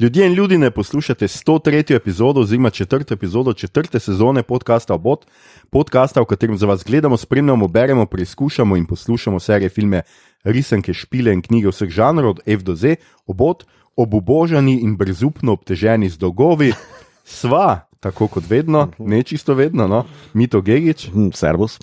Ljudje 0.00 0.26
in 0.26 0.32
ljudje 0.32 0.58
ne 0.58 0.70
poslušate 0.70 1.28
103. 1.28 1.96
epizodo 1.96 2.40
oziroma 2.40 2.70
4. 2.70 3.12
epizodo 3.12 3.50
4. 3.50 3.98
sezone 3.98 4.42
podcasta 4.42 4.94
Obot, 4.94 5.26
podcasta, 5.70 6.20
v 6.20 6.24
katerem 6.24 6.56
za 6.56 6.66
vas 6.66 6.84
gledamo, 6.84 7.16
spremljamo, 7.16 7.68
beremo, 7.68 8.06
preizkušamo 8.06 8.76
in 8.76 8.86
poslušamo 8.86 9.40
serije 9.40 9.68
filme, 9.68 10.02
risanke, 10.44 10.94
špile 10.94 11.32
in 11.32 11.42
knjige 11.42 11.68
vseh 11.68 11.90
žanrov, 11.90 12.30
od 12.30 12.40
F 12.46 12.62
do 12.62 12.74
Z, 12.74 12.94
Obot, 13.26 13.64
obubožani 13.96 14.78
in 14.80 14.96
brezupno 14.96 15.52
obteženi 15.52 16.08
z 16.08 16.18
dolgovi, 16.18 16.72
sva, 17.24 17.80
tako 18.00 18.28
kot 18.28 18.44
vedno, 18.50 18.92
ne 18.98 19.22
čisto 19.22 19.54
vedno, 19.54 19.88
no, 19.88 20.04
Mito 20.32 20.60
Gigič 20.60 21.08
Hm, 21.10 21.30
Servus. 21.34 21.78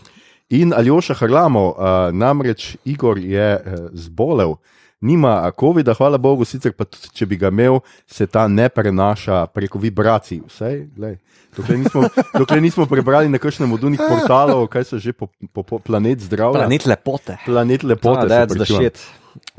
in 0.49 0.73
Aljoša 0.73 1.13
Harlamo, 1.13 1.67
uh, 1.67 1.75
namreč 2.13 2.77
Igor 2.85 3.17
je 3.17 3.55
uh, 3.55 3.89
zbolel. 3.93 4.55
Nima 5.01 5.51
COVID-a, 5.59 5.93
hvala 5.93 6.17
Bogu, 6.17 6.45
sicer 6.47 6.71
pa 6.73 6.85
tudi, 6.87 7.11
če 7.13 7.27
bi 7.27 7.37
ga 7.37 7.51
imel, 7.51 7.81
se 8.07 8.27
ta 8.31 8.47
ne 8.47 8.69
prenaša 8.71 9.45
preko 9.53 9.79
vibracij. 9.81 10.39
Vsej, 10.47 10.79
glej, 10.95 11.17
dokler, 11.57 11.77
nismo, 11.83 12.07
dokler 12.39 12.63
nismo 12.63 12.87
prebrali 12.89 13.29
na 13.29 13.41
kakšnem 13.41 13.75
od 13.75 13.83
unih 13.91 14.01
portalov, 14.01 14.65
kaj 14.71 14.87
so 14.87 15.01
že 15.01 15.13
po, 15.13 15.27
po, 15.51 15.67
po 15.67 15.79
planet 15.83 16.23
zdravja. 16.23 16.63
Planet 16.63 16.87
lepote. 16.87 17.37
Planet 17.45 17.83
lepote. 17.83 18.25
Ah, 18.25 18.31
that's 18.31 18.55
the 18.55 18.65
shit. 18.65 19.03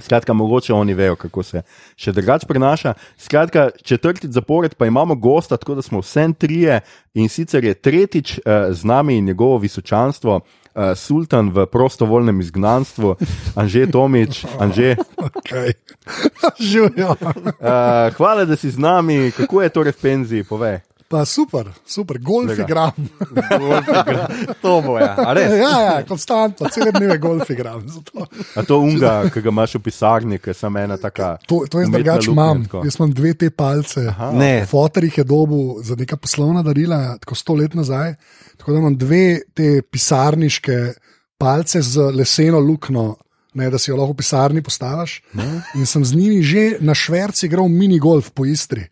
Skratka, 0.00 0.32
mogoče 0.32 0.72
oni 0.72 0.94
vejo, 0.96 1.16
kako 1.20 1.42
se 1.44 1.62
še 2.00 2.12
drugače 2.16 2.48
prenaša. 2.48 2.94
Skratka, 3.20 3.68
četrtič 3.84 4.32
zapored 4.32 4.74
pa 4.74 4.88
imamo 4.88 5.14
gosta, 5.14 5.56
tako 5.60 5.76
da 5.76 5.84
smo 5.84 6.00
vsem 6.00 6.34
trije 6.34 6.80
in 7.14 7.28
sicer 7.28 7.64
je 7.64 7.74
tretjič 7.74 8.38
uh, 8.38 8.72
z 8.72 8.84
nami 8.84 9.20
njegovo 9.20 9.58
visočanstvo. 9.58 10.40
Uh, 10.76 10.92
sultan 10.92 11.48
v 11.56 11.64
prostovoljnem 11.72 12.40
izgnanstvu, 12.40 13.16
Anže 13.56 13.86
Tomič, 13.88 14.44
Anže. 14.60 14.96
Okay. 15.16 15.72
Živijo. 16.70 17.16
Uh, 17.16 18.12
hvala, 18.16 18.44
da 18.44 18.56
si 18.56 18.70
z 18.70 18.78
nami, 18.78 19.32
kako 19.32 19.62
je 19.64 19.72
torej 19.72 19.96
v 19.96 20.00
penziji, 20.04 20.44
povej. 20.44 20.84
Pa 21.08 21.24
super, 21.24 21.70
super, 21.86 22.18
golf 22.18 22.50
Lega. 22.50 22.62
igram. 22.62 22.92
To 24.62 24.82
bo 24.82 24.98
ja. 24.98 25.14
Ja, 25.38 25.80
ja, 25.80 26.02
konstantno, 26.08 26.66
cele 26.68 26.90
dneve 26.92 27.18
golf 27.18 27.50
igram. 27.50 27.88
Zato. 27.88 28.26
A 28.54 28.64
to 28.66 28.80
unga, 28.82 29.30
ki 29.30 29.40
ga 29.40 29.52
imaš 29.54 29.76
v 29.78 29.82
pisarni, 29.86 30.38
ki 30.42 30.50
je 30.50 30.54
samo 30.54 30.82
ena 30.82 30.96
taka. 30.98 31.36
To, 31.46 31.62
to 31.70 31.80
jaz 31.80 31.92
drugače 31.94 32.30
imam. 32.30 32.66
Jaz 32.84 32.98
imam 32.98 33.14
dve 33.14 33.34
te 33.38 33.50
palce. 33.50 34.02
Ne. 34.34 34.66
Fotor 34.66 35.06
jih 35.06 35.18
je 35.18 35.24
dobil 35.24 35.78
za 35.86 35.94
neka 35.94 36.18
poslovna 36.18 36.66
darila, 36.66 37.14
tako 37.22 37.38
sto 37.38 37.54
let 37.54 37.78
nazaj. 37.78 38.16
Tako 38.66 38.72
da 38.74 38.78
imam 38.78 38.96
dve 38.98 39.40
te 39.54 39.82
pisarniške 39.82 40.94
palce 41.38 41.82
z 41.82 42.00
leseno 42.10 42.58
luknjo. 42.58 43.14
Ne, 43.54 43.68
da 43.70 43.78
si 43.78 43.92
jo 43.92 43.96
lahko 43.96 44.16
v 44.16 44.16
pisarni 44.18 44.62
postaviš. 44.62 45.20
In 45.78 45.86
sem 45.86 46.04
z 46.04 46.16
njimi 46.18 46.42
že 46.42 46.64
na 46.80 46.94
šverci 46.94 47.46
igral 47.46 47.68
minigolf 47.70 48.32
po 48.34 48.42
Istri. 48.44 48.88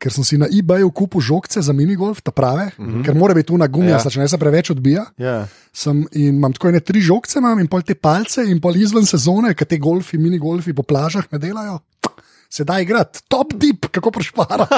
Ker 0.00 0.16
sem 0.16 0.24
si 0.24 0.38
na 0.40 0.48
eBayu 0.48 0.88
kupil 0.90 1.20
žogce 1.20 1.60
za 1.60 1.76
minigolf, 1.76 2.22
ta 2.24 2.32
prave, 2.32 2.70
mm 2.78 2.86
-hmm. 2.88 3.04
ker 3.04 3.14
mora 3.14 3.34
biti 3.34 3.46
tu 3.52 3.58
na 3.58 3.66
gumija, 3.66 4.00
Ja. 4.00 4.02
ja. 4.04 4.10
če 4.10 4.20
ne 4.20 4.28
se 4.28 4.38
preveč 4.38 4.70
odbija. 4.70 5.04
Ja. 5.18 5.46
Sem, 5.72 6.06
in 6.12 6.34
imam 6.34 6.52
tako 6.52 6.68
ene 6.68 6.80
tri 6.80 7.00
žogce, 7.00 7.38
imam 7.38 7.60
in 7.60 7.68
pol 7.68 7.82
te 7.82 7.94
palce, 7.94 8.44
in 8.48 8.60
pol 8.60 8.76
izven 8.76 9.06
sezone, 9.06 9.54
ki 9.54 9.64
te 9.64 9.78
golfi, 9.78 10.18
mini 10.18 10.38
golfi 10.38 10.72
po 10.72 10.82
plažah 10.82 11.24
ne 11.32 11.38
delajo. 11.38 11.78
Sedaj 12.50 12.82
igrati, 12.82 13.20
top 13.28 13.52
tip, 13.60 13.86
kako 13.90 14.10
prešparati. 14.10 14.72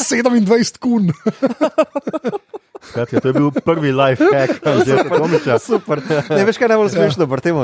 27 0.00 0.78
kun. 0.84 1.12
Skratka, 2.88 3.20
to 3.20 3.28
je 3.28 3.34
bil 3.34 3.50
prvi 3.64 3.92
life 3.92 4.24
hack, 4.32 4.60
Anže 4.68 5.04
Tomiča. 5.08 5.58
Super. 5.58 6.02
Ne 6.30 6.44
veš, 6.44 6.60
kaj 6.60 6.74
najbolj 6.74 6.90
smešno 6.94 7.28
pri 7.30 7.40
tem? 7.40 7.56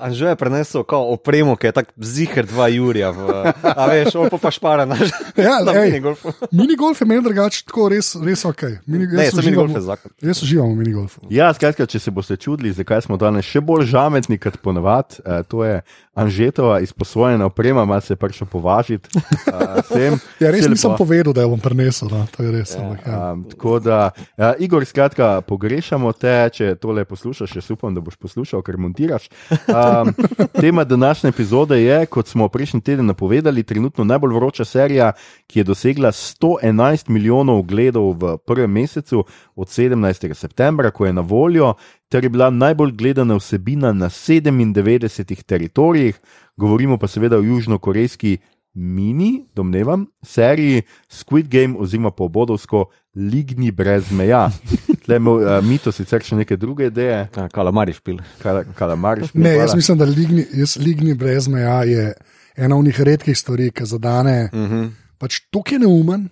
Anže 0.00 0.26
je 0.26 0.36
prenesel 0.36 0.82
kao 0.82 1.12
opremo, 1.12 1.56
ki 1.56 1.66
je 1.66 1.72
tako 1.72 1.92
zihar 2.00 2.46
dva 2.46 2.68
Jurija. 2.68 3.10
V, 3.10 3.20
a 3.62 3.86
veš, 3.86 4.14
on 4.16 4.30
pa 4.30 4.38
pa 4.38 4.50
špara 4.50 4.84
naš. 4.84 5.12
Ja, 5.36 5.60
na 5.60 5.72
ej, 5.76 5.90
minigolfu. 5.90 6.32
minigolf 6.50 7.00
je 7.00 7.06
meni 7.06 7.22
drugače 7.22 7.64
tako 7.66 7.88
res, 7.88 8.14
res 8.16 8.44
ok. 8.44 8.62
Mini, 8.86 9.06
Ne, 9.06 9.28
sem 9.30 9.44
minigolf 9.44 9.74
je 9.74 9.80
zakon. 9.80 10.10
Jaz 10.22 10.42
uživam 10.42 10.72
v 10.72 10.80
minigolfu. 10.82 11.20
Ja, 11.30 11.52
skratka, 11.54 11.86
če 11.86 11.98
se 11.98 12.10
boste 12.10 12.36
čudili, 12.36 12.72
zakaj 12.72 13.02
smo 13.06 13.16
danes 13.16 13.44
še 13.44 13.60
bolj 13.60 13.86
žametni 13.92 14.38
kot 14.40 14.56
ponavadi, 14.58 15.20
uh, 15.22 15.42
to 15.44 15.64
je 15.64 15.80
Anžetova 16.14 16.80
izposojena 16.80 17.46
oprema, 17.46 17.84
malo 17.84 18.00
se 18.00 18.16
prišel 18.16 18.46
považiti. 18.50 19.08
Uh, 19.14 19.80
sem, 19.88 20.18
Ja, 20.40 20.50
res 20.50 20.66
nisem 20.68 20.90
lepo. 20.90 21.04
povedal, 21.04 21.32
da 21.32 21.42
jo 21.42 21.52
bom 21.54 21.60
prenesel. 21.60 22.10
No, 22.12 22.26
to 22.34 22.42
je 22.42 22.50
res. 22.52 22.74
ampak 22.76 23.06
Ja. 23.06 23.32
Um, 23.32 23.44
tako 23.48 23.78
da, 23.80 24.10
uh, 24.36 24.52
Igor, 24.58 24.84
skratka, 24.84 25.40
pogrešamo 25.40 26.12
te, 26.12 26.34
če 26.52 26.74
tole 26.76 27.04
poslušaš, 27.08 27.56
jaz 27.56 27.70
upam, 27.72 27.94
da 27.94 28.02
boš 28.04 28.18
poslušal, 28.20 28.60
ker 28.66 28.76
montiraš. 28.76 29.30
Um, 29.90 30.14
tema 30.60 30.84
današnje 30.84 31.28
epizode 31.28 31.82
je, 31.82 32.06
kot 32.06 32.26
smo 32.26 32.48
prejšnji 32.48 32.80
teden 32.80 33.06
napovedali, 33.06 33.62
trenutno 33.62 34.04
najbolj 34.04 34.34
vroča 34.34 34.64
serija, 34.64 35.12
ki 35.46 35.58
je 35.58 35.64
dosegla 35.64 36.12
111 36.12 37.08
milijonov 37.08 37.58
ogledov 37.58 38.12
v 38.12 38.36
prvem 38.46 38.70
mesecu 38.70 39.24
od 39.54 39.68
17. 39.68 40.34
septembra, 40.34 40.90
ko 40.90 41.06
je 41.06 41.12
na 41.12 41.20
voljo, 41.20 41.74
ter 42.08 42.24
je 42.24 42.30
bila 42.30 42.50
najbolj 42.50 42.92
gledana 42.92 43.36
vsebina 43.36 43.92
na 43.92 44.08
97 44.08 45.42
teritorijih, 45.42 46.20
govorimo 46.56 46.98
pa 46.98 47.06
seveda 47.06 47.38
o 47.38 47.42
južnokorejski 47.42 48.38
mini, 48.74 49.46
domnevam, 49.54 50.06
seriji 50.22 50.82
Squid 51.08 51.48
Game 51.48 51.76
oziroma 51.78 52.10
po 52.10 52.24
obodovsko 52.24 52.84
Ligni 53.14 53.70
brez 53.70 54.10
meja. 54.10 54.50
Tle 55.04 55.16
ima 55.16 55.32
uh, 55.32 55.64
Mito 55.64 55.92
sicer 55.92 56.22
še 56.22 56.36
neke 56.38 56.56
druge 56.56 56.86
ideje, 56.86 57.28
Ja, 57.36 57.48
Kalamari 57.50 57.92
špil. 57.92 58.20
kal, 58.42 58.62
kalamariš. 58.78 59.34
Ne, 59.34 59.56
jaz 59.56 59.74
mislim, 59.74 59.98
da 59.98 60.04
ligni, 60.04 60.46
jaz, 60.54 60.76
ligni 60.78 61.14
brez 61.14 61.48
meja 61.48 61.82
je 61.84 62.12
ena 62.56 62.76
od 62.76 62.84
njih 62.84 63.00
redkih 63.00 63.38
stvari, 63.38 63.70
ki 63.70 63.84
zadane. 63.84 64.50
Mm 64.52 64.66
-hmm. 64.66 64.90
Pač 65.18 65.40
tukaj 65.50 65.74
je 65.74 65.78
neumen, 65.78 66.28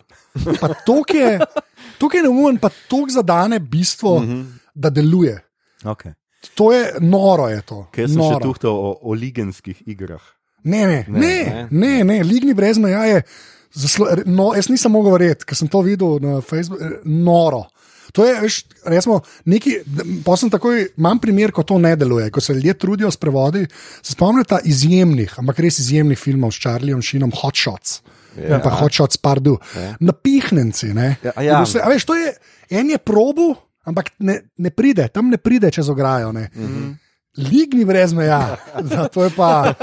pa 0.61 0.69
tukaj 0.87 1.21
je, 1.21 1.39
tukaj 1.99 2.19
je 2.19 2.23
neumen, 2.23 2.57
pa 2.59 2.71
tukaj 2.89 3.13
zadane 3.13 3.59
bistvo, 3.59 4.21
mm 4.21 4.27
-hmm. 4.27 4.45
da 4.75 4.91
deluje. 4.91 5.41
Okay. 5.85 6.15
To 6.55 6.73
je 6.73 6.95
noro, 7.01 7.49
je 7.49 7.63
to. 7.63 7.87
Kaj 7.91 8.09
sem 8.09 8.23
še 8.23 8.33
noro. 8.33 8.39
tuhtal 8.43 8.71
o, 8.71 8.99
o 9.03 9.15
ligenskih 9.15 9.83
igrah? 9.87 10.23
Ne, 10.65 10.87
ne, 10.87 11.05
ne, 11.09 11.67
ne, 11.71 12.05
ne, 12.05 12.23
ligni 12.23 12.55
brez 12.55 12.79
meja 12.79 13.05
je. 13.05 13.23
Zaslo, 13.73 14.07
no, 14.27 14.55
jaz 14.57 14.69
nisem 14.69 14.93
mogel 14.93 15.13
verjeti, 15.13 15.45
ker 15.45 15.57
sem 15.57 15.69
to 15.69 15.81
videl 15.85 16.19
na 16.21 16.41
Facebooku. 16.41 16.85
eh, 16.85 17.01
Noro. 17.05 17.67
To 18.13 18.25
je, 18.25 18.41
veš, 18.41 18.65
resmo, 18.89 19.21
neki, 19.45 19.75
pa 20.25 20.37
sem 20.37 20.49
takoj, 20.51 20.87
imam 20.97 21.19
primer, 21.21 21.53
ko 21.53 21.63
to 21.63 21.77
ne 21.79 21.93
deluje, 21.97 22.31
ko 22.31 22.41
se 22.41 22.55
ljudje 22.55 22.75
trudijo 22.75 23.11
s 23.11 23.17
prevodi. 23.17 23.67
Se 24.03 24.13
spomnite 24.13 24.59
izjemnih, 24.65 25.35
ampak 25.39 25.59
res 25.61 25.79
izjemnih 25.79 26.19
filmov 26.19 26.51
s 26.57 26.61
Charlieom 26.65 27.03
Sheenom, 27.03 27.31
Hot 27.43 27.57
Shots. 27.57 28.01
Ja. 28.49 28.59
Pa 28.65 28.71
Hot 28.71 28.93
Shots, 28.93 29.17
pardu. 29.21 29.59
Ja. 29.77 29.97
Napihnenci. 30.01 30.95
Ne? 30.95 31.17
Ja, 31.23 31.33
ja. 31.43 31.61
Vse- 31.65 31.85
a 31.85 31.89
veš, 31.93 32.05
to 32.09 32.17
je, 32.17 32.33
en 32.71 32.91
je 32.91 32.99
probu, 32.99 33.53
ampak 33.85 34.11
ne, 34.19 34.41
ne 34.57 34.71
pride, 34.71 35.09
tam 35.13 35.29
ne 35.29 35.37
pride 35.37 35.71
čez 35.71 35.89
ograjo. 35.89 36.33
Ne? 36.33 36.49
Mm 36.55 36.67
-hmm. 36.67 36.97
Ligni 37.41 37.85
brez 37.85 38.13
meja, 38.13 38.57
Da, 38.83 39.09
to 39.09 39.25
je 39.25 39.31
pa, 39.31 39.75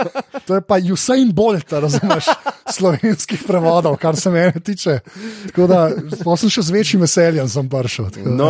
to 0.45 0.55
je 0.55 0.61
pa 0.61 0.75
Usain 0.85 1.31
Bolt, 1.31 1.71
razumeš, 1.71 2.25
slovenskih 2.67 3.43
prevodov, 3.47 3.95
kar 3.95 4.15
se 4.15 4.29
mene 4.29 4.51
tiče. 4.53 4.99
Tako 5.45 5.67
da 5.67 5.79
sem 6.35 6.49
še 6.49 6.61
z 6.61 6.71
večjim 6.71 7.01
veseljem 7.01 7.47
sem 7.47 7.69
prišel. 7.69 8.05
da- 8.05 8.29
No, 8.29 8.49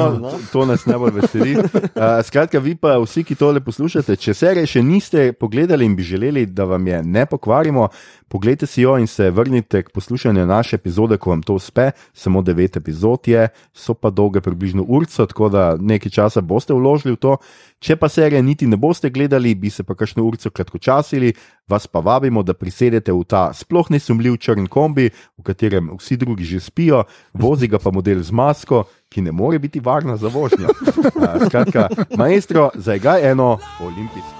to, 0.51 0.65
nas 0.65 0.85
najbolj 0.85 1.11
veseli. 1.13 1.55
Uh, 1.95 2.19
skratka, 2.21 2.59
vi 2.59 2.75
pa 2.75 2.97
vsi, 2.97 3.23
ki 3.23 3.35
tole 3.35 3.61
poslušate, 3.61 4.15
če 4.15 4.33
serije 4.33 4.67
še 4.67 4.81
niste 4.83 5.33
pogledali 5.33 5.85
in 5.85 5.95
bi 5.95 6.03
želeli, 6.03 6.45
da 6.45 6.65
vam 6.65 6.87
je 6.87 7.03
ne 7.03 7.25
pokvarimo, 7.25 7.87
pogledajte 8.27 8.67
si 8.67 8.81
jo 8.81 8.97
in 8.97 9.07
se 9.07 9.29
vrnite 9.31 9.83
k 9.83 9.89
poslušanju 9.89 10.45
naše 10.45 10.75
epizode, 10.75 11.17
ko 11.17 11.29
vam 11.29 11.41
to 11.41 11.53
uspe. 11.53 11.91
Samo 12.13 12.41
devet 12.41 12.77
epizod 12.77 13.27
je, 13.27 13.45
so 13.73 13.93
pa 13.93 14.09
dolge 14.09 14.41
približno 14.41 14.83
urco, 14.83 15.25
tako 15.25 15.49
da 15.49 15.75
nekaj 15.77 16.11
časa 16.11 16.41
boste 16.41 16.73
vložili 16.73 17.13
v 17.13 17.17
to. 17.17 17.37
Če 17.79 17.95
pa 17.95 18.09
serije 18.09 18.41
niti 18.41 18.67
ne 18.67 18.77
boste 18.95 19.09
gledali, 19.09 19.55
bi 19.55 19.69
se 19.69 19.83
pa 19.83 19.95
kakšno 19.95 20.23
urco 20.23 20.49
kratkočasili, 20.49 21.33
vas 21.67 21.87
pa 21.87 21.99
vabimo, 21.99 22.43
da 22.43 22.53
prisedete 22.53 23.11
v 23.11 23.23
ta 23.27 23.51
sploh 23.53 23.91
nesumljiv 23.91 24.37
črn 24.39 24.67
kombi, 24.71 25.09
v 25.37 25.43
katerem 25.43 25.91
vsi 25.99 26.15
drugi 26.17 26.47
že 26.47 26.59
spijo, 26.59 27.03
vozi 27.33 27.67
ga 27.67 27.79
pa 27.79 27.91
model 27.91 28.23
z 28.23 28.31
masko, 28.31 28.85
ki 29.11 29.21
ne 29.21 29.31
more 29.31 29.59
biti 29.59 29.79
varna 29.83 30.15
za 30.17 30.31
vožnjo. 30.31 30.71
Skratka, 31.47 31.89
maestro, 32.17 32.71
zagaj 32.75 33.31
eno 33.31 33.59
olimpijsko. 33.83 34.34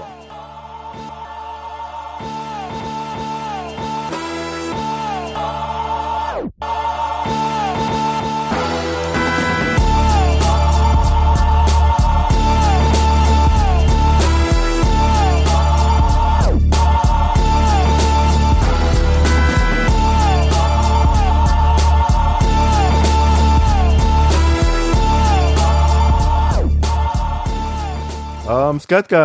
Um, 28.69 28.79
skratka, 28.79 29.19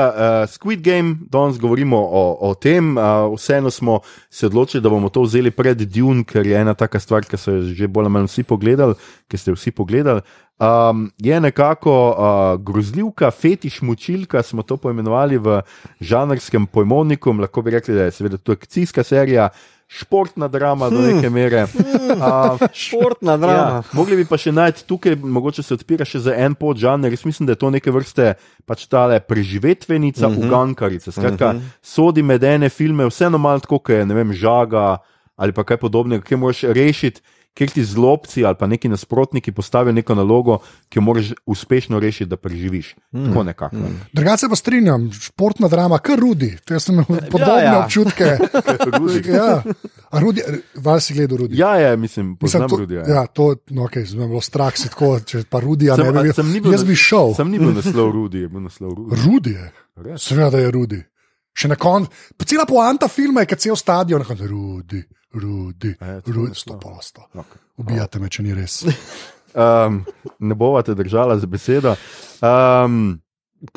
uh, 0.44 0.50
Squid 0.50 0.80
Game, 0.80 1.16
danes 1.30 1.58
govorimo 1.58 1.96
o, 1.96 2.50
o 2.50 2.54
tem. 2.54 2.96
Uh, 2.96 3.34
vseeno 3.36 3.70
smo 3.70 4.00
se 4.30 4.46
odločili, 4.46 4.82
da 4.82 4.88
bomo 4.88 5.08
to 5.08 5.22
vzeli 5.22 5.50
pred 5.50 5.78
Dune, 5.78 6.24
ker 6.24 6.46
je 6.46 6.58
ena 6.60 6.74
taka 6.74 7.00
stvar, 7.00 7.24
ki 7.24 7.38
so 7.40 7.54
jo 7.54 7.62
že 7.72 7.88
bolj 7.88 8.08
ali 8.08 8.12
manj 8.12 8.28
vsi 8.28 8.44
pogledali, 8.44 8.94
ki 9.28 9.40
ste 9.40 9.54
vsi 9.54 9.72
pogledali. 9.72 10.20
Um, 10.60 11.08
je 11.16 11.40
nekako 11.40 11.94
uh, 12.10 12.60
grozljivka, 12.60 13.30
fetiš 13.30 13.80
mučilka, 13.82 14.42
smo 14.42 14.62
to 14.62 14.76
poimenovali 14.76 15.38
v 15.38 15.62
žanrskem 16.00 16.66
pojmovniku. 16.66 17.32
Lahko 17.32 17.62
bi 17.62 17.78
rekli, 17.78 17.94
da 17.94 18.10
je 18.10 18.16
seveda 18.18 18.36
to 18.36 18.52
akcijska 18.52 19.02
serija, 19.02 19.48
športna 19.90 20.48
drama 20.48 20.90
do 20.90 21.00
neke 21.02 21.30
mere. 21.30 21.64
Uh, 21.64 22.68
Športna 22.72 23.36
drama. 23.36 23.82
Ja, 23.82 23.82
mogli 23.92 24.20
bi 24.20 24.24
pa 24.28 24.38
še 24.38 24.52
najti 24.54 24.84
tukaj, 24.86 25.16
mogoče 25.18 25.64
se 25.66 25.74
odpira 25.74 26.06
še 26.06 26.22
za 26.22 26.36
en 26.38 26.54
podžanr. 26.54 27.10
Jaz 27.10 27.24
mislim, 27.26 27.48
da 27.48 27.56
je 27.56 27.60
to 27.64 27.72
neke 27.74 27.90
vrste 27.90 28.36
pač 28.70 28.86
tale 28.86 29.18
preživetvenica, 29.20 30.28
uh 30.28 30.34
-huh. 30.34 30.46
ugankarica. 30.46 31.12
Skratka, 31.12 31.50
uh 31.50 31.54
-huh. 31.56 31.74
sodi 31.82 32.22
med 32.22 32.44
ene 32.44 32.68
filme, 32.68 33.06
vseeno 33.10 33.38
malo 33.38 33.60
tako, 33.60 33.78
kot 33.78 33.96
je 33.96 34.04
vem, 34.04 34.32
žaga 34.32 34.98
ali 35.36 35.52
pa 35.52 35.64
kaj 35.64 35.76
podobnega, 35.76 36.24
ki 36.24 36.36
moraš 36.36 36.62
rešiti 36.62 37.20
kjer 37.60 37.70
ti 37.70 37.84
zlobci 37.84 38.44
ali 38.44 38.56
pa 38.56 38.66
neki 38.66 38.88
nasprotniki 38.88 39.52
postavijo 39.52 39.92
neko 39.92 40.14
nalogo, 40.14 40.58
ki 40.88 40.98
jo 40.98 41.02
moraš 41.02 41.32
uspešno 41.46 42.00
rešiti, 42.00 42.28
da 42.30 42.36
preživiš. 42.36 42.94
Mm. 43.12 43.26
Tako 43.26 43.42
nekako. 43.44 43.76
Mm. 43.76 44.00
Drugače 44.12 44.48
pa 44.48 44.56
strinjam, 44.56 45.10
športna 45.12 45.68
drama, 45.68 45.98
kar 45.98 46.18
rudi. 46.18 46.56
To 46.64 46.80
sem 46.80 46.94
imel 46.94 47.20
podobne 47.30 47.64
ja, 47.64 47.74
ja. 47.74 47.84
občutke. 47.84 48.24
ja. 49.40 49.62
A 50.10 50.20
rudi, 50.20 50.40
vas 50.74 51.04
si 51.04 51.14
gledal 51.14 51.38
rudi? 51.38 51.58
Ja, 51.58 51.76
ja 51.76 51.96
mislim, 51.96 52.36
poznam 52.36 52.62
mislim, 52.62 52.76
to, 52.76 52.80
rudi. 52.80 52.94
Ja, 52.94 53.04
ja 53.14 53.26
to, 53.26 53.54
no, 53.70 53.84
okay, 53.84 54.06
zelo 54.06 54.28
bilo 54.28 54.40
strah, 54.40 54.72
si 54.76 54.88
tako, 54.88 55.18
če 55.20 55.44
pa 55.50 55.60
rudi, 55.60 55.90
a 55.90 56.00
ne 56.00 56.12
bi 56.12 56.60
bil. 56.60 56.72
Jaz 56.72 56.84
bi 56.88 56.96
šel. 56.96 57.34
Sem 57.36 57.52
ni 57.52 57.60
bil 57.60 57.76
naslov 57.76 58.12
rudi, 58.16 58.46
je 58.46 58.48
bil 58.48 58.64
naslov 58.64 58.96
rudi. 58.96 59.22
Rudi 59.26 59.56
je. 59.58 59.70
Seveda 60.16 60.64
je 60.64 60.72
rudi. 60.72 61.04
Še 61.52 61.68
na 61.68 61.76
koncu, 61.76 62.08
cela 62.46 62.64
poanta 62.64 63.08
filma 63.08 63.44
je, 63.44 63.52
kad 63.52 63.60
cel 63.60 63.76
stadion, 63.76 64.24
rudi. 64.24 65.04
Rudi, 65.32 65.94
e, 66.00 66.20
rudi, 66.26 66.54
sto 66.54 66.78
posto. 66.78 67.28
Okay. 67.34 67.58
Ubijate 67.76 68.18
me, 68.18 68.28
če 68.28 68.42
ni 68.42 68.54
res. 68.54 68.82
um, 69.54 70.02
ne 70.38 70.54
bovate 70.54 70.94
držali 70.94 71.38
za 71.40 71.46
besedo. 71.46 71.94
Um, 72.42 73.20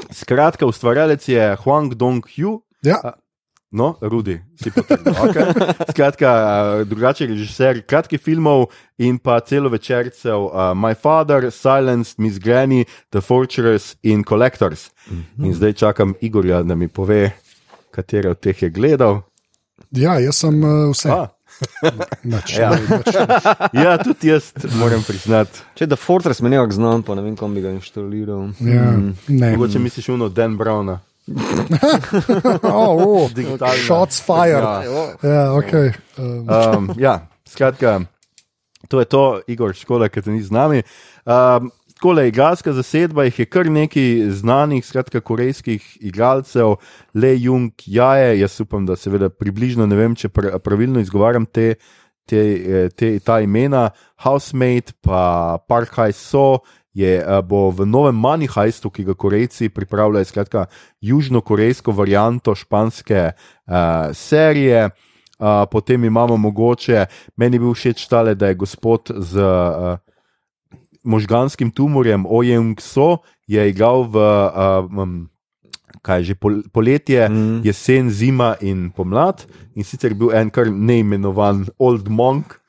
skratka, 0.09 0.65
ustvarjalec 0.65 1.27
je 1.29 1.51
Huang 1.63 1.93
Dong-Hu. 1.93 2.57
Ja. 2.83 3.13
No, 3.73 3.97
Rudi, 4.01 4.37
si 4.53 4.69
potrdil. 4.69 5.13
Okay. 5.17 5.49
Skratka, 5.93 6.29
drugačen 6.85 7.31
režiser 7.33 7.81
kratkih 7.81 8.21
filmov 8.21 8.67
in 9.01 9.17
pa 9.17 9.39
celo 9.41 9.71
večercev 9.73 10.45
uh, 10.45 10.73
My 10.77 10.93
Father, 10.93 11.49
Silence, 11.49 12.13
Miss 12.21 12.37
Granny, 12.37 12.85
The 13.09 13.21
Fortress 13.21 13.95
in 14.05 14.21
Collectors. 14.23 14.91
Mm 15.09 15.17
-hmm. 15.17 15.45
In 15.45 15.53
zdaj 15.53 15.73
čakam 15.73 16.13
Igorja, 16.21 16.63
da 16.63 16.75
mi 16.75 16.87
pove, 16.87 17.31
katere 17.91 18.29
od 18.29 18.39
teh 18.39 18.61
je 18.61 18.69
gledal. 18.69 19.21
Ja, 19.91 20.19
jaz 20.19 20.35
sem 20.35 20.63
uh, 20.63 20.91
vse. 20.91 21.09
A. 21.09 21.27
Nač, 22.23 22.57
ja. 22.57 22.69
Nač. 22.89 23.15
ja, 23.83 23.97
tudi 24.03 24.27
jaz 24.27 24.51
moram 24.79 25.03
priznati. 25.07 25.63
Če 25.75 25.87
da 25.91 25.95
Fortress 25.99 26.41
me 26.41 26.51
nekako 26.53 26.77
znam, 26.79 27.03
pa 27.03 27.15
ne 27.15 27.25
vem, 27.25 27.35
kam 27.39 27.55
bi 27.55 27.63
ga 27.63 27.73
inštaliral. 27.75 28.51
Ja, 28.59 28.91
mm. 28.91 29.15
Mogoče 29.27 29.79
misliš 29.79 30.09
uno 30.15 30.29
Dan 30.29 30.57
Browna. 30.57 30.99
oh, 32.63 32.99
oh. 33.07 33.29
Shots 33.85 34.19
fired. 34.25 34.63
Ja, 34.63 34.83
ja 35.23 35.53
ok. 35.53 35.73
Um. 36.17 36.49
Um, 36.49 36.89
ja, 36.97 37.27
skratka, 37.47 38.01
to 38.87 38.99
je 38.99 39.05
to, 39.05 39.23
Igor, 39.47 39.71
škoda, 39.75 40.09
ker 40.11 40.23
te 40.23 40.31
ni 40.31 40.43
z 40.43 40.51
nami. 40.51 40.83
Um, 41.23 41.71
Takole, 42.03 42.27
igralska 42.27 42.73
zasedba 42.75 43.23
jih 43.23 43.37
je 43.39 43.45
kar 43.47 43.69
nekaj 43.71 44.25
znanih, 44.35 44.83
skratka, 44.83 45.21
korejskih 45.23 45.85
igralcev, 46.03 46.73
Le 47.15 47.29
Jung, 47.39 47.71
Jaje, 47.85 48.41
jaz 48.41 48.59
upam, 48.59 48.83
da 48.83 48.97
seveda 48.99 49.29
približno 49.31 49.87
ne 49.87 49.95
vem, 49.95 50.11
če 50.11 50.27
pravilno 50.59 50.99
izgovarjam 50.99 51.45
te, 51.47 51.77
te, 52.27 52.41
eh, 52.43 52.89
te 52.91 53.13
ta 53.23 53.39
imena, 53.39 53.85
Housemate, 54.19 54.97
pa 54.99 55.63
Park 55.63 55.95
High 55.95 56.11
So. 56.11 56.59
Je, 56.91 57.23
eh, 57.23 57.41
bo 57.41 57.71
v 57.71 57.87
novem 57.87 58.19
Manihajstu, 58.19 58.91
ki 58.91 59.07
ga 59.07 59.15
Korejci 59.15 59.71
pripravljajo, 59.71 60.27
skratka, 60.27 60.67
južno-korejsko 60.99 61.95
varianto 61.95 62.51
španske 62.51 63.29
uh, 63.31 64.11
serije. 64.11 64.89
Uh, 65.39 65.63
potem 65.71 66.03
imamo 66.03 66.35
mogoče, 66.37 67.05
meni 67.37 67.59
bil 67.59 67.71
všeč 67.71 68.09
tale, 68.11 68.35
da 68.35 68.51
je 68.51 68.59
gospod 68.59 69.07
z 69.07 69.39
uh, 69.39 70.03
možganskim 71.03 71.71
tumorjem 71.71 72.25
Ojeng 72.25 72.79
So 72.81 73.23
je 73.47 73.69
igral 73.69 74.07
v 74.07 74.17
um, 74.17 75.29
kaj 76.03 76.19
že 76.27 76.35
pol, 76.35 76.63
poletje, 76.67 77.23
mm. 77.29 77.63
jesen, 77.63 78.11
zima 78.11 78.55
in 78.59 78.91
pomlad. 78.91 79.47
In 79.79 79.87
sicer 79.87 80.11
je 80.11 80.19
bil 80.19 80.35
en 80.35 80.51
kar 80.51 80.67
neimenovan 80.67 81.67
Old 81.79 82.11
Monk. 82.11 82.59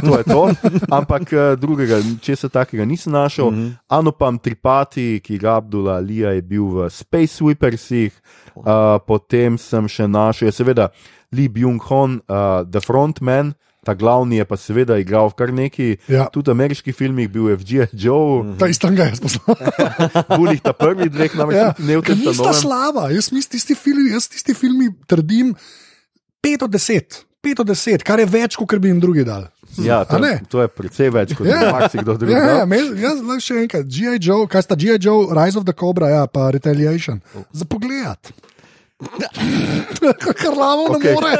to 0.00 0.16
je 0.16 0.24
to, 0.24 0.42
ampak 0.98 1.28
drugega, 1.60 2.00
če 2.24 2.36
se 2.40 2.48
takega 2.48 2.84
nisem 2.88 3.12
našel. 3.12 3.50
Mm 3.50 3.56
-hmm. 3.56 3.72
Anopam 3.88 4.38
Tripati, 4.38 5.20
ki 5.20 5.38
ga 5.38 5.56
Abdullah 5.56 6.02
Lija 6.02 6.30
je 6.32 6.42
bil 6.42 6.64
v 6.64 6.90
Space 6.90 7.36
Sweepersih, 7.36 8.12
uh, 8.56 8.64
potem 9.06 9.58
sem 9.58 9.88
še 9.88 10.08
našel, 10.08 10.52
seveda, 10.52 10.88
Lee 11.32 11.48
Byung-hun, 11.48 12.20
uh, 12.28 12.64
The 12.64 12.80
Frontman, 12.80 13.54
ta 13.86 13.94
glavni 13.94 14.40
je 14.40 14.44
pa 14.44 14.58
seveda 14.58 14.98
igral 14.98 15.30
v 15.30 15.38
kar 15.38 15.52
neki, 15.54 15.88
ja. 16.10 16.26
tudi 16.34 16.50
ameriških 16.50 16.94
filmih, 16.96 17.30
bil 17.30 17.52
je 17.52 17.56
v 17.56 17.68
G.I. 17.70 17.86
Joe. 17.94 18.42
Mm 18.42 18.50
-hmm. 18.50 18.58
Ta 18.58 18.66
isti 18.66 18.90
ga 18.90 19.04
je 19.04 19.16
spoznal. 19.16 19.56
Bulih 20.38 20.60
ta 20.60 20.72
prvi 20.72 21.08
dveh, 21.08 21.34
namreč 21.38 21.56
ja. 21.56 21.74
ne 21.78 21.96
v 21.96 22.02
tem 22.02 22.18
filmu. 22.18 22.30
Nista 22.30 22.52
slaba, 22.52 23.10
jaz 23.10 23.30
mislim, 23.32 23.50
tisti 23.54 23.74
filmi, 23.74 24.10
jaz 24.10 24.28
tisti 24.28 24.54
filmi 24.54 24.90
trdim 25.06 25.54
5 26.42 26.64
od 26.64 26.70
10. 26.70 27.22
5 27.42 27.60
od 27.60 27.68
10, 27.68 28.02
kar 28.02 28.18
je 28.18 28.26
več, 28.26 28.56
kot 28.56 28.78
bi 28.78 28.88
jim 28.88 29.00
drugi 29.00 29.24
dal. 29.24 29.46
Ja, 29.78 30.04
to, 30.04 30.18
to 30.48 30.62
je 30.64 30.68
precej 30.68 31.10
več 31.12 31.34
kot 31.36 31.46
ja. 31.46 31.70
marsikdo 31.72 32.16
drugi. 32.16 32.32
Ja, 32.32 32.64
ja, 32.64 32.78
jaz 33.02 33.18
znam 33.20 33.40
še 33.40 33.60
enkrat, 33.62 33.86
G.I. 33.86 34.18
Joe, 34.22 34.46
kaj 34.50 34.62
sta 34.62 34.74
G.I. 34.74 34.96
Joe, 34.98 35.28
Rise 35.36 35.60
of 35.60 35.66
the 35.68 35.74
Cobra, 35.76 36.08
ja, 36.08 36.26
pa 36.26 36.50
Retaliation. 36.54 37.20
Za 37.52 37.68
pogled. 37.68 38.32
Kar 40.18 40.56
lavo 40.56 40.96
okay. 40.96 41.10
ne 41.10 41.14
more. 41.14 41.36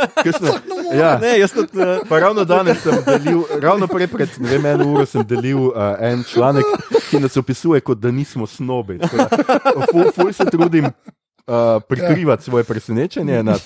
Ja. 0.98 1.18
Ne, 1.18 1.38
jaz 1.38 1.52
tudi. 1.52 1.78
Uh, 1.78 2.18
ravno 2.18 2.44
danes 2.44 2.82
sem 2.82 2.98
delil, 3.06 3.44
ravno 3.62 3.88
prej 3.88 4.06
pred 4.06 4.28
vem, 4.38 4.66
eno 4.66 4.90
uro 4.92 5.06
sem 5.06 5.24
delil 5.26 5.70
uh, 5.70 5.96
en 6.00 6.24
članek, 6.24 6.64
ki 7.10 7.20
nas 7.24 7.36
opisuje, 7.36 7.80
kot 7.80 7.98
da 7.98 8.12
nismo 8.12 8.46
snobi. 8.46 8.98
Ful, 9.90 10.10
ful 10.12 10.32
se 10.32 10.44
trudim 10.52 10.90
uh, 11.46 11.82
prikrivati 11.88 12.44
svoje 12.44 12.64
presenečenje 12.64 13.42
nad 13.42 13.60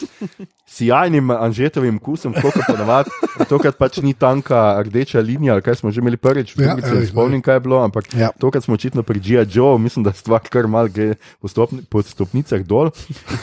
sjajnim 0.67 1.31
anžetovim 1.31 1.99
kusom, 1.99 2.35
kot 2.43 2.55
pa 2.67 2.73
navadi. 2.79 3.11
Tokrat 3.49 3.79
pač 3.79 3.97
ni 4.05 4.15
tanka 4.15 4.83
rdeča 4.87 5.21
linija, 5.21 5.61
kaj 5.61 5.75
smo 5.81 5.91
že 5.91 6.01
imeli 6.01 6.17
prvič, 6.17 6.55
ja, 6.59 6.77
ne 6.77 7.07
spomnim, 7.07 7.43
kaj 7.43 7.55
je 7.59 7.61
bilo, 7.61 7.83
ampak 7.83 8.05
ja. 8.15 8.31
tokrat 8.39 8.65
smo 8.65 8.75
očitno 8.75 9.03
pri 9.03 9.21
G.I. 9.21 9.47
Joe, 9.51 9.79
mislim, 9.79 10.05
da 10.05 10.13
stvar 10.13 10.41
kar 10.41 10.69
mal 10.69 10.89
gre 10.89 11.15
po, 11.41 11.49
stopni, 11.49 11.83
po 11.83 12.03
stopnicah 12.03 12.63
dol. 12.63 12.91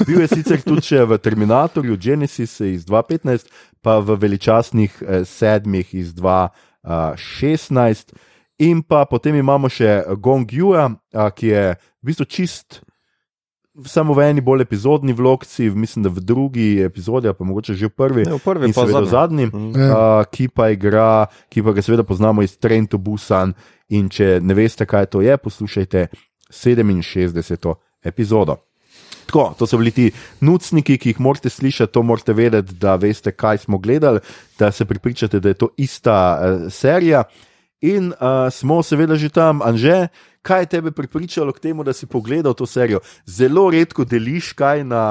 Bil 0.08 0.22
je 0.22 0.28
sicer 0.28 0.62
tudi 0.62 0.98
v 0.98 1.18
Terminatorju 1.18 1.98
Genesis 1.98 2.60
iz 2.60 2.86
2015, 2.86 3.46
pa 3.82 4.00
v 4.00 4.16
veličastnih 4.16 5.02
eh, 5.02 5.26
sedmih 5.26 5.94
iz 5.94 6.14
2016. 6.16 8.14
In 8.58 8.82
pa 8.82 9.06
potem 9.06 9.38
imamo 9.38 9.70
še 9.70 10.02
Gong 10.18 10.50
Yu, 10.50 10.74
ki 11.14 11.46
je 11.46 11.78
v 11.78 12.04
bistvu 12.10 12.26
čist 12.26 12.82
samo 13.86 14.14
v 14.14 14.26
eni 14.30 14.42
bolj 14.42 14.62
epizodni 14.66 15.14
vlogci, 15.14 15.70
mislim, 15.70 16.04
da 16.04 16.10
v 16.10 16.20
drugi 16.20 16.68
epizodi, 16.82 17.30
pa 17.34 17.46
mogoče 17.46 17.74
že 17.74 17.92
v 17.92 17.94
prvi, 17.94 18.26
ne, 18.26 18.38
v 18.38 18.44
prvi 18.44 18.70
in 18.70 18.74
seveda 18.74 19.02
v 19.06 19.12
zadnji, 19.12 19.46
mm. 19.54 19.74
uh, 19.76 20.26
ki 20.32 20.50
pa 20.50 20.72
igra, 20.74 21.28
ki 21.50 21.62
pa 21.62 21.76
ga 21.78 21.84
seveda 21.86 22.06
poznamo 22.08 22.42
iz 22.42 22.58
Trent 22.58 22.92
to 22.92 22.98
Busan. 22.98 23.54
In 23.88 24.10
če 24.12 24.42
ne 24.44 24.52
veste, 24.52 24.84
kaj 24.84 25.06
to 25.14 25.22
je, 25.24 25.38
poslušajte 25.40 26.10
67. 26.52 27.76
epizodo. 28.04 28.58
Tako, 29.28 29.56
to 29.60 29.68
so 29.68 29.78
bili 29.80 29.92
ti 29.92 30.08
nucniki, 30.44 30.98
ki 31.00 31.14
jih 31.14 31.22
morate 31.24 31.50
slišati, 31.52 31.94
to 31.94 32.04
morate 32.04 32.36
vedeti, 32.36 32.76
da 32.76 32.96
veste, 33.00 33.32
kaj 33.32 33.64
smo 33.64 33.80
gledali, 33.80 34.20
da 34.60 34.72
se 34.72 34.86
pripričate, 34.86 35.40
da 35.40 35.56
je 35.56 35.60
to 35.64 35.70
ista 35.78 36.18
uh, 36.36 36.72
serija. 36.72 37.24
In 37.82 38.12
uh, 38.12 38.52
smo 38.52 38.82
seveda 38.84 39.16
že 39.16 39.30
tam, 39.30 39.62
Anže, 39.62 40.08
kaj 40.48 40.62
je 40.64 40.72
tebe 40.78 40.92
pripričalo 40.96 41.52
k 41.52 41.60
temu, 41.60 41.84
da 41.84 41.94
si 41.94 42.08
pogledal 42.08 42.56
to 42.56 42.66
serijo? 42.66 43.04
Zelo 43.26 43.68
redko 43.72 44.06
deliš 44.06 44.54
kaj 44.54 44.84
na. 44.84 45.04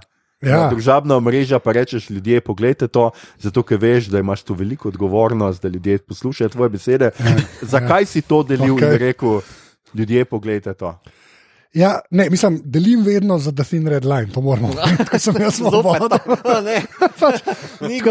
Uh, 0.00 0.10
Ja. 0.44 0.66
Družabna 0.68 1.16
mreža 1.24 1.56
pa 1.58 1.72
rečeš, 1.72 2.10
ljudje, 2.10 2.42
pogledajte 2.44 2.84
to, 2.92 3.06
zato 3.40 3.62
ker 3.64 3.78
veš, 3.80 4.10
da 4.12 4.20
imaš 4.20 4.42
tu 4.44 4.52
veliko 4.54 4.90
odgovornost, 4.92 5.62
da 5.62 5.70
ljudje 5.72 6.02
poslušajo 6.04 6.50
tvoje 6.52 6.68
besede. 6.68 7.10
Ja. 7.16 7.36
Zakaj 7.62 8.02
ja. 8.02 8.06
si 8.06 8.20
to 8.20 8.42
delil 8.42 8.74
okay. 8.76 8.92
in 8.92 8.98
rekel, 9.00 9.40
ljudje, 9.94 10.24
pogledajte 10.28 10.74
to? 10.74 10.90
Ja, 11.74 12.00
ne, 12.10 12.30
mislim, 12.30 12.60
delim 12.64 13.02
vedno 13.02 13.38
za 13.38 13.52
The 13.52 13.64
Thin 13.64 13.88
Red 13.88 14.04
Line, 14.04 14.26
to 14.34 14.40
moramo. 14.40 14.70
Tako 14.98 15.18
sem 15.18 15.34
jaz 15.40 15.54
svoboden. 15.54 16.08
pač, 17.20 17.40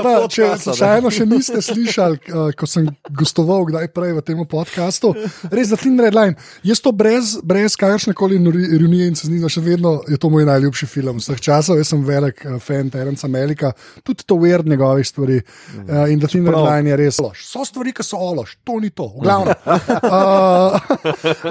da, 0.03 0.15
če 0.29 0.49
slučajno 0.59 1.11
še 1.11 1.25
niste 1.31 1.61
slišali, 1.63 2.19
uh, 2.33 2.49
ko 2.59 2.67
sem 2.67 2.89
gostoval 3.15 3.63
kdaj 3.69 3.87
prej 3.95 4.17
v 4.17 4.23
tem 4.27 4.41
podkastu, 4.49 5.13
res 5.47 5.71
za 5.71 5.79
Thin 5.79 5.95
Red 5.99 6.15
Line. 6.17 6.35
Jaz 6.67 6.83
to 6.83 6.91
brez, 6.91 7.37
brez 7.39 7.77
kakršne 7.79 8.11
koli 8.17 8.35
ironije 8.35 9.07
in 9.07 9.15
seznina, 9.15 9.47
še 9.47 9.63
vedno 9.63 9.95
je 10.11 10.19
to 10.19 10.31
moj 10.33 10.43
najljubši 10.51 10.89
film 10.91 11.23
vseh 11.23 11.39
časov. 11.39 11.79
Jaz 11.79 11.93
sem 11.93 12.03
velik 12.03 12.43
uh, 12.43 12.59
fan 12.59 12.91
Terenca 12.91 13.31
Melika, 13.31 13.71
tudi 14.03 14.27
to 14.27 14.35
weird 14.43 14.67
njegovih 14.67 15.07
stvari. 15.07 15.39
Uh, 15.77 16.11
in 16.11 16.19
da 16.19 16.27
Thin 16.27 16.51
Red. 16.51 16.59
Line 16.67 16.91
je 16.91 16.99
res 16.99 17.21
ološ. 17.23 17.47
So 17.47 17.63
stvari, 17.63 17.95
ki 17.95 18.03
so 18.03 18.19
ološ, 18.19 18.57
to 18.67 18.81
ni 18.83 18.91
to. 18.91 19.07
V 19.15 19.23
glavnem. 19.23 19.55
Uh, 20.03 20.75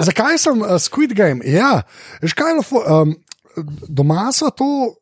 zakaj 0.05 0.37
sem 0.45 0.61
uh, 0.61 0.77
Squid 0.77 1.17
Game? 1.17 1.41
Ja, 1.49 1.81
veš 2.21 2.33
kaj 2.33 2.51
je 2.51 2.55
lofo, 2.55 2.81
um, 2.81 3.15
doma 3.89 4.31
so 4.33 4.49
to. 4.49 4.95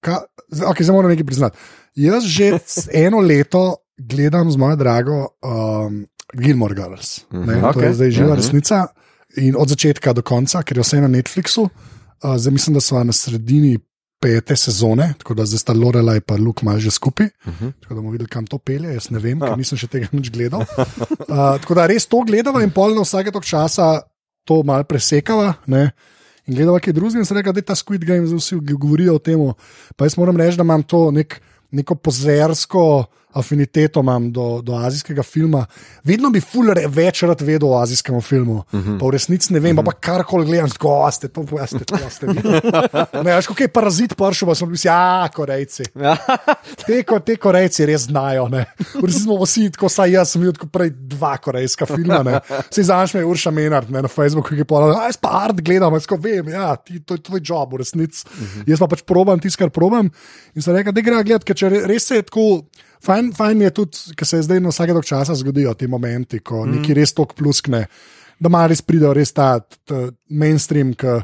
Ka, 0.00 0.22
okay, 0.70 0.82
zdaj 0.82 0.94
moram 0.94 1.10
nekaj 1.10 1.26
priznati. 1.26 1.58
Jaz 1.94 2.22
že 2.24 2.52
eno 3.06 3.18
leto 3.18 3.76
gledam 3.98 4.50
z 4.50 4.56
mojo 4.56 4.76
drago 4.76 5.26
um, 5.42 6.06
Gilmore 6.34 6.74
Girls. 6.74 7.24
Ne, 7.30 7.60
to 7.60 7.68
okej. 7.68 7.86
je 7.86 7.94
zdaj 7.94 8.10
živa 8.10 8.28
Mhm. 8.28 8.36
resnica. 8.36 8.86
In 9.36 9.54
od 9.58 9.68
začetka 9.68 10.12
do 10.12 10.22
konca, 10.22 10.62
ker 10.62 10.78
je 10.78 10.82
vse 10.82 11.00
na 11.00 11.08
Netflixu. 11.08 11.68
Uh, 11.68 12.36
zdaj 12.36 12.52
mislim, 12.52 12.74
da 12.74 12.80
smo 12.80 13.04
na 13.04 13.12
sredini 13.12 13.78
pete 14.20 14.56
sezone, 14.56 15.14
tako 15.18 15.34
da 15.34 15.46
zdaj 15.46 15.58
sta 15.58 15.72
Lorelai 15.72 16.20
in 16.28 16.44
Luke 16.44 16.64
malo 16.64 16.78
že 16.80 16.90
skupaj. 16.90 17.26
Uh 17.46 17.52
-huh. 17.52 17.72
Tako 17.80 17.94
da 17.94 18.00
bomo 18.00 18.10
videli, 18.10 18.28
kam 18.28 18.46
to 18.46 18.58
pelje. 18.58 18.94
Jaz 18.94 19.10
ne 19.10 19.18
vem, 19.18 19.40
ker 19.40 19.58
nisem 19.58 19.78
še 19.78 19.86
tega 19.86 20.06
nič 20.12 20.30
gledal. 20.30 20.60
Uh, 20.60 21.58
tako 21.62 21.74
da 21.74 21.86
res 21.86 22.06
to 22.06 22.22
gledava 22.26 22.62
in 22.62 22.70
pol 22.70 22.94
na 22.94 23.02
vsake 23.02 23.30
tok 23.30 23.44
časa 23.44 24.00
to 24.44 24.62
malo 24.62 24.84
presekava. 24.84 25.54
Ne? 25.66 25.90
In 26.48 26.56
gledava, 26.56 26.80
kaj 26.80 26.94
drugega, 26.96 27.20
in 27.20 27.28
se 27.28 27.36
reka, 27.36 27.52
da 27.52 27.60
je 27.60 27.68
ta 27.68 27.76
Squid 27.76 28.06
Game, 28.08 28.26
zdaj 28.26 28.40
vsi 28.40 28.58
govorijo 28.72 29.18
o 29.18 29.22
tem. 29.22 29.40
Pa 29.96 30.08
jaz 30.08 30.16
moram 30.16 30.36
reči, 30.40 30.56
da 30.56 30.64
imam 30.64 30.82
to 30.82 31.10
nek, 31.12 31.36
neko 31.70 31.98
pozersko 32.00 32.84
afiniteto 33.32 34.00
imam 34.00 34.32
do, 34.32 34.60
do 34.62 34.74
azijskega 34.74 35.22
filma. 35.22 35.66
Vedno 36.04 36.30
bi 36.30 36.40
fuler 36.40 36.80
več 36.88 37.22
rad 37.22 37.42
vedel 37.44 37.68
o 37.68 37.78
azijskem 37.80 38.20
filmu, 38.20 38.56
uh 38.56 38.80
-huh. 38.80 38.98
pa 39.00 39.06
v 39.06 39.10
resnici 39.10 39.52
ne 39.52 39.60
vem, 39.60 39.78
uh 39.78 39.84
-huh. 39.84 39.86
pa 39.86 39.92
karkoli 39.92 40.46
gledam, 40.46 40.70
tako 40.70 41.04
a 41.06 41.10
ste 41.10 41.28
to, 41.28 41.44
a 41.60 41.66
ste 41.66 41.84
to, 41.84 41.94
a 42.06 42.10
ste 42.10 42.26
vi. 42.26 42.40
Ne, 43.24 43.34
veš, 43.34 43.46
kako 43.46 43.62
je 43.62 43.68
parazit 43.68 44.16
pršel, 44.16 44.48
pa 44.48 44.54
sem 44.54 44.68
bil, 44.68 44.78
ja, 44.84 45.28
korejci. 45.34 45.82
Te, 46.86 47.02
ko, 47.02 47.18
te 47.20 47.36
korejci 47.36 47.86
res 47.86 48.00
znajo. 48.00 48.48
ne. 48.48 48.66
V 48.94 49.04
resnici 49.04 49.24
smo 49.24 49.44
vsi, 49.44 49.70
tako 49.70 49.88
saj 49.88 50.10
jaz 50.10 50.30
sem 50.30 50.42
videl 50.42 50.68
prej 50.72 50.90
dva 50.90 51.36
korejska 51.36 51.86
filma. 51.86 52.22
ne. 52.22 52.40
Saj 52.70 52.84
znaš 52.84 53.14
me 53.14 53.24
Urša 53.24 53.50
Menard 53.50 53.90
ne, 53.90 54.02
na 54.02 54.08
Facebooku, 54.08 54.48
ki 54.48 54.60
je 54.60 54.64
povedal, 54.64 55.02
jaz 55.06 55.16
pa 55.16 55.28
art 55.28 55.60
gledam, 55.60 55.92
jaz 55.92 56.06
ko 56.06 56.16
vem, 56.16 56.48
ja, 56.48 56.76
ti, 56.76 57.00
to 57.00 57.14
je 57.14 57.22
tvoj 57.22 57.40
job 57.44 57.72
v 57.72 57.76
resnici. 57.76 58.24
Uh 58.26 58.40
-huh. 58.40 58.62
Jaz 58.66 58.78
pa 58.78 58.86
pač 58.86 59.02
probam 59.02 59.40
tisto, 59.40 59.58
kar 59.58 59.70
probam. 59.70 60.10
In 60.54 60.62
sem 60.62 60.74
rekel, 60.74 60.92
da 60.92 61.00
gre 61.00 61.22
gledati, 61.24 61.44
ker 61.44 61.56
če 61.56 61.68
re- 61.68 61.86
res 61.86 62.06
se 62.06 62.14
je 62.14 62.22
tako. 62.22 62.62
Fajn, 63.04 63.32
fajn 63.36 63.62
je 63.62 63.70
tudi, 63.70 64.14
ker 64.18 64.26
se 64.26 64.42
zdaj 64.42 64.60
na 64.60 64.72
vsake 64.72 64.94
dolg 64.96 65.06
časa 65.06 65.36
zgodijo 65.38 65.74
ti 65.78 65.86
momenti, 65.86 66.40
ko 66.40 66.64
mm. 66.64 66.78
neki 66.78 66.96
res 66.98 67.14
tok 67.14 67.34
pluskne, 67.38 67.84
da 68.38 68.50
malo 68.50 68.72
res 68.72 68.82
pridejo 68.82 69.12
res 69.14 69.32
ta, 69.32 69.58
ta 69.86 70.08
mainstream, 70.30 70.94
ki 70.98 71.20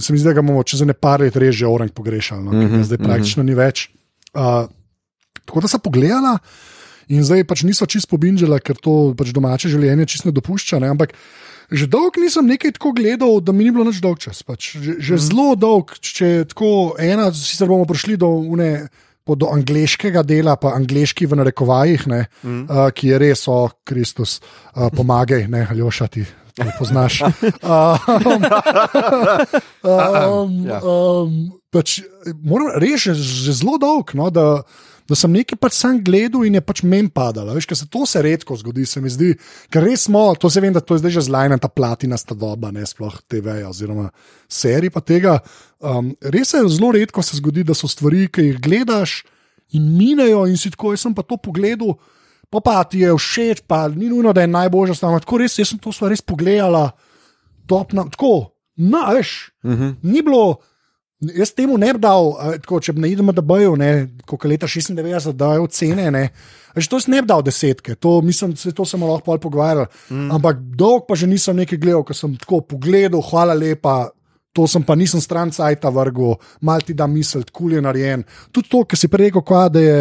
se 0.00 0.12
mi 0.12 0.18
zdi, 0.18 0.28
da 0.30 0.36
ga 0.38 0.44
bomo 0.44 0.64
čez 0.64 0.86
ne 0.88 0.96
par 0.96 1.20
let 1.20 1.36
res 1.36 1.56
že 1.58 1.68
orang 1.68 1.92
pogrešali, 1.92 2.44
no, 2.44 2.52
mm 2.52 2.68
-hmm, 2.68 2.82
zdaj 2.82 2.98
praktično 2.98 3.42
mm 3.42 3.46
-hmm. 3.46 3.50
ni 3.50 3.54
več. 3.54 3.90
Uh, 4.34 4.68
tako 5.44 5.60
da 5.60 5.68
so 5.68 5.78
pogledala. 5.78 6.38
In 7.08 7.24
zdaj 7.24 7.44
pač 7.44 7.62
niso 7.62 7.86
čist 7.86 8.08
pobinžala, 8.10 8.58
ker 8.58 8.76
to 8.82 9.14
pač 9.18 9.30
domače 9.30 9.68
življenje 9.68 10.06
čist 10.06 10.24
ne 10.24 10.32
dopušča. 10.32 10.78
Ne? 10.78 10.88
Ampak 10.88 11.14
že 11.70 11.86
dolgo 11.86 12.20
nisem 12.22 12.46
nekaj 12.46 12.76
tako 12.78 12.92
gledal, 12.92 13.40
da 13.40 13.52
mi 13.52 13.64
ni 13.64 13.70
bilo 13.70 13.84
nič 13.84 13.98
dolg 14.02 14.18
čas. 14.18 14.42
Pač 14.42 14.76
že 14.78 14.98
že 14.98 15.14
mm. 15.14 15.18
zelo 15.18 15.54
dolg, 15.54 15.94
če 16.02 16.44
tako 16.50 16.94
ena, 16.98 17.30
sicer 17.34 17.66
bomo 17.66 17.86
prišli 17.86 18.16
do, 18.16 18.26
une, 18.26 18.88
do 19.34 19.50
angliškega 19.50 20.22
dela, 20.22 20.54
pa 20.60 20.76
angliški 20.78 21.26
v 21.26 21.40
narekovajih, 21.40 22.06
ne, 22.12 22.26
mm. 22.42 22.62
uh, 22.70 22.88
ki 22.94 23.10
je 23.10 23.18
res, 23.18 23.46
o 23.50 23.66
Kristus, 23.84 24.38
uh, 24.38 24.86
pomagaj, 24.94 25.48
ne, 25.50 25.66
Aljoša 25.70 26.06
ti. 26.06 26.26
To 26.56 26.70
poznaš. 26.78 27.20
Um, 29.86 30.64
um, 30.66 30.66
um, 30.66 31.32
pač, 31.70 32.00
moram 32.42 32.72
reči, 32.80 33.12
že 33.14 33.52
zelo 33.54 33.76
dolg, 33.78 34.10
no, 34.18 34.30
da, 34.34 34.64
da 35.08 35.14
sem 35.18 35.32
nekaj 35.32 35.58
pač 35.62 35.76
sam 35.76 36.00
gledal 36.04 36.44
in 36.46 36.58
je 36.58 36.62
pač 36.64 36.82
mem 36.82 37.08
padalo. 37.12 37.54
Veš, 37.54 37.68
se 37.78 37.86
to 37.90 38.06
se 38.06 38.22
redko 38.22 38.56
zgodi, 38.58 38.86
se 38.86 39.00
mi 39.00 39.10
zdi, 39.12 39.32
ker 39.70 39.86
res 39.86 40.06
smo, 40.08 40.28
to 40.34 40.50
se 40.50 40.62
vem, 40.62 40.74
da 40.74 40.82
to 40.82 40.96
je 40.96 41.04
zdaj 41.04 41.14
že 41.18 41.26
zlajna 41.28 41.58
ta 41.62 41.70
platina 41.70 42.18
sta 42.18 42.34
doba, 42.34 42.72
ne 42.74 42.86
sploh 42.86 43.14
TV 43.30 43.60
oziroma 43.68 44.10
serij 44.48 44.90
pa 44.90 45.00
tega. 45.00 45.38
Um, 45.78 46.14
res 46.20 46.54
se 46.54 46.62
zelo 46.66 46.92
redko 46.96 47.22
se 47.22 47.38
zgodi, 47.38 47.64
da 47.66 47.74
so 47.74 47.88
stvari, 47.90 48.26
ki 48.28 48.50
jih 48.50 48.60
gledaš 48.62 49.22
in 49.76 49.86
minejo 49.96 50.46
in 50.50 50.58
si 50.58 50.70
tako, 50.74 50.94
jaz 50.94 51.06
sem 51.06 51.14
pa 51.14 51.26
to 51.26 51.38
pogledal. 51.38 51.96
Pa, 52.50 52.62
pa 52.62 52.82
ti 52.86 53.02
je 53.02 53.10
všeč, 53.10 53.64
pa 53.66 53.88
ni 53.90 54.06
nujno, 54.10 54.30
da 54.32 54.44
je 54.44 54.50
najboljša 54.50 54.94
stvar. 55.00 55.18
Tako 55.22 55.42
res, 55.42 55.58
jaz 55.58 55.72
sem 55.72 55.82
to 55.82 55.90
stvar 55.94 56.14
res 56.14 56.22
pogledala, 56.22 56.92
top, 57.66 57.94
na, 57.94 58.06
tako, 58.06 58.54
na, 58.78 59.10
veš, 59.14 59.50
uh 59.64 59.70
-huh. 59.70 59.94
ni 60.02 60.22
bilo. 60.22 60.62
Jaz 61.20 61.54
temu 61.56 61.78
ne 61.80 61.94
bi 61.96 62.00
dal, 62.02 62.34
tako, 62.60 62.76
če 62.84 62.92
bi 62.92 63.00
na 63.00 63.08
idem, 63.08 63.30
da 63.32 63.40
bojo, 63.40 63.72
kot 64.28 64.44
leta 64.44 64.68
96, 64.68 65.32
da 65.32 65.54
je 65.54 65.62
ocene. 65.64 66.10
Ne. 66.12 66.24
Veš, 66.76 66.90
to 66.92 66.98
jaz 67.00 67.06
ne 67.08 67.22
bi 67.24 67.30
dal 67.30 67.40
desetke, 67.46 67.94
to, 67.96 68.18
mislim, 68.20 68.52
se, 68.56 68.74
to 68.76 68.84
sem 68.84 69.00
lahko 69.00 69.24
pol 69.30 69.40
pogovarjal. 69.40 69.88
Mm. 70.12 70.28
Ampak 70.36 70.60
dolg 70.76 71.06
pa 71.08 71.16
že 71.16 71.28
nisem 71.30 71.56
nekaj 71.56 71.80
gledal, 71.80 72.04
ker 72.04 72.16
sem 72.18 72.36
tako 72.36 72.60
pogledal, 72.68 73.24
hvala 73.24 73.56
lepa. 73.56 74.10
To 74.56 74.64
sem 74.64 74.80
pa 74.80 74.94
nisem 74.96 75.20
stran 75.20 75.50
cajta 75.52 75.90
vrgel, 75.92 76.38
mal 76.64 76.80
ti 76.80 76.94
da 76.96 77.04
misel, 77.04 77.42
kul 77.52 77.74
je 77.76 77.80
narejen. 77.84 78.22
Tudi 78.56 78.70
to, 78.72 78.78
kar 78.88 78.96
si 78.96 79.08
prej 79.12 79.28
rekel, 79.28 79.42
kva, 79.44 79.66
da 79.68 79.82
je 79.84 79.98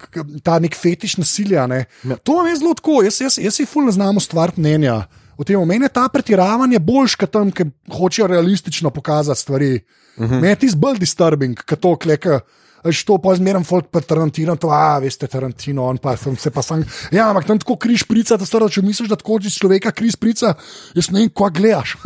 k- 0.00 0.24
ta 0.40 0.54
nek 0.64 0.72
fetiš 0.72 1.18
nasilja. 1.20 1.66
Ne. 1.68 1.82
Ja. 2.08 2.16
To 2.24 2.38
je 2.48 2.54
zelo 2.56 2.72
tako, 2.78 3.02
jaz, 3.04 3.20
jaz, 3.20 3.36
jaz 3.36 3.52
si 3.60 3.66
ful 3.68 3.84
ne 3.84 3.92
znam 3.92 4.16
ustvariti 4.16 4.64
mnenja. 4.64 5.02
V 5.38 5.44
tem 5.44 5.60
meni 5.68 5.88
ta 5.92 6.08
pretiravanje 6.08 6.78
boljš, 6.80 7.14
kot 7.20 7.30
tam, 7.30 7.50
ki 7.52 7.68
hočejo 7.92 8.26
realistično 8.32 8.90
pokazati 8.90 9.40
stvari. 9.40 9.80
Uh 10.16 10.24
-huh. 10.24 10.40
Meni 10.40 10.48
je 10.48 10.56
tisto 10.56 10.78
bolj 10.78 10.98
disturbing, 10.98 11.58
kot 11.64 11.80
to 11.80 11.96
kleka. 11.96 12.40
Veš, 12.86 13.02
to 13.04 13.16
pa 13.18 13.34
zmeraj 13.34 13.64
folk 13.66 13.88
pa 13.90 14.00
Tarantino, 14.00 14.54
to, 14.56 14.70
a 14.70 14.98
veste, 15.02 15.26
Tarantino, 15.26 15.84
on 15.90 15.98
pa 15.98 16.16
sem 16.16 16.36
se 16.36 16.50
pa 16.50 16.62
sam. 16.62 16.84
Ja, 17.10 17.28
ampak 17.30 17.46
tam 17.48 17.58
tako 17.58 17.76
križ 17.76 18.04
prica, 18.06 18.36
da 18.36 18.46
stara, 18.46 18.68
če 18.70 18.82
misliš, 18.82 19.08
da 19.10 19.16
tako 19.18 19.40
iz 19.42 19.56
človeka 19.58 19.90
križ 19.90 20.16
prica, 20.22 20.54
jaz 20.94 21.10
ne 21.10 21.24
vem, 21.24 21.30
kva 21.34 21.50
gledaš. 21.50 21.96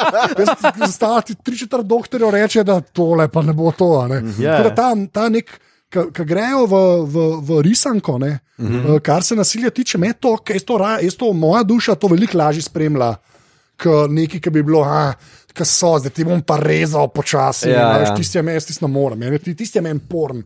Stati 0.98 1.34
tri 1.34 1.58
četrt 1.58 1.86
doktorjev 1.86 2.30
reče, 2.30 2.64
da 2.64 2.80
tole 2.80 3.28
pa 3.28 3.42
ne 3.42 3.52
bo 3.52 3.72
to. 3.72 4.06
Ne? 4.06 4.22
Ja. 4.38 4.56
Tako 4.56 4.68
da 4.68 4.74
Ta, 4.76 4.94
ta 5.12 5.28
nek, 5.28 5.50
ki 5.90 6.24
grejo 6.24 6.66
v, 6.66 6.74
v, 7.06 7.24
v 7.46 7.62
risanko, 7.62 8.18
ne, 8.18 8.38
uh 8.58 8.66
-huh. 8.66 9.00
kar 9.00 9.22
se 9.22 9.36
nasilja 9.36 9.70
tiče, 9.70 9.98
me 9.98 10.12
to, 10.12 10.36
kaj 10.36 10.56
jaz 10.56 10.64
to, 10.64 10.78
jaz 11.02 11.14
to, 11.16 11.32
moja 11.32 11.62
duša 11.62 11.94
to 11.94 12.06
veliko 12.06 12.38
lažje 12.38 12.62
spremlja, 12.62 13.14
kot 13.82 14.10
nekaj, 14.10 14.40
ki 14.40 14.50
bi 14.50 14.62
bilo, 14.62 14.82
ah, 14.82 15.14
ki 15.56 15.64
so, 15.64 15.98
zdaj 15.98 16.12
ti 16.12 16.24
bom 16.24 16.42
pa 16.42 16.56
rezal 16.60 17.08
počasi. 17.08 17.70
Ja, 17.70 17.80
Ja, 17.80 17.98
ja. 17.98 18.00
ja. 18.00 18.14
Tisti 18.14 18.38
je 18.38 18.42
meni, 18.42 18.60
tisti 18.60 18.84
ne 18.84 18.90
morem, 18.92 19.38
ti- 19.38 19.54
tisti 19.54 19.78
je 19.78 19.82
meni 19.82 20.00
porn. 20.00 20.42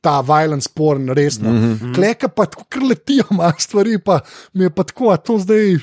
Ta 0.00 0.20
violence 0.20 0.68
porn, 0.74 1.08
resno. 1.08 1.50
Mm 1.50 1.78
-hmm. 1.78 1.94
Kleka 1.94 2.28
pa 2.28 2.46
tako, 2.46 2.64
ker 2.68 2.82
letijo 2.82 3.24
malo 3.30 3.52
stvari, 3.58 3.98
pa 3.98 4.20
mi 4.52 4.64
je 4.64 4.70
pa 4.70 4.82
tako, 4.82 5.10
a 5.10 5.16
to 5.16 5.38
zdaj. 5.38 5.78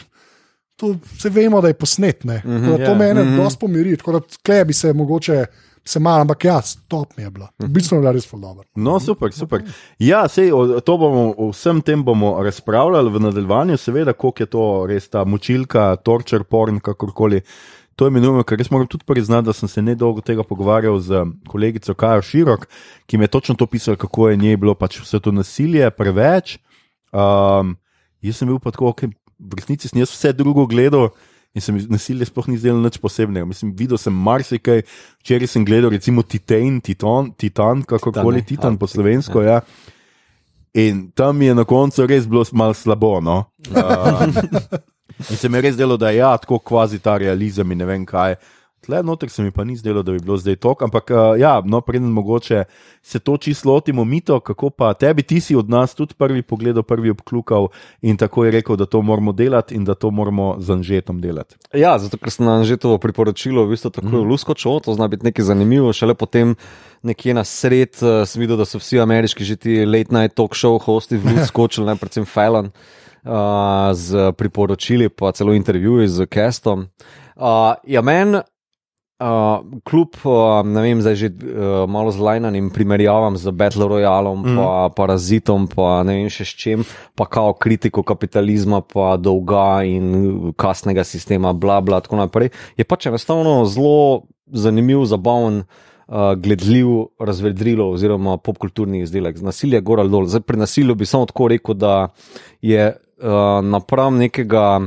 To 0.76 0.96
se 1.20 1.30
vemo, 1.30 1.62
da 1.62 1.68
je 1.68 1.74
posnet. 1.74 2.24
Mm 2.24 2.30
-hmm, 2.30 2.86
to 2.86 2.92
ja. 2.92 2.96
mene 2.96 3.24
mm 3.24 3.28
-hmm. 3.28 3.44
dosti 3.44 3.60
pomiri, 3.60 3.98
tako 3.98 4.12
da 4.12 4.20
tle 4.44 4.66
bi 4.66 4.74
se 4.74 4.94
mogoče 4.94 5.46
se 5.86 6.00
malo, 6.00 6.22
ampak 6.22 6.46
ja, 6.46 6.62
stop 6.62 7.18
mi 7.18 7.24
je 7.24 7.30
bila. 7.30 7.50
V 7.60 7.70
bistvu 7.70 7.98
je 7.98 8.02
bila 8.02 8.12
res 8.12 8.28
dobra. 8.32 8.68
No, 8.76 9.00
super, 9.00 9.34
super. 9.34 9.64
Ja, 10.00 10.28
sej, 10.30 10.52
o, 10.54 10.82
bomo, 10.98 11.34
o 11.38 11.50
vsem 11.52 11.82
tem 11.82 12.04
bomo 12.04 12.38
razpravljali 12.44 13.10
v 13.10 13.20
nadaljevanju, 13.20 13.78
seveda, 13.78 14.14
koliko 14.14 14.44
je 14.44 14.50
to 14.50 14.66
res 14.88 15.10
ta 15.10 15.26
močilka, 15.26 15.96
torture 15.96 16.44
porn, 16.44 16.80
kakorkoli. 16.80 17.42
To 17.96 18.06
je 18.06 18.14
minulo, 18.14 18.44
ker 18.44 18.58
res 18.58 18.70
moram 18.72 18.88
tudi 18.88 19.06
priznati, 19.06 19.46
da 19.46 19.54
sem 19.54 19.70
se 19.70 19.82
nedolgo 19.82 20.22
tega 20.26 20.44
pogovarjal 20.48 21.00
z 21.00 21.26
kolegico 21.50 21.94
Kajo 21.94 22.22
Širok, 22.22 22.68
ki 23.06 23.18
mi 23.18 23.28
je 23.28 23.34
točno 23.34 23.56
to 23.56 23.68
pisala, 23.68 23.98
kako 23.98 24.30
je 24.30 24.38
njej 24.38 24.58
bilo 24.58 24.76
pač 24.76 25.02
vse 25.02 25.20
to 25.20 25.34
nasilje 25.34 25.90
preveč. 25.98 26.58
Um, 27.12 27.76
jaz 28.22 28.40
sem 28.40 28.48
bil 28.48 28.62
pa 28.64 28.72
tako, 28.72 28.94
okay, 28.94 29.12
v 29.38 29.60
resnici 29.60 29.90
sem 29.90 30.00
jaz 30.00 30.14
vse 30.14 30.32
drugo 30.34 30.66
gledal. 30.70 31.12
In 31.54 31.62
se 31.62 31.74
mi 31.76 31.84
nasilje 31.92 32.26
sploh 32.30 32.48
ni 32.48 32.58
zdelo 32.58 32.80
nič 32.80 32.96
posebnega. 33.04 33.46
Mislim, 33.46 33.74
videl 33.76 34.00
sem 34.00 34.16
marsikaj, 34.16 34.86
včeraj 35.20 35.50
sem 35.52 35.66
gledal, 35.68 35.92
recimo 35.92 36.24
Titan, 36.24 36.80
Titan, 36.80 37.34
Titan 37.36 37.84
kakorkoli 37.84 38.40
Titan, 38.40 38.48
Titan 38.56 38.78
ja. 38.78 38.80
po 38.80 38.88
slovensko. 38.88 39.44
Ja. 39.44 39.60
In 40.80 41.10
tam 41.12 41.42
je 41.44 41.56
na 41.56 41.66
koncu 41.68 42.08
res 42.08 42.28
bilo 42.28 42.46
malo 42.56 42.74
slabo. 42.74 43.20
No? 43.20 43.52
Uh, 43.68 44.24
in 45.32 45.36
se 45.36 45.50
mi 45.50 45.60
je 45.60 45.68
res 45.68 45.76
zdelo, 45.76 46.00
da 46.00 46.14
je 46.16 46.24
ja, 46.24 46.32
tako 46.40 46.62
kvazi 46.64 47.02
ta 47.04 47.18
realizem 47.20 47.76
in 47.76 47.84
ne 47.84 47.90
vem 47.90 48.08
kaj. 48.08 48.40
Tle 48.82 49.04
noter 49.04 49.30
se 49.30 49.44
mi 49.44 49.52
pa 49.52 49.64
ni 49.64 49.76
zdelo, 49.78 50.02
da 50.04 50.12
bi 50.12 50.20
bilo 50.20 50.38
zdaj 50.38 50.56
to, 50.56 50.74
ampak 50.82 51.12
uh, 51.14 51.18
ja, 51.40 51.62
no, 51.66 51.82
preden 51.82 52.10
mogoče 52.10 52.64
se 53.02 53.20
to 53.20 53.38
čisto 53.38 53.70
lotimo, 53.70 54.06
mito, 54.06 54.40
kako 54.40 54.70
pa 54.70 54.94
tebi, 54.94 55.24
ti 55.24 55.40
si 55.42 55.56
od 55.56 55.70
nas 55.70 55.94
tudi 55.96 56.14
prvi 56.18 56.42
pogledal, 56.42 56.84
prvi 56.84 57.10
obklukal 57.10 57.68
in 58.02 58.18
tako 58.18 58.46
je 58.46 58.52
rekel, 58.52 58.76
da 58.76 58.86
to 58.86 59.02
moramo 59.02 59.32
delati 59.32 59.76
in 59.76 59.86
da 59.86 59.94
to 59.94 60.10
moramo 60.12 60.56
z 60.60 60.74
Anžetom 60.74 61.22
delati. 61.22 61.56
Ja, 61.74 62.00
zato 62.00 62.18
ker 62.18 62.34
sem 62.34 62.46
na 62.46 62.56
Anžetovo 62.58 62.98
priporočilo, 62.98 63.66
v 63.66 63.76
bistvu 63.76 63.92
tako 63.94 64.08
mm. 64.08 64.30
lusko 64.30 64.54
čo, 64.58 64.80
to 64.82 64.94
zna 64.98 65.08
biti 65.08 65.30
nekaj 65.30 65.46
zanimivo, 65.46 65.94
šele 65.94 66.16
potem 66.18 66.56
nekje 67.06 67.36
na 67.38 67.44
sred 67.46 67.94
uh, 68.02 68.24
sem 68.26 68.42
videl, 68.42 68.58
da 68.58 68.66
so 68.66 68.82
vsi 68.82 68.98
ameriški 69.00 69.46
že 69.46 69.56
ti 69.62 69.76
late 69.86 70.10
night 70.10 70.34
talk 70.34 70.58
show 70.58 70.82
hosti 70.82 71.22
v 71.22 71.36
luč 71.36 71.46
skočili, 71.54 71.86
ne 71.86 71.96
predvsem 72.02 72.26
Fallon. 72.26 72.72
Uh, 73.22 73.94
z 73.94 74.32
priporočili, 74.34 75.06
pa 75.14 75.30
celo 75.32 75.54
intervjuji 75.54 76.08
z 76.10 76.26
Kestom. 76.26 76.88
Uh, 77.38 77.78
ja, 77.86 78.02
meni 78.02 78.42
Uh, 79.22 79.62
kljub, 79.86 80.16
uh, 80.26 80.64
ne 80.66 80.82
vem, 80.82 81.02
zdaj 81.04 81.16
že 81.16 81.28
uh, 81.30 81.84
malo 81.86 82.10
zlajnanim 82.10 82.72
primerjavam 82.74 83.36
z 83.38 83.54
Battle 83.54 83.86
Royalom, 83.86 84.42
mm. 84.42 84.56
pa 84.58 84.90
Parazitom, 84.98 85.68
pa 85.70 86.02
ne 86.02 86.16
vem 86.18 86.32
še 86.34 86.48
s 86.50 86.56
čim, 86.58 86.82
pa 87.14 87.28
kao 87.30 87.54
kritiko 87.54 88.02
kapitalizma, 88.02 88.80
pa 88.82 89.20
dolga 89.22 89.84
in 89.86 90.56
kasnega 90.58 91.06
sistema, 91.06 91.54
bla, 91.54 91.78
bla, 91.86 92.02
tako 92.02 92.18
naprej. 92.18 92.50
Je 92.82 92.88
pač 92.88 93.12
enostavno 93.12 93.60
zelo 93.70 94.26
zanimiv, 94.50 95.06
zabaven, 95.06 95.62
uh, 95.70 96.34
gledljiv, 96.42 96.90
razvedrilo 97.22 97.92
oziroma 97.94 98.40
popkulturni 98.42 99.04
izdelek. 99.06 99.38
Nasilje 99.46 99.78
je 99.78 99.86
gor 99.86 100.02
ali 100.02 100.10
dol. 100.10 100.26
Zdaj 100.26 100.48
pri 100.50 100.64
nasilju 100.66 100.98
bi 100.98 101.06
samo 101.06 101.30
tako 101.30 101.52
rekel, 101.54 101.78
da 101.78 102.10
je 102.66 102.90
uh, 102.90 103.62
napram 103.62 104.18
nekega 104.18 104.82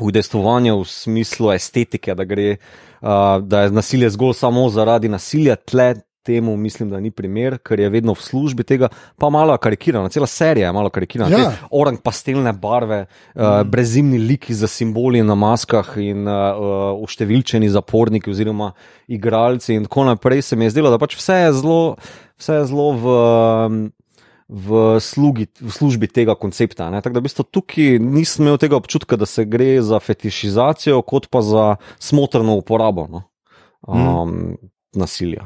udejstvovanja 0.00 0.74
v 0.74 0.84
smislu 0.84 1.52
estetike, 1.52 2.14
da 2.14 2.24
gre 2.24 2.56
uh, 2.56 3.38
da 3.42 3.62
je 3.62 3.70
nasilje 3.70 4.10
zgolj 4.10 4.34
samo 4.34 4.68
zaradi 4.68 5.08
nasilja, 5.08 5.56
tle 5.56 5.94
temu 6.28 6.56
mislim, 6.56 6.90
da 6.90 7.00
ni 7.00 7.10
primer, 7.10 7.56
ker 7.64 7.80
je 7.80 7.88
vedno 7.88 8.12
v 8.12 8.20
službi 8.20 8.64
tega, 8.68 8.90
pa 9.16 9.30
malo 9.32 9.56
karikirano, 9.56 10.10
cela 10.12 10.26
serija 10.28 10.68
je 10.68 10.74
malo 10.76 10.90
karikirana. 10.92 11.38
Ja. 11.38 11.52
Orang 11.70 12.02
pastelne 12.04 12.52
barve, 12.52 13.06
uh, 13.06 13.42
mm. 13.42 13.70
brezimni 13.70 14.18
liki 14.18 14.54
za 14.54 14.68
simboli 14.68 15.22
na 15.24 15.34
maskah 15.38 15.94
in 16.04 16.28
uh, 16.28 17.00
uštevilčeni 17.00 17.70
zaporniki 17.72 18.30
oziroma 18.30 18.72
igralci 19.08 19.78
in 19.78 19.88
tako 19.88 20.04
naprej. 20.10 20.42
Se 20.42 20.56
mi 20.56 20.68
je 20.68 20.76
zdelo, 20.76 20.92
da 20.92 21.00
pač 21.00 21.16
vse 21.16 21.38
je 21.46 21.52
zelo, 21.62 21.80
vse 22.36 22.60
je 22.60 22.66
zelo 22.74 22.90
v. 22.92 23.16
Um, 23.68 23.80
v, 24.48 24.96
slugi, 25.00 25.46
v 25.60 25.68
službi 25.68 26.08
tega 26.08 26.32
koncepta. 26.34 26.88
Ne? 26.90 27.02
Tako 27.04 27.18
da 27.18 27.20
v 27.20 27.28
bistvu 27.28 27.44
tukaj 27.52 27.98
nisem 28.00 28.46
imel 28.46 28.56
tega 28.60 28.78
občutka, 28.80 29.18
da 29.20 29.28
se 29.28 29.44
gre 29.44 29.76
za 29.84 30.00
fetišizacijo, 30.00 31.02
kot 31.04 31.28
pa 31.28 31.44
za 31.44 31.76
smotrno 32.00 32.56
uporabo 32.56 33.06
no? 33.12 33.22
um, 33.84 34.00
mm. 34.00 34.56
nasilja. 34.96 35.44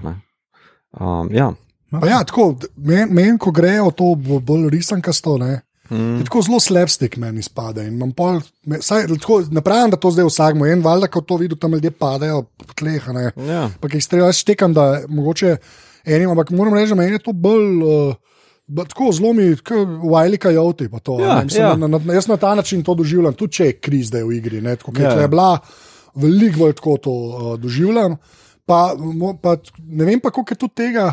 Um, 0.94 1.28
ja. 1.34 1.50
Ja, 1.92 2.22
tako, 2.24 2.54
meni, 2.76 3.10
men, 3.12 3.36
ko 3.42 3.50
grejo 3.52 3.90
to 3.92 4.14
bolj 4.16 4.70
risankasto, 4.72 5.34
mm. 5.36 6.22
tako 6.24 6.40
zelo 6.46 6.60
slabstik 6.62 7.18
meni 7.20 7.42
spada. 7.44 7.84
Pol, 8.16 8.40
me, 8.64 8.78
saj, 8.80 9.10
tako, 9.18 9.42
ne 9.50 9.60
pravim, 9.60 9.92
da 9.92 9.98
to 10.00 10.14
zdaj 10.14 10.30
vsakmo, 10.30 10.70
en 10.70 10.80
valjda, 10.80 11.10
ko 11.12 11.20
to 11.26 11.36
vidiš, 11.42 11.58
tam 11.60 11.74
ljudje 11.74 11.90
padajo 11.90 12.46
po 12.56 12.70
tleh. 12.78 13.10
Ja. 13.36 13.66
Ampak 13.66 13.98
jih 13.98 14.04
streljaš, 14.04 14.40
štekam, 14.46 14.72
da 14.72 15.02
mogoče 15.08 15.56
enim, 16.06 16.30
ampak 16.30 16.54
moram 16.54 16.78
reči, 16.78 16.94
da 16.94 17.02
meni 17.02 17.18
je 17.18 17.26
to 17.26 17.34
bolj. 17.34 17.82
Uh, 17.82 18.14
Tako 18.88 19.12
zelo 19.12 19.32
mi, 19.32 19.56
vajlika 20.10 20.50
je 20.50 20.60
oti. 20.60 20.88
Ja, 21.20 21.44
ja. 21.56 21.76
na, 21.76 21.86
na, 21.86 22.00
jaz 22.14 22.28
na 22.28 22.36
ta 22.36 22.54
način 22.54 22.82
to 22.82 22.94
doživljam, 22.94 23.34
tudi 23.34 23.52
če 23.52 23.66
je 23.66 23.78
kriz 23.80 24.06
zdaj 24.08 24.24
v 24.24 24.36
igri. 24.38 24.60
Ne, 24.60 24.76
tako, 24.76 24.92
ja. 25.00 25.12
Je 25.20 25.28
bila 25.28 25.58
veliko 26.14 26.58
bolj 26.58 26.74
tako 26.78 26.96
to 26.96 27.10
uh, 27.10 27.52
doživljam. 27.60 28.16
Pa, 28.66 28.94
pa, 29.42 29.56
ne 29.78 30.04
vem 30.04 30.20
pa, 30.20 30.30
koliko 30.30 30.54
je 30.54 30.58
tudi 30.58 30.74
tega. 30.74 31.12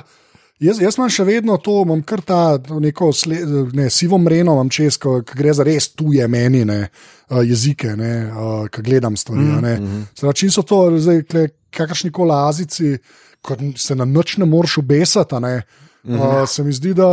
Jaz, 0.59 0.81
jaz 0.83 0.97
imam 0.99 1.09
še 1.09 1.23
vedno 1.23 1.55
to, 1.63 1.81
imam 1.85 2.01
kar 2.03 2.21
ta 2.21 2.39
neko 2.83 3.13
sle, 3.15 3.39
ne, 3.73 3.87
sivo 3.89 4.19
mreno, 4.19 4.53
imam 4.57 4.69
čez, 4.69 4.99
ki 4.99 5.21
gre 5.31 5.53
za 5.55 5.63
res 5.63 5.87
tuje 5.95 6.27
meni, 6.27 6.65
ne, 6.67 6.81
uh, 7.31 7.41
jezike, 7.47 7.95
uh, 7.95 8.67
ki 8.71 8.83
gledam 8.85 9.17
stvari. 9.17 9.41
Mm 9.41 9.65
-hmm. 9.65 10.01
Zdaj, 10.19 10.33
če 10.33 10.51
so 10.51 10.61
to 10.61 10.85
kakršni 11.71 12.11
koli 12.11 12.35
azici, 12.35 12.97
ko 13.41 13.55
se 13.77 13.95
na 13.95 14.05
noč 14.05 14.37
ne 14.37 14.45
moreš 14.45 14.77
obesati, 14.77 15.35
mm 15.35 15.88
-hmm. 16.03 16.41
uh, 16.41 16.49
se 16.49 16.63
mi 16.63 16.73
zdi, 16.73 16.93
da 16.93 17.03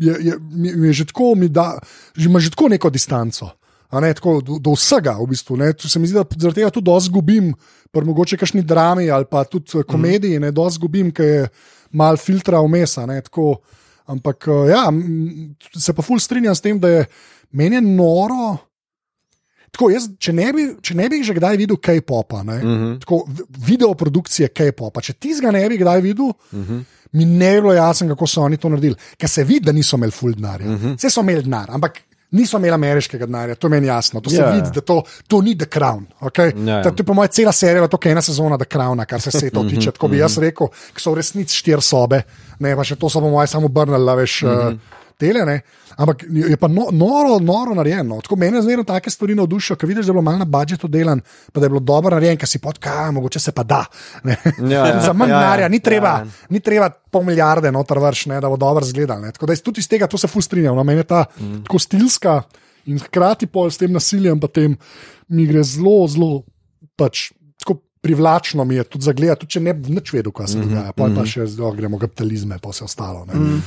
je, 0.00 0.14
je, 0.20 0.34
je, 0.50 0.86
je 0.86 0.92
že 0.92 1.04
tako, 1.04 1.34
da 1.48 1.78
že 2.16 2.28
ima 2.28 2.40
že 2.40 2.50
tako 2.50 2.68
neko 2.68 2.90
distanco. 2.90 3.50
Ne, 3.92 4.14
tako, 4.14 4.38
do, 4.40 4.58
do 4.62 4.70
vsega, 4.78 5.16
v 5.18 5.26
bistvu. 5.26 5.56
Ne. 5.58 5.72
Se 5.74 5.98
mi 5.98 6.06
zdi, 6.06 6.14
da 6.14 6.22
zaradi 6.22 6.60
tega 6.60 6.70
tudi 6.70 6.86
dosti 6.86 7.10
zgubim, 7.10 7.50
pa 7.90 8.04
mogoče 8.06 8.38
kakšni 8.38 8.62
drami 8.62 9.10
ali 9.10 9.26
pa 9.26 9.42
tudi 9.44 9.78
eh, 9.78 9.82
komediji, 9.82 10.38
ne 10.38 10.52
dosti 10.54 10.78
zgubim, 10.78 11.10
ker 11.10 11.26
je 11.26 11.48
mal 11.90 12.16
filtra 12.16 12.62
vmesa. 12.62 13.02
Ampak 14.06 14.46
eh, 14.46 14.70
ja, 14.70 14.86
se 15.74 15.92
pa 15.92 16.02
ful 16.06 16.22
strinjam 16.22 16.54
s 16.54 16.62
tem, 16.62 16.78
da 16.78 16.88
je 16.88 17.06
meni 17.50 17.76
je 17.76 17.82
noro. 17.82 18.56
Tako, 19.70 19.90
jaz, 19.90 20.06
če, 20.18 20.32
ne 20.34 20.52
bi, 20.54 20.62
če 20.82 20.94
ne 20.98 21.08
bi 21.10 21.22
že 21.26 21.34
kdaj 21.34 21.58
videl 21.58 21.76
K-popa, 21.78 22.42
uh 22.42 22.46
-huh. 22.46 23.00
tako 23.00 23.26
video 23.66 23.94
produkcije 23.94 24.48
K-popa, 24.48 25.00
če 25.00 25.12
ti 25.12 25.34
ga 25.42 25.50
ne 25.50 25.68
bi 25.68 25.78
kdaj 25.78 26.00
videl. 26.00 26.26
Uh 26.26 26.58
-huh 26.58 26.82
mi 27.12 27.24
ne 27.24 27.46
je 27.46 27.60
bilo 27.60 27.72
jasno, 27.74 28.08
kako 28.08 28.26
so 28.26 28.42
oni 28.42 28.56
to 28.56 28.68
naredili. 28.68 28.94
Ker 29.18 29.28
se 29.28 29.44
vidi, 29.44 29.66
da 29.66 29.72
niso 29.72 29.96
imeli 29.96 30.12
full 30.12 30.34
denarja. 30.34 30.66
Uh 30.66 30.80
-huh. 30.82 30.96
Vse 30.96 31.10
so 31.10 31.20
imeli 31.20 31.42
denar, 31.42 31.70
ampak 31.70 32.00
niso 32.30 32.58
imeli 32.58 32.74
ameriškega 32.74 33.26
denarja, 33.26 33.54
to 33.54 33.66
je 33.66 33.70
meni 33.70 33.86
jasno. 33.86 34.20
To 34.20 34.30
se 34.30 34.36
yeah. 34.36 34.54
vidi, 34.54 34.70
da 34.74 34.80
to, 34.80 35.02
to 35.28 35.40
ni 35.42 35.58
The 35.58 35.66
Crown. 35.66 36.06
Okay? 36.20 36.52
Yeah. 36.52 36.68
Ja. 36.68 36.82
To 36.82 36.92
je 36.98 37.04
po 37.04 37.14
mojem 37.14 37.28
cela 37.28 37.52
serija, 37.52 37.88
to 37.88 37.98
je 38.04 38.12
ena 38.12 38.22
sezona 38.22 38.58
The 38.58 38.64
Crown, 38.64 39.04
kar 39.06 39.20
se 39.20 39.30
vse 39.30 39.50
to 39.50 39.64
tiče. 39.70 39.80
Mhm. 39.80 39.90
Tako 39.90 40.08
bi 40.08 40.18
jaz 40.18 40.38
rekel, 40.38 40.66
ki 40.94 41.02
so 41.02 41.10
v 41.10 41.14
resnici 41.14 41.56
štiri 41.56 41.82
sobe, 41.82 42.22
ne 42.58 42.76
pa 42.76 42.84
še 42.84 42.96
to 42.96 43.10
so 43.10 43.20
po 43.20 43.30
mojem 43.30 43.46
samo 43.46 43.66
obrnili, 43.66 44.16
veš. 44.16 44.42
Uh 44.42 44.50
-huh. 44.50 44.72
uh, 44.72 44.99
tele, 45.20 45.60
ampak 46.00 46.24
je 46.28 46.56
pa 46.56 46.68
no, 46.68 46.88
noro, 46.92 47.38
noro 47.44 47.74
narejeno. 47.76 48.20
Tako 48.24 48.38
meni 48.40 48.62
zmerno 48.62 48.84
take 48.88 49.10
stvari 49.12 49.34
navdušijo, 49.38 49.76
ker 49.76 49.88
vidiš, 49.88 50.06
da 50.06 50.10
je 50.10 50.14
bilo 50.14 50.24
malo 50.24 50.40
na 50.42 50.48
budžetu 50.48 50.88
delan, 50.88 51.20
pa 51.52 51.60
da 51.60 51.66
je 51.66 51.74
bilo 51.74 51.80
dobro 51.80 52.14
narejen, 52.16 52.38
ker 52.40 52.48
si 52.48 52.58
podka, 52.58 53.10
mogoče 53.12 53.40
se 53.40 53.52
pa 53.52 53.62
da. 53.62 53.84
Ja, 54.24 54.36
ja, 54.70 55.00
Za 55.06 55.12
manj 55.12 55.30
ja, 55.30 55.38
denarja, 55.38 55.66
ja, 55.68 55.68
ni 55.68 55.80
treba, 55.80 56.14
ja. 56.24 56.46
ni 56.48 56.60
treba 56.60 56.90
pol 56.90 57.24
milijarde 57.26 57.72
noter 57.72 57.98
vrš, 57.98 58.26
ne, 58.32 58.40
da 58.40 58.48
bo 58.48 58.56
dobro 58.56 58.86
zgledal. 58.86 59.26
Tako 59.32 59.50
da 59.50 59.56
tudi 59.56 59.84
iz 59.84 59.88
tega 59.88 60.06
to 60.06 60.18
se 60.18 60.28
fustrinja. 60.28 60.72
No, 60.74 60.84
meni 60.84 61.04
je 61.04 61.10
ta 61.12 61.24
mm. 61.40 61.64
tako 61.66 61.78
stilska 61.78 62.40
in 62.86 62.98
hkrati 62.98 63.46
pol 63.46 63.70
s 63.70 63.80
tem 63.80 63.92
nasiljem, 63.92 64.40
pa 64.40 64.48
tem 64.48 64.76
mi 65.28 65.46
gre 65.50 65.64
zelo, 65.66 66.06
zelo 66.08 66.32
pač. 66.96 67.30
Privlačno 68.00 68.64
mi 68.64 68.78
je 68.78 68.84
tudi 68.88 69.04
za 69.04 69.12
gledati, 69.12 69.42
tudi 69.42 69.52
če 69.52 69.60
ne 69.60 69.74
bi 69.76 69.92
več 69.92 70.14
vedel, 70.14 70.32
kaj 70.32 70.46
se 70.48 70.56
mhm, 70.56 70.68
dogaja, 70.68 70.86
mm 70.86 70.92
-hmm. 70.96 71.14
pa, 71.14 71.20
pa 71.20 71.26
še 71.28 71.46
zdaj 71.52 71.74
gremo 71.76 71.98
kapitalizme, 72.00 72.56
pa 72.58 72.70
vse 72.72 72.84
ostalo. 72.86 73.26
Mm. 73.28 73.58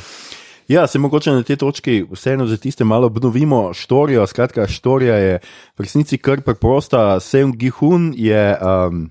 Ja, 0.68 0.88
se 0.88 1.00
mogoče 1.00 1.32
na 1.32 1.44
tej 1.44 1.58
točki 1.60 2.06
vseeno 2.12 2.46
za 2.48 2.58
tiste 2.58 2.84
malo 2.84 3.08
obnovimo 3.08 3.74
štorijo. 3.74 4.28
Skratka, 4.28 4.68
štorija 4.68 5.16
je 5.16 5.40
v 5.78 5.84
resnici 5.84 6.18
kar 6.18 6.42
preprosta. 6.42 7.20
Sem 7.20 7.52
Gihun 7.52 8.14
je 8.16 8.58
um, 8.62 9.10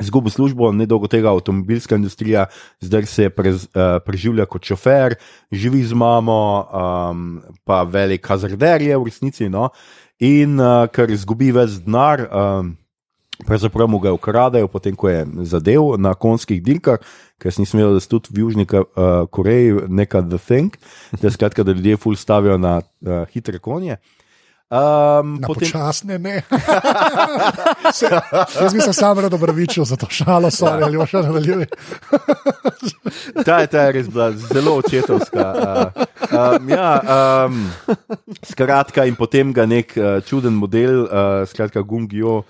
izgubil 0.00 0.30
službo, 0.30 0.72
nedolgo 0.72 1.06
tega 1.06 1.30
avtomobilska 1.30 1.96
industrija, 1.96 2.46
zdaj 2.80 3.06
se 3.06 3.30
prez, 3.30 3.68
uh, 3.74 4.02
preživlja 4.06 4.46
kot 4.46 4.64
šofer, 4.64 5.14
živi 5.52 5.82
z 5.82 5.94
mamo, 5.94 6.66
um, 6.66 7.40
pa 7.64 7.82
velik 7.82 8.26
hazarder 8.26 8.82
je 8.82 8.98
v 8.98 9.04
resnici. 9.04 9.48
No? 9.48 9.70
In 10.18 10.58
uh, 10.58 10.90
ker 10.90 11.10
izgubi 11.10 11.52
več 11.54 11.78
denar. 11.86 12.26
Um, 12.26 12.76
Pravzaprav 13.46 13.86
mu 13.86 14.00
ga 14.02 14.10
ukradajo, 14.12 14.66
potem 14.66 14.96
ko 14.98 15.06
je 15.08 15.20
zadev 15.46 15.94
na 15.94 16.10
konskih 16.18 16.58
dirkah, 16.58 16.98
ker 17.38 17.54
nisem 17.58 17.80
vedel, 17.80 17.96
da 17.96 18.02
so 18.02 18.18
tudi 18.18 18.34
v 18.34 18.44
Južni 18.44 18.66
uh, 18.66 19.26
Koreji 19.30 19.88
neka 19.88 20.22
The 20.26 20.38
Thing, 20.42 20.78
da, 21.22 21.30
skratka, 21.30 21.62
da 21.62 21.72
ljudje 21.72 21.96
ful 21.96 22.16
stavijo 22.16 22.58
na 22.58 22.80
uh, 22.80 23.24
hitre 23.32 23.58
konje. 23.58 23.98
Um, 24.68 25.40
na 25.40 25.46
potem... 25.48 25.64
Počasne, 25.64 26.18
ne. 26.18 26.42
Se, 27.98 28.06
jaz 28.60 28.74
bi 28.74 28.80
se 28.80 28.92
sam 28.92 29.18
rad 29.18 29.34
obravičil 29.34 29.84
za 29.84 29.96
to 29.96 30.06
šalo, 30.10 30.50
sorry, 30.52 30.84
ali 30.84 31.06
še 31.08 31.22
nadaljuje. 31.24 31.68
ta, 33.46 33.62
ta 33.64 33.86
je 33.86 33.94
res 33.96 34.10
bila 34.12 34.28
zelo 34.36 34.74
očetovska. 34.82 35.46
Uh, 35.56 36.04
um, 36.28 36.68
ja, 36.68 36.90
um, 37.48 37.64
skratka, 38.44 39.08
in 39.08 39.16
potem 39.16 39.56
ga 39.56 39.64
nek 39.64 39.96
uh, 39.96 40.20
čuden 40.28 40.60
model, 40.60 41.06
uh, 41.06 41.48
skratka, 41.48 41.80
Gungijo 41.80 42.42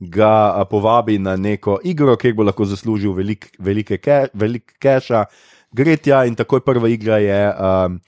ga 0.00 0.64
povabi 0.70 1.18
na 1.18 1.36
neko 1.36 1.78
igro, 1.84 2.16
kjer 2.16 2.34
bo 2.34 2.44
lahko 2.44 2.64
zaslužil 2.68 3.14
velik, 3.16 3.48
velike 3.58 3.98
ke, 3.98 4.26
velik 4.34 4.76
keša, 4.82 5.24
gre 5.72 5.96
tja 5.96 6.24
in 6.28 6.36
takoj 6.36 6.60
prva 6.64 6.88
igra 6.92 7.18
je 7.22 7.40
um, 7.48 7.98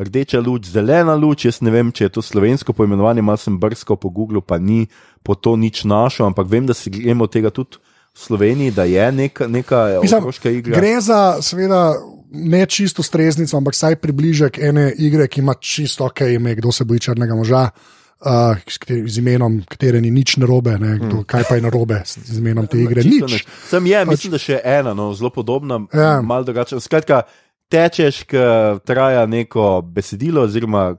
rdeča 0.00 0.40
luč, 0.40 0.70
zelena 0.72 1.14
luč. 1.14 1.44
Jaz 1.44 1.60
ne 1.60 1.72
vem, 1.74 1.92
če 1.92 2.08
je 2.08 2.14
to 2.16 2.24
slovensko 2.24 2.72
poimenovanje, 2.72 3.22
malo 3.22 3.40
sem 3.40 3.58
brskal 3.60 4.00
po 4.00 4.10
Google, 4.10 4.40
pa 4.40 4.58
ni 4.58 4.86
po 5.22 5.36
to 5.36 5.56
nič 5.56 5.84
našel, 5.84 6.30
ampak 6.30 6.48
vem, 6.48 6.66
da 6.66 6.74
se 6.74 6.90
gremo 6.90 7.28
tega 7.28 7.52
tudi. 7.52 7.80
V 8.14 8.20
Sloveniji 8.22 8.70
je 8.78 9.06
neka, 9.10 9.48
neka 9.50 9.78
otroška 9.98 10.50
igra. 10.54 10.76
Gre 10.78 11.00
za, 11.02 11.42
seveda, 11.42 11.96
ne 12.30 12.60
čisto 12.70 13.02
streznico, 13.02 13.56
ampak 13.58 13.74
vsaj 13.74 13.96
približek 13.98 14.60
ene 14.62 14.92
igre, 15.02 15.26
ki 15.26 15.42
ima 15.42 15.56
čisto 15.58 16.06
ok 16.06 16.22
ime, 16.36 16.54
kdo 16.54 16.70
se 16.70 16.86
boji 16.86 17.02
črnega 17.08 17.34
moža. 17.34 17.64
Uh, 17.74 18.03
kateri- 18.20 19.08
z 19.08 19.18
imenom, 19.18 19.62
katere 19.68 20.00
ni 20.00 20.10
nič 20.10 20.36
narobe, 20.36 20.78
ne, 20.78 20.98
kdo, 20.98 21.24
kaj 21.24 21.44
pa 21.44 21.54
je 21.54 21.62
narobe 21.62 22.02
z 22.04 22.38
imenom 22.38 22.66
te 22.66 22.78
igre. 22.78 23.02
Čisto 23.02 23.26
Nič. 23.26 23.46
Sem 23.68 23.86
je, 23.86 24.04
mislim, 24.04 24.30
da 24.30 24.38
še 24.38 24.60
ena, 24.64 24.94
no, 24.94 25.14
zelo 25.14 25.30
podobna, 25.30 25.80
Ja. 25.92 26.00
ja. 26.00 26.22
malo 26.22 26.44
drugačna. 26.44 26.80
Skratka, 26.80 27.22
tečeš, 27.68 28.22
ki 28.24 28.38
traja 28.84 29.26
neko 29.26 29.82
besedilo, 29.82 30.42
oziroma 30.42 30.96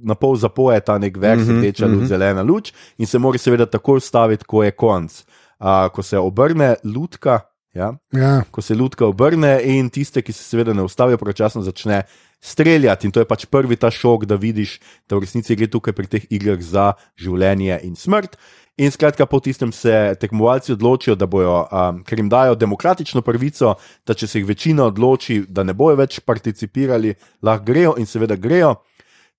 na 0.00 0.14
pol 0.14 0.36
zapoje 0.36 0.80
ta 0.80 0.98
nek 0.98 1.16
vers, 1.16 1.40
Mhm, 1.40 1.58
rdeča 1.60 1.86
luč, 1.86 1.96
mhm. 1.96 2.06
zelena 2.06 2.42
luč, 2.42 2.72
in 2.98 3.06
se 3.06 3.18
mora 3.18 3.38
seveda 3.38 3.66
takoj 3.66 3.96
ustaviti, 3.96 4.44
ko 4.44 4.62
je 4.62 4.70
konc. 4.70 5.22
Uh, 5.60 5.88
ko 5.88 6.02
se 6.02 6.18
obrne 6.18 6.74
lutka, 6.84 7.40
ja, 7.72 7.94
Ja. 8.12 8.42
ko 8.50 8.62
se 8.62 8.74
lutka 8.74 9.06
obrne, 9.06 9.60
in 9.64 9.90
tiste, 9.90 10.22
ki 10.22 10.32
se 10.32 10.42
seveda 10.42 10.72
ne 10.72 10.82
ustavijo, 10.82 11.16
pravočasno 11.16 11.62
začne 11.62 12.02
streljati. 12.44 13.06
In 13.06 13.12
to 13.12 13.20
je 13.20 13.26
pač 13.26 13.46
prvi 13.46 13.76
ta 13.76 13.88
šok, 13.90 14.24
da 14.24 14.36
vidiš, 14.36 14.76
da 15.08 15.16
v 15.16 15.24
resnici 15.24 15.56
gre 15.56 15.66
tukaj 15.66 15.92
pri 15.92 16.06
teh 16.06 16.26
igrah 16.30 16.60
za 16.60 16.92
življenje 17.16 17.80
in 17.82 17.96
smrt. 17.96 18.36
In 18.76 18.90
skratka, 18.90 19.22
po 19.24 19.38
tistem 19.38 19.70
se 19.72 19.94
tekmovalci 20.18 20.72
odločijo, 20.72 21.14
da 21.14 21.26
bojo, 21.26 21.60
um, 21.62 22.02
ker 22.02 22.18
jim 22.18 22.28
dajo 22.28 22.54
demokratično 22.54 23.22
pravico, 23.22 23.76
da 24.02 24.14
če 24.14 24.26
se 24.26 24.38
jih 24.38 24.46
večina 24.46 24.84
odloči, 24.84 25.44
da 25.48 25.62
ne 25.62 25.72
bojo 25.72 25.96
več 25.96 26.18
participirali, 26.20 27.14
lahko 27.40 27.64
grejo 27.64 27.94
in 27.96 28.06
seveda 28.06 28.34
grejo. 28.36 28.74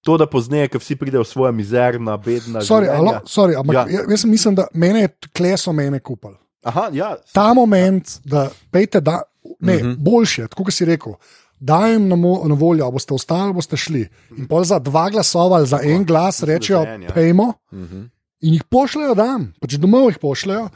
To, 0.02 0.16
da 0.18 0.26
pozneje, 0.26 0.68
ko 0.68 0.80
vsi 0.80 0.96
pridejo 0.96 1.24
v 1.24 1.28
svoje 1.28 1.52
mizerna, 1.52 2.16
bedna 2.18 2.62
Sorry, 2.62 2.88
življenja. 2.88 3.12
alo, 3.12 3.28
sorry, 3.28 3.56
ampak 3.58 3.76
Ja. 3.76 3.86
ja. 3.90 4.02
jaz 4.08 4.24
mislim, 4.26 4.56
da 4.56 4.68
mene 4.74 5.08
kleso 5.34 5.74
mene 5.74 6.00
kupal. 6.00 6.38
Aha, 6.64 6.90
ja, 6.94 7.16
Ta 7.34 7.54
moment, 7.54 8.20
da 8.24 8.48
pejte, 8.72 9.02
da 9.02 9.22
ne, 9.60 9.76
uh 9.76 9.82
Mhm. 9.82 9.90
-huh. 9.90 9.96
boljše, 10.00 10.48
tako 10.48 10.64
kot 10.64 10.74
si 10.74 10.86
rekel. 10.86 11.14
Dajem 11.60 12.08
na, 12.08 12.16
mo, 12.16 12.42
na 12.46 12.54
voljo, 12.54 12.92
boste 12.92 13.14
ostali, 13.14 13.54
boste 13.54 13.78
šli. 13.78 14.04
In 14.38 14.48
pol 14.48 14.64
za 14.64 14.80
dva 14.80 15.10
glasova 15.10 15.58
ali 15.58 15.68
za 15.68 15.80
en 15.84 16.04
glas 16.06 16.44
rečejo, 16.44 16.84
ja. 16.84 17.14
pejmo. 17.14 17.54
Mhm. 17.74 18.04
In 18.42 18.54
jih 18.54 18.64
pošljajo 18.64 19.16
dan, 19.16 19.54
pač 19.62 19.74
domov 19.74 20.10
jih 20.10 20.18
pošljajo. 20.22 20.68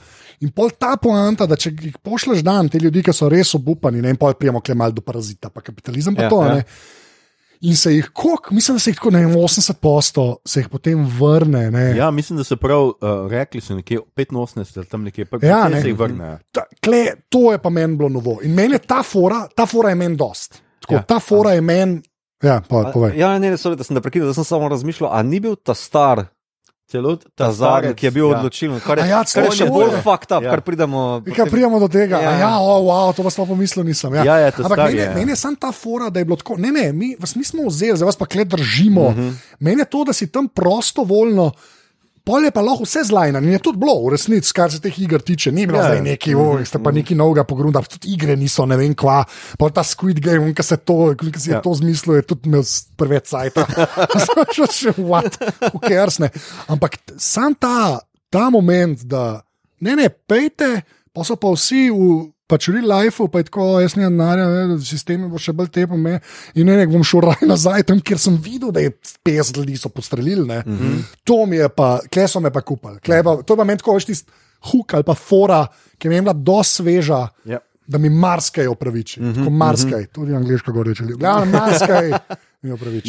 In 0.42 0.50
pol 0.52 0.70
ta 0.72 0.96
poanta, 0.98 1.46
da 1.46 1.56
če 1.56 1.74
jih 1.76 1.98
pošlješ 2.00 2.40
dan, 2.42 2.70
te 2.70 2.80
ljudi, 2.80 3.04
ki 3.04 3.14
so 3.14 3.28
res 3.30 3.52
obupani, 3.54 4.00
ne, 4.02 4.10
in 4.10 4.18
pol 4.18 4.34
prijemo 4.34 4.62
klemal 4.62 4.92
do 4.92 5.02
parazita, 5.02 5.50
pa 5.50 5.62
kapitalizem, 5.62 6.16
pa 6.16 6.24
Ja, 6.24 6.30
to. 6.30 6.40
ja. 6.44 6.56
Ja. 6.56 6.64
In 7.62 7.76
se 7.76 7.92
jih, 7.92 8.08
koliko, 8.14 8.54
mislim, 8.56 8.78
da 8.78 8.80
se 8.80 8.90
jih 8.90 8.96
tako 8.96 9.12
ne 9.12 9.26
vem, 9.26 9.34
80 9.36 9.74
posto, 9.74 10.38
se 10.46 10.62
jih 10.62 10.70
potem 10.70 11.02
vrne. 11.20 11.66
Ne. 11.72 11.84
ja, 11.98 12.08
mislim, 12.12 12.38
da 12.38 12.44
so 12.44 12.56
prav 12.56 12.86
uh, 12.86 12.94
rekli, 13.30 13.60
so 13.62 13.76
nekje 13.76 14.00
85 14.16 14.78
ali 14.78 14.86
tam 14.86 15.04
nekje, 15.04 15.26
pa 15.26 15.38
Ja, 15.44 15.68
ne. 15.68 15.82
se 15.82 15.88
jih 15.88 15.98
vrnejo. 16.00 16.38
Ta, 16.52 16.64
kle, 16.82 17.02
to 17.30 17.52
je 17.52 17.58
pa 17.58 17.70
meni 17.70 17.98
bilo 17.98 18.10
novo. 18.10 18.40
In 18.42 18.56
meni 18.56 18.74
je 18.74 18.80
ta 18.80 19.04
fora, 19.04 19.48
ta 19.56 19.66
fora 19.66 19.90
je 19.90 19.96
meni 19.96 20.16
dost. 20.16 20.62
Tako, 20.80 20.94
Ja. 20.94 20.98
ja. 20.98 21.04
Ta 21.04 21.20
fora 21.20 21.52
je 21.52 21.62
meni. 21.62 22.02
Ja, 22.44 22.62
pa, 22.62 22.92
povej. 22.94 23.18
Ja, 23.18 23.40
ne, 23.40 23.50
ne, 23.50 23.58
sorry, 23.58 23.76
da 23.76 23.84
sem 23.84 23.96
te 23.96 24.02
prekinil, 24.02 24.28
da 24.28 24.34
sem 24.34 24.44
samo 24.44 24.70
razmišljal, 24.70 25.10
a 25.12 25.20
ni 25.24 25.40
bil 25.40 25.56
ta 25.56 25.74
star, 25.74 26.26
Celo 26.90 27.18
ta 27.36 27.52
zadnji, 27.52 27.94
ki 27.94 28.06
je 28.08 28.12
bil 28.12 28.26
ja. 28.26 28.30
ja. 28.32 28.38
odločilen, 28.40 28.80
kar 28.82 28.98
je, 28.98 29.04
ja, 29.06 29.22
kar 29.22 29.44
je 29.44 29.52
še 29.52 29.68
bolj 29.70 29.92
up, 29.92 30.06
Ja. 30.32 30.40
ja. 30.42 30.50
kar 30.50 30.62
pridemo. 30.62 31.22
Kaj 31.22 31.46
prijemo 31.46 31.78
do 31.78 31.86
tega? 31.88 32.18
Ja. 32.18 32.32
Ja, 32.32 32.40
ja 32.40 32.54
oh, 32.58 32.82
wow, 32.82 33.14
to 33.14 33.22
pa 33.22 33.30
sploh 33.30 33.46
pomislil 33.46 33.86
nisem. 33.86 34.10
Ja, 34.16 34.24
Ja, 34.24 34.36
ja, 34.40 34.50
ta 34.50 34.64
Ampak 34.64 34.74
star 34.74 34.88
meni, 34.88 34.98
je. 34.98 35.06
je, 35.06 35.16
meni 35.16 35.32
je 35.32 35.36
samo 35.36 35.56
ta 35.56 35.70
fora, 35.72 36.10
da 36.10 36.18
je 36.18 36.26
bilo 36.26 36.36
tako. 36.36 36.58
Ne, 36.58 36.72
ne, 36.72 36.90
mi 36.90 37.14
vas 37.20 37.36
nismo 37.36 37.68
vzeli, 37.68 37.94
zdaj 37.94 38.06
vas 38.08 38.18
pa 38.18 38.26
kle 38.26 38.42
držimo. 38.46 39.02
Uh 39.04 39.14
Mhm. 39.14 39.22
-huh. 39.22 39.34
Meni 39.60 39.82
je 39.82 39.86
to, 39.86 40.04
da 40.04 40.14
si 40.14 40.32
tam 40.32 40.48
prostovoljno. 40.48 41.52
Pol 42.30 42.46
je 42.46 42.52
pa 42.52 42.62
lahko 42.62 42.86
vse 42.86 43.02
zlajno 43.04 43.40
in 43.40 43.50
je 43.50 43.60
tudi 43.60 43.82
bilo, 43.82 43.96
v 44.04 44.12
resnici, 44.14 44.54
kar 44.54 44.70
se 44.70 44.78
teh 44.78 44.94
iger 45.00 45.18
tiče. 45.20 45.50
Ni 45.50 45.66
bilo 45.66 45.80
Ja. 45.80 45.84
ja. 45.84 45.90
zdaj 45.90 46.02
neki, 46.04 46.36
oh, 46.38 46.62
ste 46.62 46.78
pa 46.78 46.92
neki 46.92 47.16
novega 47.18 47.42
pogrunda, 47.44 47.82
tudi 47.82 48.14
igre 48.14 48.36
niso, 48.38 48.68
ne 48.70 48.78
vem 48.78 48.94
kva. 48.94 49.24
Pa 49.58 49.70
ta 49.72 49.82
Squid 49.82 50.22
Game, 50.22 50.54
ki 50.54 50.62
se 50.62 50.78
to, 50.78 51.16
ki 51.16 51.34
si 51.34 51.50
je 51.50 51.56
Ja. 51.56 51.62
to 51.62 51.74
zmislil, 51.74 52.16
je 52.16 52.28
tudi 52.28 52.46
imel 52.46 52.62
s- 52.62 52.86
prve 52.94 53.18
cajt. 53.20 53.58
Še 54.54 54.68
še 54.70 54.94
what, 55.00 55.42
who 55.74 55.82
cares, 55.82 56.20
ne. 56.20 56.30
Ampak 56.68 57.02
sam 57.18 57.56
ta, 57.56 57.98
ta 58.30 58.50
moment, 58.50 59.02
da 59.02 59.42
ne, 59.82 59.96
ne, 59.96 60.10
pejte, 60.10 60.84
pa 61.10 61.26
so 61.26 61.34
pa 61.34 61.50
vsi 61.50 61.90
v. 61.90 62.30
Pač 62.50 62.68
v 62.68 62.80
real 62.80 62.90
life, 62.90 63.24
pa 63.32 63.42
je 63.44 63.48
tako, 63.48 63.66
jaz 63.84 63.96
ne 64.00 64.10
znam, 64.10 64.80
sistemi 64.82 65.30
bo 65.30 65.38
še 65.38 65.54
bolj 65.54 65.70
tepom. 65.76 66.08
In 66.10 66.66
ne, 66.66 66.80
ne 66.82 66.88
bom 66.90 67.06
šel 67.06 67.28
raj 67.28 67.46
nazaj, 67.46 67.86
tam, 67.92 68.02
kjer 68.02 68.22
sem 68.22 68.40
videl, 68.42 68.74
da 68.74 68.82
je 68.82 68.96
50 69.28 69.62
ljudi 69.62 69.78
so 69.78 69.90
postrelili. 69.94 70.44
Mm 70.44 70.78
-hmm. 70.78 71.04
To 71.24 71.46
mi 71.46 71.62
je 71.62 71.70
pa, 71.70 72.00
kle 72.12 72.28
so 72.28 72.40
me 72.40 72.52
pa 72.52 72.62
kupali. 72.62 73.00
Pa, 73.06 73.38
to 73.46 73.54
je 73.54 73.58
pa 73.58 73.64
meni 73.64 73.78
tako, 73.78 73.94
veš, 73.94 74.06
tisti 74.06 74.32
huk 74.72 74.94
ali 74.94 75.04
pa 75.04 75.16
fora, 75.16 75.68
ki 75.98 76.10
mi 76.10 76.16
je 76.16 76.22
bila 76.22 76.34
dosti 76.34 76.84
sveža. 76.84 77.28
Ja. 77.46 77.60
Da 77.90 77.98
mi 77.98 78.10
marsikaj 78.10 78.68
opraviči, 78.68 79.22
mm 79.22 79.34
-hmm, 79.34 79.50
marsikaj, 79.50 80.06
tudi 80.06 80.36
angliško 80.36 80.72
govoreče. 80.72 81.04
Ja, 81.22 81.46
marsikaj. 81.46 82.12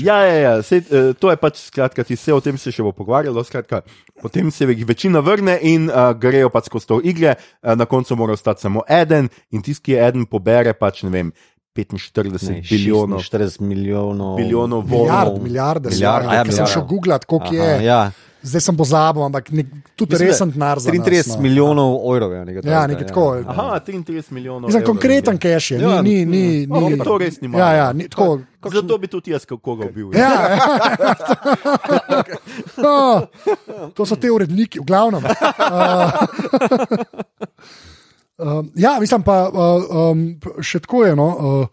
Ja, 0.07 0.21
ja, 0.23 0.35
ja. 0.35 0.53
Sej, 0.63 0.85
uh, 0.87 1.11
to 1.19 1.31
je 1.33 1.39
pač 1.41 1.59
skratka, 1.65 2.05
se 2.07 2.35
o 2.35 2.41
tem 2.41 2.59
se 2.59 2.71
še 2.71 2.85
bo 2.87 2.93
pogovarjalo. 2.95 3.43
Skratka, 3.43 3.83
potem 4.23 4.51
se 4.55 4.69
jih 4.69 4.85
večina 4.87 5.23
vrne 5.27 5.59
in 5.67 5.89
uh, 5.91 6.13
grejo 6.15 6.53
pač 6.55 6.71
skozi 6.71 6.87
to 6.87 7.01
igre, 7.03 7.35
uh, 7.35 7.75
na 7.75 7.87
koncu 7.91 8.17
mora 8.17 8.39
ostati 8.39 8.63
samo 8.63 8.85
eden 8.87 9.29
in 9.51 9.63
tisti, 9.63 9.91
ki 9.91 9.97
je 9.97 10.05
eden, 10.07 10.27
pobere 10.31 10.75
pač 10.79 11.03
ne 11.03 11.11
vem. 11.11 11.33
45 11.75 12.71
bilijonov, 12.71 13.21
40 13.21 13.61
milijonov. 13.61 14.37
bilijonov 14.37 14.85
Milijard, 14.85 15.29
volov. 15.29 15.43
milijarde, 15.43 15.89
Milijard, 15.89 16.25
ja, 16.25 16.35
ja, 16.35 16.53
sem 16.53 16.67
šel 16.67 16.83
googlat, 16.85 17.25
koliko 17.25 17.55
Aha, 17.55 17.65
je. 17.65 17.85
Ja. 17.85 18.11
Zdaj 18.43 18.61
sem 18.61 18.77
pozabil, 18.77 19.23
ampak 19.23 19.51
nek, 19.53 19.67
tudi 19.97 20.17
resen 20.17 20.51
denar 20.51 20.81
za 20.81 20.93
nas, 20.93 21.07
33 21.07 21.29
no. 21.29 21.43
milijonov 21.43 22.15
evrov 22.15 22.33
je 22.33 22.45
nekaj. 22.45 22.71
Ja, 22.73 22.87
nekaj 22.87 23.07
tako. 23.07 23.43
Aha, 23.47 23.81
33 23.87 24.33
milijonov. 24.33 24.69
Mislim, 24.69 24.85
konkreten 24.85 25.39
cash 25.39 25.71
je, 25.71 25.79
ni, 25.79 25.85
Ja, 25.85 26.03
ni, 26.03 26.25
ni, 26.25 26.67
Oh, 26.71 26.89
ni. 26.91 26.99
to 26.99 27.19
res 27.19 27.41
ni 27.41 27.49
malo. 27.49 27.65
Ja, 27.65 27.73
ja, 27.73 27.93
ni, 27.93 28.09
tako, 28.09 28.41
Zato 28.73 28.99
bi 28.99 29.07
tudi 29.07 29.31
jaz 29.31 29.45
koga 29.45 29.87
bil. 29.95 30.11
Ja, 30.17 30.33
ja. 30.51 30.59
no, 32.85 33.27
to 33.95 34.07
so 34.07 34.17
te 34.17 34.31
uredniki, 34.31 34.81
v 34.81 34.85
glavnem. 34.85 35.25
Uh, 35.25 36.13
um, 38.43 38.71
ja, 38.77 38.97
mislim 39.01 39.23
pa, 39.23 39.49
uh, 39.49 39.85
um, 40.13 40.25
še 40.63 40.81
tako 40.81 41.05
je. 41.05 41.17
No, 41.17 41.29
uh, 41.29 41.67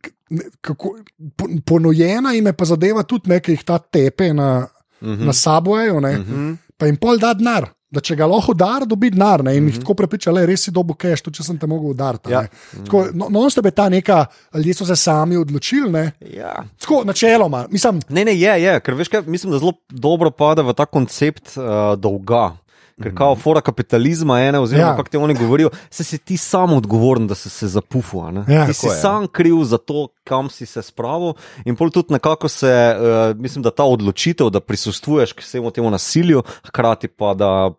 k- 0.00 0.12
ne- 0.30 0.50
kako, 0.60 0.96
po- 1.36 1.48
ponujena 1.66 2.32
jim 2.32 2.46
je 2.46 2.52
pa 2.52 2.64
zadeva 2.64 3.02
tudi 3.02 3.30
nekaj, 3.30 3.54
jih 3.54 3.64
ta 3.64 3.78
tepe 3.78 4.32
na, 4.34 4.66
uh 5.00 5.08
-huh. 5.08 5.24
na 5.26 5.32
saboju, 5.32 5.96
uh 5.96 6.02
-huh. 6.02 6.56
pa 6.76 6.86
jim 6.86 6.96
pol 6.96 7.18
da 7.18 7.34
denar. 7.34 7.70
Da 7.90 8.00
če 8.00 8.16
ga 8.16 8.26
lahko 8.26 8.50
dar, 8.54 8.82
dobi 8.86 9.10
denar 9.10 9.40
in 9.54 9.68
jih 9.68 9.78
tako 9.78 9.94
prepriča, 9.94 10.32
da 10.32 10.42
res 10.46 10.64
si 10.66 10.70
dobo 10.70 10.94
keš, 10.94 11.22
tudi 11.22 11.36
če 11.36 11.42
sem 11.42 11.58
te 11.58 11.66
mogel 11.66 11.90
udariti. 11.90 12.32
Ja. 12.32 12.42
Tako, 12.84 13.06
no, 13.14 13.28
no, 13.30 13.46
je 13.64 13.70
ta 13.70 13.88
neka, 13.88 14.26
ljudje 14.54 14.74
so 14.74 14.84
se 14.84 14.96
sami 14.96 15.36
odločili, 15.36 15.90
ne. 15.90 16.12
Ja. 16.34 16.64
Tako, 16.80 17.04
načeloma, 17.04 17.66
mislim, 17.70 18.00
Ne, 18.08 18.24
ne, 18.24 18.34
je, 18.34 18.62
je, 18.62 18.80
ker 18.80 18.94
veš, 18.94 19.08
kaj, 19.08 19.22
mislim, 19.26 19.52
da 19.52 19.58
zelo 19.58 19.72
dobro 19.88 20.30
pada 20.30 20.62
v 20.62 20.74
ta 20.74 20.86
koncept 20.86 21.56
uh, 21.56 21.94
dolga. 21.98 22.56
Ker 23.02 23.12
kao 23.14 23.34
fora 23.36 23.60
kapitalizma 23.60 24.38
je 24.40 24.48
ena, 24.48 24.60
oziroma 24.60 24.88
Ja. 24.88 24.96
kako 24.96 25.08
ti 25.08 25.16
oni 25.16 25.34
govorijo, 25.34 25.70
se 25.90 26.04
si 26.04 26.18
ti 26.18 26.36
sam 26.36 26.72
odgovoren, 26.72 27.26
da 27.26 27.34
si 27.34 27.50
se 27.50 27.68
zapufil. 27.68 28.20
a 28.20 28.30
ne? 28.30 28.44
Ja. 28.48 28.66
ti 28.66 28.72
si 28.72 28.86
je. 28.86 28.92
sam 28.92 29.26
kriv 29.28 29.64
za 29.64 29.78
to, 29.78 30.08
kam 30.24 30.48
si 30.50 30.66
se 30.66 30.82
spravil. 30.82 31.34
In 31.64 31.76
pol 31.76 31.90
tudi 31.90 32.12
nekako 32.12 32.48
se, 32.48 32.96
uh, 32.96 33.36
mislim, 33.36 33.62
da 33.62 33.70
ta 33.70 33.84
odločitev, 33.84 34.50
da 34.50 34.60
prisustuješ 34.60 35.32
k 35.32 35.40
vsemu 35.40 35.70
temu 35.70 35.90
nasilju, 35.90 36.42
hkrati 36.64 37.08
pa 37.08 37.34
da 37.34 37.70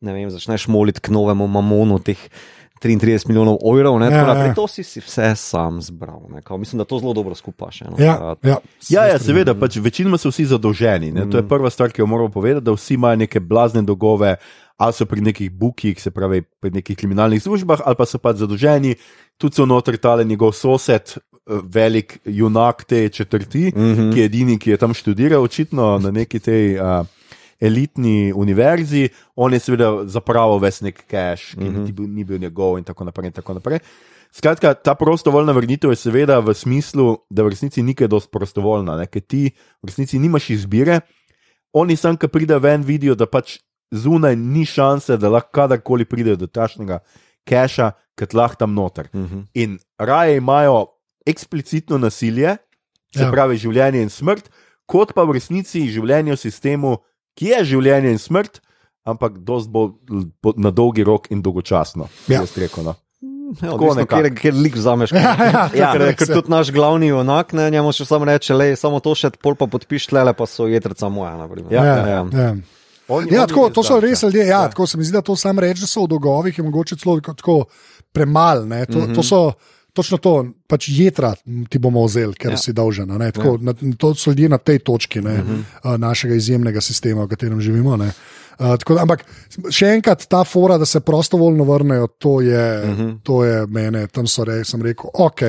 ne 0.00 0.12
vem, 0.12 0.30
začneš 0.30 0.68
moliti 0.68 1.00
k 1.00 1.08
novemu 1.08 1.46
mamonu 1.46 1.98
teh 1.98 2.18
33 2.82 3.28
milijonov 3.28 3.58
evrov. 3.64 3.98
Ne, 3.98 4.06
Ja, 4.06 4.26
ja, 4.34 4.44
ja. 4.46 4.54
To 4.54 4.68
si 4.68 4.82
si 4.82 5.00
vse 5.00 5.34
sam 5.36 5.82
zbral. 5.82 6.20
Ne, 6.30 6.42
kao, 6.42 6.58
mislim, 6.58 6.78
da 6.78 6.84
to 6.84 6.98
zelo 6.98 7.12
dobro 7.12 7.34
skupaš. 7.34 7.80
No, 7.80 7.96
Ja, 7.98 8.36
ja, 8.42 8.56
Ja, 8.88 9.06
ja, 9.06 9.18
seveda, 9.18 9.54
pač 9.54 9.76
večinoma 9.76 10.18
so 10.18 10.28
vsi 10.28 10.44
zadolženi. 10.44 11.12
Ne? 11.12 11.30
To 11.30 11.36
je 11.36 11.48
prva 11.48 11.70
stvar, 11.70 11.90
ki 11.90 12.00
jo 12.00 12.06
moramo 12.06 12.28
povedati, 12.28 12.64
da 12.64 12.72
vsi 12.72 12.94
imajo 12.94 13.16
neke 13.16 13.40
blazne 13.40 13.82
dolgove, 13.82 14.36
ali 14.76 14.92
so 14.92 15.06
pri 15.06 15.20
nekih 15.20 15.50
bukih, 15.50 16.02
se 16.02 16.10
pravi 16.10 16.42
pri 16.42 16.70
nekih 16.70 16.96
kriminalnih 16.96 17.42
službah, 17.42 17.80
ali 17.84 17.96
pa 17.98 18.06
so 18.06 18.18
pač 18.18 18.36
zadolženi, 18.36 18.94
tudi 19.36 19.54
so 19.54 19.66
noter 19.66 19.96
tale 19.96 20.24
njegov 20.24 20.52
sosed. 20.52 21.02
eh, 21.16 21.60
Velik 21.64 22.18
junak 22.24 22.84
te 22.84 23.08
četrti, 23.08 23.72
mm 23.76 23.80
-hmm. 23.80 24.12
ki 24.12 24.18
je 24.20 24.24
edini, 24.24 24.58
ki 24.58 24.70
je 24.70 24.76
tam 24.76 24.94
študiral, 24.94 25.42
očitno 25.42 25.98
na 25.98 26.10
neki 26.10 26.38
tej 26.38 26.78
uh, 26.80 27.06
elitni 27.60 28.32
univerzi. 28.32 29.08
On 29.36 29.52
je 29.52 29.60
seveda 29.60 29.90
zapravil 30.06 30.60
ves 30.62 30.80
nek 30.80 31.04
cash, 31.10 31.54
ki 31.54 31.64
mm 31.64 31.74
-hmm. 31.74 32.08
ni, 32.14 32.24
bil, 32.24 32.38
njegov, 32.38 32.78
in 32.78 32.84
tako 32.84 33.04
naprej. 33.04 33.26
In 33.26 33.32
tako 33.32 33.54
naprej. 33.54 33.78
Skratka, 34.32 34.74
ta 34.74 34.94
prostovoljna 34.94 35.52
vrnitev 35.52 35.90
je 35.90 35.96
seveda 35.96 36.38
v 36.38 36.54
smislu, 36.54 37.16
da 37.30 37.42
v 37.42 37.48
resnici 37.48 37.82
ni 37.82 37.94
kaj 37.94 38.08
dosti 38.08 38.30
prostovoljna, 38.32 38.96
ne? 38.96 39.06
ker 39.06 39.22
ti 39.22 39.50
v 39.82 39.86
resnici 39.86 40.18
nimaš 40.18 40.50
izbire. 40.50 41.00
Oni 41.72 41.96
sam, 41.96 42.16
ki 42.16 42.28
pride 42.28 42.58
ven, 42.58 42.82
vidijo, 42.82 43.14
da 43.14 43.26
pač 43.26 43.58
zunaj 43.90 44.36
ni 44.36 44.66
šanse, 44.66 45.16
da 45.16 45.28
lahko 45.28 45.50
kadarkoli 45.52 46.04
pridejo 46.04 46.36
do 46.36 46.46
tašnega 46.46 46.98
keša, 47.48 47.92
kot 48.18 48.34
lahko 48.34 48.56
tam 48.56 48.74
noter. 48.74 49.08
Uh 49.12 49.20
-huh. 49.20 49.44
In 49.54 49.78
raje 49.98 50.36
imajo 50.36 50.86
eksplicitno 51.26 51.98
nasilje, 51.98 52.56
se 53.16 53.22
ja. 53.22 53.30
pravi 53.30 53.56
življenje 53.56 54.02
in 54.02 54.10
smrt, 54.10 54.50
kot 54.86 55.14
pa 55.14 55.24
v 55.24 55.32
resnici 55.32 55.88
življenje 55.88 56.32
v 56.32 56.40
sistemu, 56.40 56.96
ki 57.38 57.52
je 57.52 57.60
življenje 57.64 58.10
in 58.10 58.18
smrt, 58.18 58.58
ampak 59.04 59.38
l- 60.10 60.26
po- 60.38 60.56
na 60.56 60.70
dolgi 60.70 61.04
rok 61.04 61.30
in 61.30 61.40
dolgočasno. 61.40 62.08
Ja. 62.26 62.42
rekel, 62.58 62.82
no. 62.84 62.94
Ja, 63.54 63.54
Tako 63.62 63.76
odvisno, 63.86 64.04
kjer, 64.04 64.26
kjer 64.34 64.54
lik 64.56 64.74
vzameš. 64.76 65.12
Ja, 65.16 65.30
ja, 65.40 65.62
ja, 65.72 65.92
ker, 65.94 66.02
ker 66.14 66.26
tudi 66.34 66.50
naš 66.50 66.68
glavni 66.68 67.08
onak, 67.10 67.54
ne, 67.54 67.70
njemu 67.70 67.92
še 67.92 68.04
samo 68.04 68.26
reče, 68.26 68.52
le 68.52 68.66
samo 68.76 69.00
to 69.00 69.14
še, 69.14 69.30
pol 69.32 69.54
pa 69.54 69.64
podpiš, 69.66 70.10
le 70.12 70.34
pa 70.34 70.44
so 70.44 70.66
jedrca 70.66 71.08
moja. 71.08 71.32
Ja, 71.70 71.80
Ja, 71.80 71.96
ja. 71.96 72.20
ja. 72.34 72.50
Oni- 73.08 73.32
Ja, 73.32 73.40
oni 73.40 73.48
tako, 73.48 73.70
to 73.70 73.80
so 73.82 73.96
res 73.96 74.20
ljudje. 74.22 74.44
Ja, 74.46 74.68
tako 74.68 74.84
se 74.84 74.98
mi 74.98 75.04
zdi, 75.04 75.12
da 75.12 75.22
to 75.22 75.32
sam 75.34 75.56
reči, 75.56 75.80
da 75.80 75.88
so 75.88 76.04
v 76.04 76.10
dolgovih, 76.10 76.52
je 76.52 76.62
mogoče 76.62 76.96
celo 76.96 77.16
tako- 77.22 77.64
premalo. 78.12 78.66
ne. 78.66 78.84
To, 78.84 79.06
to 79.08 79.22
so 79.22 79.40
točno 79.98 80.18
to, 80.22 80.32
pač 80.70 80.88
jedra 80.94 81.34
ti 81.68 81.78
bomo 81.82 82.04
vzeli, 82.06 82.34
ker 82.38 82.54
Ja. 82.54 82.60
si 82.60 82.72
dolžen. 82.72 83.10
a 83.10 83.18
ne. 83.18 83.32
Tako, 83.34 83.58
na, 83.60 83.74
to 83.98 84.14
so 84.14 84.30
ljudje 84.30 84.48
na 84.48 84.58
tej 84.62 84.78
točki 84.86 85.20
ne, 85.24 85.38
uh, 85.42 85.96
našega 85.98 86.38
izjemnega 86.38 86.80
sistema, 86.80 87.26
v 87.26 87.34
katerem 87.34 87.60
živimo. 87.60 87.96
ne. 87.98 88.12
Uh, 88.58 88.74
tako, 88.78 88.96
ampak 88.98 89.22
še 89.70 89.92
enkrat 89.94 90.24
ta 90.26 90.42
fora, 90.44 90.78
da 90.78 90.86
se 90.86 90.98
prostovoljno 91.00 91.64
vrnejo, 91.64 92.06
to 92.18 92.40
je, 92.40 92.64
uh 92.82 92.98
-huh. 92.98 93.10
to 93.22 93.44
je 93.44 93.66
mene, 93.66 94.06
tam 94.06 94.26
so 94.26 94.44
re, 94.44 94.64
sem 94.64 94.82
rekel, 94.82 95.10
ok, 95.14 95.42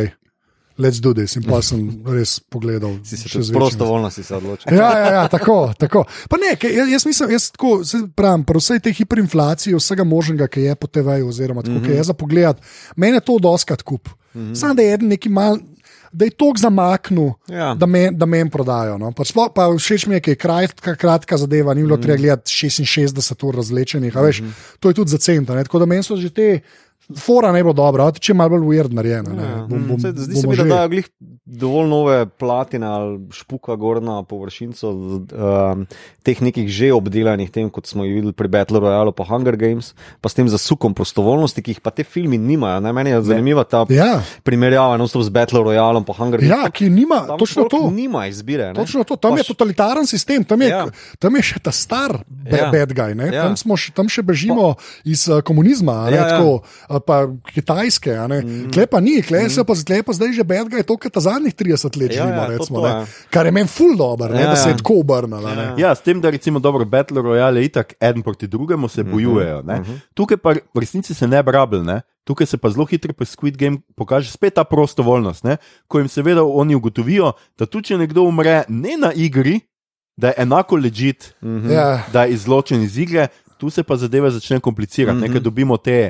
let's 0.80 1.00
do 1.04 1.14
this. 1.14 1.36
In 1.36 1.44
pa 1.44 1.60
sem 1.66 1.84
res 2.08 2.40
pogledal. 2.40 2.98
Si 3.04 3.20
se 3.20 3.28
še 3.28 3.38
tudi 3.38 3.48
z 3.48 3.52
večjim 3.52 3.60
prostovoljno 3.60 4.12
si 4.14 4.24
se 4.24 4.36
odločil. 4.36 4.74
Ja, 4.74 4.90
ja, 4.98 5.10
ja 5.20 5.24
tako. 5.32 5.58
tako. 5.78 6.06
Pa 6.32 6.40
ne, 6.42 6.54
jaz, 6.56 6.94
jaz 6.96 7.08
mislim, 7.10 7.34
jaz 7.36 7.50
tako, 7.56 7.74
pravim, 8.16 8.46
pri 8.48 8.64
vsej 8.64 8.84
tej 8.88 8.96
hiperinflaciji, 9.02 9.76
vsega 9.78 10.08
možnega, 10.08 10.48
ki 10.52 10.70
je 10.70 10.78
po 10.80 10.88
TV-ju, 10.88 11.28
oziroma 11.28 11.66
tako, 11.66 11.78
mm 11.78 11.84
-hmm. 11.84 11.92
ki 11.92 12.00
je 12.00 12.08
za 12.12 12.16
pogled, 12.16 12.64
meni 12.96 13.20
je 13.20 13.28
to 13.28 13.38
doskrat 13.40 13.84
kup. 13.84 14.10
Mm 14.34 14.42
-hmm. 14.42 14.56
Sam 14.56 14.76
da 14.76 14.82
je 14.82 14.94
eden 14.94 15.08
neki 15.08 15.30
mal. 15.30 15.60
Da 16.12 16.26
je 16.26 16.32
tok 16.32 16.58
zamaknil, 16.58 17.30
Ja. 17.48 17.76
da 17.76 17.86
me, 17.86 18.10
da 18.12 18.26
me 18.26 18.50
prodajo. 18.50 18.98
No. 18.98 19.12
Pa, 19.12 19.26
sploh, 19.26 19.52
pa 19.56 19.70
všeč 19.78 20.08
mi 20.08 20.16
je, 20.16 20.20
ker 20.20 20.32
je 20.32 20.36
kratka, 20.36 20.96
kratka 20.96 21.38
zadeva, 21.38 21.74
ni 21.74 21.84
bilo 21.84 21.98
mm. 21.98 22.02
treba 22.02 22.18
gledati 22.18 22.52
66 22.52 23.46
ur 23.46 23.56
razlečenih, 23.56 24.16
mm 24.16 24.20
-hmm. 24.20 24.52
to 24.80 24.90
je 24.90 24.94
tudi 24.94 25.12
za 25.12 25.18
center. 25.18 25.56
ne. 25.56 25.64
Tako 25.64 25.80
da 25.80 25.86
meni 25.86 26.04
so 26.04 26.16
že 26.16 26.30
te, 26.30 26.60
fora 27.10 27.52
ne 27.52 27.64
bo 27.64 27.74
dobra, 27.74 28.12
če 28.12 28.32
je 28.32 28.38
malo 28.38 28.50
bolj 28.52 28.68
weird 28.68 28.94
narejena. 28.94 29.32
Ja, 29.34 29.66
Bom- 29.66 29.80
mm, 29.80 29.88
bom- 29.88 30.00
saj 30.00 30.12
Zdi 30.14 30.36
se 30.36 30.48
mi, 30.48 30.56
da 30.56 30.64
dajo 30.66 30.90
glih 30.90 31.08
dovolj 31.44 31.88
nove 31.88 32.26
platine 32.30 32.86
ali 32.86 33.26
špuka 33.32 33.74
gor 33.76 33.98
na 33.98 34.22
površinco 34.22 34.88
um, 34.88 35.88
teh 36.22 36.38
nekih 36.40 36.70
že 36.70 36.92
obdelanih 36.92 37.50
tem, 37.50 37.66
kot 37.68 37.88
smo 37.88 38.04
jih 38.04 38.14
videli 38.14 38.34
pri 38.34 38.48
Battle 38.48 38.78
Royale, 38.80 39.10
pa 39.12 39.24
Hunger 39.24 39.56
Games, 39.56 39.92
pa 40.22 40.30
s 40.30 40.34
tem 40.34 40.46
zasukom 40.46 40.94
prostovoljnosti, 40.94 41.58
ki 41.58 41.72
jih 41.72 41.82
pa 41.82 41.90
te 41.90 42.04
filmi 42.04 42.38
nimajo. 42.38 42.80
Ne? 42.80 42.94
Meni 42.94 43.10
je 43.10 43.22
zanimiva 43.24 43.64
ta 43.64 43.86
Ja. 43.90 44.22
primerjava 44.44 44.94
no, 44.96 45.08
s 45.08 45.30
Battle 45.30 45.60
Royale 45.62 46.06
pa 46.06 46.14
Hunger 46.14 46.40
Games. 46.40 46.54
Ja, 46.54 46.70
ki 46.70 46.90
nima, 46.90 47.26
Tam 47.28 47.38
točno 47.38 47.66
to. 47.66 47.90
Nima 47.90 48.28
izbire. 48.28 48.68
Ne? 48.68 48.74
Točno 48.76 49.02
to, 49.04 49.16
tam 49.16 49.32
Pa 49.32 49.38
je 49.38 49.44
totalitaren 49.46 50.06
sistem, 50.06 50.44
tam 50.44 50.62
je, 50.62 50.70
Ja. 50.70 50.78
ja. 50.78 50.86
tam 51.18 51.36
je 51.36 51.42
še 51.44 51.60
ta 51.60 51.72
star 51.72 52.22
be, 52.28 52.52
Ja. 52.52 52.58
ja. 52.60 52.72
bad 52.72 52.94
guy. 52.94 53.16
ne. 53.16 53.26
Ja. 53.28 53.50
Tam, 53.50 53.58
še, 53.74 53.90
tam 53.92 54.06
še 54.06 54.22
bežimo 54.22 54.76
iz 55.04 55.26
uh, 55.26 55.42
komunizma, 55.42 56.06
ne, 56.06 56.16
Ja, 56.16 56.28
ja. 56.28 56.38
Uh, 56.90 57.00
pa 57.00 57.24
kitajske. 57.46 58.12
a 58.14 58.28
ne. 58.28 58.40
Mhm. 58.40 58.70
Kle 58.70 58.86
pa 58.86 59.00
ni, 59.00 59.22
kle, 59.22 59.40
mm. 59.42 59.64
pa, 59.64 59.74
kle 59.78 60.04
pa 60.04 60.12
zdaj 60.12 60.34
že 60.34 60.44
bad 60.44 60.68
guy, 60.68 60.84
to, 60.84 60.98
kar 60.98 61.12
ta 61.12 61.20
zadnjih 61.20 61.54
30 61.54 61.96
let 61.96 62.12
Ja, 62.12 62.18
živimo. 62.20 62.34
ja, 62.36 62.46
to 62.46 62.52
recimo, 62.52 62.78
to, 62.78 62.84
ne. 62.84 62.90
ja. 62.92 63.06
Kar 63.30 63.46
je 63.46 63.52
meni 63.52 63.68
ful 63.68 63.96
dobro, 63.96 64.28
Ja, 64.30 64.48
da 64.48 64.56
se 64.56 64.70
ja. 64.70 64.72
je 64.72 64.78
tako 64.78 64.94
obrnilo. 64.96 65.46
a 65.46 65.56
ne. 65.56 65.64
Ja. 65.64 65.76
Ja, 65.80 65.96
s 65.96 66.02
tem, 66.02 66.18
da 66.18 66.30
recimo 66.30 66.60
dobro, 66.60 66.86
Battle 66.86 67.22
Royale 67.22 67.58
je 67.58 67.66
itak 67.66 67.94
en 68.00 68.22
proti 68.22 68.48
drugemu, 68.48 68.88
se 68.88 69.04
bojujejo. 69.04 69.62
ne. 69.62 69.82
Tukaj 70.14 70.38
pa 70.38 70.54
v 70.66 70.78
resnici 70.78 71.14
se 71.14 71.28
ne 71.28 71.44
brabl, 71.44 71.78
ne. 71.80 72.02
Tukaj 72.24 72.46
se 72.46 72.58
pa 72.58 72.70
zelo 72.70 72.86
hitro 72.86 73.14
pri 73.14 73.26
Squid 73.26 73.58
Game 73.58 73.78
pokaže 73.96 74.30
spet 74.30 74.54
ta 74.54 74.64
prostovoljnost, 74.64 75.44
ne? 75.44 75.58
ko 75.88 75.98
jim 75.98 76.08
seveda 76.08 76.44
oni 76.44 76.76
ugotovijo, 76.76 77.32
da 77.58 77.66
tudi 77.66 77.88
če 77.88 77.98
nekdo 77.98 78.22
umre 78.22 78.64
ne 78.68 78.98
na 78.98 79.10
igri, 79.12 79.60
da 80.16 80.28
je 80.28 80.34
enako 80.38 80.76
ležit, 80.76 81.34
Mhm. 81.42 81.72
Ja. 81.72 82.04
da 82.14 82.24
je 82.24 82.34
izločen 82.34 82.84
iz 82.84 82.98
igre, 82.98 83.28
tu 83.58 83.70
se 83.70 83.84
pa 83.84 83.96
zadeve 83.96 84.32
začnejo 84.32 84.60
komplicirati. 84.60 85.12
Mhm. 85.12 85.18
Mm 85.18 85.24
-hmm. 85.24 85.28
Nekaj 85.28 85.42
dobimo 85.42 85.78
te 85.78 86.10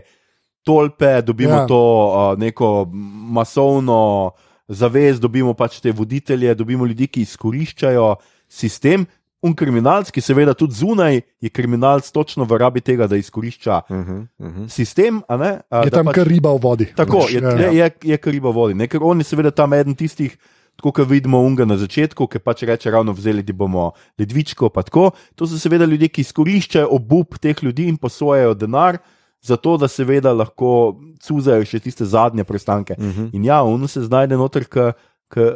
tolpe, 0.64 1.22
dobimo 1.22 1.54
Ja. 1.54 1.62
ja. 1.62 1.68
to 1.68 1.80
uh, 1.80 2.40
neko 2.40 2.88
masovno 3.32 4.32
zavez, 4.68 5.20
dobimo 5.20 5.54
pač 5.54 5.80
te 5.82 5.92
voditelje, 5.92 6.56
dobimo 6.56 6.86
ljudi, 6.86 7.08
ki 7.08 7.22
izkoriščajo 7.22 8.16
sistem. 8.50 9.06
Un 9.40 9.54
kriminalc, 9.56 10.10
ki 10.12 10.20
seveda 10.20 10.52
tudi 10.54 10.76
zunaj, 10.76 11.22
je 11.40 11.50
kriminalc 11.50 12.04
točno 12.12 12.44
v 12.44 12.58
rabi 12.60 12.82
tega, 12.84 13.08
da 13.08 13.16
izkorišča 13.16 13.82
Mhm, 13.90 14.18
mhm. 14.42 14.66
sistem. 14.68 15.22
a 15.28 15.38
Ne, 15.38 15.52
a, 15.72 15.84
Je 15.88 15.92
tam 15.92 16.06
pač, 16.06 16.16
kar 16.16 16.28
riba 16.28 16.52
v 16.52 16.60
vodi. 16.60 16.86
Tako 16.96 17.24
je, 17.32 17.40
ja. 17.40 17.50
je, 17.56 17.78
je, 17.78 17.88
je 18.04 18.18
kar 18.18 18.34
riba 18.36 18.52
vodi. 18.52 18.76
Ne? 18.76 18.88
Ker 18.92 19.00
on 19.02 19.18
je 19.18 19.24
seveda 19.24 19.52
tam 19.52 19.74
eden 19.74 19.96
tistih, 19.96 20.36
tako 20.76 20.92
kot 20.92 21.08
vidimo 21.08 21.40
unga 21.40 21.64
na 21.66 21.78
začetku, 21.80 22.28
ki 22.28 22.40
pač 22.44 22.68
reče, 22.68 22.92
ravno 22.92 23.16
vzeli 23.16 23.40
ti 23.46 23.54
bomo 23.56 23.92
ledvičko. 24.20 24.70
pa 24.70 24.84
tako. 24.84 25.12
To 25.36 25.48
so 25.48 25.56
seveda 25.56 25.86
ljudje, 25.88 26.08
ki 26.08 26.22
izkoriščajo 26.22 26.92
obup 26.92 27.40
teh 27.40 27.56
ljudi 27.64 27.88
in 27.88 27.96
posojajo 27.98 28.54
denar. 28.54 29.00
Zato, 29.42 29.78
da 29.78 29.88
seveda 29.88 30.34
lahko 30.34 30.96
cuzajo 31.24 31.66
še 31.66 31.80
tiste 31.80 32.06
zadnje 32.06 32.44
prestanke. 32.44 32.96
Uh 32.98 33.04
Mhm. 33.06 33.22
-huh. 33.22 33.30
In 33.34 33.46
ja, 33.46 33.64
on 33.64 33.88
se 33.88 34.02
znajde 34.02 34.38
noter, 34.38 34.66
kot 34.66 34.96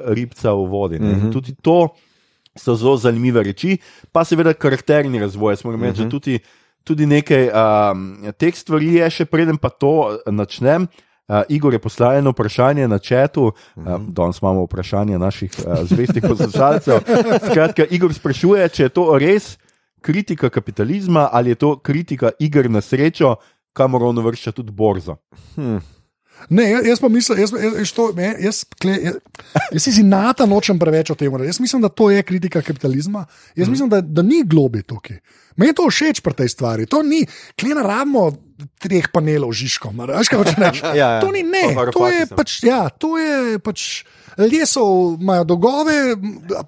ribca 0.08 0.52
v 0.54 0.68
vodi. 0.70 0.96
Uh 0.96 1.02
Mhm. 1.06 1.28
-huh. 1.28 1.32
Tudi 1.34 1.56
to 1.62 1.90
so 2.56 2.76
zelo 2.76 2.98
zanimive 2.98 3.44
reči, 3.44 3.78
pa 4.12 4.24
seveda 4.24 4.54
karakterni 4.54 5.20
razvoj. 5.20 5.56
Moram 5.64 5.84
reči, 5.84 6.02
uh 6.02 6.08
-huh. 6.08 6.12
tudi, 6.12 6.40
tudi 6.84 7.06
nekaj 7.06 7.50
um, 7.92 8.18
teh 8.38 8.56
stvari 8.56 8.94
je, 8.94 9.10
še 9.10 9.26
preden 9.26 9.58
pa 9.58 9.70
to 9.70 10.18
načnem. 10.32 10.88
Uh, 11.28 11.42
Igor 11.50 11.74
je 11.74 11.80
poslal 11.80 12.18
eno 12.18 12.30
vprašanje 12.32 12.88
na 12.88 13.00
četu, 13.00 13.52
uh, 13.76 14.02
danes 14.08 14.40
imamo 14.42 14.64
vprašanje 14.64 15.20
naših 15.20 15.52
uh, 15.68 15.74
zvestih 15.88 16.24
poslušalcev. 16.28 17.00
Skratka, 17.52 17.86
Igor 17.90 18.14
sprašuje, 18.14 18.70
če 18.70 18.84
je 18.84 18.90
to 18.90 19.18
res 19.18 19.58
kritika 20.02 20.50
kapitalizma 20.50 21.30
ali 21.32 21.50
je 21.50 21.56
to 21.56 21.80
kritika 21.80 22.32
iger 22.40 22.70
na 22.70 22.82
srečo, 22.82 23.36
kamor 23.74 24.10
on 24.10 24.24
vršča 24.24 24.54
tudi 24.56 24.72
borzo. 24.72 25.18
Hm. 25.56 25.82
Ne, 26.50 26.66
jaz, 26.70 26.86
jaz 26.86 27.00
pa 27.00 27.10
mislim, 27.10 27.40
jaz, 27.40 27.54
jaz, 27.56 27.74
jaz, 27.78 27.92
to, 27.96 28.06
jaz, 28.20 28.64
kle, 28.82 28.96
jaz, 29.04 29.20
jaz 29.72 29.86
si 29.86 29.94
zinata 29.96 30.46
nočem 30.50 30.80
preveč 30.80 31.14
o 31.14 31.16
tem. 31.16 31.36
reči. 31.36 31.54
Jaz 31.54 31.60
mislim, 31.64 31.82
da 31.82 31.90
to 31.90 32.10
je 32.12 32.24
kritika 32.24 32.62
kapitalizma. 32.62 33.26
Jaz 33.56 33.70
mislim, 33.70 33.90
da, 33.90 34.02
da 34.02 34.22
ni 34.22 34.44
globi 34.46 34.84
tukaj. 34.84 35.20
Meni 35.56 35.70
je 35.70 35.78
to 35.78 35.88
všeč 35.90 36.20
pri 36.26 36.34
tej 36.34 36.50
stvari. 36.50 36.86
To 36.90 37.04
ni, 37.04 37.24
kle 37.60 37.78
ne 37.78 37.86
rabimo 37.86 38.32
treh 38.82 39.08
panelov 39.14 39.54
žiškom. 39.56 40.04
Veš, 40.10 40.32
kaj 40.32 40.42
hočeš 40.42 40.60
reči? 40.60 40.84
Ja, 40.94 41.16
ja. 41.18 41.22
To 41.22 41.32
ni 41.32 41.44
ne, 41.44 41.64
to 41.94 42.08
je 42.10 42.28
pač, 42.28 42.60
ja, 42.66 42.90
to 42.90 43.16
je 43.18 43.60
pač. 43.64 44.04
Ljudje 44.34 44.66
so, 44.66 44.84
imajo 45.22 45.46
dolgove, 45.46 45.96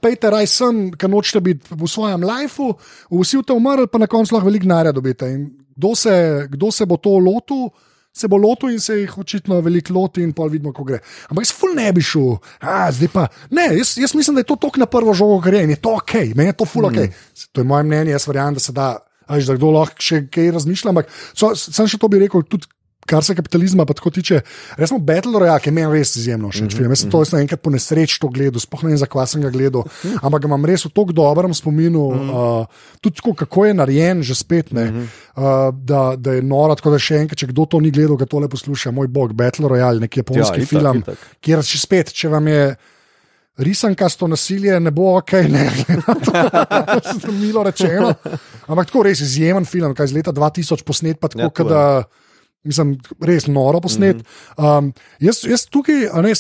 pejte 0.02 0.30
raj 0.30 0.46
sem, 0.54 0.82
ki 0.94 1.10
nočete 1.10 1.42
biti 1.42 1.74
v 1.74 1.90
svojem 1.90 2.22
lifeu, 2.22 2.76
vsi 3.10 3.42
ste 3.42 3.58
umrli, 3.58 3.90
pa 3.90 3.98
na 3.98 4.06
koncu 4.10 4.36
lahko 4.36 4.52
veliko 4.52 4.70
denarja 4.70 4.94
dobite. 4.94 5.30
In 5.34 5.48
kdo 5.76 5.96
se, 5.96 6.16
kdo 6.50 6.72
se 6.72 6.86
bo 6.86 6.98
to 6.98 7.18
lotil, 7.20 7.70
se 8.16 8.28
bo 8.32 8.38
lotil 8.40 8.72
in 8.72 8.80
se 8.80 8.96
jih 9.02 9.18
očitno 9.18 9.60
veliko 9.62 9.94
loti, 9.94 10.24
in 10.24 10.32
pol 10.34 10.50
vidimo, 10.50 10.72
ko 10.74 10.86
gre. 10.88 11.02
Ampak 11.30 11.46
jaz 11.46 11.54
ful 11.56 11.76
ne 11.76 11.90
bi 11.94 12.04
šel, 12.04 12.38
a 12.64 12.86
zdaj 12.96 13.12
pa. 13.12 13.26
Ne, 13.52 13.68
jaz, 13.76 13.98
jaz 14.00 14.16
mislim, 14.16 14.38
da 14.38 14.46
je 14.46 14.52
to 14.54 14.56
tok 14.56 14.80
na 14.80 14.88
prvo 14.88 15.14
žogo, 15.14 15.42
kar 15.44 15.54
je 15.54 15.66
in 15.68 15.76
je 15.76 15.82
to 15.84 15.98
ok, 16.00 16.14
meni 16.36 16.54
je 16.54 16.60
to 16.62 16.70
ful 16.70 16.88
ok. 16.88 17.02
To 17.52 17.62
je 17.62 17.68
moje 17.68 17.84
mnenje, 17.84 18.16
jaz 18.16 18.28
verjamem, 18.28 18.56
da 18.56 18.64
se 18.64 18.76
da. 18.76 18.94
A 19.26 19.40
veš, 19.40 19.50
da 19.50 19.56
kdo 19.58 19.72
lahko 19.74 20.04
še 20.06 20.20
kaj 20.30 20.52
razmišlja, 20.54 20.92
ampak 20.94 21.08
so, 21.34 21.50
sem 21.58 21.88
še 21.90 21.98
to 21.98 22.08
bi 22.14 22.20
rekel, 22.22 22.44
tudi 22.46 22.70
kar 23.06 23.24
se 23.24 23.36
kapitalizma 23.36 23.86
pa 23.86 23.94
tako 23.94 24.10
tiče. 24.10 24.42
Resno, 24.78 24.98
Battle 25.00 25.40
Royale, 25.40 25.62
ki 25.62 25.70
je 25.70 25.74
meni 25.74 26.00
res 26.00 26.16
izjemno 26.16 26.50
všeč. 26.50 26.74
Mm 26.74 26.80
-hmm. 26.80 26.90
Jaz 26.90 27.00
sem 27.00 27.12
to 27.12 27.20
jaz 27.22 27.30
sem 27.30 27.40
enkrat 27.40 27.62
po 27.62 27.70
nesreči 27.70 28.20
to 28.20 28.28
gledal, 28.28 28.60
sploh 28.60 28.84
ne 28.84 28.90
vem, 28.90 28.98
zakaj 28.98 29.28
sem 29.28 29.42
ga 29.42 29.50
gledal, 29.50 29.84
ampak 30.22 30.42
ga 30.42 30.48
imam 30.48 30.66
res 30.66 30.86
v 30.86 30.90
tako 30.90 31.12
dobrem 31.12 31.54
spominu, 31.54 32.12
mm 32.12 32.20
-hmm. 32.20 32.62
uh, 32.62 32.66
tudi 33.02 33.16
tako, 33.16 33.34
kako 33.34 33.66
je 33.66 33.74
narejen, 33.74 34.24
že 34.24 34.36
spet 34.36 34.72
ne. 34.72 34.92
Mm 34.92 34.96
-hmm. 34.96 35.70
uh, 35.70 35.76
da, 35.86 36.16
da 36.18 36.32
je 36.32 36.42
noro, 36.42 36.76
tako 36.76 36.90
da 36.90 37.00
še 37.00 37.16
enkrat, 37.16 37.38
če 37.38 37.48
kdo 37.48 37.66
to 37.66 37.80
ni 37.80 37.92
gledal, 37.92 38.18
ga 38.18 38.26
tole 38.26 38.50
posluša, 38.50 38.92
moj 38.92 39.08
bog, 39.08 39.34
Battle 39.34 39.68
Royale, 39.68 40.00
neki 40.00 40.20
japonski 40.20 40.60
Ja, 40.60 40.64
itak, 40.64 40.70
film, 40.70 40.98
itak. 40.98 41.18
kjer 41.42 41.64
še 41.64 41.78
spet, 41.78 42.14
če 42.14 42.30
vam 42.30 42.48
je. 42.48 42.76
Risankasto 43.58 44.28
nasilje 44.28 44.80
ne 44.80 44.92
bo 44.92 45.18
ok, 45.18 45.32
ne 45.32 45.72
glede 45.88 46.02
to, 47.22 47.32
milo 47.42 47.64
rečeno. 47.64 48.14
Ampak 48.68 48.86
tako 48.86 49.04
res 49.04 49.22
izjemen 49.22 49.66
film, 49.66 49.96
kaj 49.96 50.06
iz 50.06 50.14
leta 50.14 50.32
2000 50.34 50.84
posnet, 50.84 51.20
pa 51.20 51.28
tako, 51.28 51.42
Ja, 51.42 51.50
to 51.50 51.98
je. 51.98 52.25
Mislim, 52.66 52.96
res 53.22 53.48
noro 53.48 53.82
posnet. 53.82 54.18
Mm 54.18 54.24
-hmm. 54.58 54.78
um, 54.78 54.94
jaz, 55.20 55.44
jaz 55.46 55.68
tukaj 55.70 56.10
ne, 56.24 56.34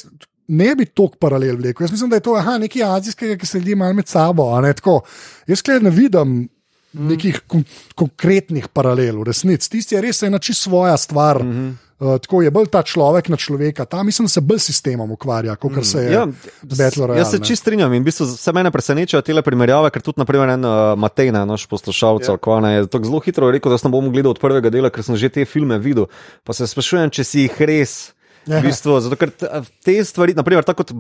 ne 0.47 0.75
bi 0.75 0.85
tok 0.85 1.17
paralel 1.19 1.57
vlekel. 1.57 1.85
Jaz 1.85 1.91
mislim, 1.91 2.09
da 2.09 2.19
je 2.19 2.25
to 2.27 2.35
aha, 2.35 2.57
nekaj 2.57 2.83
azijskega, 2.83 3.37
ki 3.37 3.45
se 3.45 3.59
ljudje 3.59 3.75
malo 3.75 3.93
med 3.93 4.07
sabo. 4.07 4.49
Ne, 4.61 4.73
tako. 4.73 5.01
jaz 5.47 5.61
klej 5.61 5.79
ne 5.79 5.89
vidim. 5.89 6.49
Nekih 6.95 7.41
kon 7.47 7.63
konkretnih 7.95 8.67
paralel, 8.67 9.17
v 9.19 9.23
resnici. 9.27 9.69
Tisti 9.69 9.95
je 9.95 10.01
res 10.01 10.23
ena 10.23 10.39
čisto 10.39 10.69
svoja 10.69 10.97
stvar. 10.97 11.43
Mm 11.43 11.51
-hmm. 11.51 11.73
Uh, 11.99 12.17
tako 12.21 12.41
je 12.41 12.51
bolj 12.51 12.67
ta 12.71 12.83
človek 12.83 13.29
na 13.29 13.37
človeka. 13.37 13.85
Ta 13.85 14.03
mislim, 14.03 14.25
da 14.25 14.33
se 14.35 14.41
bolj 14.41 14.59
s 14.59 14.69
sistemom 14.71 15.11
ukvarja, 15.11 15.55
kot 15.55 15.79
se 15.85 16.03
je 16.03 16.11
Ja, 16.11 16.25
Battle 16.61 17.07
Royale. 17.07 17.17
Jaz 17.17 17.31
se 17.31 17.39
čist 17.39 17.61
strinjam 17.63 17.93
in 17.93 18.03
v 18.03 18.09
bistvu 18.09 18.27
vse 18.31 18.53
mene 18.53 18.71
presenečajo 18.71 19.21
te 19.21 19.35
primerjave, 19.41 19.91
ker 19.91 20.01
tudi 20.01 20.19
naprimer, 20.19 20.49
en 20.55 20.65
uh, 20.65 20.95
Matej, 20.99 21.31
ne, 21.31 21.45
naš 21.45 21.67
poslušalec, 21.71 22.27
Ja. 22.27 22.35
yeah. 22.35 22.81
je 22.81 22.87
tako 22.87 23.05
zelo 23.05 23.19
hitro 23.19 23.51
rekel, 23.51 23.71
da 23.71 23.77
sem 23.77 23.91
bom 23.91 24.11
gledal 24.11 24.31
od 24.35 24.39
prvega 24.39 24.69
dela, 24.69 24.89
ker 24.89 25.03
sem 25.03 25.15
že 25.15 25.29
te 25.29 25.45
filme 25.45 25.79
videl. 25.79 26.07
Pa 26.43 26.53
se 26.53 26.67
sprašujem, 26.67 27.09
če 27.09 27.23
si 27.23 27.47
jih 27.47 27.61
res. 27.61 28.11
Ja. 28.45 28.59
V 28.61 28.69
bistvu, 28.69 28.99
zato, 29.01 29.17
ker 29.17 29.31
t- 29.33 29.49
te 29.81 29.97
stvari, 30.05 30.35
naprimer, 30.37 30.61
tako 30.61 30.83
kot 30.85 30.93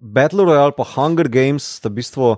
Battle 0.00 0.46
Royale, 0.48 0.72
pa 0.72 0.84
Hunger 0.88 1.28
Games, 1.28 1.60
sta 1.76 1.90
v 1.92 2.00
bistvu. 2.00 2.36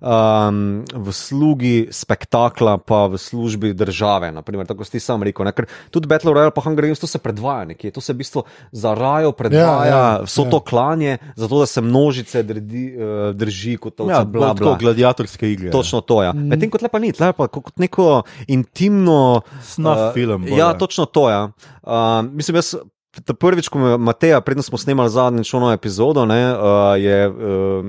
Um, 0.00 0.82
v 0.84 1.12
službi 1.12 1.88
spektakla, 1.92 2.78
pa 2.80 3.06
v 3.06 3.18
službi 3.20 3.72
države. 3.72 4.32
Naprimer, 4.32 4.66
tako 4.66 4.84
si 4.84 5.00
sam 5.00 5.22
rekel. 5.22 5.44
Ne? 5.44 5.52
Ker 5.52 5.68
tudi 5.92 6.08
Battle 6.08 6.32
Royale, 6.32 6.54
pa 6.54 6.64
Hunger 6.64 6.88
Games, 6.88 7.00
to 7.00 7.06
se 7.06 7.18
predvaja 7.18 7.64
nekje, 7.64 7.92
to 7.92 8.00
se 8.00 8.12
v 8.12 8.20
bistvu 8.24 8.44
za 8.72 8.94
rajo 8.94 9.32
predvaja, 9.32 9.84
ja, 9.86 9.96
ja, 9.96 10.20
vso 10.24 10.44
ja. 10.48 10.50
to 10.50 10.60
klanje, 10.60 11.18
zato 11.36 11.60
da 11.60 11.66
se 11.66 11.80
množice 11.80 12.42
drži, 12.42 12.84
uh, 12.96 13.34
drži 13.36 13.76
kot 13.76 13.96
to, 13.96 14.08
Ja, 14.10 14.24
bla, 14.24 14.54
bla. 14.54 14.54
bla. 14.54 14.76
gladiatorske 14.80 15.52
igre. 15.52 15.70
Točno 15.70 16.00
to, 16.00 16.22
ja. 16.22 16.32
Medtem 16.32 16.70
kot 16.70 16.82
lepa 16.82 16.98
ni, 16.98 17.12
lepa 17.20 17.48
kot 17.48 17.76
neko 17.78 18.22
intimno. 18.48 19.42
Snuff 19.62 20.10
eh, 20.10 20.12
film 20.14 20.42
bolj, 20.48 20.58
Ja, 20.58 20.72
ja. 20.72 20.78
točno 20.78 21.04
to, 21.04 21.28
ja. 21.30 21.50
Uh, 21.82 22.24
mislim, 22.32 22.56
jaz. 22.56 22.74
Prvič, 23.10 23.66
ko 23.68 23.78
je 23.78 23.98
Mateja, 23.98 24.38
predtem 24.40 24.62
smo 24.62 24.78
snemali 24.78 25.10
zadnjič 25.10 25.54
ono 25.54 25.72
epizodo, 25.72 26.22
ne, 26.26 26.54
uh, 26.54 26.94
je, 26.94 27.28
uh, 27.28 27.34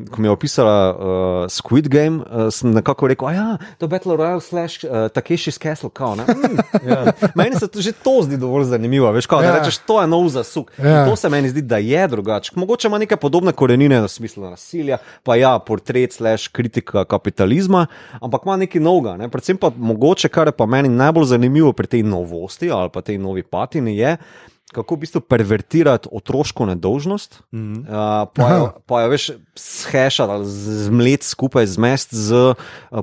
ko 0.09 0.21
mi 0.21 0.27
je 0.27 0.31
opisala 0.31 0.75
uh, 0.89 0.97
Squid 1.45 1.87
Game, 1.87 2.25
uh, 2.25 2.49
sem 2.49 2.73
nekako 2.73 3.07
rekel, 3.07 3.29
je 3.29 3.57
to 3.77 3.87
Battle 3.87 4.17
Royale 4.17 4.41
slash 4.41 4.81
uh, 4.83 5.13
Takeshi's 5.13 5.61
Castle. 5.61 5.89
Kao, 5.93 6.15
ne. 6.15 6.23
mm, 6.23 6.57
ja. 6.89 7.05
Meni 7.35 7.55
se 7.55 7.67
to, 7.67 7.81
že 7.81 7.91
to 7.91 8.21
zdi 8.23 8.37
dovolj 8.37 8.63
zanimivo. 8.63 9.11
Veš, 9.11 9.25
kao, 9.25 9.41
Ja. 9.41 9.51
da 9.51 9.59
rečeš, 9.59 9.77
to 9.77 10.01
je 10.01 10.07
nov 10.07 10.25
zasuk. 10.29 10.71
Ja. 10.77 10.89
Ja. 10.89 11.05
To 11.05 11.15
se 11.15 11.29
meni 11.29 11.49
zdi, 11.49 11.61
da 11.61 11.77
je 11.77 12.07
drugače. 12.07 12.51
Mogoče 12.55 12.87
ima 12.87 12.97
neke 12.97 13.15
podobne 13.17 13.51
korenine 13.51 14.01
v 14.01 14.07
smislu 14.07 14.49
nasilja, 14.49 14.97
pa 15.23 15.35
ja, 15.35 15.59
portret 15.59 16.13
slash 16.13 16.49
kritika 16.49 17.05
kapitalizma, 17.05 17.85
ampak 18.21 18.41
ima 18.45 18.57
nekaj 18.57 18.81
novega. 18.81 19.17
Ne. 19.17 19.29
Predvsem 19.29 19.57
pa 19.57 19.69
mogoče, 19.75 20.29
kar 20.29 20.47
je 20.47 20.57
pa 20.57 20.65
meni 20.65 20.89
najbolj 20.89 21.25
zanimivo 21.25 21.73
pri 21.73 21.87
tej 21.87 22.03
novosti 22.03 22.71
ali 22.71 22.89
pa 22.89 23.01
tej 23.01 23.17
novi 23.21 23.43
patini 23.43 23.97
je. 23.97 24.17
Kako 24.71 24.95
v 24.95 24.99
bistvu 25.03 25.19
pervertirati 25.21 26.07
otroško 26.11 26.65
nedolžnost, 26.65 27.43
mm 27.51 27.59
-hmm. 27.59 27.79
uh, 27.81 28.29
pa, 28.35 28.49
jo, 28.55 28.71
pa 28.85 29.01
jo 29.01 29.09
veš 29.09 29.31
shešati 29.55 30.31
ali 30.31 30.45
zmlet 30.47 31.23
skupaj, 31.23 31.65
zmest 31.67 32.13
z 32.13 32.31
uh, 32.33 32.55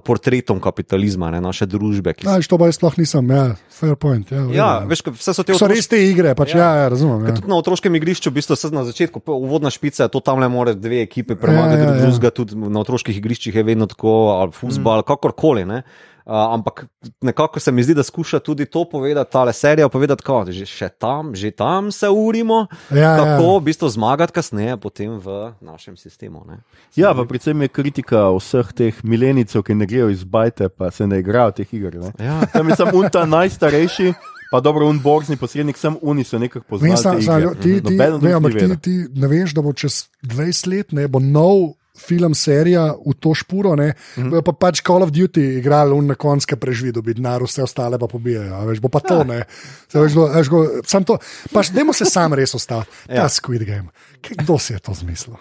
portretom 0.04 0.61
kapitalizma, 0.61 1.31
ne, 1.31 1.40
naše 1.40 1.66
družbe. 1.66 2.14
ki 2.14 2.28
Aj, 2.28 2.40
to 2.48 2.59
pa 2.59 2.66
jaz 2.66 2.74
sploh 2.81 2.98
nisem, 2.98 3.31
ja, 3.31 3.54
fair 3.70 3.96
point. 3.96 4.33
Ja, 4.33 4.38
redu. 4.38 4.52
Ja, 4.52 4.78
veš, 4.88 5.00
ko 5.04 5.11
vse 5.11 5.35
so 5.35 5.42
te 5.42 5.52
so 5.52 5.64
otroške- 5.64 5.76
res 5.76 5.88
te 5.88 6.00
igre, 6.11 6.35
pač, 6.35 6.54
ja. 6.54 6.59
Ja. 6.59 6.74
Ja, 6.74 6.83
ja, 6.83 6.88
razumem. 6.88 7.26
Ja. 7.26 7.35
Tudi 7.35 7.48
na 7.48 7.57
otroškem 7.57 7.94
igrišču, 7.94 8.31
v 8.31 8.35
bistvu 8.35 8.57
se 8.57 8.70
na 8.70 8.85
začetku, 8.85 9.22
uvodna 9.26 9.70
špica 9.70 10.02
je 10.02 10.09
to 10.09 10.20
tam 10.20 10.38
le 10.40 10.48
more 10.48 10.74
dve 10.74 11.02
ekipe 11.02 11.37
premagati, 11.37 11.83
Ja, 11.83 11.85
ja, 11.85 11.94
ja. 11.94 12.00
drugega, 12.07 12.31
tudi 12.31 12.57
na 12.57 12.81
otroških 12.81 13.16
igriščih 13.16 13.54
je 13.54 13.62
vedno 13.62 13.87
tako, 13.87 14.40
ali 14.40 14.52
futbal, 14.52 14.98
mm. 14.98 15.02
kakorkoli. 15.02 15.64
Ne? 15.64 15.83
Uh, 16.28 16.34
ampak 16.52 16.84
nekako 17.20 17.60
se 17.60 17.72
mi 17.72 17.82
zdi, 17.82 17.94
da 17.94 18.02
skuša 18.02 18.38
tudi 18.38 18.66
to 18.66 18.84
povedati, 18.84 19.32
ta 19.32 19.52
serija 19.52 19.88
povedati, 19.88 20.22
da 20.44 20.52
že 20.52 20.66
še 20.68 20.88
tam, 20.88 21.32
že 21.34 21.50
tam 21.50 21.88
se 21.92 22.08
urimo, 22.08 22.66
Ja, 22.92 23.16
kako 23.16 23.42
ja. 23.42 23.58
v 23.58 23.62
bistvu 23.64 23.88
zmagati 23.88 24.32
kasneje 24.32 24.76
potem 24.76 25.16
v 25.16 25.52
našem 25.60 25.96
sistemu. 25.96 26.44
Ne? 26.44 26.60
Ja, 26.96 27.14
pa 27.16 27.24
predvsem 27.24 27.56
je 27.62 27.68
kritika 27.68 28.28
vseh 28.36 28.72
teh 28.76 28.94
milenicov, 29.00 29.64
ki 29.64 29.72
ne 29.74 29.88
grejo 29.88 30.10
iz 30.12 30.20
bajte, 30.24 30.68
pa 30.68 30.90
se 30.92 31.06
ne 31.08 31.18
igrajo 31.24 31.56
teh 31.56 31.72
iger. 31.72 31.96
Ne? 31.96 32.12
Ja. 32.20 32.44
Tam 32.52 32.68
je 32.68 32.76
samo 32.76 32.92
unta 33.00 33.24
najstarejši, 33.24 34.12
pa 34.52 34.60
dobro, 34.60 34.84
un 34.84 35.00
borzni 35.00 35.40
posrednik, 35.40 35.80
sem 35.80 35.96
oni 36.02 36.24
so 36.28 36.36
nekako 36.38 36.66
poznali. 36.68 36.96
sa, 37.00 37.16
te 37.16 37.24
sa, 37.24 37.40
igre. 37.40 37.56
ti, 37.56 37.80
ti, 37.80 37.96
Nobeden 37.96 38.20
drug 38.20 38.22
vem, 38.22 38.28
ni 38.28 38.36
ampak 38.36 38.52
ti, 38.52 38.58
vedel. 38.60 38.76
ti 38.76 38.94
ne 39.16 39.28
veš, 39.28 39.56
da 39.56 39.64
bo 39.64 39.72
čez 39.72 40.04
20 40.28 40.68
let 40.68 40.92
ne 40.92 41.08
bo 41.08 41.24
nov. 41.24 41.77
Film, 41.98 42.34
serija 42.34 42.94
v 42.94 43.14
to 43.20 43.34
špuro, 43.34 43.76
ne, 43.76 43.92
mm. 44.16 44.22
-hmm. 44.22 44.42
pa 44.42 44.52
pač 44.52 44.82
Call 44.87 45.02
of 45.02 45.11
Duty, 45.11 45.58
igrali 45.58 45.92
v 45.94 46.02
nekonske 46.02 46.56
preživi, 46.56 46.92
dobi 46.92 47.14
denar, 47.14 47.42
vse 47.42 47.62
ostale 47.62 47.98
pa 47.98 48.06
pobijajo. 48.06 48.54
a 48.54 48.64
Veš, 48.64 48.80
bo 48.80 48.88
pa 48.88 49.00
Ja. 49.04 49.08
to, 49.08 49.24
ne. 49.24 49.44
Se 49.88 50.00
Veš, 50.00 50.14
bo, 50.14 50.26
veš, 50.26 50.48
go, 50.48 50.66
sam 50.87 51.04
to, 51.04 51.18
pač, 51.52 51.70
dajmo 51.70 51.92
se 51.92 52.04
sam 52.04 52.34
res 52.34 52.54
ostati. 52.54 52.88
Ta 53.06 53.14
Ja. 53.14 53.28
Squid 53.28 53.64
Game. 53.66 53.88
Kdo 54.22 54.58
si 54.58 54.72
je 54.72 54.78
to 54.78 54.94
zmislil? 54.94 55.37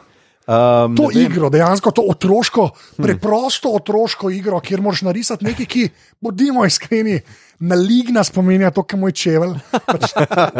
Um, 0.47 0.95
To 0.95 1.11
ne 1.11 1.21
igro, 1.27 1.49
dejansko 1.49 1.91
to 1.91 2.01
otroško, 2.07 2.69
preprosto 2.97 3.69
otroško 3.75 4.29
igro, 4.29 4.59
kjer 4.59 4.81
moraš 4.81 5.01
narisati 5.01 5.45
nekaj, 5.45 5.65
ki, 5.65 5.89
bodimo 6.21 6.65
iskreni, 6.65 7.19
maligna 7.59 8.23
spominja 8.23 8.71
to, 8.71 8.83
kar 8.83 8.99
moj 8.99 9.11
čevelj. 9.11 9.55
Pač, 9.85 10.11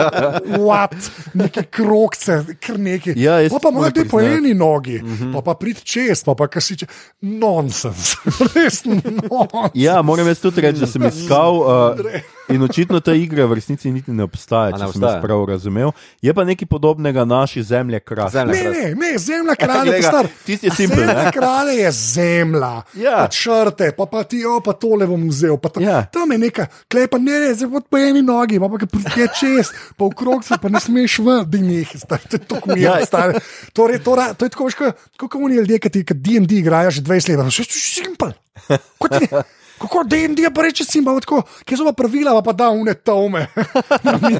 what, 0.65 0.95
neke 1.38 1.63
krokce, 1.63 2.39
kar 2.63 2.79
nekaj. 2.79 3.13
Ja, 3.17 3.39
jaz 3.43 3.51
pa 3.53 3.60
pa 3.62 3.71
moram 3.71 3.91
imaš 3.91 3.97
te 4.03 4.10
po 4.10 4.21
eni 4.21 4.53
nogi, 4.53 4.99
mm 5.03 5.17
-hmm. 5.17 5.33
pa, 5.33 5.41
pa 5.41 5.53
prid 5.53 5.83
čez, 5.83 6.23
pa 6.23 6.36
pa 6.36 6.47
kasiče. 6.47 6.86
Nonsens, 7.21 8.15
res 8.55 8.83
nonsens. 8.86 9.71
Ja, 9.73 10.01
moram 10.01 10.27
jaz 10.27 10.39
tudi 10.39 10.62
reči, 10.62 10.79
da 10.79 10.88
sem 10.88 11.05
iskal. 11.05 11.55
Uh, 11.57 11.99
in 12.55 12.63
očitno 12.63 12.99
ta 12.99 13.13
igra 13.13 13.45
v 13.45 13.53
resnici 13.53 13.91
niti 13.91 14.12
ne 14.12 14.23
obstaja, 14.23 14.75
A 14.75 14.77
če 14.77 14.83
ne 14.86 14.91
sem 14.91 15.01
jaz 15.01 15.03
obstaja? 15.03 15.21
prav 15.21 15.45
razumel. 15.45 15.91
Je 16.21 16.33
pa 16.33 16.43
nekaj 16.43 16.67
podobnega 16.67 17.25
naši 17.25 17.63
zemlji, 17.63 17.99
kraj. 17.99 18.29
Zemlja. 18.29 18.53
Ne, 18.53 18.69
ne, 18.69 18.95
ne, 18.95 19.17
zemlja 19.17 19.55
kralja, 19.55 19.95
je 19.95 20.03
star. 20.03 20.27
tisti 20.45 20.67
je 20.67 20.71
simpel, 20.75 20.97
Zemlja 20.97 21.31
kralja 21.31 21.71
je 21.71 21.91
zemlja. 21.91 22.81
Ja. 22.93 23.15
Pa 23.17 23.27
črte, 23.27 23.91
pa, 23.97 24.05
pa 24.05 24.23
ti, 24.23 24.45
o, 24.45 24.60
pa 24.60 24.73
tole 24.73 25.07
bom 25.07 25.29
vzel. 25.29 25.57
Pa 25.57 25.69
to, 25.69 25.81
Ja. 25.81 26.05
Tam 26.05 26.31
je 26.31 26.38
neka, 26.38 26.65
klepa, 26.88 27.17
ne, 27.17 27.39
ne, 27.39 27.54
zdaj 27.54 27.67
po 27.84 27.97
eni 27.97 28.21
nogi, 28.21 28.58
pa 28.58 28.69
pa 28.69 28.78
pride 28.80 29.28
čez, 29.30 29.69
pa 29.93 30.06
v 30.06 30.13
krog 30.13 30.39
se 30.41 30.56
pa 30.56 30.69
ne 30.69 30.80
smeš 30.80 31.19
v, 31.19 31.43
da 31.43 31.58
njih, 31.58 31.89
to 32.02 32.15
je 32.15 32.39
tako 32.39 32.71
mi 32.71 32.80
je, 32.80 32.86
Ja. 32.86 33.06
stari. 33.06 33.39
Torej, 33.73 34.00
to, 34.00 34.15
to 34.34 34.45
je 34.45 34.50
tako, 34.50 34.69
kot- 34.71 34.95
ko 35.19 35.39
oni 35.39 35.56
ljudje, 35.56 35.80
ki 35.80 35.89
ti 35.89 36.04
D&D 36.06 36.56
igrajo 36.58 36.91
že 36.91 37.02
20 37.02 37.36
let, 37.36 37.52
še 37.52 37.63
simpel. 37.67 38.32
Kako 39.78 40.04
D&D 40.04 40.41
je 40.41 40.50
pa 40.50 40.62
reče 40.62 40.82
simpel, 40.84 41.19
tako, 41.19 41.43
kje 41.62 41.78
so 41.78 41.86
pa 41.86 41.93
pravila, 41.93 42.34
pa 42.34 42.41
pa 42.41 42.54
da 42.56 42.69
une 42.71 42.95
tome. 42.95 43.45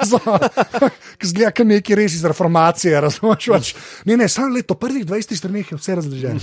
Zgleda, 1.22 1.52
kot 1.52 1.68
neki 1.68 1.96
res 1.96 2.14
iz 2.14 2.26
reformacije, 2.26 2.96
razumeš? 3.02 3.46
pač. 3.48 3.74
Ne, 4.06 4.18
ne, 4.18 4.26
samo 4.26 4.50
leto, 4.50 4.74
prvih 4.74 5.06
20 5.06 5.36
stranih 5.36 5.72
je 5.72 5.78
vse 5.78 5.96
razloženo. 5.96 6.40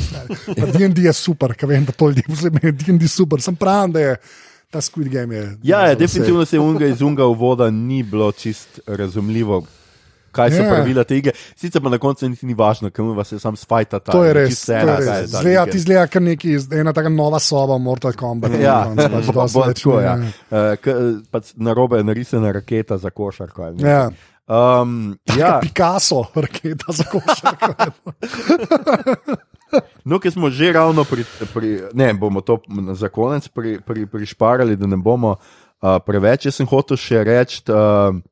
Pa 0.54 0.66
D&D 0.68 1.02
je 1.02 1.12
super, 1.12 1.54
ker 1.54 1.66
vem, 1.66 1.84
da 1.84 1.92
to 1.92 2.08
ljudje 2.08 2.26
posebej 2.28 2.72
D&D 2.74 3.08
super, 3.08 3.42
sem 3.42 3.56
pravim, 3.56 3.92
da 3.92 4.00
je 4.00 4.16
ta 4.74 4.80
Squid 4.80 5.08
Game 5.08 5.30
je. 5.30 5.44
Ja, 5.62 5.80
je, 5.86 5.94
definitivno 5.96 6.44
se 6.44 6.58
unga 6.58 6.86
iz 6.86 7.02
unga 7.02 7.24
uvoda 7.26 7.70
ni 7.70 8.02
bilo 8.02 8.32
čist 8.32 8.80
razumljivo. 8.86 9.62
Kaj 10.34 10.50
so 10.50 10.56
Ja. 10.56 10.62
yeah. 10.62 10.70
pravila 10.74 11.04
te 11.04 11.14
igre? 11.16 11.32
Sicer 11.54 11.78
pa 11.78 11.88
na 11.88 11.98
koncu 11.98 12.26
niti 12.28 12.46
ni 12.46 12.54
važno, 12.54 12.90
kam 12.90 13.12
vas 13.14 13.30
je 13.32 13.38
sam 13.38 13.54
spajta. 13.56 14.00
To 14.00 14.24
je 14.24 14.32
res. 14.34 14.64
To 14.66 14.72
je 14.72 14.82
res. 14.84 15.30
Zgleda, 15.30 15.66
ti 15.66 15.78
zgleda, 15.78 16.08
kot 16.10 16.22
neki, 16.22 16.56
ena 16.74 16.92
taka 16.92 17.08
nova 17.08 17.38
soba, 17.38 17.78
Mortal 17.78 18.12
Kombat. 18.18 18.50
Ja, 18.58 18.80
pač 18.98 19.30
bolj 19.54 19.54
več 19.68 19.84
tako, 19.84 20.00
ja. 20.02 20.16
Uh, 20.50 20.74
k, 20.74 20.96
pač 21.30 21.54
na 21.54 21.70
robe 21.72 22.02
je 22.02 22.04
narisana 22.10 22.50
raketa 22.52 22.98
za 22.98 23.14
košarko. 23.14 23.62
ali 23.62 23.76
nekaj. 23.76 23.90
Ja. 23.92 24.10
Um, 24.82 25.14
Ja. 25.30 25.36
ja, 25.38 25.60
Picasso, 25.62 26.24
raketa 26.34 26.92
za 26.92 27.04
košarko. 27.04 27.74
no, 30.08 30.18
ki 30.18 30.30
smo 30.30 30.50
že 30.50 30.72
ravno 30.72 31.04
pri, 31.04 31.24
pri 31.54 31.70
ne, 31.94 32.12
bomo 32.14 32.40
to 32.40 32.60
za 32.92 33.08
konec 33.08 33.48
pri, 33.48 33.78
pri, 33.80 34.06
prišparali, 34.06 34.76
da 34.76 34.86
ne 34.86 34.96
bomo 34.96 35.36
uh, 35.36 35.98
preveč. 36.06 36.46
Jaz 36.46 36.60
sem 36.60 36.68
hotel 36.68 37.00
še 37.00 37.24
reči. 37.24 37.62
Uh, 37.68 38.22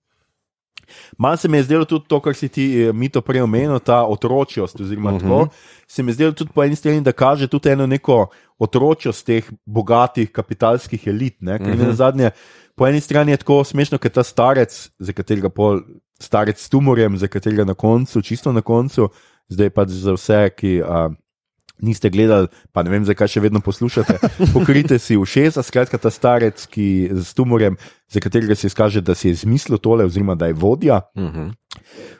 Malo 1.18 1.36
se 1.36 1.48
mi 1.48 1.56
je 1.56 1.62
zdelo 1.62 1.84
tudi 1.84 2.04
to, 2.08 2.20
kar 2.20 2.34
si 2.34 2.48
ti, 2.48 2.82
eh, 2.82 2.92
mi 2.92 3.08
to 3.08 3.20
prej 3.20 3.42
omenil, 3.42 3.78
ta 3.78 4.02
otročjost. 4.06 4.80
Oziroma, 4.80 5.12
uh 5.12 5.22
-huh. 5.22 5.48
Se 5.86 6.02
mi 6.02 6.10
je 6.10 6.14
zdelo 6.14 6.32
tudi 6.32 6.50
po 6.54 6.64
eni 6.64 6.76
strani, 6.76 7.00
da 7.00 7.12
kaže 7.12 7.48
tudi 7.48 7.68
eno 7.68 7.86
neko 7.86 8.26
otročjost 8.58 9.26
teh 9.26 9.50
bogatih 9.66 10.32
kapitalskih 10.32 11.06
elit. 11.06 11.36
Ne? 11.40 11.58
Ker 11.58 11.68
uh 11.68 11.74
-huh. 11.74 11.86
na 11.86 11.92
zadnje, 11.92 12.30
po 12.76 12.86
eni 12.86 13.00
strani 13.00 13.32
je 13.32 13.36
tako 13.36 13.64
smešno, 13.64 13.98
ker 13.98 14.10
ta 14.10 14.22
starec, 14.22 14.90
za 14.98 15.12
katerega 15.12 15.48
pol 15.48 15.80
starec 16.20 16.60
s 16.60 16.68
tumorjem, 16.68 17.16
za 17.16 17.28
katerega 17.28 17.64
na 17.64 17.74
koncu, 17.74 18.22
čisto 18.22 18.52
na 18.52 18.60
koncu, 18.60 19.08
zdaj 19.48 19.70
pač 19.70 19.88
za 19.88 20.12
vse, 20.12 20.50
ki. 20.56 20.82
Uh, 20.82 21.14
Niste 21.80 22.10
gledali, 22.10 22.48
pa 22.72 22.82
ne 22.82 22.92
vem, 22.92 23.04
zakaj 23.04 23.28
še 23.28 23.40
vedno 23.40 23.62
poslušate. 23.64 24.18
Pokrite 24.56 24.98
si 25.02 25.16
ušesa, 25.16 25.64
skratka, 25.64 25.98
ta 25.98 26.12
starec, 26.12 26.66
ki 26.70 27.10
z 27.10 27.34
tumorjem, 27.34 27.78
za 28.12 28.20
katerega 28.20 28.54
se 28.54 28.68
izkaže, 28.68 29.00
da 29.00 29.14
si 29.14 29.28
je 29.30 29.38
izmislil 29.38 29.80
tole, 29.82 30.04
oziroma 30.04 30.36
da 30.38 30.50
je 30.50 30.58
vodja. 30.58 31.00
Uh 31.16 31.22
-huh. 31.22 31.50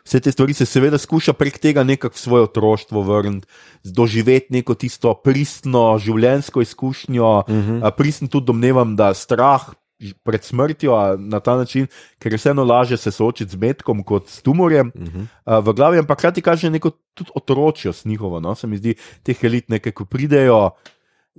Vse 0.05 0.21
te 0.21 0.33
stvari 0.33 0.55
se 0.55 0.67
seveda 0.67 0.99
skuša 0.99 1.33
prek 1.33 1.59
tega 1.59 1.85
nekako 1.85 2.15
v 2.15 2.19
svoje 2.19 2.43
otroštvo 2.43 3.03
vrniti, 3.03 3.47
doživeti 3.85 4.47
neko 4.51 4.75
tisto 4.75 5.15
pristno 5.15 5.99
življenjsko 5.99 6.63
izkušnjo. 6.63 7.39
Uh 7.39 7.47
-huh. 7.47 7.91
Pristno 7.97 8.29
tudi 8.29 8.47
domnevam, 8.47 8.97
da 8.97 9.15
strah 9.15 9.69
pred 10.23 10.45
smrtjo 10.45 11.17
na 11.19 11.41
ta 11.41 11.57
način, 11.57 11.87
ker 12.19 12.33
je 12.33 12.41
vseeno 12.41 12.65
lažje 12.65 12.97
se 12.97 13.11
soočiti 13.11 13.53
z 13.53 13.61
metkom 13.61 14.03
kot 14.03 14.29
s 14.29 14.43
tumorjem. 14.43 14.93
Uh 14.95 15.03
-huh. 15.03 15.27
V 15.67 15.73
glavi, 15.73 15.99
ampak 15.99 16.19
hkrati 16.19 16.43
kaže 16.43 16.71
neko 16.71 16.91
tudi 17.15 17.31
otročjost 17.35 18.07
njihovo. 18.07 18.41
No? 18.41 18.55
Se 18.55 18.67
mi 18.67 18.77
zdi, 18.77 18.95
teh 19.23 19.45
elit 19.45 19.69
nekaj, 19.69 19.93
ko 19.93 20.05
pridejo 20.05 20.71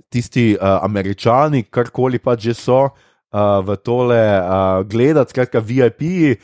tisti 0.08 0.56
uh, 0.60 0.84
američani, 0.84 1.62
karkoli 1.62 2.18
pač 2.18 2.40
že 2.40 2.54
so, 2.54 2.82
uh, 2.84 2.90
v 3.66 3.76
tole 3.76 4.40
uh, 4.40 4.82
gledati, 4.86 5.30
skratka, 5.30 5.58
VIP-ji 5.58 6.36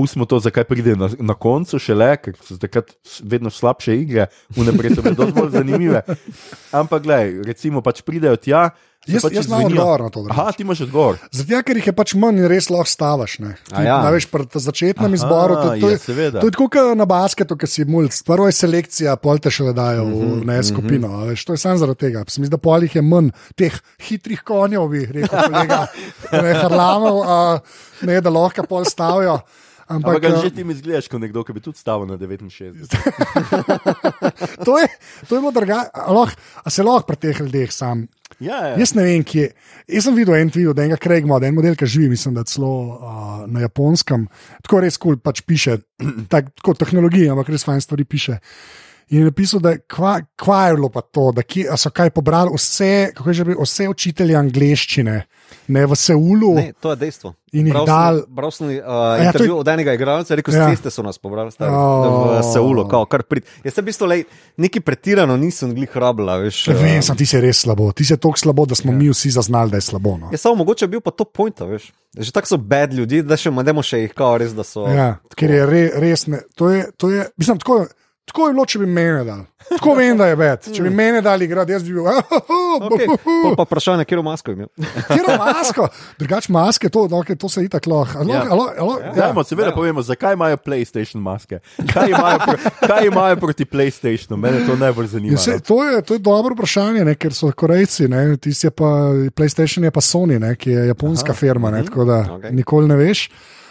pustimo 0.00 0.24
to, 0.24 0.38
zakaj 0.40 0.64
pride 0.64 0.96
na, 0.96 1.10
na 1.18 1.34
koncu, 1.34 1.78
šele, 1.78 2.14
ker 2.22 2.36
so 2.40 2.56
takrat 2.60 2.94
vedno 3.20 3.50
slabše 3.52 3.96
igre, 4.00 4.30
vnaprej 4.56 4.96
so 4.96 5.04
bile 5.04 5.28
bolj 5.36 5.50
zanimive. 5.58 6.00
Ampak, 6.80 7.04
gledaj, 7.04 7.34
recimo, 7.44 7.84
pač 7.84 8.00
pridejo 8.06 8.38
tja. 8.40 8.70
Jaz- 9.02 9.22
pač 9.22 9.32
jaz 9.32 9.46
imam 9.46 9.64
odgovor 9.64 10.00
na 10.00 10.08
to, 10.08 10.20
drugače. 10.20 10.36
Aha, 10.36 10.52
ti 10.52 10.62
imaš 10.62 10.80
odgovor. 10.82 11.16
Zato, 11.30 11.62
ker 11.62 11.74
jih 11.74 11.86
je 11.86 11.92
pač 11.94 12.12
manj 12.14 12.36
in 12.36 12.46
res 12.46 12.68
lahko 12.68 12.84
stavaš. 12.86 13.38
Ne, 13.38 13.54
A 13.70 13.80
ja. 13.80 13.94
Največ 14.02 14.26
pri 14.26 14.44
ta 14.46 14.60
začetnem 14.60 15.06
Aha, 15.06 15.14
izboru. 15.14 15.54
To, 15.54 15.68
to, 15.70 15.74
ja, 15.82 15.90
je, 15.90 15.98
seveda. 16.00 16.36
to 16.36 16.46
je 16.46 16.52
tako 16.52 16.68
kot 16.68 16.92
na 16.94 17.06
basketu, 17.06 17.56
ki 17.56 17.66
si 17.66 17.86
mulj. 17.86 18.10
Prvo 18.22 18.44
je 18.44 18.52
selekcija, 18.54 19.16
pol 19.16 19.38
te 19.38 19.48
še 19.48 19.72
dajo 19.72 20.04
Mhm, 20.04 20.28
v 20.36 20.44
ne, 20.44 20.58
skupino. 20.62 21.08
a 21.14 21.24
Veš, 21.26 21.40
to 21.42 21.52
je 21.52 21.58
samo 21.58 21.78
zaradi 21.78 22.00
tega. 22.02 22.24
Se 22.26 22.38
mi 22.38 22.46
zdi, 22.46 22.52
da 22.52 22.58
pol 22.58 22.82
jih 22.82 22.94
je 22.94 23.02
manj 23.02 23.28
teh 23.54 23.72
hitrih 24.02 24.42
konjev, 24.42 24.84
bi 24.86 25.06
rekel 25.06 25.38
kolega 25.40 25.80
ne, 26.34 26.52
Harlamov, 26.54 27.16
a, 27.22 27.38
ne, 28.02 28.20
da 28.20 28.30
lahko 28.30 28.62
pol 28.64 28.84
stavijo. 28.84 29.40
Ampak, 29.90 30.22
Ampak, 30.22 30.38
a, 30.38 30.42
že 30.46 30.54
ti 30.54 30.62
mi 30.62 30.70
izgledaš 30.70 31.08
kot 31.10 31.18
nekdo, 31.18 31.42
ki 31.42 31.50
bi 31.56 31.60
tudi 31.64 31.80
stavil 31.80 32.06
na 32.06 32.14
69. 32.14 32.94
to 34.66 34.78
je, 34.78 34.86
to 35.26 35.34
je 35.34 35.40
bilo 35.42 35.50
drugače. 35.50 35.90
A, 35.90 36.70
se 36.70 36.86
lahko 36.86 37.08
pri 37.10 37.18
teh 37.18 37.40
ljudeh 37.42 37.72
sam. 37.74 38.06
Ja, 38.38 38.60
ja. 38.70 38.76
Jaz 38.78 38.94
ne 38.94 39.02
vem, 39.02 39.24
kje. 39.26 39.48
Jaz 39.90 40.06
sem 40.06 40.14
videl 40.14 40.38
en 40.38 40.52
video, 40.54 40.70
da 40.76 40.86
enega 40.86 41.00
Craigma, 41.02 41.40
da 41.42 41.50
en 41.50 41.58
model, 41.58 41.74
ki 41.74 41.90
živi, 41.90 42.12
mislim, 42.14 42.38
da 42.38 42.46
celo 42.46 42.70
uh, 42.70 43.42
na 43.50 43.64
japonskem. 43.66 44.28
Tako 44.62 44.84
res 44.86 44.94
kul, 44.94 45.18
cool, 45.18 45.24
pač 45.26 45.42
piše, 45.42 45.80
tak, 46.32 46.54
tako 46.62 46.78
tehnologija, 46.78 47.34
ampak 47.34 47.50
res 47.50 47.66
fajn 47.66 47.82
stvari 47.82 48.06
piše. 48.06 48.38
In 49.10 49.24
je 49.24 49.26
napisal, 49.26 49.58
da 49.58 49.74
kva, 49.90 50.20
kva 50.38 50.60
je 50.68 50.78
bilo 50.78 50.88
pa 50.94 51.02
to, 51.02 51.32
da 51.34 51.42
a 51.42 51.76
so 51.80 51.90
kaj 51.90 52.12
pobrali 52.14 52.54
vse, 52.54 53.10
kako 53.16 53.30
je 53.30 53.34
že 53.34 53.46
rekel, 53.48 53.66
vse 53.66 53.88
učitelje 53.90 54.38
angleščine, 54.38 55.16
ne 55.70 55.84
v 55.84 55.94
Seulu. 55.94 56.54
Ne, 56.54 56.72
to 56.74 56.90
je 56.90 56.96
dejstvo. 56.98 57.34
In 57.52 57.66
jih 57.66 57.74
sem- 57.74 57.84
dal- 57.84 58.22
Bral 58.28 58.50
sem 58.50 58.66
uh, 58.66 58.72
ja, 58.72 58.82
to 58.82 59.14
je- 59.14 59.26
intervju 59.26 59.54
od 59.56 59.68
enega 59.68 59.92
igralca, 59.92 60.34
rekel, 60.34 60.50
Ja. 60.50 60.60
ja. 60.60 60.70
ceste 60.70 60.88
so 60.88 61.02
nas 61.02 61.16
pobrali, 61.16 61.50
stari, 61.50 61.70
Oh. 61.70 62.30
v 62.32 62.42
Seulu, 62.44 62.84
kao, 62.84 63.06
kar 63.06 63.22
prid. 63.22 63.42
Jaz 63.60 63.74
sem 63.74 63.82
v 63.82 63.86
bistvu 63.86 64.06
lej, 64.06 64.22
nekaj 64.56 64.80
pretirano 64.80 65.34
nisem 65.36 65.70
glih 65.70 65.90
rabila, 65.92 66.36
veš. 66.36 66.68
Ne 66.68 66.74
Vem, 66.76 66.86
eh, 66.92 67.02
sem 67.02 67.14
ti 67.14 67.24
se 67.24 67.38
res 67.38 67.58
slabo. 67.58 67.90
Ti 67.90 68.04
si 68.04 68.14
tako 68.14 68.36
slabo, 68.36 68.64
da 68.64 68.74
smo 68.74 68.90
ja. 68.90 68.96
mi 68.96 69.08
vsi 69.08 69.30
zaznali, 69.30 69.70
da 69.70 69.76
je 69.76 69.86
slabo. 69.86 70.16
No. 70.16 70.28
Je 70.28 70.36
samo 70.36 70.54
mogoče 70.56 70.86
bil 70.86 71.00
pa 71.00 71.10
to 71.10 71.24
point, 71.24 71.58
veš. 71.60 71.90
Že 72.12 72.30
tako 72.32 72.46
so 72.48 72.58
bed 72.58 72.92
ljudi, 72.92 73.22
da 73.22 73.34
še 73.34 73.48
imamo 73.48 73.80
še 73.80 73.98
jih, 74.00 74.12
kao 74.12 74.34
res, 74.36 74.50
da 74.50 74.62
so. 74.62 74.86
Ja, 74.86 75.18
ker 75.30 75.48
je 75.48 75.62
re, 75.64 75.82
res 75.96 76.26
ne. 76.26 76.42
To 76.54 76.68
je, 76.68 76.90
to 76.92 77.08
je, 77.08 77.26
mislim, 77.36 77.58
tako, 77.58 77.86
tako 78.30 78.46
je 78.46 78.54
bilo, 78.54 78.64
če 78.66 78.78
bi 78.78 78.86
mene 78.86 79.24
dal. 79.26 79.40
Tako 79.68 79.94
vem, 79.94 80.16
da 80.18 80.26
je 80.26 80.36
bed. 80.36 80.66
Če 80.74 80.82
bi 80.82 80.90
mene 80.90 81.20
dali 81.22 81.44
igrati, 81.44 81.72
jaz 81.74 81.82
bi 81.84 81.92
bil. 81.94 82.06
Okay. 82.06 83.08
Pol 83.24 83.56
Pa 83.58 83.66
vprašanje, 83.66 84.06
kje 84.08 84.16
je 84.16 84.22
masko 84.24 84.54
imel. 84.54 84.68
Kjer 85.10 85.28
je 85.28 85.36
masko? 85.38 85.88
Drugač 86.18 86.48
maske, 86.48 86.90
to, 86.92 87.04
no, 87.10 87.20
okay, 87.24 87.38
to 87.38 87.50
se 87.50 87.64
itak 87.66 87.86
lahko. 87.90 88.24
Ja. 88.30 88.44
Ja. 88.46 89.12
Dajmo, 89.16 89.44
seveda 89.44 89.74
povemo, 89.74 90.02
zakaj 90.06 90.38
imajo 90.38 90.58
PlayStation 90.64 91.22
maske. 91.24 91.60
Kaj 91.92 92.14
imajo, 92.14 92.40
pro, 92.46 92.72
kaj 92.86 93.06
imajo 93.10 93.36
proti 93.42 93.66
PlayStationu? 93.68 94.40
Mene 94.40 94.64
to 94.66 94.78
najbolj 94.80 95.12
zanima. 95.12 95.36
Ja, 95.36 95.44
se, 95.44 95.58
no. 95.58 95.66
to, 95.66 95.82
je, 95.84 96.02
to 96.02 96.18
je 96.18 96.24
dobro 96.24 96.54
vprašanje, 96.54 97.04
ne, 97.04 97.14
ker 97.20 97.36
so 97.36 97.52
Korejci, 97.52 98.08
ne, 98.08 98.24
tisti 98.40 98.70
je 98.70 98.74
pa 98.74 98.90
PlayStation, 99.36 99.84
je 99.86 99.94
pa 99.94 100.02
Sony, 100.04 100.40
ne, 100.40 100.54
ki 100.56 100.70
je 100.70 100.86
japonska 100.90 101.34
Aha, 101.34 101.40
firma, 101.42 101.70
ne, 101.74 101.84
tako 101.86 102.08
da 102.08 102.22
okay. 102.38 102.54
nikoli 102.54 102.88
ne 102.90 102.98
veš. 103.00 103.28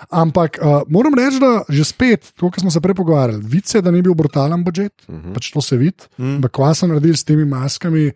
Ampak 0.09 0.57
uh, 0.61 0.81
moram 0.87 1.13
reči, 1.13 1.39
da 1.39 1.63
že 1.69 1.83
spet, 1.83 2.31
to, 2.35 2.49
kar 2.49 2.59
smo 2.61 2.71
se 2.71 2.81
prej 2.81 2.95
pogovarjali, 2.95 3.43
vidi 3.45 3.67
se, 3.67 3.81
da 3.81 3.91
ni 3.91 4.01
bil 4.01 4.13
brutalen 4.13 4.63
budžet, 4.63 4.93
uh 5.07 5.15
-huh. 5.15 5.33
pač 5.33 5.51
to 5.51 5.61
se 5.61 5.77
vidi. 5.77 6.07
Uh 6.17 6.25
-huh. 6.25 6.49
Kva 6.49 6.73
so 6.73 6.87
naredili 6.87 7.17
s 7.17 7.23
temi 7.23 7.45
maskami, 7.45 8.11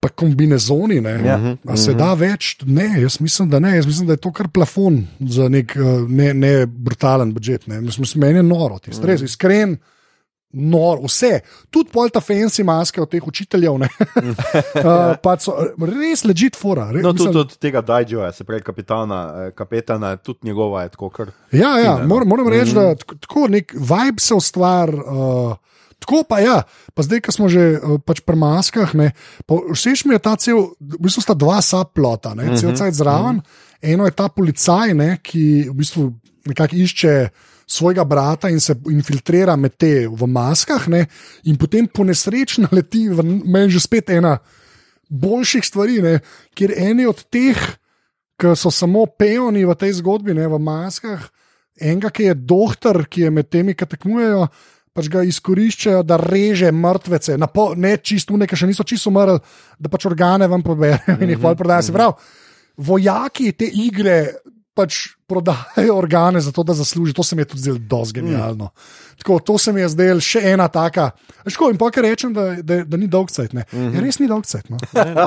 pa 0.00 0.08
kombinezoni. 0.08 1.00
Ne, 1.00 1.10
Ja. 1.24 1.56
A 1.68 1.76
se 1.76 1.94
da 1.94 2.14
več? 2.14 2.56
Ne, 2.66 3.00
jaz 3.02 3.20
mislim, 3.20 3.50
da 3.50 3.58
ne. 3.58 3.76
Jaz 3.76 3.86
mislim, 3.86 4.06
da 4.06 4.12
je 4.12 4.16
to 4.16 4.32
kar 4.32 4.48
plafon 4.48 5.06
za 5.20 5.48
nek 5.48 5.76
uh, 5.76 6.08
ne, 6.10 6.34
ne 6.34 6.66
brutalen 6.66 7.32
budžet. 7.34 7.66
Ne. 7.66 7.80
Mislim, 7.80 8.20
meni 8.20 8.38
je 8.38 8.42
noro, 8.42 8.78
ti 8.78 8.90
Mhm. 8.90 9.04
res 9.06 9.20
iskren. 9.22 9.76
Nor, 10.52 10.98
vse, 11.04 11.44
tudi 11.70 11.92
pol 11.94 12.08
ta 12.10 12.18
fancy 12.18 12.64
maske 12.66 12.98
od 12.98 13.06
teh 13.12 13.22
učiteljev, 13.22 13.76
uh, 13.78 15.34
so 15.38 15.54
res 15.78 16.24
ležit 16.26 16.56
fora. 16.58 16.88
Re, 16.90 17.04
No, 17.04 17.12
mislim, 17.12 17.30
tudi 17.30 17.38
od 17.38 17.56
tega 17.62 17.80
Dajjoja, 17.80 18.32
se 18.34 18.44
pravi 18.44 18.62
kapitana, 18.66 19.20
eh, 19.36 19.50
kapetana, 19.54 20.16
tudi 20.16 20.50
njegova 20.50 20.82
je 20.82 20.88
tako 20.88 21.10
kar. 21.14 21.30
Ja, 21.52 21.78
ja 21.78 21.96
fine, 21.96 22.08
no. 22.08 22.24
moram, 22.24 22.48
reči, 22.50 22.74
da 22.74 22.94
tako- 22.94 23.46
nek 23.48 23.72
vibe 23.74 24.18
se 24.20 24.34
ustvari. 24.34 24.96
Uh, 24.96 25.54
Tako 26.00 26.22
pa 26.24 26.38
ja, 26.40 26.62
pa 26.96 27.04
zdaj, 27.04 27.20
ko 27.20 27.32
smo 27.32 27.48
že 27.52 27.76
uh, 27.76 27.98
pač 28.00 28.22
pri 28.24 28.32
maskah, 28.32 28.94
ne, 28.96 29.10
pa 29.44 29.58
všeč 29.68 30.06
mi 30.08 30.16
je 30.16 30.22
ta 30.24 30.32
cel, 30.40 30.72
v 30.80 30.96
bistvu 30.96 31.20
sta 31.20 31.36
dva 31.36 31.60
subplota, 31.60 32.32
ne, 32.34 32.56
cel 32.56 32.72
cel 32.72 32.88
zraven. 32.88 33.42
Eno 33.84 34.08
je 34.08 34.14
ta 34.16 34.32
policaj, 34.32 34.96
ne, 34.96 35.20
ki 35.20 35.68
v 35.68 35.74
bistvu 35.76 36.08
nekako 36.48 36.72
išče 36.80 37.12
svojega 37.70 38.04
brata 38.04 38.50
in 38.50 38.60
se 38.60 38.74
infiltrira 38.90 39.56
med 39.56 39.76
te 39.78 40.08
v 40.08 40.26
maskah, 40.26 40.88
ne, 40.90 41.04
in 41.46 41.58
potem 41.58 41.86
po 41.86 42.04
nesreči 42.04 42.64
naleti, 42.64 43.06
v 43.08 43.22
meni 43.24 43.70
že 43.70 43.82
spet 43.84 44.10
ena 44.10 44.38
boljših 45.10 45.66
stvari, 45.66 46.00
ne, 46.02 46.18
kjer 46.54 46.74
eni 46.76 47.06
od 47.06 47.22
teh, 47.30 47.58
ki 48.40 48.56
so 48.56 48.72
samo 48.74 49.04
peoni 49.06 49.62
v 49.68 49.76
tej 49.78 50.00
zgodbi, 50.00 50.34
ne, 50.34 50.48
v 50.50 50.58
maskah, 50.58 51.22
enega, 51.78 52.10
ki 52.10 52.30
je 52.30 52.34
doktor, 52.34 53.04
ki 53.06 53.28
je 53.28 53.32
med 53.34 53.50
temi, 53.52 53.76
ki 53.76 53.86
tekmujejo. 53.86 54.50
Pač 54.90 55.06
ga 55.06 55.20
izkoriščajo, 55.22 56.00
da 56.02 56.16
reže 56.18 56.72
mrtvece, 56.74 57.36
pol, 57.54 57.76
ne 57.78 57.94
čisto, 58.02 58.34
nekaj 58.34 58.58
še 58.58 58.66
niso 58.66 58.82
čisto 58.82 59.12
umrli, 59.12 59.38
da 59.78 59.90
pač 59.92 60.08
organe 60.10 60.48
vam 60.50 60.64
poberejo 60.66 61.14
in 61.22 61.30
jih 61.30 61.38
pol 61.38 61.54
prodajo. 61.54 61.86
Se 61.86 61.94
pravi, 61.94 62.32
vojaki 62.90 63.52
te 63.54 63.68
igre 63.70 64.16
pač 64.80 65.00
prodajajo 65.30 65.94
organe 65.96 66.40
za 66.40 66.52
to, 66.52 66.64
da 66.66 66.74
zaslužijo. 66.74 67.14
To 67.20 67.22
se 67.26 67.36
mi 67.36 67.44
je 67.44 67.50
tudi 67.52 67.62
zdelo 67.62 67.78
dosti 67.78 68.20
genialno. 68.20 68.70
Tako, 69.20 69.38
to 69.38 69.58
se 69.58 69.72
mi 69.72 69.84
je 69.84 69.88
zdelo 69.92 70.20
še 70.24 70.42
ena 70.52 70.68
taka. 70.68 71.10
Ško, 71.46 71.70
in 71.70 71.78
pa 71.80 71.90
kar 71.94 72.06
rečem, 72.08 72.32
da, 72.34 72.54
da, 72.62 72.82
da 72.84 73.00
ni 73.00 73.06
dolg 73.10 73.30
cajt. 73.30 73.52
Mm 73.52 73.62
-hmm. 73.72 73.94
ja, 73.94 74.00
res 74.00 74.18
ni 74.18 74.28
dolg 74.28 74.46
cajt. 74.46 74.70
No. 74.70 74.78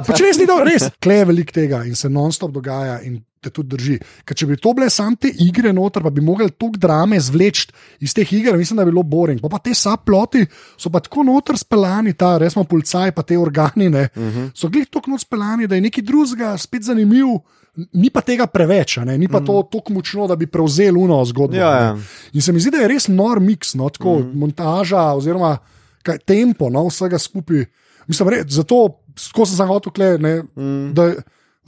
pač 0.08 0.20
res 0.20 0.38
ni 0.42 0.50
dolg, 0.50 0.66
res. 0.68 0.90
Kle 1.00 1.22
je 1.22 1.26
veliko 1.26 1.52
tega 1.52 1.84
in 1.86 1.96
se 1.96 2.10
non-stop 2.10 2.52
dogaja. 2.52 3.02
In 3.02 3.22
Te 3.44 3.52
tudi 3.52 3.76
drži. 3.76 3.98
Ker 4.24 4.38
če 4.40 4.48
bi 4.48 4.58
to 4.62 4.72
bile 4.76 4.88
samo 4.94 5.20
te 5.20 5.32
igre 5.44 5.74
noter, 5.76 6.04
pa 6.06 6.12
bi 6.14 6.24
mogli 6.24 6.48
toliko 6.52 6.80
drame 6.80 7.20
zvleči 7.20 7.68
iz 8.04 8.14
teh 8.16 8.30
iger, 8.34 8.58
mislim, 8.58 8.80
da 8.80 8.86
bi 8.86 8.94
bilo 8.94 9.04
boring. 9.04 9.42
Pa, 9.44 9.52
pa 9.52 9.60
te 9.64 9.74
saploti 9.76 10.46
so 10.80 10.92
pa 10.94 11.02
tako 11.04 11.26
noter 11.28 11.60
speljani, 11.60 12.16
ta 12.18 12.38
resmo 12.42 12.64
policaj, 12.70 13.12
pa 13.12 13.26
te 13.28 13.38
organi, 13.38 13.90
uh 13.92 14.08
-huh. 14.16 14.50
so 14.56 14.70
glih 14.70 14.88
tako 14.88 15.12
noter 15.12 15.28
speljani, 15.28 15.68
da 15.68 15.76
je 15.76 15.82
nekaj 15.82 16.04
drugega, 16.04 16.58
spet 16.58 16.84
zanimiv. 16.84 17.44
Ni 17.94 18.10
pa 18.14 18.22
tega 18.22 18.46
preveč, 18.48 18.98
a 18.98 19.06
ne? 19.06 19.18
ni 19.18 19.28
pa 19.28 19.40
to 19.42 19.64
tako 19.72 19.94
močno, 19.94 20.28
da 20.28 20.36
bi 20.36 20.48
prevzel 20.48 20.98
uno 20.98 21.26
zgodbo. 21.26 21.58
Ja, 21.58 21.72
ne. 21.80 21.86
ja. 21.86 21.98
In 22.34 22.42
se 22.42 22.54
mi 22.54 22.60
zdi, 22.60 22.70
da 22.72 22.78
je 22.78 22.88
res 22.88 23.08
nor 23.08 23.40
miks, 23.40 23.74
no, 23.74 23.90
tako 23.90 24.20
mm. 24.20 24.40
montaža 24.40 25.02
oziroma 25.18 25.58
kaj, 26.04 26.18
tempo 26.18 26.70
no, 26.70 26.86
vsega 26.88 27.20
skupaj. 27.20 27.66
Mislim, 28.08 28.30
re, 28.30 28.44
zato 28.48 29.00
ko 29.34 29.46
sem 29.46 29.58
zahotel, 29.58 29.94
kle, 29.94 30.18
ne, 30.22 30.36
mm. 30.44 30.94
da 30.94 31.10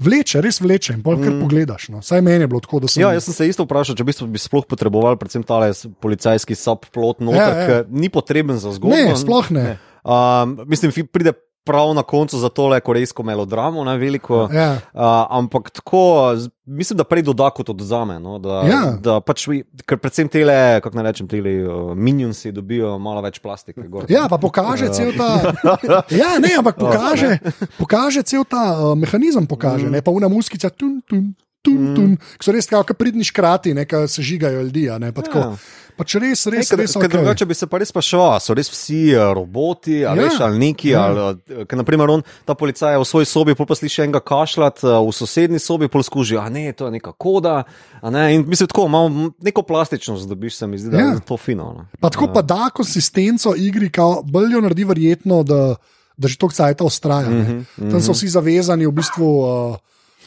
vleče, 0.01 0.41
res 0.43 0.59
vleče 0.61 0.97
in 0.97 1.01
pol 1.05 1.19
kar 1.21 1.31
mm. 1.31 1.41
pogledaš. 1.43 1.89
No. 1.93 2.01
Saj 2.05 2.21
meni 2.25 2.43
je 2.43 2.51
bilo 2.51 2.61
tako, 2.63 2.81
da 2.83 2.91
sem. 2.91 3.03
Ja, 3.03 3.13
jaz 3.15 3.27
sem 3.29 3.37
se 3.37 3.47
isto 3.47 3.65
vprašal, 3.67 3.95
če 3.95 4.03
v 4.03 4.09
bistvu 4.11 4.27
bi 4.31 4.41
sploh 4.41 4.67
potreboval, 4.67 5.17
predvsem 5.21 5.45
ta 5.47 5.61
policajski 6.03 6.57
subplot, 6.57 7.23
noter, 7.23 7.39
Ja, 7.39 7.49
ja. 7.55 7.83
ki 7.85 7.99
ni 8.01 8.11
potreben 8.11 8.59
za 8.59 8.73
zgodbo. 8.75 8.95
ne, 8.95 9.15
sploh 9.19 9.51
ne. 9.55 9.67
Um, 10.05 10.59
mislim, 10.69 10.93
pride 11.09 11.33
prav 11.65 11.93
na 11.93 12.03
koncu 12.03 12.37
za 12.37 12.49
tole 12.49 12.77
korejsko 12.79 13.23
melodramo, 13.23 13.83
ne 13.83 13.97
veliko. 13.97 14.45
Ja. 14.47 14.71
Uh, 14.93 15.01
ampak 15.31 15.69
tako, 15.71 16.33
mislim, 16.65 16.97
da 16.97 17.03
prej 17.03 17.21
doda 17.23 17.49
kot 17.49 17.69
odzame. 17.69 18.19
No, 18.19 18.37
da, 18.39 18.61
Ja. 18.61 18.81
da 18.93 19.19
pač, 19.19 19.47
vi- 19.47 19.63
ker 19.81 19.97
predvsem 19.97 20.29
tele, 20.29 20.53
kako 20.79 20.95
naj 20.95 21.03
rečem, 21.03 21.27
tele 21.27 21.55
uh, 21.61 21.95
minionsi 21.95 22.51
dobijo 22.51 22.99
malo 22.99 23.21
več 23.21 23.39
plastike. 23.39 23.81
Gor. 23.83 24.05
Ja, 24.07 24.27
pa 24.29 24.37
pokaže 24.37 24.89
cel 24.89 25.11
ta. 25.13 25.53
Ja, 26.21 26.37
ne, 26.37 26.53
ampak 26.53 26.77
pokaže, 26.77 27.39
pokaže 27.77 28.21
cel 28.23 28.45
ta 28.45 28.61
uh, 28.73 28.93
mehanizem, 28.93 29.47
pokaže, 29.47 29.89
ne 29.89 30.01
pa 30.01 30.11
una 30.13 30.29
muskica, 30.29 30.69
tun, 30.69 31.01
tun, 31.09 31.33
tun, 31.65 31.81
tun, 31.95 32.09
ki 32.37 32.43
so 32.45 32.53
res 32.53 32.69
kao 32.69 32.85
pridni 32.85 33.25
škrati, 33.25 33.73
ki 33.73 34.05
se 34.05 34.21
žigajo 34.21 34.61
ljudi. 34.61 34.85
Ne, 34.99 35.09
pa 35.11 35.25
tako. 35.25 35.57
Ja. 35.95 35.97
Pač 35.97 36.15
res, 36.15 36.43
res, 36.45 36.67
Ker, 36.67 36.77
res. 36.77 36.91
okej. 36.93 37.07
drugače 37.09 37.45
bi 37.45 37.53
se 37.53 37.67
pa 37.67 37.77
res 37.77 37.87
spraševal, 37.87 38.35
a 38.35 38.39
so 38.39 38.51
res 38.51 38.67
vsi 38.67 39.15
roboti, 39.15 40.03
ali, 40.03 40.19
Ja. 40.19 40.23
ja. 40.23 40.29
veš, 40.29 40.39
ali 40.41 40.59
neki. 40.59 40.89
Ja. 40.89 41.07
Ja. 41.07 41.23
Ali, 41.25 41.65
ker, 41.65 41.77
naprimer, 41.77 42.09
on, 42.09 42.23
ta 42.43 42.51
policaj 42.53 42.93
je 42.93 42.99
v 42.99 43.05
svoji 43.05 43.25
sobi, 43.25 43.55
pol 43.55 43.65
pa 43.65 43.75
sliši 43.75 44.01
enega 44.01 44.19
kašljati, 44.19 44.83
eh, 44.83 44.99
v 44.99 45.11
sosednji 45.13 45.55
sobi 45.57 45.87
pol 45.87 46.03
skuži, 46.03 46.35
a 46.35 46.49
ne, 46.49 46.73
to 46.73 46.85
je 46.85 46.91
neka 46.91 47.11
koda. 47.13 47.63
a 48.01 48.09
Ne, 48.09 48.35
in 48.35 48.43
mislim, 48.43 48.67
tako 48.67 48.85
m- 48.85 49.31
neko 49.39 49.61
plastičnost 49.63 50.27
dobiš, 50.27 50.55
se 50.55 50.67
mi 50.67 50.77
zdi, 50.77 50.89
da 50.89 50.97
Ja. 50.97 51.05
je 51.07 51.19
to 51.21 51.37
fino. 51.37 51.63
No. 51.73 51.87
Pa 51.99 52.09
tako 52.09 52.27
pa 52.27 52.41
da 52.41 52.69
konsistenco 52.69 53.55
igri, 53.55 53.89
kao, 53.89 54.19
bolj 54.21 54.51
jo 54.51 54.61
naredi 54.61 54.83
verjetno, 54.83 55.43
da, 55.43 55.75
da 56.17 56.27
že 56.27 56.37
toliko 56.37 56.53
cajta 56.53 56.83
ustraja. 56.83 57.29
Mm 57.29 57.65
-hmm, 57.77 57.91
Tam 57.91 58.01
so 58.01 58.11
vsi 58.11 58.27
zavezani 58.27 58.85
v 58.85 58.91
bistvu. 58.91 59.23
Uh, 59.39 59.77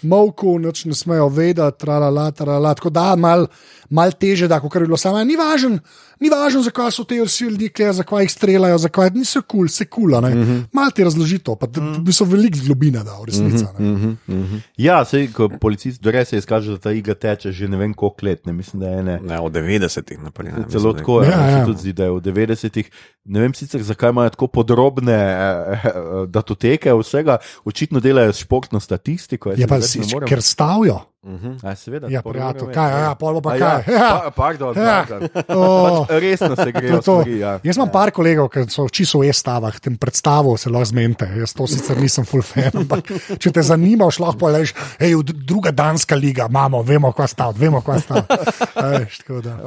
Mavku, 0.02 0.58
noč 0.58 0.84
ne 0.84 0.94
smejo 0.94 1.28
vedeti, 1.28 1.78
tralala, 1.78 2.30
tralala. 2.30 2.74
Tako 2.74 2.90
da 2.90 3.16
mal, 3.16 3.46
mal 3.90 4.12
teže, 4.12 4.48
da 4.48 4.60
kot 4.60 4.74
je 4.74 4.80
bilo 4.80 4.96
samo. 4.96 5.24
Ni 5.24 5.36
važno, 5.36 5.78
ni 6.20 6.30
važno, 6.30 6.62
zakaj 6.62 6.90
so 6.94 7.04
te 7.04 7.20
vsi 7.22 7.44
ljudje, 7.44 7.92
zakaj 7.92 8.24
jih 8.24 8.32
streljajo, 8.32 8.78
zakaj 8.78 9.10
niso 9.14 9.42
kul, 9.42 9.66
cool, 9.66 9.68
se 9.68 9.84
kula. 9.84 10.20
Mm 10.20 10.42
-hmm. 10.42 10.64
Mal 10.72 10.90
ti 10.90 11.04
razloži 11.04 11.38
to, 11.38 11.54
pa 11.54 11.66
mm 11.66 12.12
so 12.12 12.24
veliko 12.24 12.58
globine, 12.66 13.04
da 13.04 13.18
v 13.20 13.24
resnici. 13.26 13.64
Mm 13.78 13.96
-hmm. 13.96 14.16
mm 14.26 14.44
-hmm. 14.44 14.60
Ja, 14.76 15.04
sej, 15.04 15.32
ko 15.32 15.48
policist 15.48 16.02
do 16.02 16.10
res 16.10 16.32
je 16.32 16.38
izkaže, 16.38 16.70
da 16.70 16.78
ta 16.78 16.92
igra 16.92 17.14
teče 17.14 17.52
že 17.52 17.68
ne 17.68 17.76
vem 17.76 17.94
koliko 17.94 18.26
let. 18.26 18.46
Ne, 18.46 18.52
mislim, 18.52 18.80
da 18.80 18.88
je 18.88 19.02
ne. 19.02 19.20
Ne, 19.22 19.40
od 19.40 19.52
90-ih 19.52 20.22
naprej. 20.22 20.52
Ne, 20.52 20.64
Celo 20.70 20.92
tako 20.92 21.22
je, 21.22 21.30
ja, 21.30 21.50
ja. 21.50 21.64
tudi 21.66 21.78
zdi, 21.78 21.92
da 21.92 22.04
je 22.04 22.10
v 22.10 22.20
90-ih. 22.20 22.90
Ne 23.24 23.40
vem 23.40 23.54
sicer, 23.54 23.82
zakaj 23.82 24.10
imajo 24.10 24.30
tako 24.30 24.46
podrobne 24.46 25.12
eh, 25.12 25.80
eh, 25.84 25.92
datoteke 26.26 26.94
vsega, 26.94 27.36
očitno 27.64 28.00
delajo 28.00 28.32
športno 28.32 28.80
statistiko. 28.80 29.52
Ja, 29.56 29.66
pa 29.66 29.80
si, 29.88 30.00
ker 30.26 30.42
stavijo. 30.42 31.00
Uh 31.28 31.34
-huh. 31.34 31.58
A, 31.62 31.74
seveda, 31.76 32.08
ja, 32.08 32.22
prijatelj, 32.22 32.72
kaj, 32.72 33.00
ja, 33.02 33.14
pol 33.14 33.42
pa 33.42 33.50
kaj. 33.50 33.60
Ja, 33.60 33.82
ja. 33.92 34.20
Pa, 34.24 34.30
pardon, 34.30 34.76
ja. 34.76 35.04
pardon. 35.08 35.28
Oh. 35.58 36.06
Pač 36.06 36.20
resno 36.20 36.56
se 36.56 36.72
gre 36.72 36.90
to. 36.90 37.02
Stvari, 37.02 37.38
ja. 37.38 37.60
Jaz 37.62 37.76
imam 37.76 37.90
par 37.92 38.10
kolegov, 38.10 38.48
ki 38.48 38.64
so 38.70 38.88
čisto 38.88 39.18
v 39.18 39.28
e-stavah, 39.28 39.80
tem 39.80 39.96
predstavo 39.96 40.56
se 40.56 40.70
lahko 40.70 40.84
zmente. 40.84 41.28
Jaz 41.36 41.52
to 41.52 41.66
sicer 41.66 42.00
nisem 42.00 42.24
full 42.24 42.42
fan, 42.42 42.70
ampak 42.74 43.12
če 43.38 43.52
te 43.52 43.62
zanima, 43.62 44.08
lahko 44.18 44.48
rečeš, 44.48 44.74
hej, 45.00 45.14
druga 45.44 45.70
danska 45.70 46.16
liga, 46.16 46.46
imamo, 46.48 46.82
vemo, 46.82 47.12
kva 47.12 47.26
sta, 47.26 47.50
vemo, 47.50 47.80
kva 47.80 47.98
sta. 48.00 48.24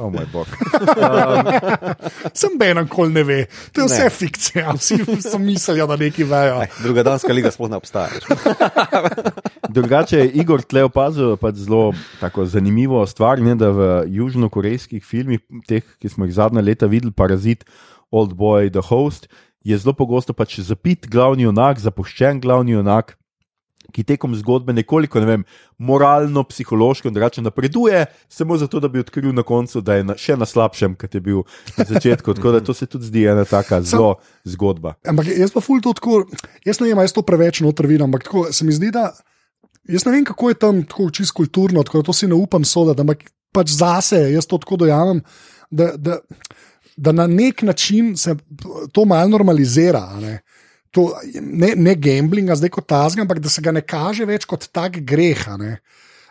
O 0.02 0.10
moj 0.10 0.26
bog. 0.32 0.46
Um. 1.02 1.46
Sem 2.34 2.58
benem, 2.58 2.88
kol 2.88 3.10
ne 3.12 3.22
ve. 3.22 3.46
To 3.72 3.80
je 3.80 3.86
vse 3.86 4.02
ne. 4.04 4.10
fikcija, 4.10 4.72
vsi 4.72 4.98
so 5.22 5.38
mislili, 5.38 5.86
da 5.86 5.96
neki 5.96 6.24
vejo. 6.24 6.62
Druga 6.82 7.02
danska 7.02 7.32
liga 7.32 7.50
sploh 7.50 7.70
ne 7.70 7.76
obstaja. 7.76 8.08
Drugače 9.68 10.18
je 10.18 10.28
Igor 10.28 10.62
tle 10.62 10.84
opazil 10.84 11.36
pač 11.52 11.62
zelo 11.64 11.92
zanimivo 12.48 13.04
stvar, 13.06 13.40
ne, 13.40 13.54
da 13.54 13.70
v 13.70 13.88
južnokorejskih 14.08 15.04
filmih, 15.04 15.40
teh, 15.68 15.84
ki 16.00 16.08
smo 16.08 16.26
jih 16.26 16.34
zadnja 16.34 16.64
leta 16.64 16.86
videli, 16.86 17.12
Parazit, 17.12 17.64
Old 18.10 18.34
Boy, 18.34 18.70
The 18.70 18.82
Host, 18.82 19.28
je 19.64 19.78
zelo 19.78 19.94
pogosto 19.94 20.34
pač 20.34 20.60
zapit 20.60 21.08
glavni 21.08 21.46
junak, 21.46 21.80
zapuščen 21.80 22.40
glavni 22.42 22.76
junak. 22.76 23.16
Ki 23.92 24.04
tekom 24.06 24.32
zgodbe 24.38 24.72
nekoliko, 24.72 25.20
ne 25.20 25.26
vem, 25.26 25.42
moralno, 25.76 26.44
psihološko 26.48 27.10
in 27.10 27.16
drugače 27.16 27.42
napreduje, 27.44 28.06
samo 28.30 28.56
zato, 28.56 28.80
da 28.80 28.88
bi 28.88 29.02
odkril 29.02 29.34
na 29.36 29.42
koncu, 29.44 29.82
da 29.84 29.98
je 29.98 30.06
na, 30.06 30.16
še 30.16 30.36
na 30.38 30.46
slabšem, 30.48 30.94
kot 30.96 31.12
je 31.12 31.20
bil 31.20 31.42
na 31.76 31.84
začetku. 31.90 32.32
Tako 32.38 32.54
da 32.54 32.62
to 32.64 32.72
se 32.78 32.86
tudi 32.88 33.10
zdi 33.10 33.26
ena 33.28 33.44
taka 33.44 33.82
zelo 33.84 34.14
zgodba. 34.48 34.94
Ampak 35.04 35.28
jaz 35.34 35.52
pa 35.52 35.60
ful 35.60 35.82
to 35.84 35.92
tako, 35.98 36.22
jaz 36.64 36.80
ne 36.80 36.88
vem, 36.88 37.02
jaz 37.04 37.12
to 37.12 37.26
preveč 37.26 37.60
noter 37.66 37.90
vidim, 37.90 38.06
ampak 38.06 38.24
tako 38.30 38.46
se 38.54 38.64
mi 38.64 38.72
zdi, 38.72 38.94
da. 38.94 39.10
Jaz 39.90 40.04
ne 40.06 40.12
vem, 40.14 40.24
kako 40.24 40.52
je 40.52 40.58
tam 40.62 40.82
tako 40.86 41.10
čisto 41.10 41.34
kulturno, 41.36 41.82
tako 41.82 42.02
da 42.02 42.06
to 42.06 42.12
si 42.12 42.26
ne 42.30 42.34
upam 42.38 42.64
soditi, 42.64 43.00
ampak 43.02 43.24
pač 43.52 43.74
zase 43.74 44.20
jaz 44.32 44.46
to 44.46 44.58
tako 44.62 44.78
dojamem, 44.84 45.22
da, 45.70 45.92
da, 45.96 46.18
da 46.96 47.12
na 47.12 47.26
nek 47.26 47.62
način 47.62 48.16
se 48.16 48.36
to 48.92 49.04
malo 49.04 49.28
normalizira. 49.28 50.04
Ne? 50.20 50.40
To, 50.92 51.08
ne, 51.40 51.72
ne 51.76 51.94
gambling, 51.96 52.52
zdaj 52.54 52.70
kot 52.70 52.86
tazga, 52.86 53.24
ampak 53.24 53.40
da 53.40 53.48
se 53.48 53.62
ga 53.64 53.72
ne 53.72 53.80
kaže 53.80 54.26
več 54.28 54.44
kot 54.46 54.68
tak 54.72 55.00
greh. 55.08 55.46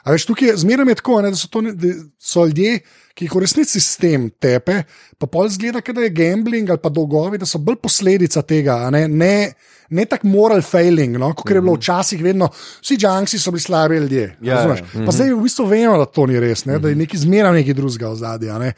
Veš, 0.05 0.25
tukaj 0.25 0.49
je 0.49 0.57
zmeraj 0.57 0.95
tako, 0.95 1.21
ne, 1.21 1.31
da, 1.31 1.37
so 1.37 1.47
to, 1.51 1.61
da 1.61 1.93
so 2.19 2.45
ljudje, 2.45 2.79
ki 3.13 3.27
jih 3.27 3.35
v 3.35 3.41
resnici 3.43 3.81
s 3.81 3.99
tem 4.01 4.29
tepe, 4.41 4.81
pa 5.19 5.27
pol 5.29 5.49
zgleda, 5.51 5.81
da 5.81 6.07
je 6.07 6.13
gambling 6.15 6.69
ali 6.69 6.81
pa 6.81 6.89
dolgovi, 6.89 7.37
da 7.37 7.45
so 7.45 7.59
bolj 7.61 7.77
posledica 7.83 8.41
tega. 8.41 8.77
Ne, 8.93 9.05
ne, 9.07 9.53
ne 9.91 10.05
tako 10.09 10.31
moral 10.31 10.63
failing, 10.65 11.19
no? 11.19 11.33
kot 11.37 11.51
je 11.51 11.61
bilo 11.61 11.75
mhm. 11.75 11.81
včasih, 11.81 12.23
vedno 12.23 12.49
vsi 12.55 12.97
junksi 12.99 13.39
so 13.39 13.51
bili 13.51 13.61
slabi 13.61 13.97
ljudje. 13.97 14.37
Ja, 14.41 14.61
ja. 14.61 14.77
Pa 14.93 14.99
mhm. 14.99 15.11
zdaj 15.11 15.33
v 15.33 15.41
bistvu 15.43 15.65
vemo, 15.69 15.97
da 16.01 16.05
to 16.05 16.25
ni 16.25 16.39
res, 16.39 16.65
ne? 16.65 16.79
da 16.79 16.89
je 16.89 16.95
neki 16.95 17.17
zmeraj 17.17 17.53
neki 17.59 17.75
drugega 17.77 18.09
v 18.09 18.21
zadju. 18.23 18.57
Ne? 18.63 18.73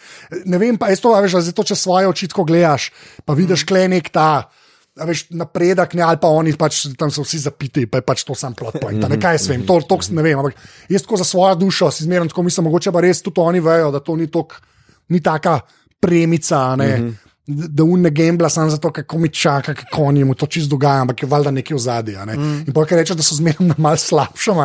ne 0.45 0.57
vem 0.57 0.77
pa, 0.77 0.91
to, 0.95 1.13
veš, 1.21 1.39
zato, 1.51 1.63
če 1.63 1.77
svoje 1.79 2.09
oči 2.09 2.27
tako 2.33 2.47
gledaš, 2.49 2.91
pa 3.25 3.37
vidiš 3.37 3.63
mhm. 3.63 3.69
klenek 3.71 4.11
ta. 4.11 4.49
Veš, 4.93 5.23
napredek, 5.33 5.95
ne, 5.97 6.03
ali 6.05 6.19
pa 6.21 6.29
oni 6.29 6.51
pač, 6.53 6.83
tam 6.99 7.09
so 7.09 7.23
vsi 7.25 7.39
zapiti, 7.47 7.87
pa 7.89 7.97
je 7.97 8.05
pač 8.05 8.21
to 8.27 8.35
sam 8.37 8.53
plot 8.53 8.77
point. 8.77 9.01
Ne, 9.09 9.17
kaj 9.17 9.39
jaz 9.39 9.47
vem, 9.49 9.63
to, 9.65 9.79
to 9.89 9.97
ne 10.13 10.21
vem. 10.21 10.37
Ampak 10.37 10.53
jaz 10.91 11.01
tako 11.01 11.17
za 11.17 11.25
svojo 11.25 11.55
dušo 11.65 11.89
si 11.91 12.05
zmerno 12.05 12.29
tako 12.29 12.45
mislim, 12.45 12.69
mogoče 12.69 12.93
pa 12.93 13.01
res 13.01 13.23
tudi 13.25 13.41
oni 13.41 13.63
vejo, 13.63 13.89
da 13.91 14.03
to 14.05 14.13
ni, 14.15 14.29
tok, 14.29 14.53
ni 15.09 15.21
taka 15.23 15.59
premica. 15.99 16.75
Ne, 16.75 16.97
mm 16.97 17.09
-hmm 17.09 17.33
da 17.47 17.83
un 17.83 18.01
ne 18.01 18.09
gembla 18.09 18.49
samo 18.49 18.69
zato, 18.69 18.91
kako 18.91 19.17
mi 19.19 19.29
čaka, 19.29 19.73
kako 19.73 20.03
oni 20.03 20.23
mu 20.23 20.33
to 20.35 20.45
čisto 20.47 20.69
dogaja, 20.69 21.01
ampak 21.01 21.23
je 21.23 21.27
valjda 21.27 21.51
nekaj 21.51 21.75
v 21.75 21.79
zadnji. 21.79 22.13
Ne? 22.25 22.37
Mm. 22.37 22.59
In 22.67 22.73
pokaj 22.73 22.97
reče, 22.97 23.15
da 23.19 23.23
so 23.23 23.35
zmerno 23.35 23.67
na 23.67 23.75
mal 23.77 23.97
slabšem. 23.97 24.61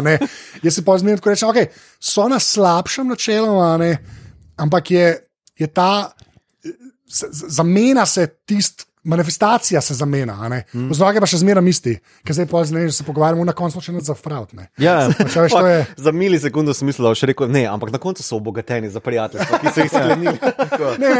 Jaz 0.62 0.74
se 0.74 0.84
pa 0.84 0.98
zmerno 0.98 1.22
rečem, 1.24 1.48
ok, 1.48 1.74
so 2.00 2.28
na 2.28 2.38
slabšem 2.38 3.08
načeloma, 3.08 3.96
ampak 4.56 4.90
je, 4.90 5.08
je 5.58 5.66
ta, 5.66 6.12
zamena 7.32 8.06
se 8.06 8.26
tisti 8.46 8.84
manifestacija 9.08 9.80
se 9.80 9.94
zamenja. 9.94 10.36
Mm. 10.72 10.90
Vzroke 10.92 11.20
pa 11.22 11.28
še 11.30 11.40
zmeraj 11.40 11.64
misli, 11.64 11.94
ker 12.26 12.36
zdaj 12.36 12.48
pa 12.50 12.62
zdaj, 12.68 12.90
se 12.92 13.06
pogovarjamo 13.06 13.46
na 13.48 13.54
koncu 13.56 13.80
še 13.80 13.94
za 14.04 14.14
fraud. 14.18 14.52
Ja, 14.78 15.08
veš, 15.08 15.56
je... 15.56 15.78
Za 15.96 16.12
milisekundo 16.12 16.74
sem 16.76 16.90
mislil, 16.90 17.08
da 17.08 17.14
še 17.16 17.30
rekel 17.32 17.48
ne, 17.52 17.64
ampak 17.70 17.94
na 17.94 18.00
koncu 18.02 18.22
so 18.22 18.36
obogateni 18.36 18.90
za 18.92 19.00
prijatelje, 19.00 19.48
ki 19.48 19.72
so 19.72 19.86
jih 19.86 19.92
sklenili. 19.92 20.36
ne, 21.04 21.14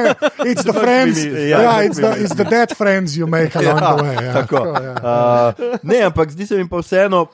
it's 0.45 0.67
the 0.67 0.77
friends. 0.77 1.25
Ja, 1.25 1.63
yeah, 1.65 1.83
it's, 1.89 2.01
the, 2.01 2.13
it's 2.21 2.37
the 2.37 2.45
dead 2.49 2.77
friends 2.77 3.17
you 3.17 3.27
make 3.27 3.57
along 3.57 3.81
ja, 3.81 3.95
the 3.97 4.05
way. 4.05 4.17
Ja, 4.25 4.33
tako. 4.43 4.59
Tako, 4.59 4.85
ja. 4.85 4.95
uh, 4.99 5.79
ne, 5.83 6.03
ampak 6.11 6.31
zdi 6.31 6.47
se 6.47 6.57
mi 6.57 6.69
pa 6.69 6.83
vseeno 6.83 7.27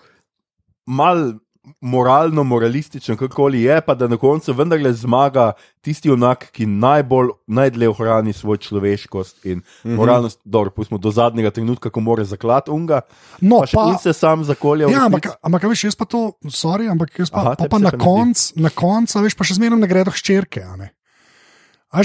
mal 0.87 1.35
moralno, 1.81 2.45
moralističen, 2.45 3.17
kako 3.17 3.49
je, 3.49 3.81
pa 3.81 3.95
da 3.95 4.09
na 4.09 4.17
koncu 4.17 4.53
vendarle 4.53 4.93
zmaga 4.93 5.53
tisti 5.81 6.11
onak, 6.11 6.51
ki 6.53 6.67
najbolj, 6.67 7.29
najdlje 7.47 7.89
ohrani 7.89 8.33
svojo 8.33 8.57
človeškost 8.57 9.45
in 9.45 9.59
mm 9.59 9.63
-hmm. 9.85 9.97
moralnost, 9.97 10.41
dobro, 10.45 10.71
pustimo 10.71 10.99
do 10.99 11.11
zadnjega 11.11 11.51
trenutka, 11.51 11.91
ko 11.91 12.01
mora 12.01 12.25
zaklati 12.25 12.71
unga. 12.71 13.01
No, 13.41 13.61
pa, 13.61 13.67
pa 13.75 13.89
in 13.93 13.99
se 13.99 14.13
sam 14.13 14.45
zakolja. 14.45 14.89
Ja, 14.89 15.07
ampak, 15.07 15.27
ampak 15.43 15.63
veš, 15.63 15.85
jaz 15.85 15.97
pa 15.97 16.05
to, 16.05 16.33
sorry, 16.45 16.91
ampak 16.91 17.19
jaz 17.19 17.31
pa, 17.31 17.41
Aha, 17.41 17.55
pa, 17.59 17.69
pa 17.71 17.79
na 17.79 17.91
koncu, 17.91 18.53
na 18.57 18.71
koncu, 18.71 19.19
veš, 19.19 19.35
pa 19.35 19.45
še 19.45 19.55
zmeraj 19.55 19.79
ne 19.79 19.87
gredo 19.87 20.11
hčerke. 20.11 20.65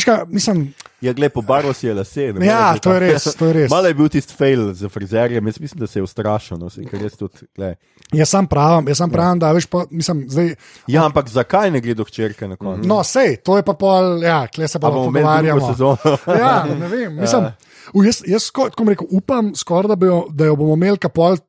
Ka, 0.05 0.26
mislim, 0.28 0.74
ja, 1.01 1.13
gled, 1.13 1.33
po 1.33 1.41
barvo 1.41 1.73
si 1.73 1.87
je 1.87 1.93
lase. 1.93 2.29
Ja, 2.43 2.77
to 2.77 2.93
je 2.93 2.99
res. 2.99 3.27
To 3.39 3.49
je 3.49 3.53
res. 3.53 3.69
Malo 3.71 3.87
je 3.87 3.97
bil 3.97 4.09
tisti 4.11 4.35
fail 4.35 4.73
z 4.73 4.89
frizerjem, 4.91 5.47
jaz 5.47 5.59
mislim, 5.59 5.79
da 5.79 5.87
se 5.87 5.99
je 5.99 6.03
ustrašil. 6.03 6.59
No, 6.59 6.69
jaz 8.13 8.29
sem 8.29 8.47
pravim, 8.47 8.87
jaz 8.87 9.01
sem 9.01 9.13
pravim, 9.13 9.37
ja. 9.37 9.41
da 9.45 9.51
veš, 9.55 9.69
pa, 9.71 9.85
mislim, 9.91 10.25
zdaj. 10.29 10.53
Ja, 10.87 11.05
ampak 11.05 11.29
zakaj 11.31 11.71
ne 11.71 11.81
gledo 11.81 12.03
hčerke 12.07 12.47
na 12.47 12.59
koncu? 12.59 12.87
No, 12.87 13.01
sej, 13.03 13.39
to 13.45 13.57
je 13.57 13.65
pa 13.65 13.73
pol, 13.79 14.23
ja, 14.23 14.43
kle 14.51 14.67
se 14.67 14.79
pa 14.79 14.91
bomo 14.91 15.11
pogovarjali. 15.11 15.61
ja, 16.39 16.55
ne 16.75 16.87
vem, 16.87 17.19
mislim. 17.21 17.49
Ja. 17.89 18.03
Jaz, 18.05 18.19
jaz 18.27 18.43
sko, 18.45 18.67
rekel, 18.85 19.07
upam, 19.17 19.47
skor, 19.57 19.87
da, 19.89 19.95
bi, 19.97 20.11
da 20.29 20.45
jo 20.45 20.55
bomo 20.59 20.75
imeli 20.77 20.99
kapol 21.01 21.39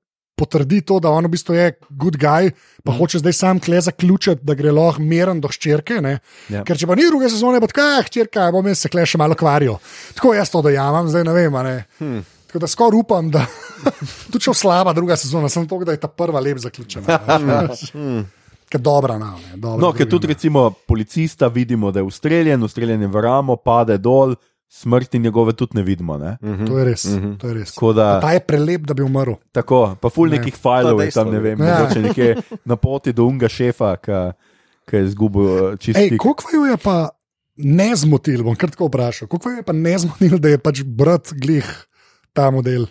potrdi 0.41 0.81
to, 0.87 0.99
da 1.03 1.13
on 1.13 1.29
v 1.29 1.35
bistvu 1.37 1.57
je 1.59 1.69
good 1.91 2.17
guy, 2.21 2.51
pa 2.85 2.93
mm. 2.93 2.97
hoče 2.99 3.21
zdaj 3.21 3.37
sam 3.37 3.61
kle 3.61 3.81
zaključiti, 3.85 4.45
da 4.47 4.57
gre 4.57 4.73
lahko 4.75 5.05
miren 5.05 5.43
do 5.43 5.53
ščirke. 5.53 6.01
Ja. 6.01 6.65
Ker 6.65 6.81
če 6.81 6.89
pa 6.89 6.97
ni 6.99 7.07
druge 7.09 7.29
sezone, 7.33 7.61
bo 7.61 7.69
kaj, 7.71 8.09
ščirka, 8.09 8.49
bom 8.55 8.67
jaz 8.73 8.87
se 8.87 8.93
kle 8.93 9.05
še 9.07 9.21
malo 9.21 9.37
kvaril. 9.39 9.77
Tako 10.17 10.35
jaz 10.39 10.53
to 10.53 10.65
dojamem, 10.65 11.13
zdaj 11.13 11.29
ne 11.29 11.37
vem. 11.37 11.63
Ne. 11.67 11.77
Hmm. 12.01 12.27
Tako 12.51 12.65
da 12.65 12.67
skoraj 12.71 12.99
upam, 13.05 13.31
da 13.31 13.45
tudi 14.33 14.45
če 14.47 14.51
je 14.51 14.59
slaba 14.65 14.97
druga 14.97 15.19
sezona, 15.21 15.53
sem 15.53 15.69
to, 15.71 15.79
da 15.87 15.95
je 15.95 16.03
ta 16.03 16.11
prva 16.11 16.43
lep 16.43 16.63
zaključena. 16.63 17.21
Hmm. 17.95 18.29
Dobra, 18.71 19.17
no, 19.19 19.33
dobra, 19.59 19.83
no, 19.83 19.89
ker 19.91 20.07
tudi 20.07 20.29
recimo 20.31 20.69
policista 20.87 21.49
vidimo, 21.51 21.91
da 21.91 21.99
je 21.99 22.07
ustreljen, 22.07 22.63
ustreljen 22.63 23.03
je 23.03 23.09
v 23.11 23.23
ramo, 23.25 23.57
pade 23.59 23.97
dol, 23.99 24.37
smrti 24.71 25.19
njegove 25.19 25.53
tudi 25.53 25.77
ne 25.77 25.83
vidimo. 25.83 26.19
Ne? 26.19 26.37
Uh 26.41 26.49
-huh. 26.49 26.67
To 26.67 26.79
je 26.79 26.85
res. 26.85 27.05
Uh 27.05 27.11
-huh. 27.11 27.39
to 27.39 27.49
je 27.49 27.55
res. 27.55 27.75
Da, 27.97 28.21
ta 28.21 28.33
je 28.33 28.41
prelep, 28.41 28.83
da 28.83 28.95
bi 28.95 29.03
umrl. 29.03 29.33
Tako, 29.53 29.97
pa 30.01 30.09
ful 30.09 30.29
ne. 30.29 30.39
nekih 30.39 30.55
filev 30.57 31.01
je 31.01 31.11
tam, 31.11 31.31
ne 31.31 31.39
vem, 31.39 31.61
ja. 31.61 31.89
nekje 31.97 32.37
na 32.71 32.77
poti 32.77 33.13
do 33.13 33.25
unga 33.25 33.49
šefa, 33.49 33.97
ki 33.97 34.97
je 34.97 35.05
izgubil 35.05 35.77
čisto. 35.77 36.01
Kako 36.19 36.67
je 36.67 36.77
pa 36.77 37.09
ne 37.57 37.97
zmotil, 37.97 38.43
bom 38.43 38.57
kar 38.57 38.71
tako 38.71 38.87
vprašal, 38.87 39.29
kako 39.29 39.51
je 39.51 39.63
pa 39.63 39.73
ne 39.73 39.99
zmotil, 39.99 40.39
da 40.39 40.49
je 40.49 40.59
pač 40.59 40.83
brat 40.83 41.33
glih 41.33 41.87
ta 42.33 42.51
model. 42.51 42.87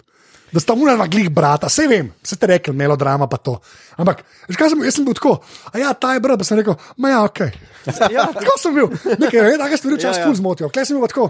Da 0.52 0.60
sta 0.60 0.74
dva 0.76 1.06
glih 1.08 1.30
brata, 1.30 1.68
vse 1.70 1.86
vem, 1.88 2.08
vse 2.26 2.36
te 2.36 2.48
rekel, 2.50 2.74
melodrama 2.74 3.28
pa 3.30 3.38
to. 3.38 3.60
Ampak, 3.98 4.24
sem, 4.50 4.84
jaz 4.84 4.96
sem 4.96 5.06
bil 5.06 5.14
tako, 5.14 5.36
a 5.74 5.78
ja, 5.78 5.94
ta 5.94 6.14
je 6.14 6.20
brat, 6.20 6.40
pa 6.42 6.44
sem 6.44 6.58
rekel, 6.58 6.76
ma 6.98 7.10
ja, 7.10 7.24
ok. 7.24 7.40
Ja, 8.16 8.26
tako 8.34 8.58
sem 8.58 8.74
bil, 8.74 8.90
nekaj, 9.20 9.44
ne, 9.46 9.58
tako 9.62 9.78
stvari 9.78 10.00
včasih 10.00 10.24
ja, 10.24 10.28
ja. 10.28 10.34
zmotil, 10.42 10.72
kaj 10.74 10.90
sem 10.90 10.98
bil 10.98 11.08
tako. 11.08 11.30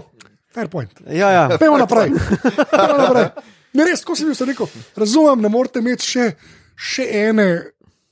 Fair 0.54 0.68
point. 0.68 0.90
Ja, 1.06 1.30
ja. 1.30 1.58
Pejmo 1.58 1.78
naprej. 1.78 2.10
Pejmo 2.70 2.98
naprej. 2.98 3.28
Ne, 3.72 3.84
res, 3.86 4.02
ko 4.02 4.16
sem 4.18 4.32
jim 4.32 4.48
rekel, 4.48 4.66
razumem, 4.98 5.44
ne 5.44 5.50
morete 5.52 5.78
imeti 5.78 6.08
še, 6.08 6.24
še 6.74 7.06
ene 7.20 7.46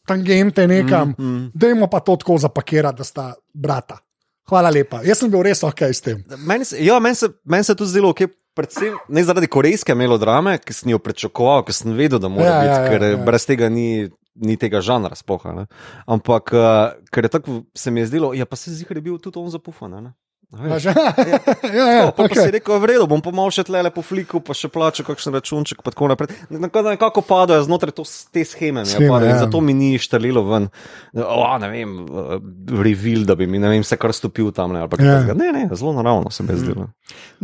tangente 0.06 0.66
nekam, 0.70 1.16
mm, 1.16 1.30
mm. 1.30 1.48
dajmo 1.58 1.88
pa 1.90 2.00
to 2.00 2.14
tako 2.16 2.38
zapakirati, 2.38 3.02
da 3.02 3.06
sta 3.06 3.24
brata. 3.52 3.98
Hvala 4.48 4.70
lepa. 4.72 5.02
Jaz 5.04 5.20
sem 5.20 5.32
bil 5.32 5.42
res 5.44 5.60
ok 5.66 5.82
s 5.90 6.04
tem. 6.04 6.22
Meni 6.46 6.64
se, 6.64 6.78
ja, 6.80 6.96
men 7.02 7.18
se, 7.18 7.28
men 7.44 7.66
se 7.66 7.74
tudi 7.76 7.90
zdelo, 7.92 8.14
okay, 8.14 8.30
predvsem 8.56 8.94
ne 9.12 9.24
zaradi 9.26 9.50
korejske 9.50 9.92
melodrame, 9.98 10.54
ki 10.62 10.76
sem 10.76 10.94
jo 10.94 11.02
pričakoval, 11.02 11.66
ker 11.66 11.76
sem 11.76 11.92
vedel, 11.98 12.22
da 12.22 12.30
mora 12.32 12.46
ja, 12.46 12.62
biti, 12.62 12.70
ja, 12.72 12.78
ja, 12.78 12.94
ker 12.94 13.06
ja. 13.10 13.20
brez 13.26 13.44
tega 13.50 13.68
ni 13.72 13.88
ni 14.38 14.56
tega 14.56 14.80
žanra 14.84 15.16
spoha. 15.18 15.52
Ne? 15.52 15.66
Ampak, 16.06 16.52
uh, 16.54 16.94
ker 17.10 17.26
je 17.26 17.32
tako, 17.32 17.62
se 17.74 17.90
mi 17.90 18.00
je 18.04 18.06
zdelo, 18.12 18.32
ja, 18.38 18.46
pa 18.46 18.56
se 18.56 18.70
zdi, 18.70 18.86
da 18.88 18.94
je 18.94 19.02
bil 19.02 19.18
tudi 19.18 19.40
on 19.40 19.50
zapufan. 19.50 19.98
Ne? 19.98 20.12
Ja, 20.48 20.80
ja, 21.76 21.86
ja, 21.92 22.04
No, 22.08 22.12
pa, 22.16 22.24
okay. 22.24 22.40
pa 22.40 22.40
si 22.40 22.50
rekel, 22.56 22.80
v 22.80 22.88
redu, 22.88 23.04
bom 23.04 23.20
pa 23.20 23.28
malo 23.36 23.52
še 23.52 23.66
tle 23.68 23.82
po 23.92 24.00
fliku, 24.00 24.40
pa 24.40 24.56
še 24.56 24.70
plačal 24.72 25.04
kakšen 25.04 25.36
računček, 25.36 25.82
pa 25.84 25.92
tako 25.92 26.08
naprej. 26.08 26.32
Nekako, 26.48 26.88
nekako 26.88 27.20
padajo 27.20 27.66
znotraj 27.68 27.92
to, 27.92 28.06
te 28.32 28.46
scheme, 28.48 28.80
padajo, 28.88 29.28
in 29.28 29.34
ja. 29.36 29.42
zato 29.44 29.60
mi 29.60 29.76
ni 29.76 30.00
štrlilo 30.00 30.40
ven, 30.48 30.70
o, 31.20 31.44
ne 31.60 31.68
vem, 31.68 31.92
reveal, 32.80 33.26
da 33.28 33.36
bi 33.36 33.44
mi, 33.44 33.60
ne 33.60 33.74
vem, 33.74 33.84
se 33.84 34.00
kar 34.00 34.14
stopil 34.16 34.48
tam. 34.56 34.72
Ne, 34.72 34.86
Ja. 35.04 35.36
ne, 35.36 35.50
ne, 35.52 35.66
zelo 35.76 35.92
naravno 35.92 36.32
se 36.32 36.42
mi 36.42 36.56
je 36.56 36.62
zdelo. 36.64 36.88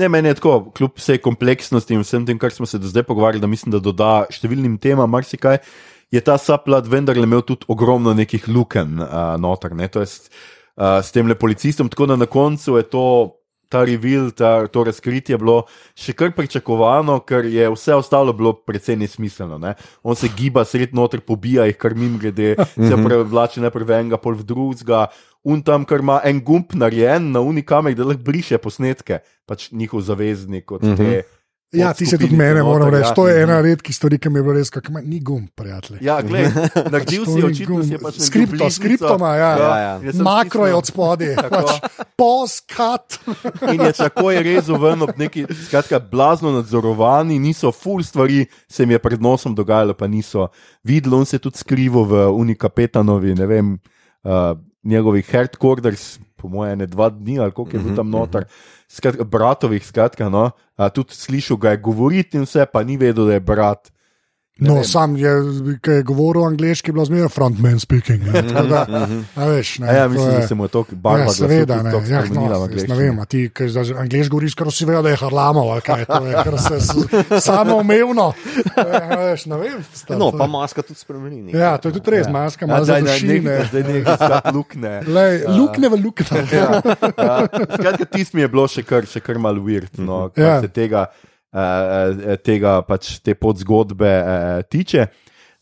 Ne, 0.01 0.09
meni 0.09 0.33
je 0.33 0.41
tako, 0.41 0.73
kljub 0.73 0.97
vsej 0.97 1.21
kompleksnosti 1.21 1.93
in 1.93 2.01
vsem 2.07 2.25
tem, 2.25 2.41
kar 2.41 2.57
smo 2.57 2.65
se 2.65 2.81
do 2.81 2.89
zdaj 2.89 3.05
pogovarjali, 3.05 3.45
da 3.45 3.53
mislim, 3.53 3.77
da 3.77 3.85
doda 3.85 4.25
številnim 4.33 4.81
temam 4.81 5.13
marsikaj, 5.13 5.61
je 6.09 6.25
ta 6.25 6.41
saplat 6.41 6.89
vendarle 6.89 7.29
imel 7.29 7.45
tudi 7.45 7.69
ogromno 7.69 8.17
nekih 8.17 8.49
luken 8.49 8.97
uh, 9.03 9.35
noter. 9.41 9.77
Ne? 9.77 9.93
To 9.93 10.01
je 10.01 10.09
uh, 10.77 11.01
s 11.03 11.15
tem 11.15 11.27
le 11.27 11.35
policistom, 11.39 11.89
tako 11.89 12.07
da 12.07 12.17
na 12.21 12.27
koncu 12.27 12.79
je 12.81 12.91
to. 12.91 13.07
Ta 13.73 13.81
reveal, 13.83 14.29
ta, 14.31 14.69
to 14.71 14.85
razkritje 14.87 15.33
je 15.35 15.39
bilo 15.41 15.55
še 15.99 16.13
kar 16.15 16.29
pričakovano, 16.37 17.17
ker 17.27 17.49
je 17.49 17.65
vse 17.73 17.97
ostalo 17.97 18.31
bilo 18.37 18.53
precej 18.53 18.95
nesmiselno. 19.01 19.57
Ne? 19.59 19.73
On 20.05 20.15
se 20.15 20.29
giba 20.37 20.63
sred 20.69 20.93
noter, 20.95 21.25
pobija 21.25 21.65
jih, 21.67 21.79
kar 21.81 21.97
mim 21.99 22.19
grede, 22.21 22.53
se 22.77 22.99
prevlači 23.01 23.65
najprej 23.65 23.89
v 23.89 23.97
enega, 23.97 24.21
pol 24.21 24.37
v 24.39 24.47
drugega. 24.47 25.09
Un 25.43 25.65
tam, 25.65 25.89
kar 25.89 26.05
ima 26.05 26.21
en 26.29 26.45
gumb 26.45 26.77
narejen 26.77 27.33
na 27.35 27.43
unikamer, 27.43 27.97
da 27.99 28.07
lahko 28.07 28.23
briše 28.29 28.61
posnetke, 28.63 29.25
pač 29.49 29.73
njihov 29.73 30.05
zaveznik 30.07 30.71
od 30.71 30.85
te. 30.95 31.25
Ja, 31.75 31.93
ti 31.93 32.07
se 32.07 32.19
tudi 32.19 32.37
mene, 32.37 32.63
moram 32.63 32.89
reči. 32.89 33.09
ja. 33.09 33.15
To 33.15 33.29
je 33.29 33.43
ena 33.43 33.61
redkih 33.61 33.97
stvari, 33.97 34.19
ki 34.19 34.31
mi 34.31 34.39
je 34.39 34.43
bilo 34.43 34.55
res, 34.55 34.71
kako 34.71 35.01
ni 35.03 35.21
gum, 35.21 35.47
prijatelj. 35.55 35.99
Ja, 36.01 36.21
gledaj, 36.23 36.53
naredil 36.91 37.25
si 37.25 37.31
To 37.31 37.37
ni 37.37 37.45
očitno, 37.45 37.83
si 37.83 37.91
pač 37.93 38.03
naredil 38.15 38.27
Skripto, 38.27 38.57
bližnjico. 38.57 38.71
skriptoma, 38.71 39.31
ja. 39.35 39.51
Ja, 39.59 39.77
ja. 39.79 40.13
sem 40.13 40.23
Makro 40.23 40.67
je 40.67 40.75
od 40.75 40.87
spodaj, 40.87 41.35
Tako. 41.43 41.51
pač 41.51 41.71
poskat. 42.17 43.19
In 43.73 43.81
je 43.81 43.93
tako 43.93 44.31
je 44.31 44.43
rezal 44.43 44.79
ven 44.79 45.03
ob 45.03 45.15
neki, 45.17 45.47
skratka, 45.67 45.99
blazno 46.01 46.53
nadzorovani, 46.53 47.39
niso 47.39 47.73
full 47.73 48.03
stvari, 48.03 48.47
se 48.69 48.87
mi 48.87 48.95
je 48.95 48.99
pred 48.99 49.23
nosom 49.23 49.55
dogajalo, 49.55 49.95
pa 49.95 50.07
niso 50.07 50.49
videli, 50.83 51.17
on 51.17 51.27
se 51.27 51.37
je 51.37 51.47
tudi 51.49 51.59
skrival 51.59 52.05
v 52.05 52.27
Unikapetanovi, 52.31 53.35
ne 53.35 53.47
vem, 53.47 53.75
uh, 54.23 54.53
njegovih 54.85 55.27
headquarters, 55.33 56.19
po 56.45 56.53
mojem, 56.53 56.85
ne 56.85 56.89
dva 56.91 57.09
dni 57.09 57.39
ali 57.41 57.55
koliko 57.57 57.77
je 57.77 57.83
bil 57.83 57.97
tam 57.97 58.13
noter, 58.13 58.45
skratka, 58.93 59.25
bratovih, 59.25 59.81
skratka, 59.81 60.29
no, 60.29 60.51
tudi 60.93 61.17
slišal 61.17 61.57
ga 61.57 61.73
je 61.73 61.81
govoriti 61.81 62.37
in 62.37 62.45
vse, 62.45 62.69
pa 62.69 62.85
ni 62.85 63.01
vedel, 63.01 63.33
da 63.33 63.39
je 63.39 63.45
brat. 63.45 63.89
No, 64.57 64.75
vem. 64.75 64.85
sam 64.85 65.17
je, 65.17 65.31
ki 65.83 65.91
je 65.91 66.03
govoril 66.05 66.45
angliški, 66.45 66.93
bilo 66.93 67.03
zmeraj 67.03 67.27
frontman 67.29 67.81
speaking. 67.81 68.23
Ne, 68.25 68.43
tako 68.45 68.63
da, 68.65 68.83
a 69.35 69.47
veš, 69.47 69.79
ne, 69.79 69.89
A 69.89 69.93
ja, 69.93 70.05
mislim, 70.09 70.31
je- 70.31 70.37
da 70.37 70.47
se 70.47 70.55
mu 70.55 70.65
je 70.65 70.69
to 70.69 70.85
barva 70.93 71.19
Ja, 71.21 71.29
seveda, 71.31 71.77
ne. 71.77 71.91
Ja, 72.05 72.23
no, 72.25 72.45
ne 72.79 72.95
vem, 72.95 73.19
a 73.19 73.25
ti, 73.25 73.51
ki 73.51 73.67
zdaj 73.69 73.91
angliš 73.97 74.31
govoriš, 74.31 74.55
kar 74.55 74.67
vsi 74.69 74.85
vejo, 74.85 75.03
da 75.03 75.09
je 75.09 75.17
harlamov, 75.17 75.67
ali 75.69 75.81
kaj 75.81 76.05
to 76.07 76.21
je, 76.23 76.35
kar 76.41 76.55
se 76.61 76.81
s- 76.81 76.95
samoumevno. 77.41 78.29
Ja, 78.77 79.19
veš, 79.25 79.47
ne 79.47 79.57
vem. 79.57 79.83
sta- 79.93 80.15
No, 80.15 80.31
pa 80.31 80.47
maska 80.47 80.83
tudi 80.83 80.97
spremeni. 80.97 81.43
nekaj. 81.43 81.61
Ja, 81.61 81.77
to 81.77 81.89
je 81.89 81.95
tudi 81.95 82.11
res, 82.13 82.29
maska 82.29 82.65
ima 82.65 82.75
Ja, 82.75 82.85
za 82.85 82.93
daj, 82.93 83.03
ne, 83.03 83.11
dušine. 83.11 83.59
zdaj 83.65 83.83
nekaj, 83.85 84.17
lukne. 84.55 84.95
Lej, 85.03 85.45
lukne 85.51 85.89
v 85.89 85.95
lukne. 85.97 86.47
Ja, 86.49 86.79
ja. 87.19 87.37
Skratka, 87.75 88.05
tisti 88.07 88.37
mi 88.37 88.43
je 88.43 88.49
bilo 88.49 88.69
še 88.69 88.83
kar, 88.85 89.03
še 89.05 89.19
kar 89.21 89.35
mal 89.37 89.55
weird, 89.57 89.91
no, 89.99 90.31
kar 90.31 90.39
Ja. 90.39 90.51
ja. 90.53 90.61
se 90.61 90.69
tega, 90.71 91.07
uh, 91.55 92.35
tega 92.45 92.83
pač 92.83 93.19
te 93.25 93.35
podzgodbe 93.35 94.13
uh, 94.21 94.63
tiče. 94.69 95.07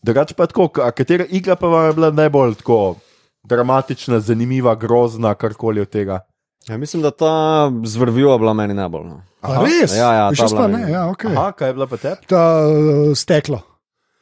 Drugače 0.03 0.35
pa 0.35 0.49
tako, 0.51 0.67
katera 0.73 1.25
igra 1.29 1.55
pa 1.55 1.67
vam 1.67 1.87
je 1.87 1.93
bila 1.93 2.11
najbolj 2.11 2.57
tako 2.59 2.95
dramatična, 3.43 4.19
zanimiva, 4.19 4.75
grozna, 4.75 5.33
karkoli 5.35 5.81
od 5.81 5.89
tega? 5.89 6.19
Ja, 6.67 6.77
mislim, 6.77 7.01
da 7.01 7.11
ta 7.11 7.71
zvrvijo 7.83 8.37
bila 8.37 8.53
meni 8.53 8.73
najbolj. 8.73 9.03
No. 9.03 9.21
A 9.41 9.63
res? 9.63 9.95
Ja, 9.95 10.13
ja, 10.13 10.31
ta 10.37 10.47
bila 10.47 10.67
ne, 10.67 10.91
ja, 10.91 11.03
okay. 11.11 11.35
Aha, 11.37 11.51
kaj 11.51 11.69
je 11.69 11.73
bila 11.73 11.87
pa 11.87 11.97
te? 11.97 12.15
Ta 12.27 12.43
uh, 12.67 13.11
steklo. 13.15 13.59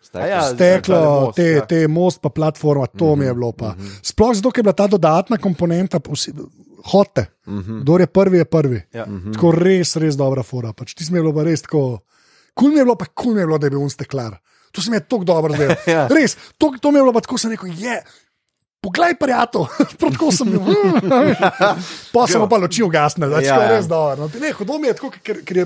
Steklo. 0.01 0.27
ja, 0.27 0.41
Steklo, 0.41 1.01
most, 1.01 1.35
te, 1.35 1.43
ja. 1.43 1.65
te 1.65 1.87
most, 1.87 2.21
pa 2.21 2.29
platforma, 2.29 2.87
to 2.87 3.15
mi 3.15 3.25
je 3.25 3.33
bilo. 3.33 3.51
Pa. 3.51 3.75
Sploh 4.03 4.33
zato, 4.35 4.51
ker 4.51 4.59
je 4.59 4.65
bila 4.65 4.73
ta 4.75 4.87
dodatna 4.89 5.37
komponenta, 5.37 6.01
hote. 6.85 7.25
Kdo 7.81 7.97
je 7.99 8.07
prvi, 8.07 8.37
je 8.37 8.45
prvi. 8.45 8.81
Ja. 8.93 9.05
Tako 9.33 9.51
res, 9.51 9.95
res 9.95 10.17
dobra 10.17 10.43
fora. 10.43 10.73
Pač, 10.73 10.95
ti 10.95 11.05
si 11.05 11.13
bilo 11.13 11.33
pa 11.33 11.43
res 11.43 11.61
tako. 11.61 12.01
Kul 12.53 12.73
mi 12.73 12.81
je 12.81 12.85
bilo, 12.85 12.95
pa 12.95 13.05
kul 13.05 13.35
mi 13.35 13.41
je 13.41 13.47
bilo, 13.47 13.57
da 13.57 13.67
je 13.67 13.75
bil 13.75 13.83
un 13.83 13.89
steklar. 13.89 14.37
To 14.71 14.81
se 14.81 14.91
mi 14.91 14.97
je 14.97 15.05
tako 15.07 15.23
dobro 15.23 15.55
zdelo. 15.55 15.75
Ja. 15.87 16.07
Res, 16.07 16.37
to, 16.57 16.73
to 16.81 16.91
mi 16.91 16.99
je 16.99 17.03
bilo 17.03 17.13
pa 17.13 17.21
tako, 17.21 17.37
sem 17.37 17.51
rekel, 17.51 17.71
je. 17.77 18.01
Poglej, 18.81 19.13
prijatelj, 19.13 19.67
tako 20.01 20.31
sem 20.33 20.49
bil. 20.49 20.61
Pa 22.13 22.23
sem 22.25 22.41
pa 22.49 22.57
luči 22.57 22.81
ugasnil, 22.81 23.29
da 23.29 23.37
je 23.37 23.45
Ja, 23.45 23.59
ja. 23.61 23.67
res 23.75 23.85
dobro. 23.85 24.25
No, 24.25 24.39
ne, 24.41 24.49
hudo 24.57 24.79
mi 24.81 24.89
je 24.89 24.95
tako, 24.97 25.11
ker, 25.21 25.43
ker 25.45 25.57
je, 25.57 25.65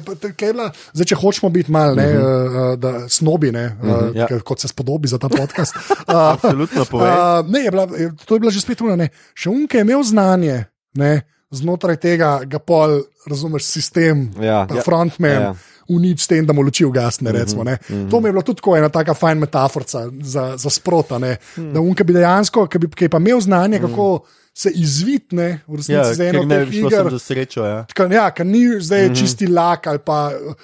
bila, 0.52 0.66
zdaj, 0.92 1.08
če 1.14 1.18
hočemo 1.22 1.50
biti 1.50 1.72
mal, 1.72 1.96
ne, 1.96 2.10
uh 2.12 2.20
-huh. 2.20 2.74
uh, 2.74 2.80
da 2.80 2.92
snobi, 3.10 3.54
ne, 3.56 3.78
uh, 3.80 4.12
ja. 4.16 4.28
ja. 4.30 4.40
kot 4.44 4.60
se 4.60 4.68
spodobi 4.68 5.08
za 5.08 5.18
ta 5.18 5.30
podcast. 5.30 5.76
Uh, 5.76 6.36
Absolutno 6.36 6.86
povej. 6.86 7.12
Uh, 7.12 7.48
ne, 7.48 7.60
je 7.60 7.72
bila, 7.72 7.88
to 8.26 8.36
je 8.36 8.40
bila 8.40 8.52
že 8.52 8.62
spet 8.62 8.82
ura. 8.82 8.96
Ne. 8.96 9.10
Še 9.34 9.50
unke 9.50 9.78
je 9.78 9.88
imel 9.88 10.04
znanje, 10.04 10.66
ne, 10.96 11.22
znotraj 11.56 11.98
tega 12.02 12.40
ga 12.46 12.60
pol, 12.60 13.02
razumeš, 13.30 13.64
sistem, 13.64 14.30
Ja, 14.42 14.66
ja. 14.68 14.84
frontman. 14.86 15.32
Ja, 15.32 15.40
ja. 15.40 15.56
Unič 15.86 16.24
s 16.24 16.28
tem, 16.28 16.42
da 16.46 16.54
mu 16.54 16.64
luči 16.66 16.82
ugasne. 16.86 17.32
Recimo, 17.32 17.64
mm 17.64 17.68
-hmm. 17.68 18.10
To 18.10 18.20
mi 18.20 18.28
je 18.28 18.32
bilo 18.32 18.42
tudi 18.42 18.58
tako 18.58 18.78
ena 18.78 18.90
taka 18.90 19.14
fajn 19.14 19.38
metafora 19.38 19.86
za, 20.22 20.58
za 20.58 20.70
sprota. 20.70 21.20
Mm. 21.20 21.74
Da 21.74 21.80
unka 21.80 22.04
bi 22.04 22.14
dejansko, 22.14 22.68
ki, 22.68 22.80
bi, 22.80 22.88
ki 22.88 23.06
je 23.06 23.10
pa 23.10 23.18
imel 23.18 23.40
znanje, 23.40 23.78
mm. 23.80 23.82
kako 23.82 24.26
se 24.58 24.72
izvitne 24.72 25.60
v 25.68 25.76
resnici 25.76 25.92
Ja, 25.92 26.14
za 26.14 26.24
eno 26.24 26.40
ker 26.40 26.62
od 26.62 26.70
teh 26.70 26.76
iger. 26.76 27.10
za 27.12 27.20
srečo. 27.20 27.62
Ja. 27.62 27.80
Ka, 27.94 28.06
ja, 28.08 28.32
ker 28.32 28.46
ni 28.46 28.80
zdaj 28.80 29.02
mm 29.02 29.10
-hmm. 29.10 29.20
čisti 29.20 29.48
lak 29.48 29.88
ali 29.88 30.00
pa 30.00 30.32
uh, 30.32 30.56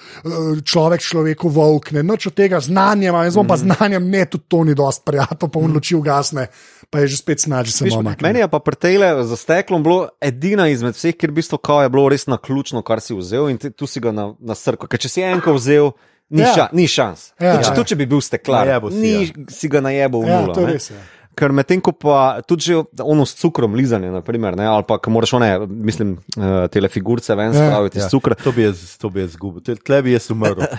človek 0.64 1.02
človeku 1.02 1.50
volk, 1.50 1.92
ne 1.92 2.04
noč 2.04 2.28
od 2.28 2.34
tega 2.34 2.60
znanja, 2.60 3.10
ima, 3.10 3.24
jaz 3.24 3.36
bom 3.36 3.46
mm 3.46 3.50
-hmm. 3.50 3.50
pa 3.50 3.58
znanjem, 3.76 4.10
ne, 4.10 4.26
tudi 4.26 4.44
to 4.48 4.64
ni 4.64 4.76
dosti 4.76 5.02
prijatno, 5.06 5.48
pa 5.48 5.60
on 5.60 5.72
luči 5.72 5.96
ugasne, 5.96 6.48
pa 6.90 7.00
je 7.00 7.08
že 7.08 7.18
spet 7.18 7.40
snaži 7.40 7.72
se 7.72 7.86
mama. 7.86 8.16
meni 8.22 8.40
je 8.40 8.48
pa 8.48 8.60
pri 8.60 8.76
tejle 8.76 9.24
za 9.24 9.36
steklom 9.36 9.84
bilo 9.84 10.08
edina 10.22 10.68
izmed 10.68 10.96
vseh, 10.96 11.16
kjer 11.16 11.32
v 11.32 11.34
bistvu 11.34 11.60
je 11.84 11.90
bilo 11.90 12.10
res 12.10 12.28
na 12.28 12.38
ključno, 12.38 12.82
kar 12.82 13.02
si 13.02 13.14
vzel 13.14 13.50
in 13.50 13.58
ti, 13.58 13.72
tu 13.72 13.88
si 13.88 14.00
ga 14.00 14.12
na, 14.12 14.34
na 14.40 14.56
srko. 14.56 14.88
Ker 14.88 15.00
če 15.00 15.10
si 15.10 15.22
enko 15.22 15.54
vzel, 15.54 15.92
ni, 16.30 16.42
Ja. 16.42 16.48
ja. 16.48 16.54
ša, 16.56 16.70
ni 16.72 16.88
šans. 16.88 17.34
Ja, 17.40 17.46
Ja, 17.48 17.52
tudi, 17.54 17.64
če, 17.64 17.70
ja. 17.70 17.76
tudi 17.76 17.88
če 17.88 17.96
bi 17.96 18.06
bil 18.06 18.22
steklar, 18.22 18.68
Najebo 18.68 18.92
si, 18.92 18.98
ni 18.98 19.12
ja. 19.14 19.28
si 19.50 19.68
ga 19.68 19.82
najebo 19.82 20.22
v 20.22 20.28
Ja, 20.28 20.42
nulo. 20.42 20.54
to 20.54 20.62
je 20.62 20.68
ne. 20.68 20.74
res, 20.74 20.90
ja. 20.90 20.96
Ker 21.42 21.50
medtem 21.52 21.82
ko 21.82 21.90
pa 21.92 22.18
tudi 22.44 22.62
že 22.64 22.76
ono 23.02 23.26
s 23.26 23.34
cukrom 23.34 23.74
lizanje, 23.74 24.12
naprimer, 24.12 24.54
ne, 24.54 24.68
ali 24.68 24.84
pa 24.84 25.00
ko 25.00 25.10
moraš 25.10 25.34
one, 25.34 25.48
mislim, 25.66 26.12
uh, 26.32 26.44
tele 26.68 26.86
figurce 26.88 27.34
ven 27.34 27.50
Ja. 27.50 27.54
spraviti 27.56 27.98
ja. 27.98 28.02
Ja, 28.02 28.06
iz 28.06 28.12
cukra. 28.12 28.36
To 28.36 28.52
bi 28.52 28.62
jaz, 28.62 28.78
to 28.96 29.10
bi 29.10 29.22
jaz 29.22 29.32
izgubil, 29.32 29.62
Tle- 29.62 29.82
tle 29.82 30.02
bi 30.02 30.12
jaz 30.12 30.30
umrl. 30.30 30.62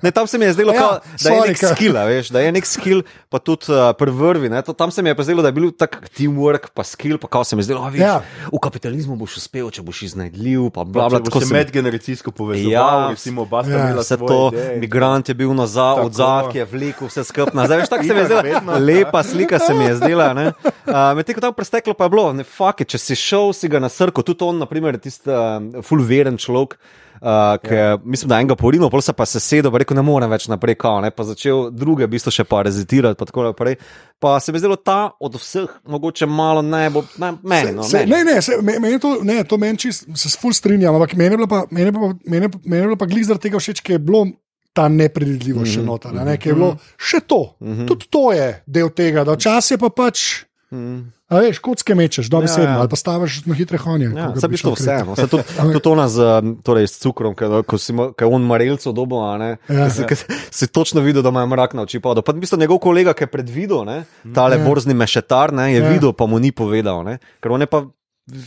Ne, 0.00 0.10
tam 0.10 0.26
se 0.26 0.38
mi 0.38 0.44
je 0.44 0.52
zdelo, 0.52 0.72
Ja, 0.72 0.80
kao, 0.80 0.90
da 1.20 1.30
je 1.30 1.40
nek 1.46 1.58
skill, 1.66 1.94
veš, 1.94 2.28
da 2.28 2.40
je 2.40 2.50
nek 2.50 2.66
skill, 2.66 3.00
pa 3.28 3.38
tudi 3.38 3.68
uh, 3.68 3.92
pri 3.92 4.10
vrvi. 4.10 4.48
Ne, 4.48 4.62
to, 4.62 4.72
tam 4.72 4.90
se 4.90 5.02
mi 5.02 5.08
je 5.08 5.14
pa 5.14 5.22
zdelo, 5.22 5.42
da 5.42 5.48
je 5.48 5.52
bil 5.52 5.70
tak 5.72 6.10
teamwork, 6.10 6.70
pa 6.74 6.82
skill, 6.82 7.14
pa 7.14 7.28
kao 7.28 7.44
se 7.44 7.54
mi 7.54 7.60
je 7.60 7.64
zdelo, 7.64 7.82
a 7.82 7.88
veš, 7.88 8.00
Ja. 8.00 8.16
v 8.48 8.58
kapitalizmu 8.58 9.14
boš 9.14 9.36
uspel, 9.36 9.70
če 9.70 9.82
boš 9.82 10.02
iznajdljiv, 10.04 10.70
pa 10.70 10.82
bla, 10.82 11.06
bla, 11.06 11.18
Če 11.18 11.24
tako 11.24 11.40
se 11.40 11.54
medgeneracijsko 11.54 12.30
povezoval, 12.32 12.72
Ja, 12.72 13.08
recimo, 13.10 13.42
oba 13.42 13.62
sta 13.62 13.70
ja, 13.70 13.84
imela 13.84 14.02
Vse 14.02 14.16
to, 14.18 14.40
ideje. 14.48 14.76
migrant 14.78 15.28
je 15.28 15.34
bil 15.36 15.52
nazad, 15.52 15.96
Tako. 15.96 16.06
od 16.06 16.12
zadaj, 16.14 16.50
ki 16.50 16.58
je 16.58 16.66
vlekel 16.66 17.06
vse 17.06 17.22
skupaj 17.24 17.54
nazaj. 17.54 17.76
Veš, 17.78 17.88
tako 17.88 18.02
se 18.02 18.12
mi 18.12 18.20
je 18.20 18.26
vedno. 18.26 18.78
lepa 18.80 19.22
slika 19.22 19.58
se 19.60 19.74
mi 19.74 19.84
je 19.84 19.96
zdela. 20.00 20.32
ne. 20.34 20.46
Uh, 20.86 21.12
Medtem 21.16 21.36
ko 21.36 21.44
tam 21.44 21.54
presteklo 21.54 21.94
pa 21.94 22.08
je 22.08 22.14
bilo, 22.16 22.32
ne 22.32 22.44
it, 22.44 22.88
če 22.88 22.98
si 22.98 23.14
šel, 23.18 23.52
si 23.52 23.68
ga 23.68 23.78
na 23.82 23.88
srko, 23.88 24.22
tudi 24.22 24.44
on, 24.44 24.58
naprimer, 24.58 24.98
tisti 24.98 25.30
uh, 25.30 25.82
fulveren 25.86 26.36
človek. 26.40 26.78
Uh, 27.20 27.58
ki, 27.60 27.74
ja. 27.76 27.98
Mislim, 28.00 28.30
da 28.32 28.38
enega 28.40 28.56
porino, 28.56 28.88
pol 28.88 29.02
se 29.04 29.12
pa 29.12 29.26
sesedel, 29.28 29.68
pa 29.68 29.82
rekel, 29.82 29.92
ne 29.98 30.00
morem 30.02 30.30
več 30.32 30.46
naprej, 30.48 30.78
kao, 30.80 31.02
ne, 31.04 31.10
pa 31.12 31.26
začel 31.28 31.66
druge, 31.68 32.06
v 32.08 32.14
bistvu 32.14 32.32
še 32.32 32.46
parazitirati. 32.48 33.18
Pa, 33.20 33.28
tako 33.28 33.44
naprej. 33.50 33.76
pa 34.16 34.38
se 34.40 34.52
mi 34.52 34.56
je 34.56 34.64
zdelo 34.64 34.78
ta 34.80 35.10
od 35.20 35.36
vseh, 35.36 35.68
mogoče 35.84 36.24
malo 36.26 36.62
najbolj, 36.64 37.12
naj, 37.20 37.34
meni. 37.44 37.74
No, 37.76 37.84
Se, 37.84 38.06
meni. 38.06 38.10
ne, 38.10 38.24
ne, 38.24 38.42
se, 38.42 38.56
me- 38.64 38.78
meni 38.80 38.96
to, 38.98 39.18
ne, 39.20 39.44
to 39.44 39.58
meni 39.60 39.76
čist, 39.76 40.08
se 40.16 40.32
ful 40.40 40.56
strinjam, 40.56 40.96
ampak 40.96 41.12
meni 41.12 41.34
je 41.34 41.36
bilo 41.36 41.48
pa, 41.50 41.66
meni 41.68 41.90
je 41.90 41.92
pa, 41.92 42.08
meni 42.24 42.44
je 42.48 42.50
meni 42.64 42.80
je 42.80 42.88
bilo 42.88 42.96
pa 42.96 43.08
glih 43.10 43.26
zaradi 43.28 43.50
tega 43.50 43.60
všeč, 43.60 43.84
ker 43.84 43.98
je 43.98 44.04
bilo 44.08 44.24
ta 44.72 44.88
nepredvidljivost 44.88 45.66
mm 45.66 45.72
-hmm. 45.72 45.74
še 45.76 45.82
noter, 45.82 46.10
a 46.12 46.24
ne, 46.24 46.36
ker 46.36 46.48
je 46.48 46.54
bilo 46.54 46.76
še 46.98 47.20
to, 47.20 47.56
mm 47.60 47.72
-hmm. 47.72 47.86
tudi 47.86 48.06
to 48.10 48.32
je 48.32 48.62
del 48.66 48.88
tega, 48.90 49.24
da 49.24 49.32
včasih 49.32 49.70
je 49.70 49.78
pa 49.78 49.88
pač. 49.90 50.44
Mm. 50.70 51.10
A 51.28 51.38
veš, 51.38 51.58
kocke 51.58 51.94
mečeš, 51.94 52.26
dobesedno, 52.26 52.64
Ja, 52.64 52.70
ja. 52.70 52.78
ali 52.78 52.88
pa 52.88 52.96
staviš 52.96 53.44
na 53.44 53.54
hitre 53.54 53.78
honje. 53.78 54.04
Ja, 54.06 54.26
ko 54.26 54.32
ga 54.32 54.40
Sam 54.40 54.50
bi 54.50 54.54
je 54.54 54.62
to 54.62 54.68
šel 54.68 54.74
vse. 54.74 54.84
kriti. 54.86 55.08
No. 55.08 55.16
Se 55.16 55.26
Tudi, 55.26 55.42
tudi 55.72 55.88
ona 55.88 56.08
z, 56.08 56.18
um, 56.20 56.56
torej, 56.56 56.86
s 56.86 56.98
cukrom, 56.98 57.34
ko, 57.34 57.62
ko 57.62 57.78
si 57.78 57.92
ko 57.92 58.14
je 58.20 58.26
on 58.26 58.42
marelco 58.42 58.92
dobo, 58.92 59.22
a 59.24 59.38
ne, 59.38 59.56
Ja. 59.68 59.74
ja, 59.76 59.90
si, 59.90 60.02
si 60.50 60.66
točno 60.68 61.00
videl, 61.00 61.22
da 61.22 61.28
ima 61.28 61.46
mrak 61.46 61.74
na 61.74 61.82
oči 61.82 61.98
padel. 61.98 62.22
Pa 62.22 62.32
v 62.32 62.36
bistvu 62.36 62.58
njegov 62.58 62.78
kolega, 62.78 63.12
ki 63.12 63.22
je 63.22 63.26
predvidel, 63.28 63.84
ne, 63.84 64.04
tale 64.34 64.56
Ja. 64.56 64.64
borzni 64.64 64.94
mešetar, 64.94 65.52
ne, 65.52 65.74
je 65.74 65.80
Ja. 65.80 65.88
videl, 65.88 66.12
pa 66.12 66.26
mu 66.26 66.38
ni 66.38 66.52
povedal, 66.52 67.02
ne, 67.04 67.18
ker 67.42 67.52
on 67.52 67.60
je 67.60 67.66
pa 67.66 67.82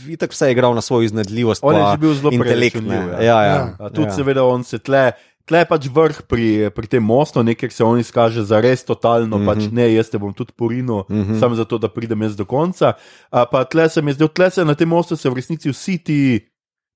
itak 0.08 0.30
vse 0.30 0.50
igral 0.50 0.74
na 0.74 0.80
svojo 0.80 1.02
iznedljivost. 1.02 1.60
On 1.62 1.74
je 1.74 1.98
bil 1.98 2.14
zelo 2.14 2.32
intelekt. 2.32 2.74
ne. 2.76 2.80
preračunljiv, 2.82 3.12
ja. 3.12 3.22
Ja, 3.22 3.42
ja. 3.42 3.54
Ja. 3.54 3.76
A 3.78 3.90
Tudi, 3.90 4.08
ja. 4.08 4.12
seveda, 4.12 4.42
on 4.44 4.64
se 4.64 4.78
tle 4.78 5.12
Tle 5.44 5.60
je 5.60 5.68
pač 5.68 5.88
vrh 5.92 6.22
pri, 6.24 6.46
pri 6.72 6.86
tem 6.88 7.04
mostu, 7.04 7.42
nekaj 7.44 7.70
se 7.70 7.84
on 7.84 8.00
izkaže 8.00 8.44
za 8.48 8.60
res 8.64 8.84
totalno, 8.84 9.38
mm 9.38 9.42
-hmm. 9.42 9.46
pač 9.46 9.72
ne, 9.72 9.92
jaz 9.92 10.08
te 10.08 10.18
bom 10.18 10.32
tudi 10.32 10.52
porinil, 10.56 11.04
mm 11.08 11.22
-hmm. 11.22 11.40
samo 11.40 11.54
zato, 11.54 11.78
da 11.78 11.88
pridem 11.88 12.22
jaz 12.22 12.36
do 12.36 12.44
konca. 12.44 12.92
A 13.30 13.44
pa 13.44 13.64
tle 13.64 13.88
se 13.88 14.02
mi 14.02 14.10
je 14.10 14.14
zdelo, 14.14 14.28
tle 14.28 14.50
se 14.50 14.64
na 14.64 14.74
tem 14.74 14.88
mostu 14.88 15.16
se 15.16 15.30
v 15.30 15.34
resnici 15.34 15.70
vsi 15.70 15.98
ti 15.98 16.48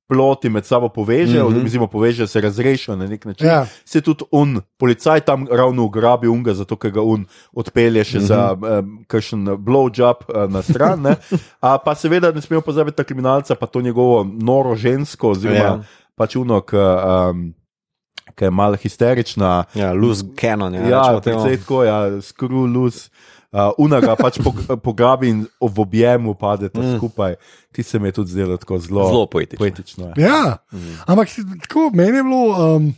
ploti 0.08 0.48
med 0.48 0.64
sabo 0.64 0.88
povežejo, 0.88 1.50
mm 1.50 1.54
-hmm. 1.54 1.64
oziroma 1.64 1.86
povežejo 1.86 2.26
se 2.26 2.40
razrešijo 2.40 2.96
na 2.96 3.06
nek 3.06 3.24
način. 3.24 3.46
Ja. 3.46 3.66
Se 3.84 4.00
tudi 4.00 4.24
un, 4.32 4.60
policaj 4.78 5.20
tam 5.20 5.46
ravno 5.50 5.84
ugrabi 5.84 6.28
unga, 6.28 6.54
zato 6.54 6.76
ker 6.76 6.90
ga 6.90 7.02
un 7.02 7.26
odpelje 7.52 8.04
še 8.04 8.18
mm 8.18 8.22
-hmm. 8.22 8.26
za 8.26 8.52
um, 8.52 9.04
kakšen 9.06 9.44
blowjob 9.44 10.16
uh, 10.28 10.52
na 10.52 10.62
stran. 10.62 11.02
ne. 11.02 11.16
A 11.60 11.78
pa 11.78 11.94
seveda 11.94 12.32
ne 12.32 12.40
smemo 12.40 12.60
pozabiti 12.60 13.00
na 13.00 13.04
kriminalca, 13.04 13.54
pa 13.54 13.66
to 13.66 13.80
njegovo 13.80 14.26
noro 14.40 14.74
žensko, 14.74 15.28
oziroma 15.30 15.58
Ja. 15.58 15.82
pač 16.16 16.36
uno, 16.36 16.60
ki 16.60 16.76
um, 16.76 17.54
ki 18.38 18.44
je 18.44 18.50
malo 18.52 18.76
histerična. 18.76 19.64
Ja, 19.74 19.90
loose 19.92 20.22
cannon. 20.34 20.70
Ja, 20.72 20.86
Ja, 20.86 21.02
temu. 21.04 21.20
predvsej 21.20 21.58
tako, 21.58 21.82
ja, 21.82 21.98
skru, 22.22 22.66
lus. 22.66 23.10
Uh, 23.48 23.72
unaga 23.80 24.12
pač 24.14 24.36
po- 24.38 24.52
pograbi 24.84 25.28
in 25.28 25.38
v 25.58 25.78
objemu 25.78 26.34
padete 26.34 26.76
mm. 26.76 26.96
skupaj. 26.96 27.34
Ti 27.72 27.82
se 27.82 27.98
mi 27.98 28.08
je 28.08 28.12
tudi 28.12 28.30
zdelo 28.30 28.56
tako 28.56 28.76
zelo, 28.78 29.06
Zelo 29.06 29.26
poetično. 29.26 29.58
poetično 29.58 30.04
ja. 30.06 30.14
Ja, 30.18 30.56
mm. 30.68 30.98
ampak 31.06 31.28
tako, 31.62 31.88
meni 31.90 32.12
je 32.14 32.22
bilo, 32.22 32.42
um, 32.76 32.92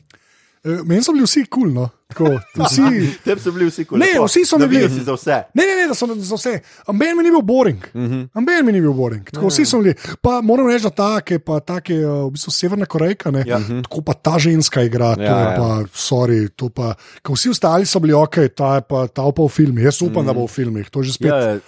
meni 0.65 1.03
so 1.03 1.13
bili 1.13 1.25
vsi 1.25 1.45
kul. 1.45 1.61
Cool, 1.61 1.73
no. 1.75 1.89
Tako, 2.11 2.31
vsi, 2.65 2.83
Tebi 3.25 3.41
so 3.41 3.53
bili 3.53 3.67
vsi 3.71 3.85
kul. 3.85 3.99
Ne, 3.99 4.07
vsi 4.27 4.45
so 4.45 4.59
mi 4.59 4.67
bili. 4.69 4.89
za 4.89 5.13
vse. 5.15 5.37
Ne, 5.55 5.65
ne, 5.67 5.75
ne, 5.83 5.87
da 5.89 5.95
so 5.95 6.07
za 6.15 6.37
vse. 6.37 6.61
Amben 6.87 7.17
mi 7.17 7.23
ni 7.23 7.31
bil 7.31 7.43
boring. 7.43 7.85
Mm 7.95 8.07
-hmm. 8.09 8.29
Amben 8.35 8.67
mi 8.67 8.73
ni 8.73 8.81
bil 8.81 8.93
boring. 8.93 9.31
Tako, 9.31 9.47
vsi 9.49 9.65
so 9.65 9.79
bili. 9.79 9.95
Pa 10.23 10.41
moram 10.41 10.67
reči, 10.69 10.83
da 10.83 10.91
ta, 10.91 11.21
ki 11.21 11.35
je 11.35 11.39
pa 11.39 11.61
ta, 11.61 11.81
ki 11.81 11.93
je 11.93 12.07
v 12.07 12.31
bistvu 12.31 12.51
severna 12.51 12.87
Korejka, 12.87 13.31
ne, 13.31 13.45
Ja. 13.47 13.59
ja. 13.59 13.83
tako 13.83 14.03
pa 14.03 14.13
ta 14.15 14.39
ženska 14.39 14.83
igra, 14.83 15.15
to 15.15 15.23
Ja, 15.23 15.39
je 15.39 15.45
ja. 15.45 15.55
pa, 15.57 15.85
sorry, 15.95 16.49
to 16.57 16.69
pa. 16.69 16.95
ko 17.23 17.33
Vsi 17.33 17.49
ostali 17.51 17.87
so 17.87 18.01
bili 18.01 18.13
ok, 18.13 18.37
ta 18.57 18.75
je 18.75 18.81
pa, 18.89 19.07
ta 19.07 19.23
pa 19.33 19.43
v 19.43 19.49
filmih. 19.49 19.85
Jaz 19.85 20.03
upam, 20.03 20.13
mm 20.13 20.17
-hmm. 20.23 20.27
da 20.27 20.33
bo 20.33 20.47
v 20.47 20.51
filmih. 20.51 20.91
To 20.91 21.01
je 21.01 21.05
že 21.05 21.13
spet. 21.13 21.31
Ja, 21.31 21.37
ja. 21.37 21.59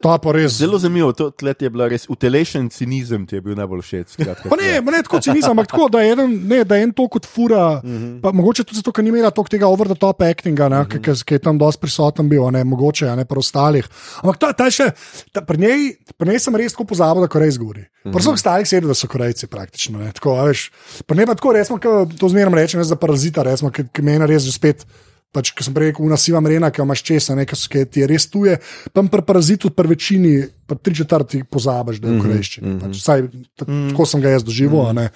Ta 0.00 0.16
pa 0.16 0.32
res. 0.32 0.56
Zelo 0.56 0.78
zanimivo, 0.80 1.12
to 1.12 1.28
je 1.36 1.70
bila 1.70 1.88
res 1.92 2.06
utelešen 2.08 2.70
cinizem, 2.72 3.26
ti 3.28 3.36
je 3.36 3.44
bil 3.44 3.56
najbolj 3.58 3.82
všeč. 3.84 4.16
ne, 4.56 4.80
pa 4.80 4.90
ne 4.94 5.02
tako 5.04 5.20
cinizem, 5.20 5.52
ampak 5.52 5.68
tako, 5.68 5.88
da 5.92 6.00
je 6.00 6.14
en, 6.16 6.36
ne, 6.48 6.62
da 6.64 6.78
je 6.80 6.88
en 6.88 6.94
to 6.96 7.04
kot 7.08 7.28
fura, 7.28 7.80
mm 7.84 7.90
-hmm. 7.90 8.20
pa 8.24 8.32
mogoče 8.32 8.64
tudi 8.64 8.80
zato, 8.80 8.92
ker 8.92 9.04
ni 9.04 9.12
imela 9.12 9.30
tega 9.30 9.68
over 9.68 9.86
the 9.86 9.94
top 9.94 10.22
actinga, 10.22 10.68
mm 10.68 10.72
-hmm. 10.72 11.04
ki, 11.04 11.24
ki 11.24 11.34
je 11.34 11.38
tam 11.38 11.58
dosti 11.58 11.80
prisoten 11.80 12.28
bil, 12.28 12.50
ne 12.50 12.64
mogoče, 12.64 13.16
ne 13.16 13.24
pa 13.24 13.34
ostalih. 13.36 13.88
Ampak 14.22 14.38
ta, 14.38 14.52
ta 14.52 14.64
je 14.64 14.70
še, 14.70 14.90
ta, 15.32 15.40
pri, 15.40 15.58
njej, 15.58 15.96
pri 16.16 16.28
njej 16.28 16.38
sem 16.38 16.56
res 16.56 16.72
tako 16.72 16.84
pozabil, 16.84 17.20
da. 17.20 17.28
Mm 17.28 17.44
-hmm. 17.44 18.12
Pri 18.12 18.20
vseh 18.20 18.32
ostalih 18.32 18.68
sedem, 18.68 18.88
da 18.88 18.94
so 18.94 19.06
Korejci 19.06 19.46
praktično. 19.46 19.98
Ne, 19.98 20.12
tako, 20.12 20.44
veš, 20.44 20.70
pri 21.06 21.16
njej 21.16 21.26
pa 21.26 21.34
tako, 21.34 21.52
resmo, 21.52 21.78
to 22.18 22.28
zmerno 22.28 22.56
rečem, 22.56 22.84
za 22.84 22.96
parazita, 22.96 23.42
resmo, 23.42 23.70
ki, 23.70 23.84
ki 23.92 24.02
meni 24.02 24.26
res 24.26 24.42
že 24.42 24.52
spet. 24.52 24.86
Pač, 25.30 25.52
ko 25.54 25.62
sem 25.62 25.74
prej 25.74 25.92
rekel, 25.92 26.02
unasiva 26.08 26.40
mrena, 26.42 26.72
ki 26.74 26.82
imaš 26.82 27.04
česa, 27.06 27.36
nekaj, 27.38 27.60
ki 27.70 27.84
ti 27.86 28.02
je 28.02 28.06
res 28.10 28.26
tuje, 28.26 28.56
pa 28.90 29.04
pri 29.06 29.22
parazitu, 29.22 29.70
pri 29.70 29.92
večini, 29.92 30.32
pa 30.70 30.76
tri 30.76 30.94
četrti 30.94 31.42
pozabiš, 31.44 31.98
da 31.98 32.08
je 32.08 32.14
v 32.14 32.22
korejščini. 32.22 32.62
Mm 32.64 32.72
-hmm. 32.72 32.82
pač, 32.84 33.02
saj, 33.02 33.22
t- 33.58 33.66
tako 33.90 34.06
sem 34.06 34.22
ga 34.22 34.28
jaz 34.30 34.44
doživel, 34.44 34.86
mm 34.86 34.96
-hmm. 34.96 35.08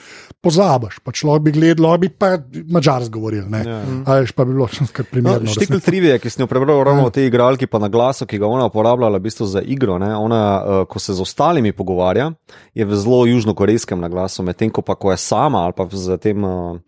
pozabiš. 0.42 0.98
Pač, 1.00 1.22
lahko 1.22 1.38
bi 1.40 1.52
gledal, 1.52 1.86
lahko 1.86 1.98
bi 1.98 2.09
pa 2.11 2.38
mačar 2.68 3.05
zgovoril. 3.05 3.44
Ja. 3.57 3.82
Ali 4.05 4.26
pa 4.34 4.44
bi 4.44 4.52
bilo 4.52 4.66
kar 4.92 5.07
primerno. 5.07 5.40
No, 5.40 5.52
Štikl 5.52 5.78
trivije, 5.78 6.18
ki 6.18 6.30
sem 6.30 6.42
jo 6.42 6.46
prebral 6.46 6.82
ravno 6.82 7.07
o 7.07 7.11
tej 7.11 7.26
igralki, 7.26 7.66
pa 7.66 7.78
na 7.78 7.88
glasu, 7.88 8.26
ki 8.26 8.38
ga 8.38 8.46
ona 8.46 8.66
uporabljala 8.66 9.18
v 9.18 9.22
bistvu 9.22 9.46
za 9.46 9.62
igro. 9.62 9.98
Ne? 9.98 10.16
Ona, 10.16 10.42
uh, 10.59 10.86
ko 10.88 10.98
se 10.98 11.14
z 11.14 11.20
ostalimi 11.20 11.72
pogovarja, 11.72 12.32
je 12.74 12.84
v 12.84 12.96
zelo 12.96 13.26
južnokorejskem 13.26 14.00
naglasu, 14.00 14.42
medtem 14.42 14.70
ko 14.70 14.82
pa 14.82 14.94
ko 14.94 15.11
je 15.11 15.16
sama 15.16 15.59
ali 15.61 15.72
pa 15.72 15.86
z 15.92 16.18
tem 16.18 16.44
uh, 16.44 16.78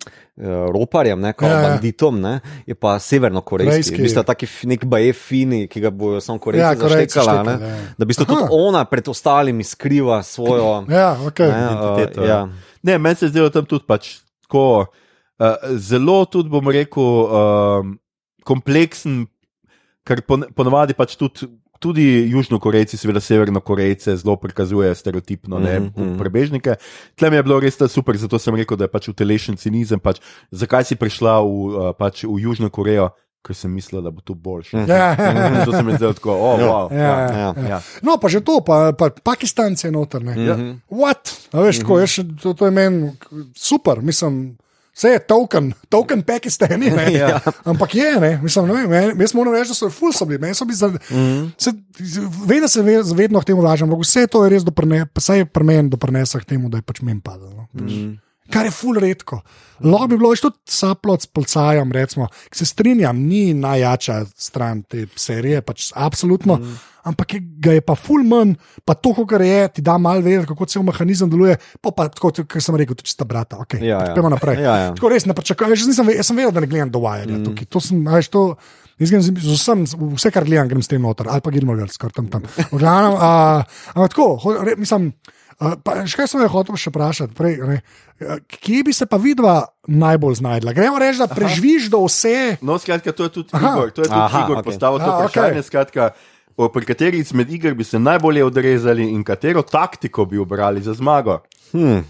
roparjem, 0.73 1.21
ne, 1.21 1.33
kot 1.33 1.49
Ja, 1.49 1.55
ja. 1.55 1.69
banditom, 1.69 2.21
ne, 2.21 2.41
je 2.67 2.75
pa 2.75 2.99
severnokorejski. 2.99 3.71
Korejski. 3.71 3.97
V 3.97 4.03
bistvu 4.03 4.23
taki 4.23 4.47
nek 4.65 4.85
baje 4.85 5.13
fini, 5.13 5.69
ki 5.69 5.81
ga 5.81 5.91
bojo 5.91 6.21
samo 6.21 6.39
korejci 6.39 6.61
Ja, 6.61 6.69
ja, 6.69 6.77
zaštekala. 6.77 7.33
štekali, 7.33 7.47
Ne? 7.47 7.69
ja. 7.69 7.77
Da 7.99 8.05
v 8.05 8.07
bistvu 8.07 8.25
tudi. 8.25 8.43
Ona 8.57 8.85
pred 8.89 9.09
ostalimi 9.09 9.65
skriva 9.65 10.23
svojo. 10.23 10.85
Ja, 10.89 11.17
okay. 11.29 11.51
ne, 11.53 11.67
identiteto, 11.73 12.23
uh, 12.23 12.29
ja. 12.29 12.41
Ne, 12.83 12.99
meni 12.99 13.17
se 13.17 13.27
je 13.27 13.35
zdelo 13.35 13.51
tam 13.53 13.69
tudi 13.69 13.85
pač 13.87 14.17
tako, 14.47 14.87
uh, 15.39 15.55
zelo 15.77 16.25
tudi, 16.25 16.51
bom 16.53 16.73
rekel, 16.73 17.03
um, 17.03 17.95
kompleksen, 18.47 19.25
ker 20.07 20.23
pon, 20.27 20.49
ponavadi 20.57 20.97
pač 20.97 21.19
tudi. 21.21 21.53
Tudi 21.77 22.31
Južnokorejci, 22.33 22.97
seveda 22.97 23.21
Severnokorejce, 23.21 24.15
zelo 24.17 24.39
prikazujejo 24.41 24.95
stereotipno, 24.97 25.59
ne, 25.61 25.75
Mhm, 25.81 25.91
mhm. 25.93 26.15
prebežnike. 26.17 26.79
Tle 27.21 27.29
mi 27.29 27.37
je 27.37 27.43
bilo 27.45 27.59
res 27.61 27.77
super, 27.93 28.17
zato 28.17 28.39
sem 28.41 28.57
rekel, 28.57 28.81
da 28.81 28.89
je 28.89 28.93
pač 28.95 29.11
utelešen 29.13 29.61
cinizem. 29.61 30.01
Pač, 30.01 30.23
zakaj 30.49 30.89
si 30.89 30.97
prišla 30.97 31.37
v, 31.45 31.53
uh, 31.53 31.93
pač 31.93 32.25
v 32.25 32.33
Južno 32.41 32.73
Korejo, 32.73 33.13
ker 33.47 33.55
sem 33.55 33.71
mislila, 33.71 34.03
da 34.03 34.11
bo 34.11 34.21
to 34.21 34.35
boljše. 34.35 34.85
Ja, 34.85 35.15
To 35.63 35.71
se 35.71 35.83
mi 35.83 35.95
zdelo 35.95 36.13
tako, 36.13 36.33
oh, 36.33 36.59
wow. 36.59 36.91
ja, 36.91 36.99
ja, 37.01 37.31
ja. 37.31 37.55
ja. 37.57 37.69
ja. 37.69 37.79
No, 38.03 38.19
pa 38.19 38.27
že 38.27 38.41
to, 38.41 38.59
pa, 38.61 38.91
pa 38.93 39.11
Pakistanci 39.13 39.87
je 39.87 39.93
noter. 39.93 40.19
Ne. 40.21 40.35
Ja. 40.37 40.57
What? 40.91 41.31
A 41.53 41.61
veš, 41.61 41.81
tako, 41.81 42.01
jaz 42.01 42.11
še, 42.11 42.27
to, 42.37 42.53
to 42.53 42.65
je 42.65 42.73
meni 42.73 43.15
super, 43.55 44.03
mislim. 44.03 44.57
Vse 44.91 45.11
je 45.11 45.19
token, 45.21 45.75
token 45.87 46.23
Pakistani. 46.23 46.89
ne. 46.91 47.07
Ja. 47.21 47.37
Ampak 47.63 47.95
je, 47.95 48.17
ne, 48.17 48.41
mislim, 48.41 48.67
ne 48.67 48.73
vem, 48.75 48.87
meni- 48.89 49.21
jaz 49.21 49.35
moram 49.35 49.53
reči, 49.53 49.69
da 49.69 49.77
so 49.77 49.91
ful 49.91 50.09
so 50.11 50.25
bili. 50.25 50.39
meni 50.39 50.55
so 50.55 50.65
bili 50.65 50.75
za- 50.75 50.89
se- 51.57 51.75
Vem, 52.47 52.61
da 52.61 52.69
se 52.69 52.81
ve- 52.83 53.05
vedno 53.15 53.41
k 53.41 53.45
temu 53.47 53.61
vračam, 53.61 53.87
ampak 53.87 54.03
vse 54.03 54.25
to 54.27 54.41
je 54.43 54.51
res 54.51 54.65
pa 55.07 55.21
saj 55.21 55.39
je 55.39 55.45
pri 55.47 55.65
meni 55.65 55.89
doprinesa 55.89 56.41
k 56.41 56.45
temu, 56.47 56.69
da 56.69 56.79
je 56.79 56.83
pač 56.83 57.01
meni 57.01 57.21
padalo. 57.21 57.69
No. 57.73 57.85
Mm. 57.85 58.17
Kar 58.53 58.69
je 58.69 58.75
ful 58.75 58.99
redko. 59.03 59.41
Lahko 59.85 60.09
bi 60.09 60.17
bilo 60.17 60.33
še 60.33 60.47
tudi 60.47 60.73
saplot 60.73 61.27
s 61.27 61.31
polcajem, 61.37 61.91
recimo, 61.93 62.29
ki 62.49 62.61
se 62.63 62.69
strinjam, 62.69 63.19
ni 63.29 63.51
najjača 63.57 64.23
stran 64.41 64.83
te 64.89 65.05
serije, 65.21 65.61
pač 65.67 65.91
absolutno. 65.93 66.57
Mm. 66.63 66.79
Ampak 67.07 67.37
je, 67.37 67.41
ga 67.63 67.77
je 67.77 67.83
pa 67.87 67.95
ful 67.95 68.25
manj, 68.27 68.57
pa 68.89 68.97
to, 68.99 69.13
kar 69.29 69.45
je, 69.45 69.59
ti 69.77 69.85
da 69.85 69.95
malo 70.01 70.25
vedeti, 70.25 70.49
kako 70.51 70.67
cel 70.71 70.83
mehanizem 70.87 71.31
deluje. 71.31 71.55
Pa, 71.79 71.93
pa 71.95 72.09
tako, 72.11 72.33
kot 72.43 72.57
sem 72.63 72.79
rekel, 72.81 72.99
tudi 72.99 73.13
sta 73.13 73.29
brata. 73.29 73.61
Okay, 73.63 73.85
Ja, 73.85 74.01
ja. 74.09 74.17
Pojmo 74.17 74.33
naprej. 74.33 74.59
Ja, 74.65 74.75
ja. 74.87 74.89
Tako 74.97 75.13
res 75.13 75.29
ne 75.29 75.37
pričakujem, 75.37 75.77
jaz, 75.77 75.87
nisem 75.93 76.11
jaz 76.17 76.33
sem 76.33 76.41
vedel, 76.41 76.57
da 76.57 76.65
ne 76.65 76.71
gledam 76.73 76.91
do 76.91 77.05
Wajerja. 77.05 77.39
Mm. 77.39 77.71
To 77.71 77.85
sem, 77.85 78.03
veš, 78.11 78.33
to, 78.35 78.43
jaz 78.99 79.13
grem 79.13 79.23
z, 79.23 79.37
vsem, 79.53 79.87
vse, 80.17 80.33
kar 80.35 80.49
gledam, 80.49 80.73
grem 80.73 80.83
s 80.83 80.91
tem 80.91 81.05
noter, 81.05 81.31
ali 81.31 81.45
pa 81.45 81.53
Gilmore 81.55 81.85
Girls, 81.85 82.01
kar 82.01 82.11
tam 82.17 82.33
tam. 82.33 82.49
Glavnem, 82.73 83.21
a, 83.21 83.31
ampak 83.95 84.17
tako, 84.17 84.57
re, 84.67 84.75
mislim. 84.81 85.13
Uh, 85.57 85.73
pa, 85.81 86.03
še 86.05 86.19
kaj 86.21 86.29
sem 86.29 86.43
jo 86.45 86.49
hotel 86.53 86.77
še 86.77 86.91
vprašati? 86.93 87.33
Prej, 87.37 87.55
ne, 87.65 87.79
uh, 88.21 88.41
kje 88.45 88.83
bi 88.85 88.93
se 88.93 89.07
pa 89.09 89.17
vidva 89.17 89.55
najbolj 89.89 90.43
znašla? 90.43 90.75
Gremo 90.77 91.01
reči, 91.01 91.23
da 91.23 91.29
preživiš 91.33 91.89
do 91.93 92.03
vse. 92.05 92.59
No, 92.61 92.77
skratka, 92.77 93.15
to 93.17 93.25
je 93.25 93.33
tudi 93.39 93.57
Aha. 93.57 93.73
Igor, 93.73 93.93
to 93.97 94.05
je 94.05 94.11
tudi 94.11 94.21
Aha, 94.21 94.43
Igor 94.45 94.61
okej. 94.61 94.67
postavil 94.69 95.01
to 95.01 95.09
vprašanje. 95.15 95.55
okej. 95.57 95.69
Skratka, 95.71 96.11
o, 96.61 96.69
pri 96.69 96.91
kateri 96.93 97.23
izmed 97.25 97.49
iger 97.49 97.73
bi 97.73 97.89
se 97.89 97.97
najbolje 97.97 98.45
odrezali 98.45 99.09
in 99.09 99.25
katero 99.25 99.65
taktiko 99.65 100.29
bi 100.29 100.37
obrali 100.39 100.85
za 100.85 100.93
zmago. 100.93 101.41
Hmm. 101.73 102.05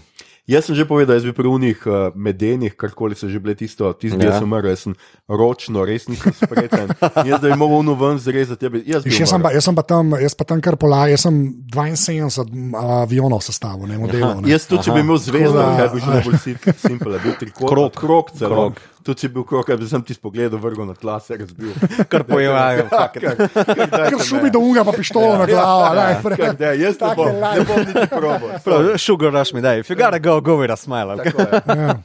Jaz 0.47 0.63
sem 0.63 0.73
že 0.73 0.83
povedal, 0.83 1.11
jaz 1.13 1.23
bi 1.23 1.33
pri 1.33 1.43
unih 1.45 1.75
uh, 1.83 1.93
medenih, 2.15 2.71
karkoli 2.71 3.11
so 3.13 3.27
že 3.27 3.35
bile 3.35 3.51
tisto, 3.53 3.83
tisti, 3.91 4.15
ki 4.15 4.25
Ja. 4.25 4.39
sem 4.39 4.45
umrl, 4.45 4.63
jaz 4.65 4.79
sem 4.81 4.93
ročno, 5.27 5.83
res 5.83 6.07
nisem 6.07 6.31
spreten. 6.33 6.87
Jaz 7.21 7.37
da 7.37 7.51
bi 7.51 7.57
mogel 7.57 7.81
unu 7.81 7.93
ven 7.93 8.15
zrezati, 8.17 8.63
jaz 8.63 8.71
bi, 8.71 8.79
jaz 8.87 9.03
bi 9.03 9.11
Jaz 9.11 9.27
sem, 9.27 9.41
pa, 9.41 9.51
jaz 9.51 9.63
sem 9.63 9.75
pa 9.75 9.83
tam, 9.83 10.15
jaz 10.15 10.31
pa 10.33 10.43
tam 10.45 10.63
kar 10.63 10.75
pola, 10.75 11.03
jaz 11.07 11.21
sem 11.21 11.35
72 11.67 12.71
avionov 12.73 13.43
sestavil, 13.43 13.87
ne 13.87 13.97
modelov. 13.97 14.39
Ne. 14.39 14.47
Jaz 14.49 14.65
tudi, 14.65 14.83
če 14.83 14.91
bi 14.91 15.03
imel 15.03 15.19
zvezdo, 15.19 15.59
bi 15.59 15.99
že 15.99 16.07
najbolj 16.07 16.39
sim- 16.39 16.59
simpel, 16.79 17.19
bil 17.19 17.35
trikot, 17.35 17.67
Krog. 17.67 17.91
krok 17.93 18.31
celo. 18.31 18.71
Tudi 19.07 19.23
če 19.23 19.27
bi 19.31 19.37
bil 19.37 19.45
krok, 19.47 19.69
bi 19.79 19.87
sem 19.87 20.01
ti 20.03 20.15
spogledal, 20.17 20.59
vrgel 20.59 20.89
na 20.89 20.95
tla, 20.97 21.15
se 21.23 21.37
razbil. 21.39 21.71
Kar 22.11 22.25
pojevajo. 22.27 22.89
Ker 23.15 24.19
šubi 24.27 24.51
do 24.51 24.59
unga, 24.59 24.83
pa 24.83 24.91
pištolo 24.91 25.37
na 25.39 25.47
glavo. 25.47 25.85
Ja, 25.95 26.19
Kak 26.27 26.59
da, 26.59 26.73
jaz 26.75 26.99
ne 26.99 27.13
bom, 27.15 27.31
ne 27.39 27.63
bom 27.63 27.85
niti 27.87 28.07
probo. 28.11 28.51
Sugar 28.99 29.31
rush 29.31 29.55
mi 29.55 29.63
daj. 29.63 29.79
If 29.85 29.93
you 29.93 29.95
gotta 29.95 30.19
go, 30.19 30.41
go 30.41 30.59
with 30.59 30.75
a 30.75 30.77
smile. 30.77 31.15
kaj? 31.23 31.31
ja. 31.71 31.95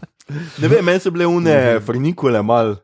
Ne 0.56 0.68
vem, 0.68 0.84
meni 0.84 1.00
so 1.00 1.10
bile 1.10 1.26
une 1.26 1.50
Mhm. 1.50 1.82
frnikule 1.82 2.42
mal, 2.42 2.76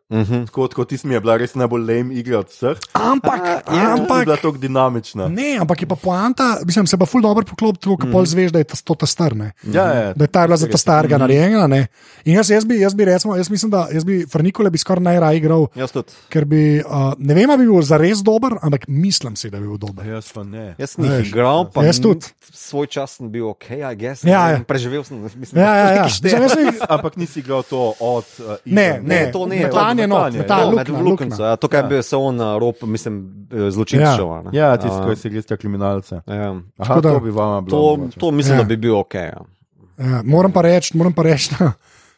tako 0.46 0.68
kot 0.70 0.88
ti 0.88 0.98
mi 1.04 1.14
je 1.14 1.20
bila 1.20 1.36
res 1.36 1.54
najbolj 1.54 1.80
lame 1.82 2.14
igra 2.14 2.38
od 2.38 2.48
vseh. 2.48 2.76
Ampak, 2.92 3.40
Je 3.64 3.78
ampak. 3.78 4.24
bila 4.24 4.36
tako 4.36 4.58
dinamična. 4.58 5.28
Ne, 5.28 5.56
ampak 5.56 5.80
je 5.80 5.86
pa 5.86 5.96
poanta, 5.96 6.58
mislim, 6.62 6.86
se 6.86 6.96
pa 6.96 7.06
ful 7.06 7.22
dobro 7.22 7.44
poklop, 7.44 7.78
tako 7.78 7.96
kot 7.96 8.10
pol 8.10 8.24
zveš, 8.24 8.50
da 8.50 8.58
je 8.58 8.64
ta- 8.66 8.82
to 8.84 8.94
ta 8.96 9.06
star. 9.06 9.34
Ne. 9.34 9.52
Ja, 9.64 9.84
ja. 9.86 10.12
Da 10.12 10.24
je 10.24 10.28
ta 10.28 10.46
bila 10.46 10.56
za 10.56 10.66
ta 10.66 10.76
starega 10.76 11.16
narejena. 11.16 11.66
Ne. 11.68 11.86
In 12.24 12.34
jaz, 12.34 12.50
jaz, 12.50 12.64
bi, 12.64 12.74
jaz 12.76 12.94
bi 12.94 13.04
recimo, 13.04 13.36
jaz 13.36 13.48
mislim, 13.48 13.70
da 13.70 13.88
jaz 13.88 14.04
bi 14.04 14.26
Frnikole 14.26 14.70
bi 14.70 14.78
skoraj 14.78 15.02
najraje 15.04 15.36
igral, 15.38 15.66
Jaz 15.74 15.92
tudi. 15.92 16.12
ker 16.28 16.44
bi, 16.44 16.80
uh, 16.80 16.92
ne 17.18 17.34
vem, 17.34 17.48
ali 17.48 17.58
bi 17.58 17.66
bil 17.66 17.82
zares 17.82 18.18
dober, 18.18 18.58
ampak 18.60 18.88
mislim 18.88 19.36
si, 19.36 19.48
da 19.48 19.58
bi 19.58 19.66
bil 19.66 19.78
dober. 19.78 20.06
Jaz 20.06 20.32
pa 20.32 20.42
ne. 20.42 20.74
Jaz 20.76 20.96
nisem 20.96 21.24
igral, 21.24 21.70
pa 21.70 21.84
jaz 21.84 22.00
tudi. 22.00 22.26
Svoj 22.50 22.86
čas 22.88 23.10
sem 23.12 23.28
bil 23.28 23.46
ok, 23.46 23.70
I 23.70 23.94
guess. 23.94 24.24
Ja, 24.24 24.50
ja. 24.50 24.60
Preživel 24.60 25.04
sem. 25.04 25.22
Mislim, 25.34 25.60
Ja, 25.60 25.74
ja, 25.76 25.90
ja. 25.92 26.02
jaz 26.02 26.18
sem- 26.52 26.74
Ampak 26.88 27.16
nisi 27.28 27.40
igral 27.40 27.62
to 27.62 27.94
od. 28.00 28.24
Uh, 28.38 28.54
Ne, 28.64 29.00
ne, 29.02 29.30
to 29.32 29.46
ne, 29.46 29.56
metanje 29.56 30.02
od 30.04 30.08
not, 30.08 30.32
metanja, 30.32 30.38
metanje, 30.38 30.62
ja. 30.62 30.66
Luknja, 30.66 31.00
Lukenco, 31.00 31.34
luknja. 31.34 31.46
ja, 31.46 31.56
to, 31.56 31.68
kar 31.68 31.86
bi 31.86 32.02
se 32.02 32.16
on 32.16 32.36
na 32.36 32.58
rob, 32.58 32.74
mislim, 32.82 33.14
eh, 33.52 33.70
zločinčeval. 33.70 34.44
ne. 34.44 34.50
Ja, 34.52 34.76
tisti, 34.76 34.96
A, 34.96 35.04
ko 35.04 35.16
si 35.16 35.28
res 35.28 35.56
kriminalce. 35.56 36.14
ja. 36.26 36.50
Aha, 36.50 36.60
Tako 36.78 37.00
da- 37.00 37.12
to 37.12 37.20
bi 37.20 37.30
vama 37.30 37.60
bilo. 37.60 37.70
To, 37.72 37.96
mogoče. 37.96 38.20
to 38.20 38.30
mislim, 38.30 38.54
Ja. 38.54 38.62
da 38.62 38.64
bi 38.64 38.76
bil 38.76 38.96
ok. 38.96 39.14
Ja. 39.14 39.40
Ja, 39.98 40.22
moram 40.24 40.52
pa 40.52 40.62
reči, 40.62 40.96
moram 40.96 41.12
pa 41.12 41.22
reči, 41.22 41.50
da 41.58 41.72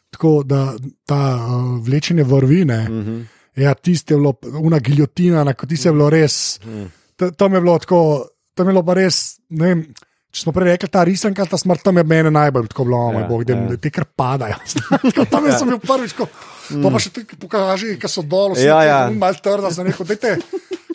tako 0.09 0.43
da 0.43 0.73
ta 1.05 1.35
uh, 1.37 1.87
vlečenje 1.87 2.23
vrvine. 2.23 2.89
Mm 2.89 2.93
-hmm. 2.93 3.23
Ja, 3.55 3.73
tiste 3.73 4.13
je 4.13 4.17
bilo, 4.17 4.33
una 4.61 4.79
giljotina, 4.79 5.43
na 5.43 5.53
kateri 5.53 5.79
je 5.85 5.91
bilo 5.91 6.09
res. 6.09 6.59
To, 7.15 7.31
to 7.31 7.49
mi 7.49 7.55
je 7.57 7.61
bilo 7.61 7.79
tako, 7.79 8.25
to 8.53 8.63
mi 8.63 8.69
je 8.69 8.73
bilo 8.73 8.83
pa 8.85 8.93
res. 8.93 9.39
ne 9.49 9.65
Vem, 9.67 9.93
če 10.31 10.45
smo 10.45 10.53
prej 10.55 10.73
rekli, 10.73 10.89
ta 10.91 11.03
risanka, 11.03 11.45
ta 11.45 11.59
smrt, 11.59 11.83
tam 11.83 11.99
je 11.99 12.03
meni 12.07 12.31
najbolj 12.31 12.71
tako 12.71 12.87
bilo, 12.87 13.01
Ja, 13.11 13.19
ja, 13.19 13.27
bog, 13.27 13.43
da 13.43 13.53
ja. 13.53 13.77
ti 13.77 13.91
kar 13.91 14.05
padajo. 14.15 14.55
Tako, 15.11 15.25
tam 15.27 15.47
ja. 15.47 15.57
sem 15.59 15.67
bil 15.67 15.79
prvič, 15.83 16.15
ko 16.15 16.27
to 16.71 16.91
pa 16.91 17.01
še 17.03 17.11
ti 17.11 17.23
pokaži, 17.35 17.95
ki 17.99 18.09
so 18.11 18.23
dol, 18.23 18.55
vsi 18.55 18.67
Ja, 18.67 18.79
ja, 18.79 18.87
ja. 18.87 18.99
ja. 19.09 19.15
malo 19.15 19.39
trda 19.43 19.71
za 19.73 19.83
neko. 19.83 20.07
Dajte, 20.07 20.37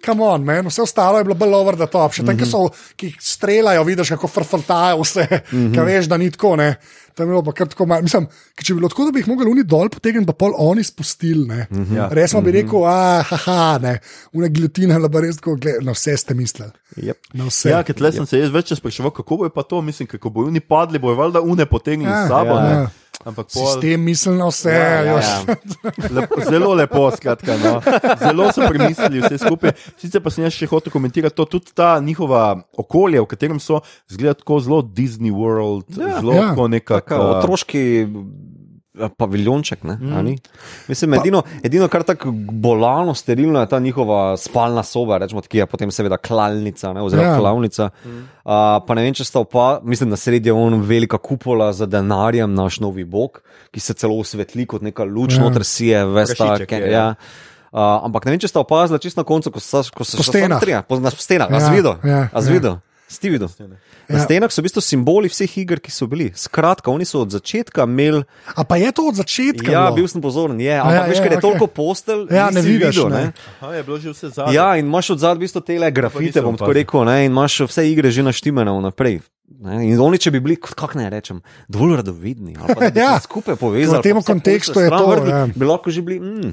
Come 0.06 0.22
on, 0.22 0.44
man. 0.46 0.68
vse 0.70 0.82
ostalo 0.82 1.18
je 1.18 1.24
bilo 1.26 1.34
bolj 1.34 1.54
over 1.54 1.76
the 1.76 1.88
top. 1.90 2.14
Še 2.14 2.22
tam, 2.26 2.36
ki, 2.38 2.46
so, 2.46 2.68
ki 2.94 3.10
streljajo, 3.18 3.82
vidiš, 3.88 4.12
kako 4.14 4.30
frfaltajo 4.30 5.00
vse, 5.02 5.26
mm 5.26 5.58
-hmm. 5.58 5.72
ki 5.74 5.86
veš, 5.88 6.06
da 6.06 6.16
ni 6.16 6.30
tako. 6.30 6.56
Ne. 6.56 6.76
Tam 7.16 7.24
je 7.26 7.32
bilo 7.32 7.42
pa 7.42 7.52
kar 7.56 7.68
tako 7.72 7.86
malo. 7.88 8.04
Mislim, 8.04 8.26
če 8.60 8.74
bi 8.74 8.80
bilo 8.82 8.90
tako, 8.92 9.06
da 9.08 9.14
bi 9.14 9.22
jih 9.22 9.28
mogli 9.30 9.48
oni 9.48 9.62
dol 9.64 9.88
potegniti, 9.88 10.26
pa 10.28 10.34
pol 10.36 10.52
oni 10.60 10.84
spustili. 10.84 11.46
Mm 11.48 11.64
-hmm. 11.70 11.96
Ja. 11.96 12.08
Resno 12.12 12.42
bi 12.44 12.52
rekel, 12.52 12.84
ah, 12.84 13.24
haha, 13.24 13.78
ne, 13.82 13.98
una 14.32 14.48
gilotina, 14.48 14.98
da 15.00 15.08
bi 15.08 15.20
res 15.24 15.40
tako, 15.40 15.56
gled, 15.56 15.80
na 15.80 15.92
vse 15.96 16.16
ste 16.16 16.34
mislili. 16.34 16.70
Yep. 16.96 17.32
Na 17.32 17.48
vse. 17.48 17.70
Ja, 17.70 17.82
ker 17.82 17.94
tle 17.94 18.12
sem 18.12 18.26
se 18.26 18.38
jaz 18.38 18.52
več 18.52 18.74
spraševal, 18.76 19.10
kako 19.16 19.36
bo 19.36 19.48
pa 19.48 19.62
to, 19.62 19.80
mislim, 19.82 20.08
kako 20.08 20.30
bojo 20.30 20.46
oni 20.46 20.60
padli, 20.60 20.98
bojo 20.98 21.16
valjda 21.16 21.40
une 21.40 21.66
potegnili 21.66 22.10
Ja, 22.10 22.26
s 22.26 22.28
sabo. 22.28 22.54
ja. 22.54 22.62
ne. 22.62 22.70
Ja. 22.70 22.90
Ampak 23.24 23.48
pol, 23.50 23.64
Sistem 23.64 24.04
misli 24.04 24.36
na 24.36 24.46
vse. 24.52 24.70
Ja, 24.70 25.02
ja, 25.02 25.14
ja. 25.18 25.56
lepo, 26.16 26.40
zelo 26.44 26.74
lepo, 26.76 27.08
skratka. 27.16 27.56
No. 27.58 27.80
Zelo 28.20 28.52
so 28.52 28.68
premislili 28.68 29.22
vse 29.24 29.38
skupaj. 29.40 29.72
Sicer 29.98 30.22
pa 30.22 30.30
sem 30.30 30.44
jaz 30.44 30.54
še 30.54 30.68
hotel 30.70 30.92
komentirati 30.94 31.34
to, 31.34 31.46
tudi 31.56 31.72
ta 31.74 31.96
njihova 31.98 32.60
okolje, 32.78 33.22
v 33.24 33.30
katerem 33.30 33.60
so, 33.62 33.80
zgleda 34.12 34.36
tako 34.42 34.60
zelo 34.62 34.82
Disney 34.84 35.32
World, 35.34 35.88
ja, 35.96 36.20
zelo 36.20 36.36
ja. 36.36 36.44
ja. 36.44 36.52
Taka, 37.06 37.20
otroški 37.38 37.82
eh, 38.02 39.08
paviljonček. 39.18 39.84
Ne, 39.86 39.94
mm. 40.00 40.34
Mislim, 40.88 41.14
edino, 41.14 41.42
edino, 41.62 41.86
kar 41.92 42.02
tako 42.02 42.32
bolano, 42.34 43.14
sterilno 43.14 43.60
je 43.62 43.68
ta 43.70 43.78
njihova 43.78 44.36
spalna 44.40 44.82
soba, 44.82 45.20
rečemo, 45.22 45.42
ki 45.44 45.58
je 45.62 45.66
potem 45.70 45.90
seveda 45.94 46.18
klalnica 46.18 46.92
ne, 46.96 47.04
oziroma 47.06 47.28
Ja. 47.28 47.34
ja. 47.34 47.38
klavnica. 47.38 47.90
Mm. 48.04 48.16
Uh, 48.42 48.52
pa 48.86 48.94
ne 48.98 49.06
vem, 49.06 49.14
če 49.14 49.24
sta 49.28 49.44
opa, 49.44 49.80
mislim, 49.86 50.10
na 50.10 50.18
sredi 50.18 50.50
je 50.50 50.52
on 50.52 50.80
velika 50.82 51.18
kupola 51.18 51.70
za 51.72 51.86
denarjem, 51.86 52.54
naš 52.54 52.80
novi 52.82 53.04
bog, 53.04 53.42
ki 53.70 53.80
se 53.80 53.94
celo 53.94 54.18
osvetli 54.18 54.66
kot 54.66 54.82
neka 54.82 55.04
luč, 55.04 55.36
Ja. 55.36 55.44
ja. 55.44 55.48
noter 55.48 55.64
si 55.64 55.92
je, 55.92 56.02
veste, 56.06 56.40
Prašiček 56.42 56.72
je, 56.72 56.80
ja. 56.90 56.90
ja. 56.90 57.14
Uh, 57.76 57.82
ampak 58.08 58.24
ne 58.24 58.32
vem, 58.32 58.40
če 58.40 58.48
ste 58.48 58.58
opazili, 58.58 58.98
čisto 59.02 59.20
na 59.20 59.26
koncu, 59.28 59.50
ko, 59.52 59.60
sa, 59.60 59.82
ko 59.92 60.04
se 60.06 60.16
še 60.16 60.32
po, 60.88 60.96
na 61.02 61.10
stenah, 61.12 61.50
Ja, 61.52 61.60
ja, 61.60 61.72
videl, 61.76 61.96
ja, 62.02 62.22
ja, 62.24 62.28
ja. 62.72 62.80
Ste 63.06 63.30
videl? 63.30 63.46
Na 63.48 63.76
Ja. 64.08 64.22
stenah 64.22 64.50
so 64.50 64.58
v 64.58 64.66
bistvu 64.66 64.82
simboli 64.82 65.26
vseh 65.26 65.50
iger, 65.56 65.78
ki 65.78 65.90
so 65.90 66.06
bili. 66.06 66.30
Skratka, 66.32 66.90
oni 66.90 67.02
so 67.02 67.20
od 67.20 67.30
začetka 67.30 67.82
imeli. 67.82 68.22
A 68.52 68.62
pa 68.62 68.76
je 68.76 68.90
to 68.90 69.02
od 69.04 69.14
začetka? 69.16 69.66
Ja, 69.66 69.86
bilo? 69.86 69.96
bil 69.96 70.06
sem 70.06 70.18
pozoren, 70.18 70.54
je, 70.56 70.70
ampak 70.72 70.94
ja, 70.96 71.02
veš, 71.04 71.18
ker 71.18 71.26
je 71.28 71.32
okej. 71.32 71.44
toliko 71.44 71.66
postelj, 71.68 72.26
Ja, 72.28 72.50
ne 72.50 72.60
vidiš, 72.60 72.90
videl, 72.92 73.06
ne. 73.08 73.22
ne. 73.24 73.32
Aha, 73.56 73.72
je 73.72 73.82
bilo 73.82 73.96
že 73.96 74.10
vse 74.10 74.26
zadnje. 74.28 74.52
Ja, 74.52 74.74
in 74.74 74.86
imaš 74.86 75.10
od 75.12 75.18
zadaj 75.18 75.36
v 75.36 75.42
bistvu 75.42 75.60
tele 75.62 75.86
grafite, 75.88 76.38
bom 76.40 76.54
tako 76.54 76.72
rekel, 76.72 77.02
ne, 77.04 77.16
in 77.20 77.30
imaš 77.30 77.60
vse 77.62 77.82
igre 77.84 78.10
že 78.10 78.22
naštimane 78.22 78.70
vnaprej. 78.72 79.22
Ne, 79.56 79.86
in 79.86 79.94
oni, 79.96 80.18
če 80.18 80.30
bi 80.32 80.40
bili, 80.40 80.56
kako 80.56 80.98
naj 80.98 81.06
rečem, 81.08 81.38
dovolj 81.66 81.96
radovedni, 81.96 82.54
ali 82.56 82.68
pa 82.68 82.80
da 82.80 82.90
bi 82.90 82.98
Ja. 83.04 83.14
se 83.16 83.24
skupaj 83.24 83.54
povezali, 83.56 83.98
V 83.98 84.02
tem 84.02 84.18
kontekstu 84.20 84.74
je 84.76 84.90
to, 84.90 85.02
vrgli, 85.04 85.30
ja. 85.30 85.46
Bi 85.48 85.64
lahko 85.64 85.86
že 85.88 86.02
bili, 86.02 86.18
mm, 86.18 86.52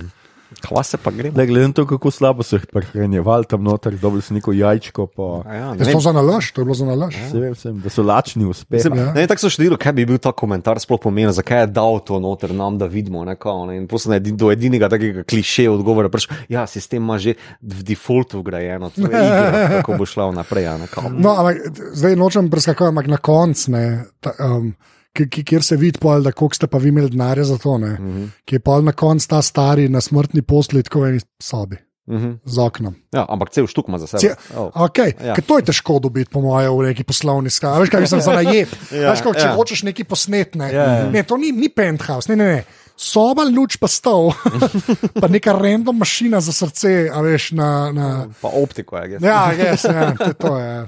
kva 0.62 0.84
se 0.84 0.98
pa 0.98 1.12
gre. 1.12 1.32
Ne, 1.32 1.46
glede 1.48 1.68
na 1.68 1.74
to, 1.74 1.86
kako 1.88 2.12
slabo 2.12 2.44
so 2.44 2.56
jih 2.56 2.66
prehranjevali 2.68 3.46
tam 3.50 3.64
noter, 3.64 3.96
dobili 3.98 4.22
so 4.22 4.34
neko 4.34 4.54
jajčko. 4.54 5.08
Pa, 5.08 5.30
Ja, 5.54 5.74
ne 5.74 5.80
Je 5.80 5.86
vem, 5.86 5.94
to 5.94 6.00
za 6.00 6.12
nalaž, 6.12 6.52
to 6.52 6.62
je 6.62 6.66
bilo 6.66 6.76
za 6.76 6.86
nalaž. 6.86 7.16
Se 7.32 7.40
vem, 7.40 7.56
sem, 7.56 7.80
da 7.80 7.90
so 7.90 8.04
lačni 8.04 8.46
uspeh. 8.46 8.78
Mislim, 8.78 8.98
Ja. 8.98 9.04
ja. 9.04 9.14
ne, 9.14 9.28
tako 9.28 9.42
so 9.42 9.50
štedili, 9.50 9.78
kaj 9.78 9.94
bi 9.94 10.06
bil 10.06 10.18
ta 10.18 10.32
komentar 10.32 10.80
sploh 10.80 11.00
pomenil, 11.02 11.32
zakaj 11.32 11.62
je 11.62 11.68
dal 11.68 12.00
to 12.00 12.20
noter 12.20 12.54
nam, 12.54 12.78
da 12.78 12.86
vidimo. 12.86 13.26
Ne, 13.26 13.36
kao, 13.36 13.66
ne, 13.66 13.78
in 13.78 13.88
posebej 13.88 14.20
do 14.38 14.52
edinega 14.52 14.90
takega 14.90 15.24
klišeja 15.24 15.72
odgovora, 15.72 16.08
da 16.08 16.20
ja, 16.50 16.68
sistem 16.68 17.04
ima 17.04 17.18
že 17.18 17.34
v 17.62 17.84
defaultu 17.84 18.40
vgrajeno, 18.40 18.90
to 18.90 19.02
je 19.02 19.08
igra, 19.08 19.68
kako 19.80 19.98
bo 19.98 20.06
šla 20.06 20.32
naprej. 20.32 20.68
a 20.68 20.78
Ne, 20.78 20.88
kao. 20.88 21.10
No, 21.10 21.36
ampak 21.38 21.58
zdaj 21.94 22.16
nočem 22.16 22.50
preskakovati, 22.50 22.90
ampak 22.90 23.08
na 23.08 23.18
koncu, 23.18 23.72
um, 23.72 24.74
kjer 25.14 25.64
se 25.64 25.76
vidi, 25.76 26.00
pol, 26.00 26.22
da 26.22 26.32
koliko 26.32 26.56
ste 26.56 26.68
pa 26.68 26.78
vi 26.78 26.90
imeli 26.90 27.10
denarja 27.10 27.44
za 27.46 27.58
to, 27.58 27.78
ne, 27.78 27.88
mm 27.90 28.04
Mhm. 28.04 28.18
-hmm. 28.18 28.30
ki 28.46 28.56
je 28.56 28.60
pol 28.62 28.82
na 28.82 28.92
koncu 28.92 29.28
ta 29.28 29.42
stari 29.42 29.90
na 29.90 30.02
smrtni 30.02 30.42
posli, 30.42 30.84
tako 30.84 31.00
v 31.00 31.08
eni 31.08 31.20
sobi, 31.40 31.78
Mhm. 32.08 32.32
z 32.46 32.58
oknom. 32.60 32.96
Ja, 33.14 33.26
ampak 33.30 33.50
cel 33.50 33.68
štuk 33.68 33.88
ima 33.88 33.98
za 33.98 34.08
sebe. 34.08 34.20
Ce, 34.20 34.36
Oh. 34.56 34.72
okay, 34.74 35.14
Ja. 35.18 35.28
ja. 35.28 35.36
To 35.38 35.58
je 35.58 35.64
težko 35.64 36.00
dobiti, 36.00 36.30
po 36.30 36.42
mojem, 36.42 36.72
v 36.72 36.84
neki 36.84 37.04
poslovni 37.04 37.50
skali. 37.50 37.80
Veš, 37.80 37.90
kaj 37.90 38.08
sem 38.08 38.22
za 38.22 38.32
najem. 38.36 38.68
Ja, 38.92 39.12
Veš, 39.12 39.20
kako, 39.20 39.34
če 39.34 39.40
ja. 39.42 39.56
hočeš 39.56 39.84
nekaj 39.84 40.06
posnet, 40.06 40.56
ne. 40.56 40.68
Ja, 40.68 40.84
ja. 40.84 41.10
ne 41.10 41.24
to 41.24 41.38
ni, 41.38 41.52
ni 41.52 41.70
penthouse, 41.70 42.30
ne, 42.30 42.36
ne, 42.36 42.46
ne. 42.46 42.64
Soba, 42.96 43.44
luč 43.46 43.78
pa 43.78 43.88
stol, 43.88 44.32
pa 45.22 45.28
neka 45.28 45.54
random 45.54 45.98
mašina 45.98 46.42
za 46.42 46.52
srce, 46.52 47.10
a 47.10 47.22
veš, 47.22 47.52
na. 47.52 47.92
na 47.92 48.28
Pa 48.42 48.48
optiko 48.50 48.98
je. 48.98 49.18
ja, 49.22 49.52
yes, 49.52 49.86
ja, 49.86 50.14
to, 50.14 50.24
je 50.24 50.34
to 50.36 50.58
je. 50.60 50.86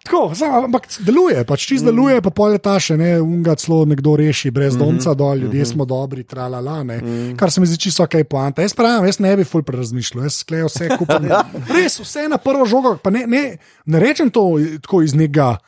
Tako, 0.00 0.32
ampak 0.64 0.86
deluje, 1.04 1.42
pač 1.44 1.66
čist 1.68 1.84
deluje, 1.84 2.22
pa 2.24 2.30
pol 2.32 2.54
je 2.56 2.60
ta 2.64 2.78
še 2.80 2.96
ne, 2.96 3.10
unga 3.20 3.52
celo 3.60 3.82
nekdo 3.84 4.14
reši, 4.16 4.48
brez 4.54 4.78
domca 4.80 5.12
dol, 5.12 5.44
ljudje 5.44 5.66
smo 5.74 5.84
dobri, 5.84 6.24
tralala, 6.24 6.78
ne. 6.88 6.96
Kar 7.36 7.52
se 7.52 7.60
mi 7.60 7.68
zdi 7.68 7.76
čisto 7.84 8.06
ok, 8.06 8.16
poanta. 8.24 8.64
Jaz 8.64 8.72
pravim, 8.76 9.04
jaz 9.10 9.20
ne 9.20 9.34
bi 9.36 9.44
ful 9.44 9.64
prerazmišljal, 9.66 10.24
jaz 10.24 10.40
sklejo 10.40 10.70
vse 10.70 10.88
kupam. 10.96 11.28
Res, 11.76 11.98
vse 12.00 12.30
na 12.32 12.40
prvo 12.40 12.64
žogo, 12.64 12.94
pa 13.02 13.12
ne, 13.12 13.26
ne, 13.28 13.44
ne 13.84 14.00
rečem 14.00 14.32
to 14.32 14.46
tako 14.80 15.02
iz 15.04 15.12
njega, 15.12 15.58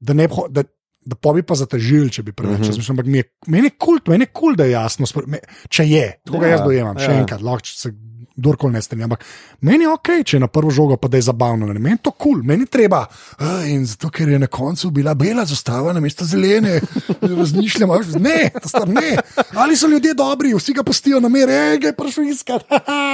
da 0.00 0.16
ne 0.16 0.28
bi. 0.30 0.48
Da, 0.48 0.64
Da 1.04 1.16
pa 1.16 1.32
bi 1.32 1.42
pa 1.42 1.54
zatežili, 1.54 2.08
če 2.10 2.22
bi 2.22 2.32
preveč 2.32 2.58
Mhm. 2.58 2.68
razmišljal. 2.68 2.94
Ampak 2.94 3.06
mi 3.06 3.18
je- 3.18 3.28
meni 3.46 3.66
je 3.66 3.76
kul, 3.78 3.98
meni 4.06 4.22
je 4.22 4.32
kul, 4.32 4.56
da 4.56 4.64
je 4.64 4.70
jasno, 4.70 5.06
me, 5.26 5.38
če 5.68 5.84
je, 5.84 6.20
tako 6.24 6.38
ga 6.38 6.46
Ja, 6.46 6.52
jaz 6.52 6.60
dojemam, 6.60 6.96
še 6.98 7.12
ja. 7.12 7.20
enkrat, 7.20 7.42
lahko 7.42 7.66
se 7.66 7.92
kdorkoli 8.36 8.72
ne 8.72 8.82
strinja. 8.82 9.04
Ampak 9.04 9.22
meni 9.60 9.84
je 9.84 9.90
ok, 9.90 10.08
če 10.24 10.36
je 10.36 10.40
na 10.40 10.48
prvo 10.48 10.70
žogo, 10.70 10.96
pa 10.96 11.06
da 11.06 11.16
je 11.16 11.22
zabavno. 11.22 11.66
Ne? 11.66 11.78
Meni 11.78 11.98
to 11.98 12.10
kul, 12.10 12.32
cool. 12.32 12.42
meni 12.42 12.66
treba. 12.66 13.06
"A, 13.38 13.62
In 13.64 13.86
zato, 13.86 14.10
ker 14.10 14.28
je 14.28 14.38
na 14.38 14.46
koncu 14.46 14.90
bila 14.90 15.14
bela 15.14 15.44
zastava 15.44 15.92
na 15.92 16.00
mesto 16.00 16.24
zelene, 16.24 16.80
razmišljam, 17.38 17.90
ne, 18.18 18.50
to 18.52 18.68
sta 18.68 18.84
ne. 18.84 19.16
Ali 19.54 19.76
so 19.76 19.86
ljudje 19.86 20.14
dobri, 20.14 20.54
vsi 20.54 20.72
ga 20.72 20.82
pustijo 20.82 21.20
na 21.20 21.28
mere, 21.28 21.52
ej, 21.52 21.78
ga 21.78 21.86
je 21.86 21.92
prišel 21.94 22.24
iskat. 22.24 22.64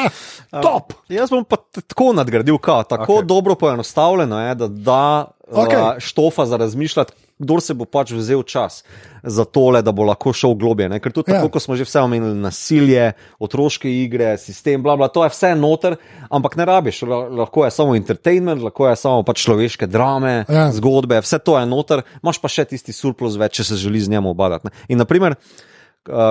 Top. 0.64 0.92
Jaz 1.08 1.30
bom 1.30 1.44
pa 1.44 1.56
tako 1.56 2.12
nadgradil, 2.12 2.58
kao, 2.58 2.82
tako 2.82 3.12
okay. 3.12 3.26
dobro 3.26 3.54
poenostavljeno 3.54 4.40
je, 4.40 4.54
da 4.54 4.68
da 4.68 5.02
okay. 5.46 6.00
štofa 6.00 6.46
za 6.46 6.56
razmišljati. 6.56 7.12
Kdor 7.40 7.60
se 7.60 7.72
bo 7.72 7.84
pač 7.84 8.12
vzel 8.12 8.42
čas 8.44 8.82
za 9.22 9.44
tole, 9.44 9.80
da 9.80 9.90
bo 9.90 10.04
lahko 10.04 10.30
šel 10.30 10.52
globje. 10.54 10.86
Ne? 10.86 10.98
Ker 10.98 11.08
tudi 11.10 11.32
Ja. 11.32 11.38
tako, 11.38 11.48
kot 11.50 11.62
smo 11.62 11.72
že 11.74 11.84
vse 11.84 12.00
omenili, 12.00 12.34
nasilje, 12.36 13.12
otroške 13.38 13.88
igre, 13.88 14.36
sistem, 14.36 14.82
bla, 14.82 14.94
bla, 14.94 15.08
to 15.08 15.24
je 15.24 15.30
vse 15.30 15.54
noter, 15.54 15.96
ampak 16.28 16.56
ne 16.56 16.64
rabiš. 16.64 17.02
La- 17.02 17.28
Lahko 17.40 17.64
je 17.64 17.70
samo 17.70 17.94
entertainment, 17.94 18.60
lahko 18.60 18.86
je 18.86 18.96
samo 18.96 19.22
pač 19.22 19.40
človeške 19.40 19.86
drame, 19.86 20.44
ja. 20.46 20.68
zgodbe, 20.70 21.18
vse 21.18 21.38
to 21.38 21.56
je 21.56 21.64
noter, 21.66 22.04
imaš 22.20 22.38
pa 22.38 22.48
še 22.48 22.64
tisti 22.66 22.92
surplus 22.92 23.36
več, 23.36 23.56
če 23.56 23.64
se 23.64 23.76
želi 23.78 24.00
z 24.00 24.08
njim 24.10 24.26
obadati. 24.26 24.66
ne. 24.66 24.70
In 24.88 24.98
naprimer, 24.98 25.34
Uh, 25.34 25.69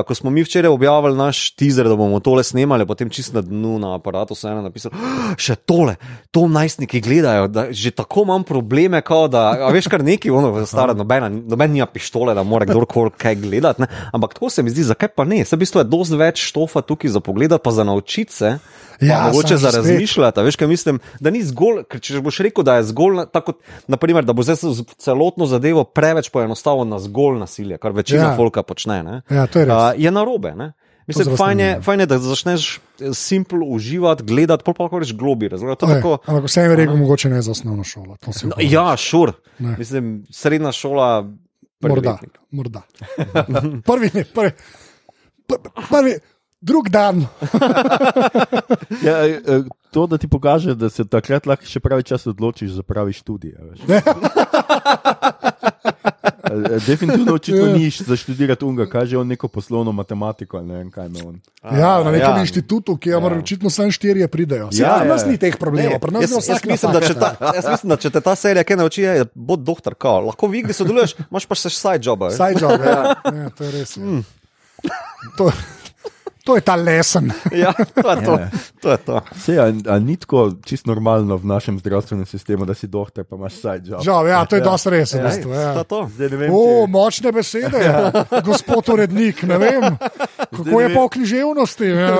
ko 0.05 0.15
smo 0.15 0.29
mi 0.29 0.43
včeraj 0.43 0.69
objavili 0.69 1.17
naš 1.17 1.51
teaser, 1.55 1.87
da 1.87 1.95
bomo 1.95 2.19
tole 2.19 2.43
snemali, 2.43 2.87
potem 2.89 3.09
čist 3.09 3.33
na 3.33 3.41
dnu 3.41 3.77
na 3.79 3.93
aparatu 3.95 4.35
so 4.35 4.49
ena 4.49 4.61
napisala, 4.61 4.95
"Ah, 4.97 5.35
še 5.37 5.55
tole, 5.55 5.95
to 6.31 6.47
najstniki 6.47 7.01
gledajo, 7.01 7.47
da 7.47 7.67
že 7.71 7.91
tako 7.91 8.23
imam 8.23 8.43
probleme, 8.43 9.01
kao 9.01 9.27
da, 9.27 9.67
a 9.67 9.69
veš 9.71 9.87
kar 9.87 10.03
neki, 10.03 10.31
ono, 10.31 10.65
stara, 10.65 10.93
nobena, 10.93 11.29
noben 11.29 11.71
nima 11.71 11.85
pištole, 11.85 12.33
da 12.33 12.43
mora 12.43 12.65
kdorkoli 12.65 13.11
kaj 13.17 13.35
gledati, 13.35 13.81
ne? 13.81 13.87
ampak 14.13 14.33
tako 14.33 14.49
se 14.49 14.63
mi 14.63 14.69
zdi, 14.69 14.83
zakaj 14.83 15.09
pa 15.15 15.23
ne, 15.23 15.45
se 15.45 15.55
v 15.55 15.59
bistvu 15.59 15.79
je 15.79 15.83
dosti 15.83 16.15
več 16.15 16.43
štofa 16.49 16.81
tukaj 16.81 17.11
za 17.11 17.19
pogled, 17.19 17.53
pa 17.63 17.71
za 17.71 17.83
naučiti 17.83 18.33
se. 18.33 18.57
Ja, 19.01 19.29
mogoče 19.31 19.57
za 19.57 19.71
razmišljati, 19.71 20.41
veš, 20.41 20.55
kaj 20.55 20.67
mislim, 20.67 20.99
da 21.19 21.31
ni 21.31 21.39
zgolj, 21.43 21.83
ker 21.87 22.01
če 22.03 22.19
boš 22.23 22.41
rekel, 22.43 22.65
da 22.67 22.75
je 22.75 22.89
zgolj, 22.89 23.21
tako, 23.31 23.53
naprimer, 23.87 24.25
da 24.27 24.33
bo 24.35 24.43
zdaj 24.43 24.73
celotno 24.99 25.47
zadevo 25.47 25.83
preveč 25.83 26.27
poenostavil 26.29 26.83
na 26.87 26.99
zgolj 26.99 27.39
nasilje, 27.39 27.77
kar 27.79 27.95
večina 27.95 28.25
ja. 28.27 28.33
folka 28.35 28.63
počne. 28.63 28.99
Ne? 29.03 29.21
Ja, 29.31 29.47
to 29.47 29.58
je 29.59 29.65
res. 29.65 29.73
Uh, 29.73 29.93
je 29.97 30.11
narobe. 30.11 30.53
Ne? 30.55 30.73
Mislim, 31.09 31.37
fajn 31.37 31.59
je, 31.59 31.69
fajn 31.81 31.99
je, 31.99 32.05
da 32.05 32.17
začneš 32.21 32.65
simpel 33.17 33.63
uživati, 33.65 34.23
gledati, 34.23 34.61
pa 34.63 34.73
lahko 34.77 34.99
rečeš 35.01 35.15
globi. 35.17 35.47
razumeš? 35.49 35.77
To 35.81 35.89
je 35.89 35.95
Tako, 35.95 36.17
Ampak 36.25 36.43
vse 36.45 36.61
je 36.61 36.75
rekel, 36.75 36.97
mogoče 36.97 37.29
ne 37.29 37.41
za 37.41 37.51
osnovno 37.51 37.83
šolo. 37.83 38.17
to 38.21 38.33
si 38.33 38.47
no, 38.47 38.53
ja, 38.61 38.93
šur. 38.97 39.33
Ne. 39.59 39.75
Mislim, 39.77 40.25
srednja 40.29 40.71
šola. 40.71 41.25
prvi 41.81 41.95
Morda. 41.95 42.11
letnik. 42.11 42.37
morda. 42.51 42.81
prvi, 43.89 44.11
ne, 44.13 44.23
prvi, 44.23 44.51
pr- 45.47 45.69
prvi, 45.89 46.19
drug 46.61 46.89
dan. 46.89 47.25
Ja, 49.03 49.25
e, 49.27 49.39
e, 49.47 49.61
to, 49.91 50.07
da 50.07 50.17
ti 50.17 50.27
pokaže, 50.27 50.75
da 50.75 50.89
se 50.89 51.05
takrat 51.07 51.45
lahko 51.45 51.65
še 51.65 51.79
pravi 51.79 52.03
čas 52.03 52.27
odločiš 52.27 52.71
za 52.71 52.83
pravi 52.83 53.13
študij. 53.13 53.53
a 56.43 56.53
veš. 56.53 56.71
E, 56.71 56.75
e, 56.75 56.79
Definitivno 56.87 57.33
očitno 57.33 57.65
Ja. 57.65 57.73
niš 57.73 58.01
za 58.01 58.15
študirati 58.15 58.65
unga, 58.65 58.89
kaže 58.89 59.17
on 59.17 59.27
neko 59.27 59.47
poslovno 59.47 59.91
matematiko 59.91 60.57
ali 60.57 60.67
ne 60.67 60.75
vem 60.75 60.91
kaj 60.91 61.07
ima 61.07 61.19
on. 61.27 61.39
Ja, 61.63 62.03
na 62.03 62.11
nekem 62.11 62.29
ja. 62.29 62.35
ja. 62.35 62.41
inštitutu, 62.41 62.97
ki 62.97 63.09
je 63.09 63.13
ja. 63.13 63.19
očitno 63.39 63.69
samo 63.69 63.91
štirje 63.91 64.27
pridejo. 64.27 64.69
Ja, 64.71 64.89
Ja, 64.89 64.99
pri 64.99 65.09
nas 65.09 65.23
ja. 65.23 65.27
ni 65.31 65.37
teh 65.37 65.57
problemov, 65.57 65.99
pri 65.99 66.11
nas 66.11 66.21
Jaz, 66.21 66.49
jaz, 66.49 66.65
mislim, 66.65 66.93
da 66.93 66.99
ta, 66.99 67.35
jaz 67.57 67.65
mislim, 67.69 67.89
da 67.89 67.97
če 67.97 68.09
te 68.09 68.21
ta 68.21 68.35
serija 68.35 68.63
kaj 68.63 68.77
nauči, 68.77 69.01
je 69.01 69.25
bod 69.33 69.59
doktor. 69.59 69.95
Kao. 69.95 70.21
Lahko 70.29 70.47
v 70.47 70.61
igri 70.61 70.73
sodeluješ, 70.73 71.15
imaš 71.29 71.45
pa 71.49 71.57
še 71.57 71.71
side 71.73 72.03
job. 72.03 72.23
Side 72.33 72.61
job, 72.61 72.79
ja. 72.85 73.15
ja, 73.43 73.49
to 73.55 73.67
je 73.67 73.71
res. 73.75 73.97
Mm. 73.97 74.23
To, 75.37 75.51
to 76.49 76.55
je 76.55 76.63
ta 76.63 76.75
lesen. 76.75 77.29
Ja, 77.53 77.69
to 77.93 78.09
je 78.09 78.17
to. 78.19 78.33
Ja. 78.33 78.49
to, 78.81 78.87
je 78.89 78.97
to. 78.99 79.15
Se, 79.35 79.53
a, 79.55 79.67
a 79.69 79.99
ni 79.99 80.17
tako 80.17 80.57
čisto 80.59 80.89
normalno 80.89 81.37
v 81.37 81.45
našem 81.45 81.77
zdravstvenem 81.77 82.25
sistemu, 82.25 82.65
da 82.65 82.73
si 82.73 82.87
doktor, 82.87 83.23
pa 83.23 83.35
imaš 83.35 83.53
side 83.55 83.85
job. 83.85 84.01
Žal, 84.01 84.27
ja, 84.27 84.41
to 84.43 84.55
je 84.55 84.61
Ja. 84.61 84.65
dosti 84.65 84.89
res. 84.89 85.09
Ja, 85.11 85.21
bistvu, 85.21 85.51
ja. 85.51 85.83
To 85.83 85.99
vem, 86.09 86.49
O, 86.49 86.57
če- 86.57 86.89
močne 86.89 87.29
besede, 87.31 87.79
gospod 88.47 88.89
urednik. 88.89 89.43
Ne 89.43 89.57
vem, 89.57 89.83
kako 90.49 90.63
Zdaj 90.63 90.73
je 90.73 90.87
vem. 90.87 90.95
pa 90.95 91.01
v 91.01 91.09
književnosti. 91.09 91.87
Ja. 91.99 92.13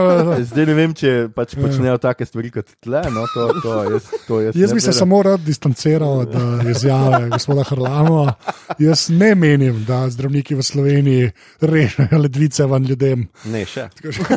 Zdaj 0.43 0.65
ne 0.65 0.73
vem, 0.75 0.91
če 0.93 1.11
pač 1.31 1.55
počnejo 1.55 1.97
take 1.97 2.25
stvari 2.25 2.51
kot 2.51 2.67
tle. 2.79 3.01
No, 3.09 3.23
to, 3.27 3.47
to, 3.59 3.71
jaz, 3.87 4.03
to 4.25 4.33
jaz 4.41 4.53
Jaz 4.53 4.71
bi 4.71 4.81
se 4.81 4.93
samo 4.93 5.21
rad 5.21 5.39
distanciral 5.39 6.19
od 6.19 6.31
uh, 6.31 6.41
izjave 6.65 7.29
gospoda 7.29 7.63
Hrlama. 7.63 8.33
Jaz 8.77 9.07
ne 9.09 9.31
menim, 9.33 9.85
da 9.85 10.03
zdravniki 10.09 10.53
v 10.53 10.61
Sloveniji 10.61 11.31
rešajo 11.61 12.19
ledvice 12.19 12.65
van 12.65 12.83
ljudem. 12.83 13.27
Ne, 13.45 13.63
še. 13.65 13.87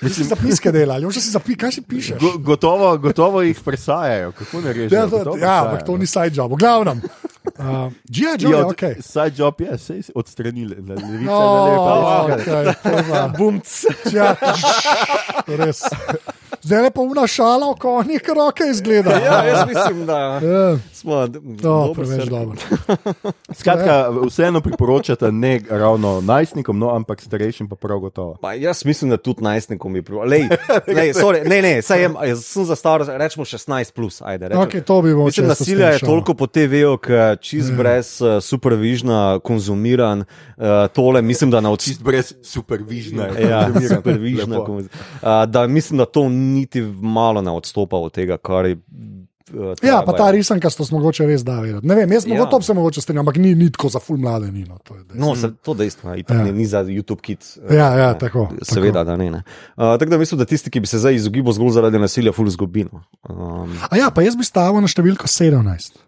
Mislim, 0.00 0.26
zapiske 0.26 0.68
delajo, 0.68 1.08
že 1.10 1.20
si 1.20 1.30
zapi, 1.32 1.56
kaj 1.56 1.72
si 1.72 1.80
pišeš? 1.80 2.18
Go, 2.20 2.32
gotovo, 2.38 2.98
gotovo 2.98 3.40
jih 3.40 3.56
presajajo, 3.56 4.32
kako 4.32 4.60
ne 4.60 4.72
režejo. 4.72 4.92
Ja, 4.92 5.06
to, 5.08 5.36
ja, 5.38 5.54
ampak 5.62 5.80
to 5.82 5.92
no. 5.92 5.98
ni 5.98 6.06
side 6.06 6.34
job. 6.34 6.52
V 6.52 6.56
glavnem. 6.56 7.00
Uh, 7.54 7.88
G.I. 8.04 8.36
Joe, 8.36 8.52
Ja, 8.52 8.58
je 8.58 8.64
od- 8.64 8.72
ok. 8.72 8.82
Side 9.00 9.32
job 9.34 9.60
je, 9.60 9.78
sej 9.78 10.02
si 10.02 10.12
odstranili, 10.12 10.76
na 10.78 10.94
levice, 10.94 11.24
No, 11.24 11.40
na 11.40 11.64
levo. 11.64 12.28
okay, 12.28 12.44
to 12.76 12.88
je 12.90 13.02
pa- 13.04 13.28
Bumc. 13.30 13.68
Ja, 14.12 14.36
res. 15.58 15.80
Zdaj 16.62 16.84
je 16.84 16.90
pa 16.90 17.00
una 17.00 17.26
šala 17.26 17.66
o 17.70 17.74
konjih, 17.74 18.22
ker 18.22 18.34
roke 18.34 18.64
izgleda. 18.70 19.10
Ja, 19.10 19.44
jaz 19.44 19.68
mislim, 19.68 20.06
da 20.06 20.18
Ja, 20.18 20.78
smo 20.92 21.26
to 21.26 21.40
dobro 21.42 21.94
preveč 21.94 22.28
dobro. 22.28 22.56
Skratka, 23.60 24.10
vseeno 24.26 24.60
priporočate 24.60 25.32
ne 25.32 25.60
ravno 25.70 26.20
najstnikom, 26.20 26.78
no, 26.78 26.90
ampak 26.90 27.20
starejšim 27.20 27.68
pa 27.68 27.76
prav 27.76 27.98
gotovo. 27.98 28.36
Pa 28.40 28.52
jaz 28.52 28.84
mislim, 28.84 29.10
da 29.10 29.16
tudi 29.16 29.42
najstnikom 29.42 29.96
je 29.96 30.02
prav. 30.02 30.18
Lej, 30.18 30.48
lej, 30.86 31.12
sorry, 31.12 31.48
ne, 31.48 31.62
ne, 31.62 31.82
saj 31.82 32.00
jem, 32.02 32.16
jaz 32.26 32.44
sem 32.44 32.64
za 32.64 32.76
staro, 32.76 33.04
rečemo 33.08 33.44
16, 33.44 33.92
plus, 33.92 34.22
ajde. 34.22 34.48
Rečem. 34.48 34.62
Okay, 34.62 34.80
to 34.80 35.02
bi 35.02 35.14
Mislim, 35.14 35.46
jaz 35.46 35.58
nasilja 35.60 35.88
je 35.88 35.98
toliko 35.98 36.34
po 36.34 36.46
TV-ju, 36.46 36.98
čist 37.40 37.70
Ja. 37.70 37.76
brez 37.76 38.20
uh, 38.20 38.42
supervižna, 38.42 39.40
konzumiran, 39.44 40.20
uh, 40.20 40.64
tole 40.92 41.22
mislim, 41.22 41.50
da 41.50 41.60
na 41.60 41.72
oči. 41.72 41.90
Čist 41.90 42.02
brez 42.02 42.34
supervižna. 42.42 43.26
Ja, 43.40 43.68
supervižna, 43.96 44.56
konz- 44.56 44.88
uh, 45.22 45.50
da 45.50 45.66
mislim, 45.66 45.98
da 45.98 46.04
to 46.04 46.28
niti 46.44 46.80
malo 47.02 47.42
ne 47.42 47.50
odstopa 47.50 47.96
od 47.96 48.12
tega, 48.12 48.36
kar 48.38 48.66
je. 48.66 48.76
Uh, 49.52 49.74
Ja, 49.84 50.00
pa 50.06 50.14
ta 50.16 50.30
risanka 50.32 50.70
sto 50.72 50.86
mogoče 50.90 51.26
res 51.28 51.42
da 51.44 51.58
vedeti. 51.60 51.86
Ne 51.86 51.94
vem, 51.94 52.12
jaz 52.12 52.24
Ja. 52.26 52.34
ja. 52.34 52.46
to 52.46 52.62
se 52.62 52.74
mogoče 52.74 53.00
strinjal, 53.00 53.20
ampak 53.22 53.36
ni, 53.36 53.52
ni 53.54 53.68
tako 53.70 53.88
za 53.88 54.00
ful 54.00 54.16
mlade. 54.16 54.48
Ni, 54.48 54.64
no, 54.64 54.78
to 54.80 54.96
je 54.96 55.02
dejstvo. 55.04 55.20
No, 55.20 55.34
se, 55.36 55.50
to 55.62 55.74
dejstvo 55.74 56.10
ja. 56.10 56.22
Ja. 56.28 56.44
ni, 56.44 56.52
ni 56.52 56.66
za 56.66 56.80
YouTube 56.82 57.20
Kids. 57.20 57.56
uh, 57.56 57.68
Ja, 57.70 57.90
ja, 57.92 58.12
ne. 58.12 58.18
tako, 58.18 58.48
Seveda, 58.62 59.04
da 59.04 59.16
ne. 59.16 59.30
ne. 59.30 59.42
Uh, 59.76 59.98
tako 59.98 60.10
da 60.10 60.18
mislim, 60.18 60.38
da 60.38 60.44
tisti, 60.44 60.70
ki 60.70 60.80
bi 60.80 60.86
se 60.86 60.98
zdaj 60.98 61.14
izogibal 61.14 61.52
zgolj 61.52 61.70
zaradi 61.76 61.98
nasilja, 61.98 62.32
ful 62.32 62.48
zgubino. 62.48 63.04
Um, 63.28 63.76
A 63.90 63.96
ja, 63.96 64.10
pa 64.10 64.24
jaz 64.24 64.36
bi 64.36 64.44
stavil 64.48 64.80
na 64.80 64.88
številko 64.88 65.28
17. 65.28 66.00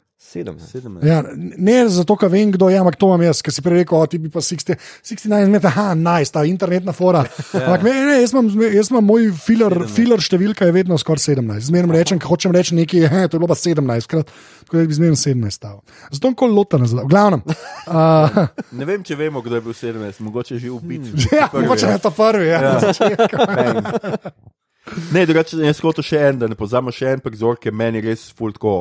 sedem. 0.44 0.98
ne. 0.98 1.08
Ja, 1.08 1.22
ne 1.36 1.76
zato, 1.88 2.16
ker 2.20 2.28
vem, 2.32 2.50
kdo 2.54 2.68
je, 2.72 2.78
ampak 2.80 2.98
to 3.00 3.08
imam 3.08 3.22
jaz, 3.26 3.40
ki 3.44 3.54
si 3.54 3.62
prej 3.64 3.80
rekel, 3.82 3.98
o, 3.98 4.06
ti 4.10 4.18
bi 4.20 4.30
pa 4.32 4.42
60, 4.44 4.74
69 5.06 5.52
metrov, 5.52 5.70
aha, 5.72 5.94
nice, 5.94 6.32
ta 6.34 6.44
internetna 6.48 6.92
fora. 6.96 7.22
Ampak 7.52 7.86
ne, 7.86 7.94
ne, 8.10 8.16
jaz 8.22 8.34
imam, 8.34 8.50
jaz 8.74 8.90
imam 8.92 9.06
moj 9.08 9.30
filler, 9.40 9.76
filler 9.92 10.22
številka 10.22 10.68
je 10.68 10.76
vedno 10.76 10.98
skoraj 11.00 11.24
17. 11.30 11.68
Zmerno 11.70 11.96
rečem, 11.96 12.20
ko 12.22 12.34
hočem 12.34 12.54
reči 12.56 12.76
nekaj, 12.78 13.06
he, 13.12 13.22
to 13.30 13.38
je 13.38 13.42
bilo 13.42 13.50
pa 13.52 13.58
17, 13.58 14.10
krat, 14.10 14.34
tako 14.66 14.80
da 14.80 14.84
bi 14.90 14.98
zmerno 14.98 15.20
17 15.20 15.56
stavil. 15.56 15.80
Zato 16.10 16.34
nikoli 16.34 16.56
lota 16.56 16.82
zdaj. 16.84 17.06
V 17.06 17.12
glavnem. 17.14 17.46
Uh, 17.86 18.48
Ne 18.74 18.82
vem, 18.82 19.04
če 19.06 19.14
vemo, 19.14 19.38
kdo 19.44 19.60
je 19.60 19.62
bil 19.62 19.74
17, 19.78 20.18
mogoče 20.26 20.56
že 20.58 20.72
ubit. 20.74 21.06
ja, 21.30 21.46
Prvi, 21.52 21.68
mogoče 21.68 21.86
ja. 21.86 21.92
je 21.94 22.00
to 22.02 22.10
prvi. 22.10 22.48
Ja, 22.48 22.58
ja. 22.82 24.32
Ne, 25.12 25.26
drugače 25.26 25.58
jaz 25.66 25.80
hočem 25.82 26.06
še 26.06 26.20
en, 26.28 26.40
da 26.42 26.48
ne 26.50 26.58
pozamo 26.58 26.92
še 26.94 27.16
en 27.16 27.22
prizor, 27.22 27.58
ki 27.58 27.70
je 27.70 27.74
meni 27.74 28.02
res 28.04 28.28
ful 28.36 28.54
tako. 28.54 28.74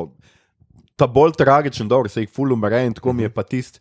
Ta 0.96 1.06
bolj 1.06 1.32
tragičen, 1.32 1.88
dobro, 1.88 2.08
se 2.08 2.20
jih 2.20 2.30
ful 2.30 2.52
umre 2.52 2.86
in 2.86 2.94
tako 2.94 3.12
mi 3.12 3.22
je 3.22 3.28
pa 3.30 3.42
tisti, 3.42 3.80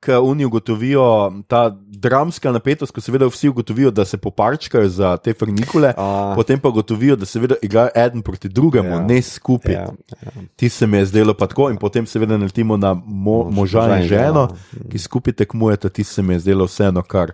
ki 0.00 0.12
oni 0.12 0.44
ugotovijo 0.44 1.04
ta 1.48 1.60
dramska 1.78 2.52
napetost, 2.52 2.92
ko 2.92 3.00
seveda 3.00 3.24
vsi 3.26 3.48
ugotovijo, 3.48 3.90
da 3.90 4.04
se 4.04 4.16
poparčkajo 4.18 4.88
za 4.88 5.16
te 5.16 5.32
frnikule, 5.34 5.94
A. 5.96 6.32
potem 6.36 6.60
pa 6.60 6.68
ugotovijo, 6.68 7.16
da 7.16 7.26
seveda 7.26 7.54
igrajo 7.62 7.88
eden 7.96 8.22
proti 8.22 8.48
drugemu, 8.50 8.88
Ja. 8.90 9.00
ne 9.00 9.22
skupaj. 9.22 9.72
Ja, 9.72 9.80
ja. 9.80 10.30
Ti 10.56 10.68
se 10.68 10.86
mi 10.86 10.96
je 10.96 11.06
zdelo 11.06 11.34
pa 11.34 11.46
tako, 11.46 11.70
in 11.70 11.76
potem 11.76 12.06
seveda 12.06 12.36
naletimo 12.36 12.76
na 12.76 12.94
mo, 12.96 13.04
Mož- 13.42 13.54
moža 13.54 13.96
in 13.98 14.04
ženo, 14.04 14.48
ženo. 14.68 14.88
ki 14.90 14.98
skupaj 14.98 15.32
tekmujeta, 15.34 15.88
ti 15.88 16.04
se 16.04 16.22
mi 16.22 16.34
je 16.34 16.40
zdelo 16.40 16.64
vseeno 16.64 17.02
kar. 17.02 17.32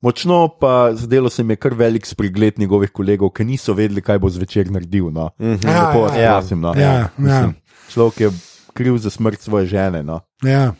Močno 0.00 0.48
pa 0.50 0.90
zdelo 0.94 1.30
se 1.30 1.42
mi 1.42 1.52
je 1.52 1.56
kar 1.58 1.74
velik 1.74 2.06
spregled 2.06 2.58
njegovih 2.58 2.90
kolegov, 2.90 3.30
ki 3.30 3.44
niso 3.44 3.72
vedeli, 3.72 4.00
kaj 4.02 4.18
bo 4.18 4.28
zvečer 4.28 4.70
naredil. 4.70 5.10
No. 5.10 5.30
Mhm. 5.38 5.56
Ja, 5.64 5.88
Lepo 5.88 6.00
vas 6.00 6.16
ja, 6.16 6.32
prosim, 6.32 6.60
no. 6.60 6.74
ja, 6.74 6.92
ja. 6.92 7.08
Mislim, 7.16 7.54
Človek 7.88 8.20
je 8.20 8.30
kriv 8.74 8.98
za 8.98 9.10
smrt 9.10 9.40
svoje 9.40 9.66
žene. 9.66 10.02
No. 10.02 10.20
Ja. 10.42 10.74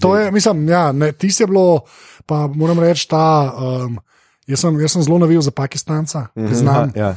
To 0.00 0.16
je, 0.16 0.30
mislim, 0.32 0.68
ja, 0.68 0.92
ne, 0.92 1.12
ti 1.12 1.30
si 1.30 1.46
bilo, 1.46 1.80
pa 2.26 2.46
moram 2.46 2.80
reči, 2.80 3.08
ta. 3.08 3.54
Um, 3.56 3.98
jaz, 4.46 4.60
sem, 4.60 4.80
jaz 4.80 4.92
sem 4.92 5.02
zelo 5.02 5.18
navil 5.18 5.40
za 5.40 5.50
Pakistanca, 5.50 6.26
ki 6.34 6.54
znam. 6.54 6.92
Ja. 6.94 7.16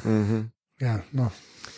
Ja, 0.80 1.00
no, 1.12 1.30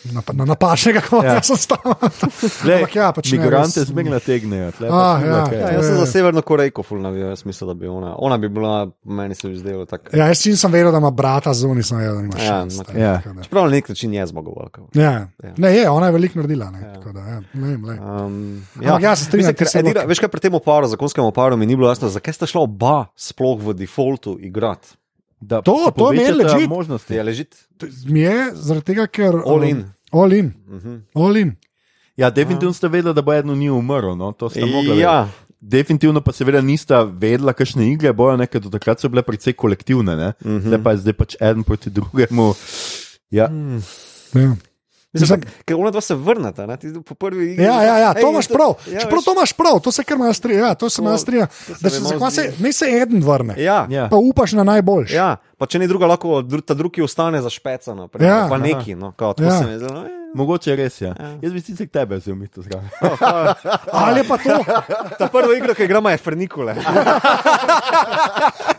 na, 0.04 0.22
na 0.32 0.44
napačnega 0.44 1.00
konca 1.00 1.26
Ja. 1.28 1.40
Glej, 2.62 2.76
Ampak 2.76 2.94
ja, 2.94 3.12
pač 3.12 3.28
ne, 3.28 3.38
migrante 3.38 3.80
res- 3.80 3.88
zmerno 3.88 4.10
nategnejo. 4.12 4.70
tle 4.72 4.86
A, 4.86 4.90
pa 4.90 5.18
ful 5.18 5.28
ja. 5.28 5.42
okej. 5.44 5.58
Ja, 5.58 5.68
jaz 5.70 5.86
sem 5.86 5.96
za 5.96 6.06
Severno 6.08 6.42
Korejko 6.42 6.82
ful 6.82 6.98
navijal, 6.98 7.28
jaz 7.28 7.44
mislim, 7.44 7.68
da 7.68 7.74
bi 7.74 7.86
ona, 7.86 8.14
ona 8.18 8.38
bi 8.38 8.48
bila, 8.48 8.72
meni 9.04 9.34
se 9.34 9.48
bi 9.48 9.56
zdelo 9.56 9.84
tako. 9.84 10.10
Ja, 10.12 10.26
jaz 10.26 10.40
čim 10.40 10.56
sem 10.56 10.72
vedel, 10.72 10.90
da 10.90 10.98
ima 10.98 11.10
brata 11.12 11.52
zunaj, 11.52 11.82
sem 11.82 11.98
vedel, 11.98 12.14
da 12.14 12.22
ima 12.22 12.36
še 12.36 12.44
Ja, 12.44 12.58
en. 12.58 12.80
ok. 12.80 12.90
Ja. 12.94 13.14
Čeprav 13.42 13.64
na 13.64 13.70
nek 13.70 13.88
način 13.88 14.12
je 14.12 14.26
zmagovalka. 14.26 14.80
Ja. 14.94 15.12
Ja. 15.38 15.52
Ne, 15.56 15.70
je, 15.72 15.84
ona 15.88 16.06
je 16.06 16.12
veliko 16.12 16.38
naredila. 16.38 16.70
Ne, 16.70 16.82
tako 16.94 17.12
da, 17.12 17.20
ja, 17.22 17.38
ne 17.54 17.66
vem, 17.68 17.84
lej. 17.84 17.98
Um, 17.98 18.40
Ampak 18.76 19.02
ja, 19.02 19.14
se 19.14 19.24
strinjam, 19.24 19.54
edina- 19.54 20.06
Veš 20.06 20.18
kaj 20.18 20.28
pri 20.28 20.40
tem 20.40 20.54
oparu, 20.54 20.86
zakonskem 20.88 21.24
oparu 21.24 21.56
mi 21.56 21.66
ni 21.66 21.76
bilo 21.76 21.88
jasno, 21.88 22.08
zakaj 22.10 22.34
sta 22.34 22.46
šla 22.46 22.60
oba 22.62 23.06
sploh 23.16 23.60
v 23.60 23.74
defaultu 23.76 24.36
igrati. 24.40 24.96
Da 25.42 25.62
To- 25.62 25.84
se 25.86 25.92
to 25.92 26.12
je 26.12 26.32
legit. 26.32 26.68
možnosti. 26.68 27.14
Je 27.14 27.22
ležit? 27.22 27.56
Mi 28.06 28.20
je 28.20 28.50
zaradi 28.54 28.84
tega, 28.84 29.06
ker. 29.06 29.34
All 29.36 29.56
um, 29.56 29.64
in. 29.64 29.84
All 30.12 30.32
in. 30.32 30.52
Mhm. 30.68 30.96
All 31.14 31.36
in. 31.36 31.56
Ja, 32.16 32.30
definitivno 32.30 32.72
ste 32.72 32.88
vedeli, 32.88 33.14
da 33.14 33.22
bo 33.22 33.32
eden 33.32 33.58
ni 33.58 33.70
umrl. 33.70 34.14
No? 34.14 34.32
To 34.32 34.48
ste 34.48 34.64
mogli 34.66 34.98
Ja, 34.98 35.28
Definitivno 35.60 36.20
pa 36.20 36.32
seveda 36.32 36.60
nista 36.60 37.02
vedela, 37.04 37.52
kakšne 37.52 37.86
igre 37.86 38.12
bojo, 38.12 38.36
ne, 38.36 38.46
ker 38.46 38.60
do 38.60 38.68
takrat 38.68 39.00
so 39.00 39.08
bile 39.08 39.22
precej 39.22 39.52
kolektivne, 39.52 40.16
mm 40.16 40.20
Mhm. 40.42 40.56
-hmm. 40.56 40.60
zdaj 40.60 40.82
pa 40.82 40.90
je 40.90 40.96
zdaj 40.96 41.12
pač 41.12 41.36
en 41.40 41.62
proti 41.62 41.90
drugemu. 41.90 42.54
Ja. 43.30 43.46
Ja. 44.34 44.56
Mislim, 45.12 45.40
pa, 45.40 45.48
ker 45.64 45.76
ona 45.76 45.90
dva 45.90 46.00
se 46.00 46.14
vrneta, 46.14 46.66
ne, 46.66 46.76
ti 46.76 46.88
po 47.04 47.14
prvi 47.14 47.52
igri. 47.52 47.64
Ja, 47.64 47.82
ja, 47.82 47.98
ja, 47.98 48.14
to 48.14 48.30
imaš 48.30 48.48
prav. 48.48 48.74
Ja, 48.86 49.00
Čeprav 49.00 49.22
to 49.22 49.32
imaš 49.32 49.52
prav, 49.52 49.80
to 49.80 49.92
se 49.92 50.04
kar 50.04 50.18
malo 50.18 50.32
strija. 50.32 50.66
Ja, 50.66 50.74
to 50.74 50.90
se 50.90 51.02
malo 51.02 51.18
strija. 51.18 51.46
Da 51.80 51.90
se, 51.90 52.00
malo 52.00 52.18
zakaj 52.18 52.30
se, 52.30 52.50
zdi. 52.50 52.62
ne 52.64 52.72
se 52.72 52.84
eden 52.86 53.22
vrne. 53.22 53.54
Ja, 53.58 53.86
Ja. 53.90 54.08
Pa 54.08 54.16
upaš 54.16 54.52
na 54.52 54.64
najboljši. 54.64 55.14
ja, 55.14 55.36
pa 55.58 55.66
če 55.66 55.78
ni 55.78 55.86
druga, 55.86 56.06
lahko 56.06 56.42
ta 56.66 56.74
drugi 56.74 57.02
ostane 57.02 57.42
zašpecano. 57.42 58.08
Ja. 58.20 58.26
Ja, 58.26 58.46
pa 58.50 58.58
neki, 58.58 58.94
no, 58.94 59.12
kao, 59.12 59.34
Ja. 59.38 59.44
ja. 59.44 59.58
se 59.58 59.66
mi 59.66 59.78
zdi. 59.78 59.84
No, 59.86 60.06
eh, 60.06 60.21
Mogoče 60.34 60.70
je 60.70 60.76
res. 60.76 61.00
Ja. 61.00 61.12
Ja. 61.18 61.30
Jaz 61.42 61.52
bi 61.52 61.60
sicer 61.60 61.88
tebe 61.92 62.16
vzel 62.16 62.34
mi 62.34 62.48
to 62.48 62.62
zraven. 62.64 62.88
Ali 63.92 64.20
je 64.20 64.24
pa 64.28 64.36
to, 64.40 64.56
ta 65.18 65.28
prva 65.28 65.56
igra, 65.56 65.74
ki 65.76 65.84
igramo, 65.84 66.10
je 66.10 66.16
Fernikule. 66.16 66.74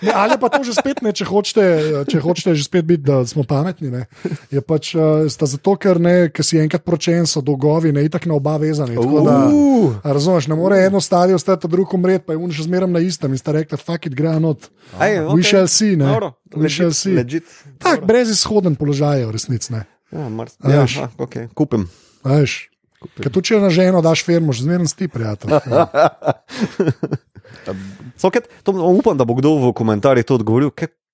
ne, 0.01 0.11
ali 0.15 0.33
je 0.33 0.39
pa 0.41 0.49
to 0.49 0.63
že 0.63 0.73
spet 0.73 1.01
ne, 1.05 1.13
če 1.13 1.25
hočete, 1.29 1.63
če 2.09 2.21
hočete 2.23 2.55
že 2.57 2.65
spet 2.65 2.85
biti, 2.89 3.03
da 3.05 3.21
smo 3.29 3.45
pametni. 3.45 3.91
Ne, 3.93 4.05
je 4.51 4.61
pač 4.65 4.93
uh, 4.97 5.29
sta 5.29 5.45
zato, 5.49 5.75
ker, 5.77 6.01
ne, 6.01 6.29
ker 6.33 6.45
si 6.45 6.57
enkrat 6.61 6.83
pročen, 6.85 7.29
so 7.29 7.43
dolgovi, 7.45 7.93
ne 7.93 8.05
itak 8.07 8.25
na 8.25 8.33
oba 8.39 8.57
vezani. 8.57 8.97
tako 8.97 9.21
Da, 9.23 9.37
a 10.03 10.13
razumeš, 10.13 10.49
ne 10.49 10.55
more 10.57 10.81
eno 10.85 11.01
stadijo 11.01 11.37
ostati, 11.39 11.69
drug 11.69 11.93
umret, 11.93 12.25
pa 12.25 12.33
je 12.33 12.41
un 12.41 12.51
še 12.51 12.65
zmeraj 12.67 12.89
na 12.89 12.99
istem 13.03 13.31
in 13.31 13.39
sta 13.39 13.53
rekla, 13.55 13.77
fuck 13.77 14.09
it, 14.09 14.17
gre 14.17 14.35
not. 14.41 14.69
Ej, 14.99 15.21
We 15.33 15.45
shall 15.45 15.69
see, 15.69 15.95
ne. 15.95 16.09
Dobro, 16.09 16.33
We 16.55 16.69
shall 16.69 16.93
see. 16.93 17.13
Legit. 17.15 17.45
Tak, 17.81 18.05
brez 18.09 18.29
izhoden 18.33 18.75
položaj, 18.79 19.25
v 19.25 19.33
resnici. 19.37 19.73
Ne. 20.13 20.21
Ja, 20.21 20.29
mars, 20.29 20.55
ja, 20.61 20.83
veš. 20.83 20.99
aha, 21.01 21.09
okay. 21.25 21.49
kupim. 21.57 21.89
Veš, 22.23 22.59
Ker 23.19 23.31
tu 23.33 23.43
če 23.43 23.59
na 23.59 23.69
ženo 23.73 23.99
daš 24.03 24.23
firmo, 24.23 24.55
že 24.55 24.65
zmeraj 24.65 24.91
sti, 24.91 25.11
prijatelj. 25.11 25.59
Ja. 27.63 27.73
So, 28.17 28.31
kaj, 28.33 28.47
to, 28.65 28.73
upam, 28.73 29.17
da 29.19 29.27
bo 29.29 29.35
kdo 29.37 29.53
v 29.61 29.73
komentarjih 29.77 30.25
to 30.25 30.39
odgovoril. 30.39 30.71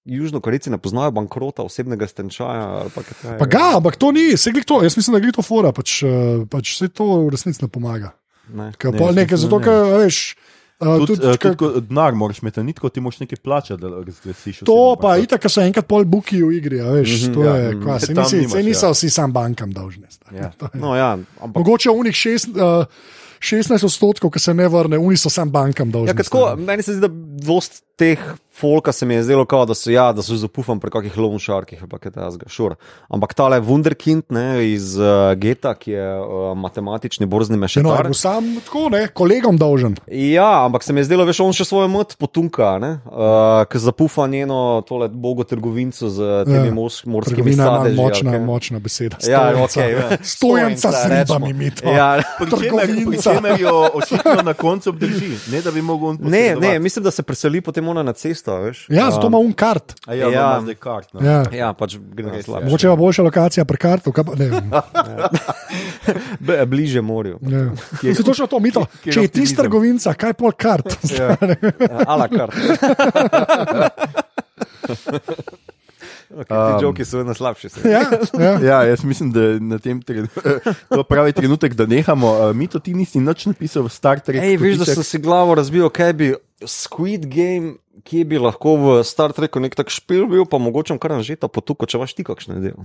Južnokorejci 0.08 0.72
ne 0.72 0.80
poznajo 0.82 1.12
bankrota, 1.14 1.66
osebnega 1.68 2.08
stenčaja. 2.08 2.88
kaj? 2.96 3.36
Pa 3.42 3.46
ga, 3.50 3.66
ampak 3.78 4.00
to 4.00 4.14
ni, 4.16 4.38
se 4.40 4.54
glej 4.56 4.64
to, 4.66 4.80
jaz 4.86 4.96
mislim, 4.98 5.18
da 5.18 5.22
gre 5.22 5.34
to 5.36 5.44
fora, 5.44 5.74
pač, 5.76 6.00
eh, 6.08 6.46
pač 6.50 6.78
se 6.80 6.88
to 6.88 7.28
v 7.28 7.36
resnici 7.36 7.62
ne 7.66 7.70
pomaga. 7.70 8.14
Ne. 8.50 8.72
Ne, 8.72 9.12
nekaj, 9.20 9.38
zato 9.42 9.60
da 9.60 9.68
ker, 9.68 9.84
veš, 10.06 10.22
uh, 10.80 10.98
Tudi, 10.98 11.16
tudi, 11.16 11.28
uh, 11.28 11.36
ker- 11.36 11.56
tudi 11.56 11.82
denar 11.88 12.16
moraš 12.16 12.40
imeti, 12.42 12.64
ni 12.64 12.74
tako, 12.74 12.90
ti 12.90 13.00
moraš 13.00 13.20
nekaj 13.20 13.38
plačati, 13.44 13.82
da 13.82 13.90
razglasiš. 13.90 14.64
To 14.66 14.96
pa 15.02 15.18
itak, 15.18 15.42
ker 15.42 15.52
so 15.52 15.62
enkrat 15.62 15.88
pol 15.88 16.06
buki 16.06 16.42
v 16.44 16.54
igri, 16.58 16.82
a 16.82 16.92
veš, 16.96 17.30
to 17.34 17.44
ja, 17.44 17.56
je, 17.56 17.70
mhm. 17.76 17.84
kva, 17.84 18.00
se, 18.00 18.14
nisi, 18.18 18.36
nimaš, 18.38 18.52
se 18.52 18.60
ja. 18.60 18.64
niso 18.64 18.92
vsi 18.92 19.10
sam 19.10 19.34
bankam 19.34 19.72
dolžni. 19.72 20.08
Ja. 20.32 20.52
To 20.58 20.72
je- 20.74 20.80
No, 20.80 20.96
ja, 20.96 21.18
ampak 21.42 21.58
Mogoče 21.60 21.90
v 21.90 22.00
unih 22.00 22.16
šest. 22.16 22.56
Uh, 22.56 22.86
16 23.40 23.86
odstotkov, 23.86 24.34
ki 24.36 24.40
se 24.40 24.54
ne 24.54 24.68
vrne, 24.68 24.98
oni 25.00 25.16
so 25.16 25.30
sam 25.32 25.48
bankam 25.48 25.92
dolžni. 25.92 26.12
Ja, 26.12 26.24
tako, 26.24 26.56
meni 26.60 26.84
se 26.84 26.98
zdi, 26.98 27.08
da 27.08 27.08
dost 27.48 27.84
teh 28.00 28.20
folka 28.54 28.92
se 28.92 29.06
mi 29.06 29.14
je 29.14 29.24
zdelo, 29.24 29.46
kao, 29.46 29.64
da 29.64 29.72
so 29.74 29.88
ja, 29.88 30.10
da 30.12 30.20
so 30.20 30.36
zapufan 30.36 30.80
pri 30.80 30.92
kakih 30.92 31.18
lovšarkih, 31.18 31.80
ampak 31.80 32.06
je 32.06 32.12
ta 32.12 32.26
zga, 32.30 32.50
šur. 32.50 32.74
Ampak 33.08 33.32
tale 33.34 33.62
Wunderkind 33.62 34.28
ne, 34.30 34.44
iz 34.68 34.98
uh, 34.98 35.06
Geta, 35.34 35.72
ki 35.74 35.92
je 35.92 36.08
uh, 36.18 36.26
matematični 36.58 37.24
borzni 37.26 37.56
No, 37.56 37.62
mešetar. 37.62 38.04
bil 38.04 38.14
sam 38.14 38.50
tako, 38.58 38.90
ne, 38.90 39.06
kolegom 39.10 39.56
dolžen. 39.56 39.96
Ja, 40.10 40.66
ampak 40.66 40.84
se 40.84 40.92
mi 40.92 41.00
je 41.00 41.06
zdelo, 41.06 41.24
veš, 41.24 41.40
on 41.40 41.54
še 41.54 41.64
svojo 41.64 41.88
mat 41.88 42.18
potunka, 42.18 42.74
uh, 42.76 43.00
ki 43.64 43.80
zapufa 43.80 44.28
njeno 44.28 44.60
tole 44.84 45.08
bogo 45.10 45.44
trgovinco 45.46 46.10
z 46.10 46.20
temi 46.46 46.68
Ja. 46.68 46.74
mors, 46.74 47.00
morskimi 47.06 47.54
sadeži. 47.54 47.96
močna, 47.96 48.28
ali 48.28 48.38
kaj. 48.38 48.46
močna 48.46 48.80
beseda. 48.80 49.16
Ja, 49.22 49.40
Stojenca. 49.46 49.80
okay, 49.80 49.90
ja. 49.94 50.18
Stojenca 50.26 50.92
s 50.92 51.06
ribami 51.08 51.54
mi 51.56 51.72
to. 51.72 51.88
Ja, 51.90 52.10
čemer- 52.20 52.36
Pri 52.40 52.50
Trgovinca. 52.50 53.34
čemer 53.34 53.56
jo 53.58 53.88
očitno 53.94 54.42
na 54.44 54.54
koncu 54.54 54.90
obdrži, 54.90 55.32
ne 55.48 55.62
da 55.62 55.72
bi 55.72 55.82
mogel 55.82 56.10
on 56.10 56.18
ne, 56.22 56.56
ne, 56.58 56.80
mislim, 56.80 57.04
da 57.04 57.12
se 57.12 57.24
preseli 57.24 57.62
potem 57.62 57.88
ona 57.90 58.04
na 58.04 58.14
cesto, 58.14 58.56
veš. 58.60 58.86
Ja, 58.90 59.10
zato 59.10 59.28
ima 59.28 59.38
un 59.40 59.54
kart. 59.54 59.94
A 60.06 60.14
ja, 60.14 60.26
Ja. 60.26 60.32
ja. 60.32 60.62
zdaj 60.62 60.76
kart. 60.78 61.14
No. 61.14 61.20
Ja. 61.22 61.44
Ja, 61.52 61.74
pač 61.74 61.98
gre 61.98 62.26
na 62.28 62.40
slabše. 62.40 62.66
Mogoče 62.66 62.88
pa 62.88 62.96
boljša 62.96 63.24
lokacija 63.24 63.66
pri 63.66 63.78
kartu. 63.80 64.12
kaj 64.12 64.24
pa- 64.24 64.36
Ne, 64.36 64.50
B- 66.40 66.66
Bliže 66.66 67.02
morju. 67.02 67.38
ne. 67.42 67.72
Se 68.06 68.24
točno 68.24 68.48
to 68.48 68.60
mito. 68.60 68.86
kjer 69.04 69.14
Če 69.14 69.20
je 69.20 69.28
ti 69.28 69.40
optimizem? 69.40 69.58
trgovinca, 69.58 70.14
kaj 70.14 70.34
pol 70.34 70.52
kart? 70.54 70.88
Ja. 71.10 71.36
Ala 72.08 72.28
kar. 72.28 72.50
Okay, 76.30 76.78
ti 76.78 76.84
joki 76.84 77.06
so 77.06 77.18
vedno 77.18 77.34
slabši. 77.34 77.70
se. 77.70 77.90
Ja, 77.90 78.04
ja. 78.40 78.60
Ja, 78.70 78.84
jaz 78.84 79.04
mislim, 79.04 79.32
da 79.32 79.42
je 79.42 79.60
na 79.60 79.80
tem 79.80 80.02
trenutku 80.02 80.42
to 80.90 81.04
pravi 81.04 81.34
trenutek, 81.34 81.74
da 81.74 81.86
nehamo. 81.86 82.50
Uh, 82.50 82.56
Mi 82.56 82.68
to 82.68 82.80
ti 82.80 82.94
nisi 82.94 83.20
nič 83.20 83.46
napisal 83.50 83.84
v 83.84 83.90
Star 83.90 84.20
Treku. 84.20 84.46
Ej, 84.46 84.58
veš, 84.62 84.78
da 84.84 84.86
sem 84.86 85.04
si 85.04 85.18
glavo 85.18 85.56
razbil, 85.58 85.90
kaj 85.90 86.14
bi 86.14 86.34
Squid 86.62 87.26
Game, 87.26 87.80
kje 88.06 88.26
bi 88.30 88.38
lahko 88.38 88.76
v 88.78 89.00
Star 89.04 89.34
Treku 89.34 89.60
nek 89.64 89.74
tak 89.76 89.90
špil 89.90 90.28
bil, 90.30 90.46
pa 90.46 90.62
mogoče 90.62 90.98
kar 91.02 91.18
nažeta 91.18 91.50
potuko, 91.50 91.90
če 91.90 91.98
imaš 91.98 92.14
ti 92.14 92.28
kakšne 92.28 92.60
ideje. 92.62 92.78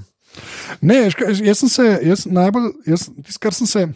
Ne, 0.80 1.04
jaz 1.04 1.58
sem 1.60 1.70
se, 1.70 1.84
jaz 2.02 2.24
najbolj, 2.26 2.72
jaz, 2.88 3.10
tisto, 3.22 3.42
kar 3.44 3.54
sem 3.54 3.68
se 3.68 3.86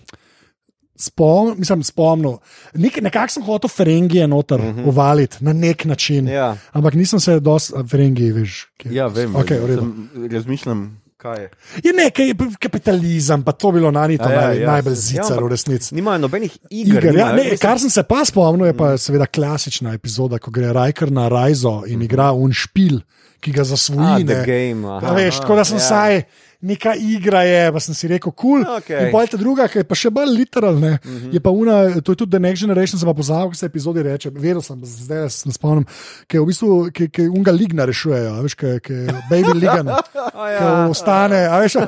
spomnil, 0.98 1.54
mislim, 1.58 1.82
spomnil. 1.82 2.38
Nek, 2.74 3.00
nekako 3.02 3.32
sem 3.32 3.42
hotel 3.42 3.68
Ferengije 3.70 4.28
noter 4.28 4.60
uh 4.60 4.66
-huh. 4.66 4.88
uvaliti 4.88 5.36
na 5.40 5.52
nek 5.52 5.84
način. 5.84 6.28
Ja. 6.28 6.56
Ampak 6.72 6.94
nisem 6.94 7.20
se 7.20 7.40
dosti, 7.40 7.72
Ferengije, 7.90 8.32
veš. 8.32 8.66
Kje. 8.76 8.94
Ja, 8.94 9.06
vem. 9.06 9.32
Okay, 9.34 9.60
vem. 9.66 9.78
Sem- 9.78 10.32
razmišljam, 10.32 11.00
kaj 11.16 11.42
je. 11.42 11.50
Je 11.84 11.92
nekaj, 11.92 12.34
kapitalizem, 12.58 13.42
pa 13.42 13.52
to 13.52 13.72
bilo 13.72 13.90
na 13.90 14.06
nito 14.06 14.24
A 14.24 14.32
ja, 14.32 14.40
naj, 14.46 14.60
ja, 14.60 14.72
najbolj 14.72 14.94
se- 14.94 15.00
zicar 15.00 15.24
ampak 15.32 15.44
v 15.44 15.48
resnici. 15.48 15.94
Nimajo 15.94 16.18
nobenih 16.18 16.58
iger. 16.70 17.04
Iger, 17.04 17.14
ja, 17.16 17.32
ne, 17.32 17.42
mislim- 17.42 17.58
kar 17.58 17.80
sem 17.80 17.90
se 17.90 18.02
pa 18.02 18.24
spomnil, 18.24 18.66
je 18.66 18.76
pa 18.76 18.98
seveda 18.98 19.26
klasična 19.26 19.92
epizoda, 19.94 20.38
ko 20.38 20.50
gre 20.50 20.72
Rajker 20.72 21.12
na 21.12 21.28
Rajzo 21.28 21.82
in 21.86 22.02
igra 22.02 22.32
un 22.32 22.52
špil, 22.52 23.00
ki 23.40 23.52
ga 23.52 23.64
zasvoji. 23.64 24.26
The 24.26 24.34
ne. 24.34 24.44
Game. 24.46 24.88
aha. 24.88 25.06
A 25.06 25.14
veš, 25.14 25.40
tako 25.40 25.56
da 25.56 25.64
sem 25.64 25.76
ja. 25.76 25.80
vsaj. 25.84 26.22
Neka 26.60 26.94
igra 26.98 27.42
je, 27.46 27.72
pa 27.72 27.80
sem 27.80 27.94
si 27.94 28.08
rekel, 28.10 28.32
kul. 28.32 28.64
Cool. 28.64 28.76
Okej. 28.76 29.04
In 29.06 29.12
pojte 29.14 29.36
druga, 29.38 29.68
ki 29.70 29.78
je 29.78 29.84
pa 29.86 29.94
še 29.94 30.10
bolj 30.10 30.32
literalna. 30.34 30.98
Uh 30.98 31.06
Mhm. 31.10 31.16
-huh. 31.18 31.34
Je 31.34 31.40
pa 31.40 31.50
una, 31.50 32.00
to 32.02 32.12
je 32.12 32.16
tudi 32.16 32.30
The 32.30 32.38
Next 32.38 32.60
Generation, 32.60 32.98
sem 32.98 33.06
pa 33.06 33.14
pozabil, 33.14 33.50
kaj 33.50 33.54
se 33.56 33.66
epizodi 33.66 34.02
reče. 34.02 34.30
Vedel 34.34 34.62
sem, 34.62 34.80
zdaj 34.84 35.30
se 35.30 35.48
ne 35.48 35.52
spomnim, 35.52 35.84
ki 36.26 36.36
je 36.36 36.40
v 36.40 36.46
bistvu, 36.46 36.90
ki, 36.92 37.08
ki 37.08 37.28
unga 37.28 37.50
ligna 37.52 37.84
rešujejo, 37.84 38.34
a 38.34 38.40
veš, 38.42 38.54
ki, 38.54 38.80
ki 38.80 38.92
je 38.92 39.14
baby 39.30 39.54
ligan. 39.54 39.86
ja. 40.54 40.58
Ko 40.58 40.90
ostane, 40.90 41.46
a 41.46 41.58
veš, 41.60 41.74
ja, 41.78 41.84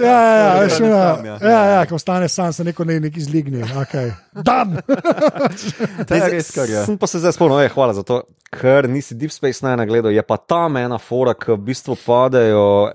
ja, 0.00 0.34
ja, 0.36 0.60
veš, 0.60 0.72
Ostane 0.72 0.88
ja, 0.88 1.38
ja. 1.42 1.50
ja, 1.50 1.64
ja, 1.66 1.86
ko 1.86 1.94
ostane 1.94 2.28
sam, 2.28 2.52
se 2.52 2.64
neko 2.64 2.84
ne, 2.84 3.00
neki 3.00 3.20
zligni. 3.20 3.60
Okay. 3.62 4.12
Dan! 4.32 4.76
To 6.08 6.14
je 6.14 6.28
res 6.30 6.50
kar 6.50 6.68
je. 6.68 6.84
Sem 6.84 6.98
pa 6.98 7.06
se 7.06 7.18
zdaj 7.18 7.32
spomnil, 7.32 7.60
ej, 7.60 7.68
hvala 7.68 7.94
za 7.94 8.02
to, 8.02 8.22
ker 8.50 8.88
nisi 8.88 9.14
Deep 9.14 9.32
Space 9.32 9.66
Nine 9.66 9.86
gledal. 9.86 10.12
Je 10.12 10.22
pa 10.22 10.36
tam 10.36 10.76
ena 10.76 10.98
fora, 10.98 11.34
ki 11.34 11.52
v 11.52 11.56
bistvu 11.58 11.96
padejo 12.06 12.82
uh, 12.84 12.90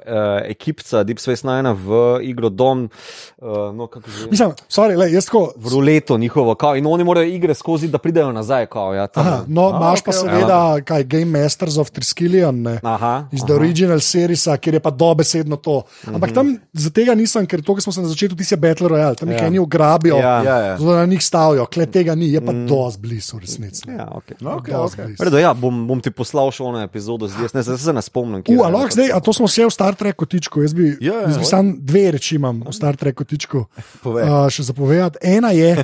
ekipca 0.45 1.03
Deep 1.03 1.18
Space 1.21 1.47
Nine 1.47 1.73
v 1.73 2.19
igro 2.21 2.49
Dom, 2.49 2.89
uh, 3.37 3.47
no 3.75 3.87
kako 3.87 4.09
že. 4.09 4.27
Mislim, 4.31 4.51
sorry, 4.69 4.97
le, 4.97 5.11
jaz 5.11 5.25
tako. 5.25 5.51
V 5.55 5.73
ruleto 5.73 6.17
njihovo, 6.17 6.55
kao, 6.55 6.75
in 6.75 6.87
oni 6.87 7.03
morajo 7.03 7.27
igre 7.27 7.53
skozi, 7.53 7.87
da 7.87 7.97
pridejo 7.97 8.31
nazaj. 8.31 8.65
Kao, 8.65 8.93
ja, 8.93 9.07
tam. 9.07 9.27
Aha, 9.27 9.43
no, 9.47 9.69
imaš 9.69 10.03
pa 10.03 10.11
okej, 10.11 10.19
okej. 10.19 10.39
seveda, 10.39 10.81
kaj 10.85 11.03
Game 11.03 11.39
Masters 11.39 11.77
of 11.77 11.89
Triskelion, 11.89 12.61
ne. 12.61 12.79
Aha, 12.83 13.27
Iz 13.31 13.41
The 13.45 13.53
Original 13.53 13.99
Seriesa, 13.99 14.57
kjer 14.57 14.73
je 14.73 14.79
pa 14.79 14.89
dobesedno 14.91 15.55
to. 15.55 15.81
Ampak 16.07 16.33
tam 16.33 16.57
za 16.73 16.89
tega 16.89 17.15
nisem, 17.15 17.45
ker 17.47 17.61
to, 17.61 17.75
kar 17.75 17.83
smo 17.83 17.93
se 17.93 18.01
na 18.01 18.07
začetku, 18.07 18.37
ti 18.37 18.43
si 18.43 18.55
Battle 18.55 18.89
Royale, 18.89 19.15
tam 19.15 19.29
nekaj 19.29 19.45
Ja. 19.45 19.49
njih 19.49 19.61
ugrabijo, 19.61 20.15
Ja. 20.17 20.43
Ja, 20.43 20.57
ja. 20.57 20.77
zelo 20.77 20.95
na 20.95 21.05
njih 21.05 21.23
stavijo, 21.23 21.65
kle 21.65 21.85
tega 21.85 22.15
ni, 22.15 22.31
je 22.33 22.41
pa 22.45 22.51
mm. 22.51 22.67
dosti 22.67 23.01
blizu 23.01 23.39
resnici. 23.39 23.83
Ja, 23.87 24.07
okay. 24.11 24.35
No, 24.39 24.59
okay, 24.59 24.73
okay. 24.73 25.15
Redo, 25.23 25.37
ja, 25.37 25.53
bom, 25.53 25.87
bom 25.87 26.01
ti 26.01 26.11
poslal 26.11 26.51
še 26.51 26.63
eno 26.63 26.81
epizodo, 26.83 27.27
zdaj 27.27 27.63
se 27.63 27.93
ne 27.93 28.01
spomnim. 28.01 28.43
U, 28.47 28.53
je. 28.53 28.59
a 28.63 28.69
lahko 28.69 28.93
zdaj, 28.93 29.11
a 29.13 29.19
to 29.19 29.33
smo 29.33 29.47
vse 29.49 29.65
v 29.65 29.73
Star 29.73 29.95
Treku 29.95 30.25
tičku. 30.25 30.61
Jaz 30.61 30.73
bi, 30.73 30.97
Ja, 31.09 31.25
ja, 31.25 31.33
ja. 31.33 31.43
sam 31.47 31.73
dve 31.81 32.05
reči 32.15 32.37
imam 32.37 32.61
v 32.67 32.73
Star 32.75 32.97
Treku 32.99 33.25
tičku. 33.25 33.65
Povej. 34.05 34.29
Uh, 34.29 34.47
še 34.53 34.69
zapovedati. 34.69 35.21
Ena 35.25 35.51
je, 35.55 35.83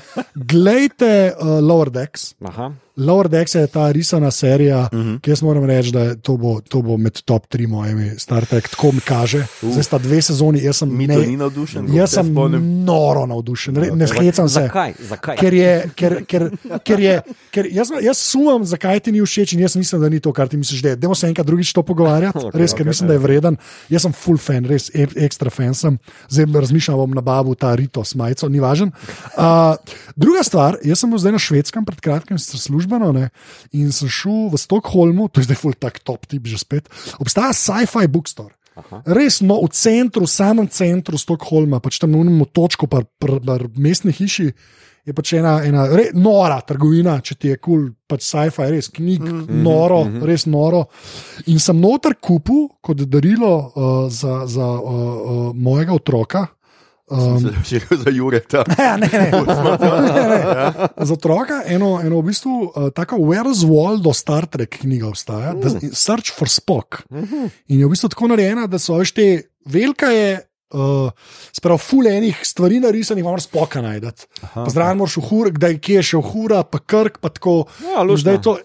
glejte 0.56 1.12
uh, 1.34 1.58
Lower 1.66 1.90
Decks. 1.94 2.36
Aha. 2.46 2.72
Lower 2.98 3.28
Decks 3.28 3.56
je 3.56 3.68
ta 3.68 3.92
risana 3.92 4.32
serija, 4.32 4.80
uh 4.84 4.94
Mhm. 4.94 5.08
-huh. 5.08 5.22
ki 5.22 5.32
jaz 5.32 5.42
moram 5.42 5.66
reči, 5.66 5.92
da 5.92 6.16
to 6.16 6.38
bo, 6.38 6.62
to 6.62 6.82
bo 6.82 6.98
med 6.98 7.22
top 7.22 7.48
3 7.48 7.68
mojimi 7.68 8.12
Star 8.18 8.46
Trek, 8.46 8.70
tako 8.70 8.92
mi 8.92 9.00
kaže. 9.02 9.46
Uh. 9.62 9.72
Zdaj 9.72 9.84
sta 9.84 9.98
dve 9.98 10.22
sezoni, 10.22 10.64
jaz 10.64 10.78
sem, 10.78 10.98
Mi 10.98 11.08
to 11.08 11.14
ni 11.16 11.38
navdušen. 11.38 11.94
jaz 11.94 12.10
se 12.10 12.16
sem 12.16 12.32
spomnim. 12.32 12.84
noro 12.84 13.26
navdušen, 13.26 13.76
Re, 13.76 13.90
ne 13.92 14.06
hecam 14.10 14.50
se. 14.50 14.54
Zakaj? 14.54 14.94
Zakaj? 15.00 15.36
Ker 15.38 15.54
je, 15.54 15.90
ker, 15.96 16.26
ker, 16.26 16.50
ker 16.80 17.00
je, 17.00 17.22
ker 17.52 17.66
jaz, 17.68 17.88
jaz 18.02 18.18
sumam, 18.18 18.66
zakaj 18.66 19.00
ti 19.00 19.12
ni 19.12 19.22
všeč, 19.22 19.54
in 19.54 19.60
jaz 19.60 19.76
mislim, 19.76 20.02
da 20.02 20.10
ni 20.10 20.20
to, 20.20 20.34
kar 20.34 20.48
ti 20.48 20.58
misliš, 20.58 20.82
da 20.82 20.90
je. 20.90 20.96
Dajmo 20.96 21.16
se 21.16 21.28
enkrat 21.28 21.48
drugič 21.48 21.74
to 21.74 21.84
pogovarjati, 21.84 22.38
okay, 22.40 22.52
res, 22.54 22.72
ker 22.72 22.80
okay, 22.80 22.88
mislim, 22.88 23.08
da 23.08 23.14
je 23.14 23.20
vreden. 23.20 23.58
Jaz 23.90 24.02
sem 24.02 24.14
full 24.14 24.38
fan, 24.38 24.66
res 24.66 24.92
e- 24.92 25.08
ekstra 25.18 25.50
fan 25.50 25.74
sem. 25.74 25.98
Zdaj 26.30 26.46
razmišljam, 26.56 26.98
bom 26.98 27.12
nabavu 27.12 27.56
ta 27.56 27.76
Ritos 27.76 28.16
majico, 28.16 28.50
ni 28.50 28.60
važen. 28.60 28.92
Uh, 29.38 29.76
druga 30.16 30.44
stvar, 30.44 30.78
jaz 30.84 31.00
sem 31.00 31.10
bil 31.10 31.20
zdaj 31.20 31.32
na 31.32 31.40
švedskem 31.40 31.86
pred 31.86 32.02
kratkim, 32.02 32.38
sicer 32.38 32.60
službeno, 32.86 33.12
ne, 33.12 33.30
in 33.74 33.92
sem 33.92 34.10
šel 34.10 34.54
v 34.54 34.58
Stockholmu, 34.58 35.30
to 35.30 35.42
je 35.42 35.50
zdaj 35.50 35.58
full 35.58 35.74
tak 35.74 36.00
top 36.06 36.26
tip 36.30 36.46
že 36.46 36.58
spet. 36.58 36.90
Obstaja 37.20 37.54
sci-fi 37.54 38.08
bookstore. 38.08 38.54
Aha. 38.76 39.02
Res 39.08 39.40
no, 39.42 39.64
v 39.64 39.72
centru, 39.72 40.28
samem 40.28 40.68
centru 40.68 41.18
Stockholma, 41.18 41.80
pač 41.80 41.98
tam 41.98 42.12
na 42.12 42.20
unem 42.20 42.44
točku, 42.46 42.88
pa 42.88 43.02
v 43.02 43.80
mestni 43.80 44.12
hiši. 44.12 44.52
Je 45.06 45.14
pač 45.14 45.38
ena, 45.38 45.62
ena 45.62 45.86
re, 45.86 46.10
nora 46.18 46.58
trgovina, 46.66 47.22
če 47.22 47.36
ti 47.38 47.48
je 47.54 47.58
kul, 47.62 47.94
cool, 47.94 47.94
pač 48.10 48.26
sci-fi, 48.26 48.74
res 48.74 48.90
knjig, 48.90 49.22
mm 49.22 49.42
-hmm, 49.46 49.62
noro, 49.64 50.04
mm 50.04 50.12
-hmm. 50.12 50.26
res 50.26 50.46
noro. 50.46 50.90
In 51.46 51.60
sem 51.60 51.78
noter 51.80 52.18
kupil 52.20 52.68
kot 52.82 52.98
darilo 53.06 53.54
uh, 53.54 54.10
za, 54.10 54.48
za 54.48 54.66
uh, 54.66 54.92
uh, 54.92 55.54
mojega 55.54 55.94
otroka. 55.94 56.48
Um, 57.06 57.38
Že 57.62 57.86
za 58.02 58.10
Jureta. 58.10 58.66
ja, 58.78 58.98
ne, 58.98 59.06
ne, 59.14 59.30
ne, 59.30 59.38
ne. 59.38 61.06
Za 61.06 61.14
otroka 61.14 61.62
eno, 61.70 62.02
eno 62.02 62.18
v 62.18 62.34
bistvu 62.34 62.54
uh, 62.66 62.90
tako 62.90 63.22
Where's 63.22 63.62
Waldo 63.62 64.14
Star 64.14 64.50
Trek 64.50 64.82
knjiga 64.82 65.08
obstaja, 65.08 65.54
mm. 65.54 65.62
The 65.62 65.94
Search 65.94 66.34
for 66.34 66.50
Spock. 66.50 67.06
Mm 67.10 67.22
-hmm. 67.22 67.50
In 67.68 67.80
je 67.80 67.86
v 67.86 67.90
bistvu 67.90 68.10
tako 68.10 68.28
narejena, 68.28 68.68
da 68.68 68.80
so 68.80 68.98
veš 68.98 69.12
te 69.12 69.42
velika 69.66 70.06
je. 70.06 70.50
Uh, 70.74 71.12
Sprav, 71.54 71.78
ful 71.78 72.08
enih 72.08 72.40
stvari 72.44 72.80
narisanih, 72.80 73.24
moraš 73.24 73.44
spoka 73.44 73.82
najdete. 73.82 74.26
Zraven 74.68 74.98
moraš 74.98 75.18
uhur, 75.18 75.52
kdaj 75.52 75.78
kje 75.78 75.96
je 75.96 76.04
še 76.04 76.18
uhura, 76.18 76.64
pa 76.64 76.80
krk, 76.80 77.18
pa 77.22 77.30
tako. 77.30 77.66
Ja. 77.84 78.18
Zdaj 78.18 78.34
je 78.34 78.42
to 78.42 78.58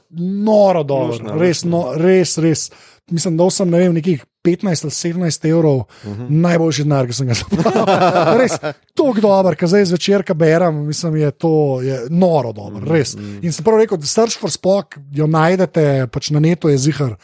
noro 0.45 0.83
dobro, 0.83 1.07
Luštno, 1.07 1.39
res, 1.39 1.65
no, 1.65 1.93
res, 1.95 2.39
res. 2.39 2.71
Mislim, 3.11 3.37
da 3.37 3.51
sem 3.51 3.71
ne 3.71 3.79
vem, 3.79 3.95
nekih 3.95 4.25
15 4.45 4.85
ali 4.85 4.91
17 4.91 5.49
evrov, 5.49 5.77
uh 5.77 5.85
-huh. 6.05 6.31
najboljši 6.31 6.85
denar, 6.85 7.07
ki 7.07 7.13
sem 7.13 7.27
ga 7.27 7.35
zapravil. 7.35 8.39
res, 8.41 8.59
tako 8.95 9.21
dober, 9.21 9.57
ker 9.57 9.69
zdaj 9.69 9.85
zvečer, 9.85 10.23
ko 10.23 10.35
berem, 10.35 10.87
mislim, 10.87 11.17
je 11.17 11.31
to 11.31 11.81
je 11.81 12.01
noro 12.11 12.53
dobro, 12.53 12.85
res. 12.85 13.17
In 13.43 13.53
sem 13.53 13.65
prav 13.65 13.79
rekel, 13.79 13.99
da 13.99 14.07
Search 14.07 14.39
for 14.41 14.51
Spock 14.51 14.97
jo 15.13 15.27
najdete, 15.27 16.07
pač 16.13 16.31
na 16.31 16.41
netu 16.41 16.69
je 16.69 16.79
zihar. 16.79 17.17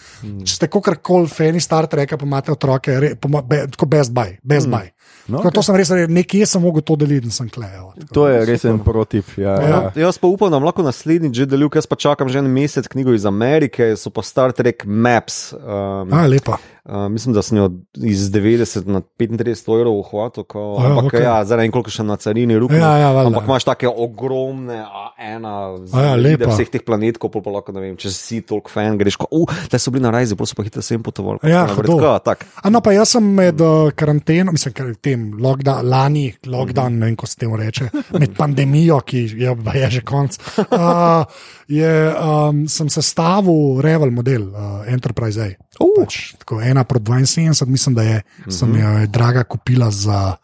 Če 0.45 0.55
ste 0.55 0.69
kakorkoli 0.69 1.29
fani 1.29 1.61
Star 1.61 1.87
Treka, 1.87 2.17
pa 2.17 2.27
imate 2.27 2.53
otroke, 2.53 3.01
re, 3.01 3.15
pa, 3.15 3.43
be, 3.43 3.67
tako 3.71 3.87
best 3.87 4.13
buy, 4.13 4.37
best 4.43 4.69
buy. 4.69 4.91
No, 5.29 5.41
No, 5.43 5.51
to 5.51 5.63
sem 5.65 5.75
res, 5.75 5.91
rekel, 5.91 6.13
nekje 6.15 6.47
sem 6.47 6.63
mogel 6.63 6.85
to 6.87 6.95
deliti 7.01 7.27
in 7.27 7.35
sem 7.35 7.49
klejal. 7.51 7.91
To 8.15 8.29
je 8.31 8.45
res 8.47 8.63
en 8.69 8.79
protip. 8.79 9.33
Ja, 9.41 9.57
ja. 9.59 9.69
Ja. 9.69 9.81
Jaz 10.07 10.21
pa 10.23 10.31
upam, 10.31 10.53
da 10.55 10.61
lahko 10.63 10.85
naslednjič 10.87 11.43
že 11.43 11.49
delil, 11.51 11.71
ker 11.73 11.83
jaz 11.83 11.91
pa 11.91 11.99
čakam 11.99 12.31
že 12.31 12.39
en 12.39 12.51
mesec 12.53 12.87
knjigo 12.93 13.15
iz 13.17 13.27
Amerike, 13.27 13.97
so 13.99 14.15
pa 14.15 14.23
Star 14.23 14.55
Trek 14.55 14.87
Maps. 14.87 15.51
Um, 15.59 16.15
A, 16.15 16.27
lepa. 16.31 16.61
Uh, 16.87 17.09
mislim, 17.11 17.35
da 17.35 17.43
sem 17.43 17.59
jo 17.59 17.65
iz 17.99 18.29
90 18.31 18.87
na 18.87 19.01
35 19.19 19.75
evrov 19.75 19.97
uhvatil, 19.99 20.45
ko, 20.47 20.79
Ja, 20.79 20.91
ampak 20.93 21.05
okej. 21.11 21.23
ja, 21.23 21.33
zdaj 21.43 21.59
ne 21.59 21.63
vem, 21.65 21.73
koliko 21.75 21.91
še 21.91 22.05
na 22.07 22.15
carini 22.17 22.55
ruke. 22.55 22.79
Ja, 22.79 22.93
ja, 22.97 23.09
valjda. 23.11 23.33
ampak 23.33 23.49
imaš 23.49 23.65
take 23.67 23.91
ogromne, 23.91 24.77
a, 24.87 25.11
ena, 25.19 25.75
A 25.91 26.05
ja, 26.05 26.13
lepa. 26.15 26.47
vseh 26.47 26.71
teh 26.71 26.85
planetkov, 26.87 27.35
pa 27.35 27.51
lahko 27.51 27.75
ne 27.75 27.83
vem, 27.83 27.97
če 27.99 28.13
si 28.15 28.39
toliko 28.47 28.71
fan, 28.71 28.95
greš, 29.01 29.19
ko, 29.19 29.27
uh, 29.35 29.51
da 29.67 29.81
so 29.83 29.91
bili 29.91 30.07
na 30.07 30.15
rajzi, 30.15 30.39
so 30.39 30.55
pa 30.55 30.63
hitro 30.63 30.83
sem 30.83 31.03
potovali. 31.03 31.43
Ja, 31.51 31.67
Tako, 31.67 32.19
tak. 32.23 32.47
A 32.63 32.71
no, 32.71 32.79
pa 32.81 32.95
jaz 32.95 33.17
sem 33.19 33.35
med 33.35 33.59
uh, 33.61 33.91
karanteno, 33.91 34.55
mislim, 34.55 34.77
kar 34.79 34.95
tem 35.03 35.33
lockdown, 35.43 35.91
lani, 35.91 36.29
lockdown, 36.47 37.03
ne 37.03 37.11
vem, 37.11 37.19
ko 37.19 37.27
se 37.27 37.35
temu 37.43 37.59
reče, 37.59 37.91
med 38.15 38.31
pandemijo, 38.41 39.01
ki 39.03 39.27
je, 39.35 39.57
je 39.75 39.91
že 39.91 40.07
konc. 40.07 40.39
Uh, 40.71 41.27
je, 41.69 42.15
um, 42.15 42.69
sem 42.69 42.89
sestavil 42.91 43.81
Revel 43.83 44.11
model 44.11 44.49
uh, 44.55 44.87
Enterprise 44.87 45.43
A. 45.43 45.49
Uh. 45.81 45.95
Pač, 45.99 46.35
tako, 46.39 46.61
ena 46.63 46.85
proti 46.85 47.11
72, 47.11 47.67
mislim, 47.67 47.95
da 47.95 48.03
je, 48.03 48.23
uh 48.23 48.47
-huh. 48.47 48.59
sem 48.59 48.77
jo 48.77 48.89
je 48.99 49.07
draga 49.07 49.45
kupila 49.45 49.91
za. 49.91 50.37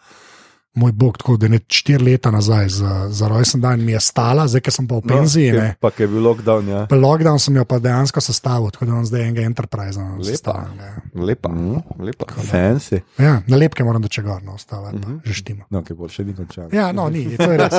Moj 0.74 0.92
bog, 0.92 1.18
tako 1.18 1.36
da 1.36 1.46
je 1.46 1.60
štiri 1.68 2.04
leta 2.04 2.30
nazaj 2.30 2.68
za, 2.68 3.08
za 3.08 3.28
rojsten 3.28 3.60
dan 3.60 3.84
mi 3.84 3.92
je 3.92 4.00
stala, 4.00 4.46
zdaj, 4.48 4.60
ker 4.60 4.72
sem 4.72 4.86
pa 4.88 4.94
v 4.94 5.02
penziji. 5.02 5.52
No, 5.52 5.58
No, 5.58 5.64
ke- 5.66 5.76
pa 5.78 5.90
je 5.92 6.08
bil 6.08 6.22
lockdown. 6.22 6.64
Ja. 6.64 6.86
Pa 6.86 6.96
lockdown 6.96 7.36
sem 7.38 7.56
jo 7.56 7.64
pa 7.64 7.76
dejansko 7.78 8.20
sestavil, 8.20 8.70
tako 8.70 8.84
da 8.84 8.90
imam 8.90 9.04
zdaj 9.04 9.20
enega 9.20 9.42
Enterprise. 9.42 10.00
Lepa. 10.00 10.54
Lepa. 11.14 11.48
Mm. 11.48 11.82
lepa. 11.98 12.24
Fancy. 12.42 13.02
Ja, 13.18 13.42
nalepke 13.46 13.84
moram 13.84 14.02
doče 14.02 14.22
gor, 14.22 14.40
no, 14.42 14.54
ostalo 14.54 14.88
je 14.88 14.92
pa 14.94 15.08
že 15.24 15.34
štima. 15.34 15.64
No, 15.70 15.82
ki 15.82 15.92
bo 15.92 16.08
še 16.08 16.24
ni 16.24 16.32
končal. 16.32 16.72
Ja, 16.72 16.88
no, 16.88 17.04
ni, 17.08 17.36
to 17.36 17.52
je 17.52 17.58
res. 17.58 17.76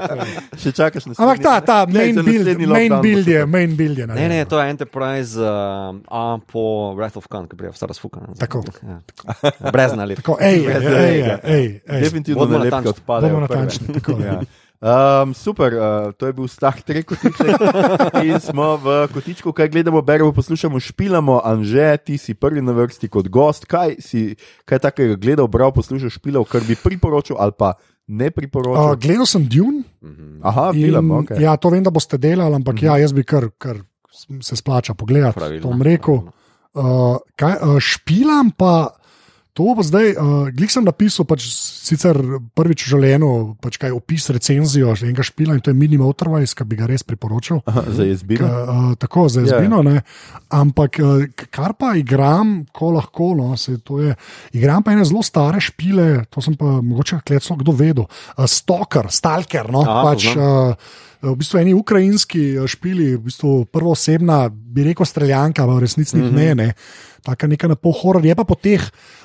Še 0.62 0.72
čakaš 0.72 1.06
na 1.06 1.14
Ampak 1.18 1.38
ta, 1.40 1.60
ta 1.60 1.76
main 1.86 2.14
za 2.14 2.22
build, 2.22 2.48
main 2.66 2.92
build 3.00 3.28
je, 3.28 3.44
main 3.46 3.76
build 3.76 3.98
je. 3.98 4.06
Ne, 4.06 4.28
ne, 4.28 4.44
to 4.44 4.56
je 4.56 4.64
Enterprise 4.66 5.36
uh, 5.36 5.92
A 6.08 6.40
po 6.42 6.96
Wrath 6.96 7.16
of 7.16 7.28
Khan, 7.28 7.44
ki 7.44 7.56
prija 7.56 7.72
stara 7.72 7.92
sfuka. 7.92 8.20
Tako. 8.38 8.64
Ja, 8.82 9.00
tako. 9.04 9.70
Brez 9.70 9.92
nalepk. 9.92 10.24
Tako, 10.24 10.36
ej, 10.40 10.56
ej, 10.56 10.80
ej, 10.80 11.20
ej, 11.44 11.66
ej. 11.84 12.29
Definitivno 12.30 12.40
Bodimo 12.40 12.58
ne 12.58 12.64
lepke 12.64 12.76
natančni. 12.76 12.90
odpadajo. 12.92 13.30
Bomo 13.30 13.46
prve. 13.46 13.56
natančni, 13.56 13.86
tako. 13.92 14.12
Ja. 14.18 14.40
Um, 14.80 15.34
super, 15.34 15.74
uh, 15.74 15.80
to 16.12 16.24
je 16.24 16.32
bil 16.32 16.48
Star 16.48 16.72
Trek 16.80 17.04
kotiček. 17.04 17.52
In 18.24 18.40
smo 18.40 18.76
v 18.76 19.08
kotičku, 19.08 19.52
kaj 19.52 19.68
gledamo, 19.68 20.00
beremo, 20.00 20.32
poslušamo, 20.32 20.80
špilamo. 20.80 21.40
Anže, 21.44 21.96
ti 21.98 22.16
si 22.16 22.32
prvi 22.32 22.62
na 22.62 22.72
vrsti 22.72 23.08
kot 23.08 23.28
gost. 23.28 23.66
Kaj 23.66 24.00
si 24.00 24.32
kaj 24.64 24.78
takega 24.80 25.14
gledal, 25.16 25.44
bral, 25.46 25.68
poslušal, 25.68 26.08
špilal, 26.08 26.44
kar 26.44 26.64
bi 26.64 26.72
priporočil 26.74 27.36
ali 27.36 27.52
pa 27.52 27.74
ne 28.08 28.26
Uh, 28.26 28.32
priporočil? 28.32 28.96
gledal 28.96 29.26
sem 29.26 29.44
Dune. 29.44 29.84
Aha, 30.40 30.72
In, 30.72 30.80
film, 30.82 31.10
ok. 31.10 31.36
Ja, 31.36 31.56
to 31.56 31.68
vem, 31.68 31.84
da 31.84 31.90
boste 31.90 32.16
delali, 32.16 32.54
ampak 32.54 32.80
ja, 32.80 32.96
jaz 32.96 33.12
bi 33.12 33.20
kar, 33.20 33.52
kar 33.54 33.84
se 34.40 34.56
splača 34.56 34.94
pogledati. 34.94 35.36
Pravilno, 35.36 35.62
To 35.62 35.68
bom 35.68 35.82
rekel. 35.82 36.24
Uh, 36.72 37.20
kaj, 37.36 37.60
uh, 37.60 37.76
špilam 37.76 38.50
pa. 38.50 38.96
To 39.58 39.74
bo 39.74 39.82
zdaj, 39.82 40.14
uh, 40.14 40.46
glej 40.54 40.70
sem 40.70 40.84
napisal, 40.86 41.26
pač 41.26 41.42
sicer 41.50 42.14
prvič 42.54 42.86
v 42.86 42.90
življenju, 42.94 43.30
pač 43.58 43.80
kaj 43.82 43.90
opis 43.92 44.28
recenzijo 44.30 44.94
enega 44.94 45.26
špila 45.26 45.56
in 45.58 45.60
to 45.60 45.72
je 45.72 45.76
Minimal 45.76 46.14
Otherwise, 46.14 46.54
ki 46.54 46.64
bi 46.70 46.78
ga 46.78 46.86
res 46.86 47.02
priporočal. 47.02 47.58
Aha, 47.66 47.82
za 47.90 48.06
jezbino. 48.06 48.46
Ka, 48.46 48.50
uh, 48.62 48.94
tako 48.94 49.26
za 49.26 49.42
Ja, 49.42 49.58
ja. 49.58 49.66
Yeah. 49.66 50.02
Ampak 50.54 51.00
uh, 51.02 51.26
k- 51.34 51.50
kar 51.50 51.74
pa 51.74 51.96
igram, 51.98 52.64
ko 52.70 52.94
lahko, 52.94 53.34
no, 53.34 53.56
se 53.58 53.78
to 53.82 53.98
je. 53.98 54.14
Igram 54.54 54.86
pa 54.86 54.94
ene 54.94 55.04
zelo 55.04 55.22
stare 55.26 55.58
špile, 55.58 56.24
to 56.30 56.38
sem 56.40 56.54
pa 56.54 56.78
mogoče 56.78 57.18
kleclo 57.26 57.58
kdo 57.58 57.72
vedel. 57.74 58.06
Uh, 58.38 58.46
Stalker, 58.46 59.10
Stalker, 59.10 59.66
no, 59.72 59.82
Aha, 59.82 60.02
pač. 60.06 60.30
Uh, 60.30 60.74
V 61.20 61.34
bistvu 61.36 61.60
eni 61.60 61.74
ukrajinski 61.76 62.56
uh, 62.56 62.66
špili, 62.70 63.12
v 63.16 63.28
bistvu 63.28 63.66
prvo 63.68 63.92
osebna, 63.92 64.48
bi 64.48 64.86
rekel, 64.88 65.06
streljanka, 65.06 65.66
v 65.66 65.78
resnici 65.78 66.16
mm 66.16 66.22
-hmm. 66.22 66.32
ne, 66.32 66.54
ne. 66.54 66.68
Taka 67.22 67.46
neka 67.46 67.68
na 67.68 67.76
pol 67.76 67.92
horor, 67.92 68.24
je 68.24 68.34
pa 68.34 68.44
po 68.44 68.54
teh, 68.54 68.80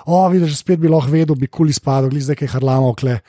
o, 0.05 0.29
vidiš, 0.29 0.49
že 0.49 0.55
spet 0.55 0.79
bi 0.79 0.87
lahko 0.87 1.11
vedel, 1.11 1.35
bi 1.35 1.47
kul 1.47 1.69
izpadel, 1.69 2.09
glej 2.09 2.21
zdaj, 2.21 2.35
kaj 2.35 2.47
harlamo, 2.47 2.93
kle. 2.93 3.19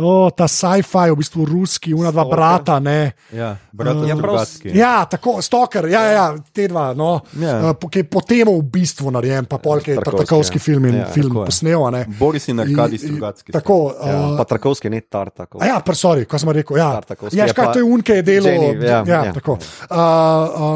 O, 0.00 0.30
ta 0.30 0.46
sci-fi, 0.46 1.10
v 1.10 1.16
bistvu 1.16 1.44
ruski, 1.44 1.94
una 1.94 2.10
dva 2.10 2.24
brata, 2.24 2.78
ne. 2.78 3.12
Ja, 3.30 3.56
brat 3.72 3.96
Ja, 3.96 4.04
je 4.04 4.14
prav- 4.14 4.22
drugački. 4.22 4.68
Ja, 4.72 5.04
tako, 5.04 5.42
stoker, 5.42 5.84
ja, 5.86 6.02
ja, 6.02 6.12
ja, 6.12 6.26
te 6.52 6.68
dva. 6.68 6.94
No, 6.94 7.20
Ja. 7.34 7.70
uh, 7.70 7.90
ki 7.90 7.98
je 7.98 8.04
po 8.04 8.20
tem 8.20 8.48
v 8.48 8.62
bistvu 8.62 9.10
narejen, 9.10 9.44
pa 9.44 9.58
polk 9.58 9.88
je 9.88 9.96
Tarkovski, 9.96 10.56
ja. 10.56 10.62
film 10.62 10.84
in 10.84 10.94
Ja, 10.94 11.00
ja, 11.00 11.06
film 11.06 11.28
tako 11.30 11.44
posnel. 11.44 11.80
a 11.80 11.90
ne. 11.90 12.04
Boris 12.10 12.48
in 12.48 12.58
in- 12.58 12.98
Strugatski. 12.98 13.52
Tako. 13.52 13.94
Ja, 13.96 14.16
Uh, 14.20 14.36
pa 14.36 14.44
Tarkovski, 14.44 14.90
ne 14.90 15.00
Tartakov. 15.00 15.60
A 15.60 15.66
ja, 15.66 15.82
sorry, 15.86 16.24
ko 16.24 16.38
sem 16.38 16.48
rekel. 16.50 16.76
Ja, 16.76 17.00
ja 17.32 17.46
škaj, 17.46 17.72
to 17.72 17.78
je 17.78 17.84
unke 17.84 18.14
je 18.14 18.22
delo. 18.22 18.46
Jenny, 18.46 18.80
ja, 18.80 19.04
ja, 19.06 19.24
ja. 19.24 19.32
tako. 19.32 19.58
Uh, 19.90 20.00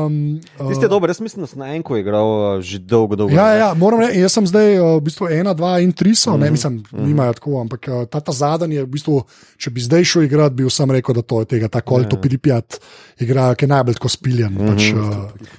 um, 0.07 0.41
uh, 0.59 0.69
Tisti 0.69 0.85
je 0.85 0.89
dober, 0.89 1.11
jaz 1.11 1.21
mislim, 1.21 1.41
da 1.41 1.47
sem 1.47 1.59
na 1.59 1.75
enko 1.75 1.97
igral 1.97 2.27
uh, 2.27 2.61
že 2.61 2.79
dolgo, 2.79 3.17
dolgo. 3.17 3.35
Ja, 3.35 3.55
ja, 3.55 3.75
moram 3.75 4.01
reči, 4.01 4.21
jaz 4.21 4.33
sem 4.33 4.47
zdaj 4.47 4.69
uh, 4.75 4.97
v 4.97 5.03
bistvu 5.03 5.29
ena, 5.31 5.53
dva 5.53 5.79
in 5.79 5.93
tri 5.93 6.15
so, 6.15 6.31
Mhm, 6.31 6.41
ne 6.41 6.51
mislim, 6.51 6.75
nimajo 6.93 7.33
tako, 7.33 7.61
ampak 7.61 7.83
uh, 7.89 8.05
ta, 8.05 8.21
ta 8.21 8.33
zadnji 8.33 8.75
je 8.75 8.83
v 8.83 8.89
bistvu, 8.89 9.14
če 9.61 9.71
bi 9.71 9.81
zdaj 9.85 10.05
šel 10.11 10.27
igrati, 10.27 10.59
bi 10.59 10.67
vsem 10.69 10.91
rekel, 10.91 11.15
da 11.15 11.23
to 11.23 11.41
je 11.45 11.51
tega, 11.55 11.69
ta 11.69 11.79
Ja. 11.83 11.87
kolto 11.89 12.21
piripijat 12.21 12.81
igra, 13.19 13.55
ki 13.55 13.65
je 13.65 13.69
najbolj 13.69 13.95
tako 13.95 14.09
spiljen. 14.09 14.53
Mhm. 14.53 14.67
Pač, 14.69 14.83
uh, 14.93 14.99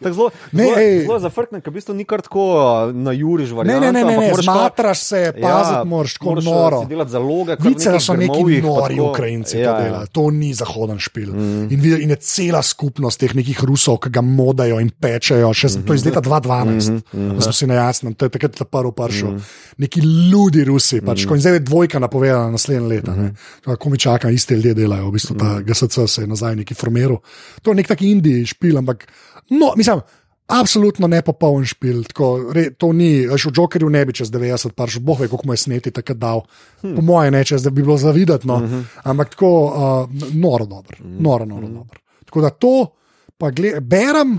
Tako 0.04 0.14
Zelo, 0.16 0.30
Ne, 0.52 0.64
zelo, 0.64 0.80
ej. 0.80 1.02
zelo 1.06 1.20
zafrknen, 1.20 1.62
ker 1.62 1.72
v 1.72 1.76
bistvu 1.76 1.94
ni 1.96 2.06
kar 2.06 2.22
tako 2.22 2.44
uh, 2.56 2.94
na 2.96 3.12
juriš 3.12 3.50
Ne, 3.50 3.56
varianta. 3.56 3.92
ne, 3.92 3.92
ne, 3.92 4.04
ne, 4.04 4.18
ne 4.18 4.32
kar- 4.32 4.44
zmatraš 4.44 5.00
se, 5.00 5.22
paziti 5.42 5.78
ja, 5.78 5.84
moraš, 5.86 6.14
tako 6.14 6.30
uh, 6.30 6.44
noro. 6.44 7.06
zaloge. 7.08 7.56
Vice, 7.60 8.00
so 8.00 8.14
neki 8.14 8.62
nori 8.62 8.96
tako- 8.96 9.10
Ukrajinci 9.10 9.58
ja, 9.58 9.72
to 9.72 9.78
ja. 9.78 9.84
delajo. 9.84 10.08
To 10.12 10.32
ni 10.32 10.54
zahoden 10.54 11.00
špil. 11.00 11.34
Mm. 11.34 11.68
In, 11.72 12.02
in 12.02 12.10
je 12.10 12.16
cela 12.16 12.62
skupnost 12.62 13.20
teh 13.20 13.36
nekih 13.36 13.64
Rusov, 13.64 13.98
ki 14.00 14.10
ga 14.10 14.22
modajo 14.22 14.80
in 14.80 14.90
pečejo. 14.90 15.54
Še, 15.54 15.68
mm 15.68 15.72
-hmm. 15.72 15.88
To 15.88 15.94
je 15.94 15.96
iz 15.96 16.06
leta 16.06 16.22
2012, 16.22 16.90
mm 16.92 17.02
-hmm. 17.14 17.36
da 17.36 17.42
smo 17.42 17.54
si 17.54 17.68
na 17.68 17.74
jasnem, 17.74 18.14
to 18.14 18.26
je 18.26 18.30
takrat 18.30 18.56
ta 18.56 18.66
prvi 18.66 18.92
prišel. 18.96 19.30
Mm 19.32 19.38
-hmm. 19.38 19.74
Neki 19.78 20.00
ljudi 20.32 20.64
Rusi, 20.64 21.02
pač, 21.02 21.26
mm 21.26 21.30
-hmm. 21.30 21.34
in 21.36 21.42
zdaj 21.42 21.54
je 21.54 21.60
dvojka 21.60 22.00
napovedana 22.00 22.52
naslednje 22.52 22.88
leto. 22.88 23.12
Mm 23.12 23.36
-hmm. 23.66 23.76
Ko 23.78 23.90
mi 23.90 23.98
čaka, 23.98 24.30
iste 24.30 24.56
ljudje 24.56 24.74
delajo, 24.74 25.08
v 25.08 25.12
bistvu 25.12 25.36
ta 25.38 25.60
GSC 25.62 26.00
se 26.08 26.22
je 26.22 26.28
nazaj 26.28 26.56
neki 26.56 26.74
formiral. 26.74 27.18
To 27.62 27.72
je 27.72 27.82
nek 27.82 27.88
tak 27.88 28.02
indij 28.02 28.46
špil, 28.54 28.78
ampak 28.78 29.08
no, 29.50 29.74
mislim. 29.78 30.06
Absolutno 30.46 31.08
ne 31.10 31.24
popoln 31.26 31.64
špil. 31.66 32.04
Tako, 32.06 32.52
re, 32.54 32.68
to 32.78 32.92
ni, 32.94 33.26
veš, 33.26 33.48
v 33.50 33.52
Jokerju 33.58 33.88
ne 33.90 34.04
bi 34.06 34.14
čez 34.14 34.30
90, 34.30 34.76
pa 34.78 34.86
še 34.86 35.02
boh 35.02 35.18
ve, 35.18 35.26
koliko 35.26 35.50
mu 35.50 35.56
je 35.58 35.62
sneti 35.64 35.90
takrat 35.90 36.20
dal. 36.22 36.44
Hmm. 36.84 36.94
Po 36.94 37.02
mojem, 37.02 37.34
ne 37.34 37.42
čez, 37.42 37.66
da 37.66 37.74
bi 37.74 37.82
bilo 37.82 37.98
zavidati. 37.98 38.46
No. 38.46 38.60
Uh 38.62 38.62
-huh. 38.70 38.84
Ampak 39.10 39.34
tako, 39.34 39.50
uh, 39.66 40.36
noro 40.38 40.66
dobro. 40.70 41.02
Noro, 41.02 41.46
noro 41.50 41.68
dobro. 41.68 42.00
Tako 42.26 42.42
da 42.42 42.50
to, 42.50 42.94
pa 43.38 43.50
gled, 43.50 43.82
berem. 43.84 44.38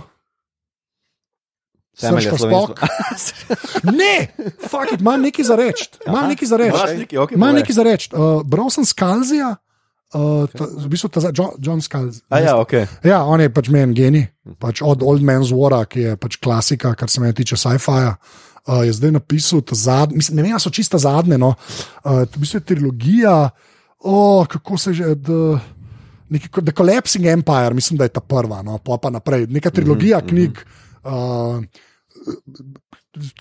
Temelje 2.01 2.23
Srško 2.23 2.39
slovenstva. 2.39 2.75
spok. 3.25 3.95
Ne, 3.97 4.27
fuck 4.69 4.93
it, 4.93 5.01
imam 5.01 5.21
nekaj 5.21 5.45
za 5.45 5.57
reči. 5.57 5.89
Imam 6.07 6.29
nekaj 6.29 6.49
za 6.49 6.57
reči. 6.57 7.07
Imam 7.35 7.55
nekaj 7.55 7.75
za 7.75 7.83
reči. 7.83 8.11
Uh, 8.13 8.43
bral 8.45 8.71
sem 8.71 8.85
Skalzija, 8.85 9.57
uh, 10.15 10.47
ta, 10.51 10.67
v 10.67 10.89
bistvu 10.93 11.09
ta, 11.09 11.21
John, 11.35 11.57
John 11.59 11.81
Skalzi. 11.81 12.23
A 12.31 12.41
ja, 12.41 12.57
ok. 12.61 12.73
Ja, 13.05 13.25
on 13.25 13.41
je 13.41 13.51
pač 13.53 13.71
meni 13.73 13.97
genij, 13.97 14.27
pač 14.63 14.83
od 14.83 15.03
Old 15.03 15.25
Man's 15.27 15.51
War, 15.55 15.79
ki 15.89 16.01
je 16.01 16.17
pač 16.21 16.39
klasika, 16.43 16.95
kar 16.95 17.11
se 17.11 17.21
meni 17.21 17.35
tiče 17.35 17.57
sci-fi. 17.57 18.15
Uh, 18.67 18.83
je 18.83 18.97
zdaj 18.99 19.15
napisal 19.15 19.63
zadnji, 19.71 20.19
mislim, 20.19 20.41
ne 20.41 20.49
vem, 20.49 20.59
so 20.59 20.71
čista 20.75 20.99
zadnje. 20.99 21.39
No. 21.39 21.55
Uh, 22.03 22.27
v 22.27 22.43
bistvu 22.43 22.59
je 22.59 22.69
trilogija, 22.75 23.51
oh, 24.05 24.47
kako 24.47 24.79
se 24.79 24.95
že. 24.95 25.15
The, 25.15 25.75
Neki, 26.27 26.49
The 26.51 26.73
Collapsing 26.75 27.23
Empire, 27.31 27.71
mislim, 27.71 28.01
da 28.01 28.05
je 28.05 28.11
ta 28.11 28.21
prva, 28.21 28.59
no, 28.67 28.81
pa 28.83 28.99
pa 28.99 29.13
naprej. 29.15 29.47
Neka 29.47 29.71
trilogija 29.71 30.19
mm 30.19 30.25
-hmm. 30.25 30.29
knjig, 30.29 30.59
uh, 31.07 31.63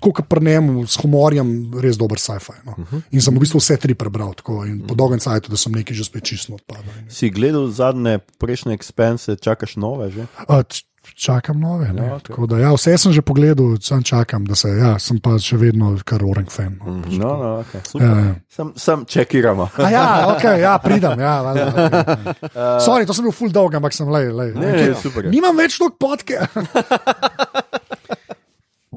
kot 0.01 0.25
pri 0.29 0.41
njemu, 0.45 0.87
s 0.87 0.97
humorjem, 1.01 1.71
res 1.81 1.97
dober 1.97 2.19
sci-fi. 2.19 2.57
No. 2.65 2.73
Uh 2.77 2.85
-huh. 2.85 3.01
In 3.11 3.21
sem 3.21 3.35
v 3.35 3.39
bistvu 3.39 3.59
vse 3.59 3.77
tri 3.77 3.93
prebral, 3.93 4.33
tako, 4.33 4.65
in 4.65 4.81
po 4.87 4.95
dolgem 4.95 5.19
času, 5.19 5.49
da 5.49 5.57
sem 5.57 5.71
nekaj 5.71 5.95
že 5.95 6.03
spet 6.03 6.23
čisto 6.23 6.53
odpadel. 6.53 6.91
Si 7.09 7.29
gledal 7.29 7.67
zadnje 7.67 8.19
prejšnje 8.39 8.73
expense, 8.77 9.35
čakaš 9.35 9.75
nove 9.75 10.11
že? 10.11 10.21
Uh, 10.49 10.61
č- 10.67 10.83
čakam 11.15 11.59
nove. 11.59 11.93
Ne, 11.93 12.05
Ja, 12.05 12.17
okay. 12.17 12.47
da, 12.47 12.57
ja, 12.57 12.73
vse 12.73 12.97
sem 12.97 13.11
že 13.13 13.21
pogledal, 13.21 13.77
sam 13.81 14.03
čakam, 14.03 14.45
da 14.45 14.55
se. 14.55 14.67
Ja, 14.69 14.99
sem 14.99 15.19
pa 15.19 15.37
še 15.39 15.57
vedno 15.57 15.97
kar 16.05 16.23
orang 16.25 16.49
fan. 16.51 16.79
No. 16.85 16.91
No, 16.93 17.37
no, 17.37 17.63
okay. 17.63 17.81
Ja, 18.01 18.19
ja. 18.19 18.35
Sam, 18.49 18.73
sam 18.75 19.05
čekiramo. 19.05 19.69
A 19.77 19.89
ja, 19.89 20.35
okay, 20.37 20.59
ja, 20.59 20.77
pridem. 20.77 21.19
Ja, 21.19 21.41
valjda, 21.41 21.65
okay. 21.73 22.79
Sorry, 22.85 23.05
to 23.05 23.13
sem 23.13 23.23
bil 23.25 23.31
full 23.31 23.51
dolg, 23.51 23.75
ampak 23.75 23.93
sem 23.93 24.09
le. 24.09 24.31
le. 24.31 24.53
Ne, 24.53 24.71
ne, 24.71 24.95
super. 25.01 25.29
Nimam 25.29 25.57
več 25.57 25.77
tog 25.77 25.93
podke. 25.99 26.39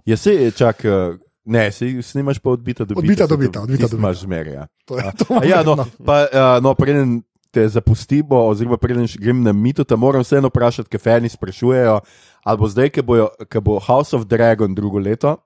Je 0.08 0.16
se, 0.16 0.32
čak, 0.50 0.84
eh, 0.84 1.18
ne, 1.44 1.68
si 1.68 2.00
snimaš 2.02 2.38
pa 2.38 2.50
odbita. 2.50 2.82
Odbita 2.86 2.96
se 3.14 3.18
to- 3.20 3.26
dobita, 3.28 3.60
odbita 3.60 3.76
tisto 3.78 3.88
dobita. 3.90 4.00
Imaš 4.00 4.16
zmeraj. 4.18 4.54
Ja. 4.54 4.64
To 4.84 4.96
je 4.96 5.04
to. 5.18 5.24
A 5.34 5.44
Ja, 5.44 5.60
no, 5.62 5.76
pa, 6.00 6.16
uh, 6.24 6.30
no, 6.58 6.72
preden 6.72 7.20
te 7.50 7.64
zapustimo, 7.66 8.46
oziroma 8.46 8.76
preden 8.76 9.04
grem 9.14 9.42
na 9.42 9.52
mito, 9.54 9.80
te 9.82 9.96
moram 9.96 10.20
vseeno 10.20 10.48
vprašati, 10.48 10.88
ker 10.88 11.00
fani 11.02 11.28
sprašujejo, 11.28 12.00
ali 12.42 12.56
bo 12.56 12.66
zdaj, 12.66 12.90
bojo- 13.02 13.28
ko 13.42 13.60
bo 13.60 13.78
House 13.78 14.12
of 14.12 14.24
Dragon 14.24 14.68
drugo 14.70 14.98
leto, 14.98 15.36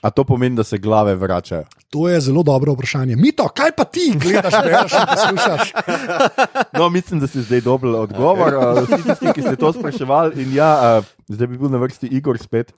a 0.00 0.10
to 0.10 0.24
pomeni, 0.24 0.54
da 0.54 0.64
se 0.64 0.78
glave 0.78 1.14
vračajo. 1.14 1.64
To 1.88 2.08
je 2.08 2.20
zelo 2.20 2.42
dobro 2.42 2.72
vprašanje. 2.72 3.16
Mito, 3.16 3.46
kaj 3.48 3.70
pa 3.72 3.84
ti 3.84 4.12
gledaš, 4.14 4.52
bereš 4.60 4.92
in 4.92 5.06
poslušaš? 5.08 5.72
No, 6.78 6.88
mislim, 6.88 7.20
da 7.20 7.26
si 7.26 7.38
zdaj 7.40 7.60
dobil 7.62 7.94
odgovor. 7.96 8.50
Uh, 8.52 8.62
vsi 8.80 9.02
tisti, 9.04 9.26
ki 9.28 9.42
ste 9.42 9.56
to 9.56 9.72
spraševali, 9.72 10.34
in 10.36 10.52
ja, 10.52 10.70
uh, 10.98 11.04
zdaj 11.28 11.46
bi 11.46 11.56
bil 11.56 11.68
na 11.68 11.78
vrsti 11.78 12.06
Igor 12.08 12.34
spet. 12.36 12.74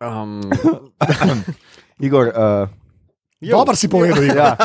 Um, 0.00 0.40
Igor, 1.98 2.32
uh, 2.32 2.68
Dobro 3.40 3.76
si 3.76 3.88
povedal, 3.88 4.20
Igor. 4.20 4.36
ja, 4.40 4.56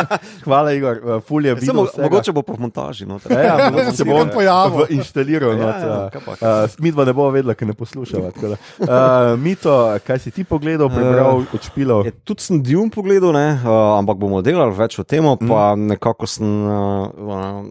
hvala, 0.44 0.72
Igor. 0.72 0.96
Uh, 1.00 1.20
Ful 1.24 1.46
je 1.46 1.56
videl. 1.56 1.68
samo, 1.68 1.84
vsega. 1.88 2.04
mogoče 2.04 2.32
bo 2.32 2.42
po 2.42 2.56
montaži. 2.60 3.06
No, 3.08 3.20
Ja, 3.30 3.40
ja, 3.40 3.56
mogoče 3.72 3.92
se 3.96 4.04
bo 4.04 4.20
pojavil. 4.34 4.88
inštaliral. 4.90 5.52
Ja, 5.52 5.66
not, 5.66 5.76
ja, 5.76 5.96
uh, 6.06 6.12
kaj 6.12 6.22
pa, 6.26 6.36
kaj 6.36 6.64
uh, 6.64 6.72
Mi 6.80 6.92
dva 6.92 7.06
ne 7.06 7.14
bomo 7.14 7.32
vedela, 7.32 7.56
ker 7.56 7.68
ne 7.68 7.74
poslušava. 7.74 8.32
Uh, 8.36 9.40
Mito, 9.40 9.96
kaj 10.08 10.20
si 10.20 10.32
ti 10.32 10.44
pogledal, 10.44 10.92
prebral, 10.92 11.44
odšpilal? 11.52 12.04
Je, 12.06 12.12
tudi 12.24 12.44
sem 12.44 12.64
Dune 12.64 12.92
pogledal, 12.92 13.32
ne, 13.36 13.60
uh, 13.60 14.00
ampak 14.00 14.20
bomo 14.20 14.40
delali 14.44 14.76
več 14.76 15.00
o 15.00 15.04
tem, 15.04 15.24
pa 15.48 15.76
nekako 15.76 16.28
sem 16.28 16.48
uh, 16.48 17.12
uh, 17.12 17.64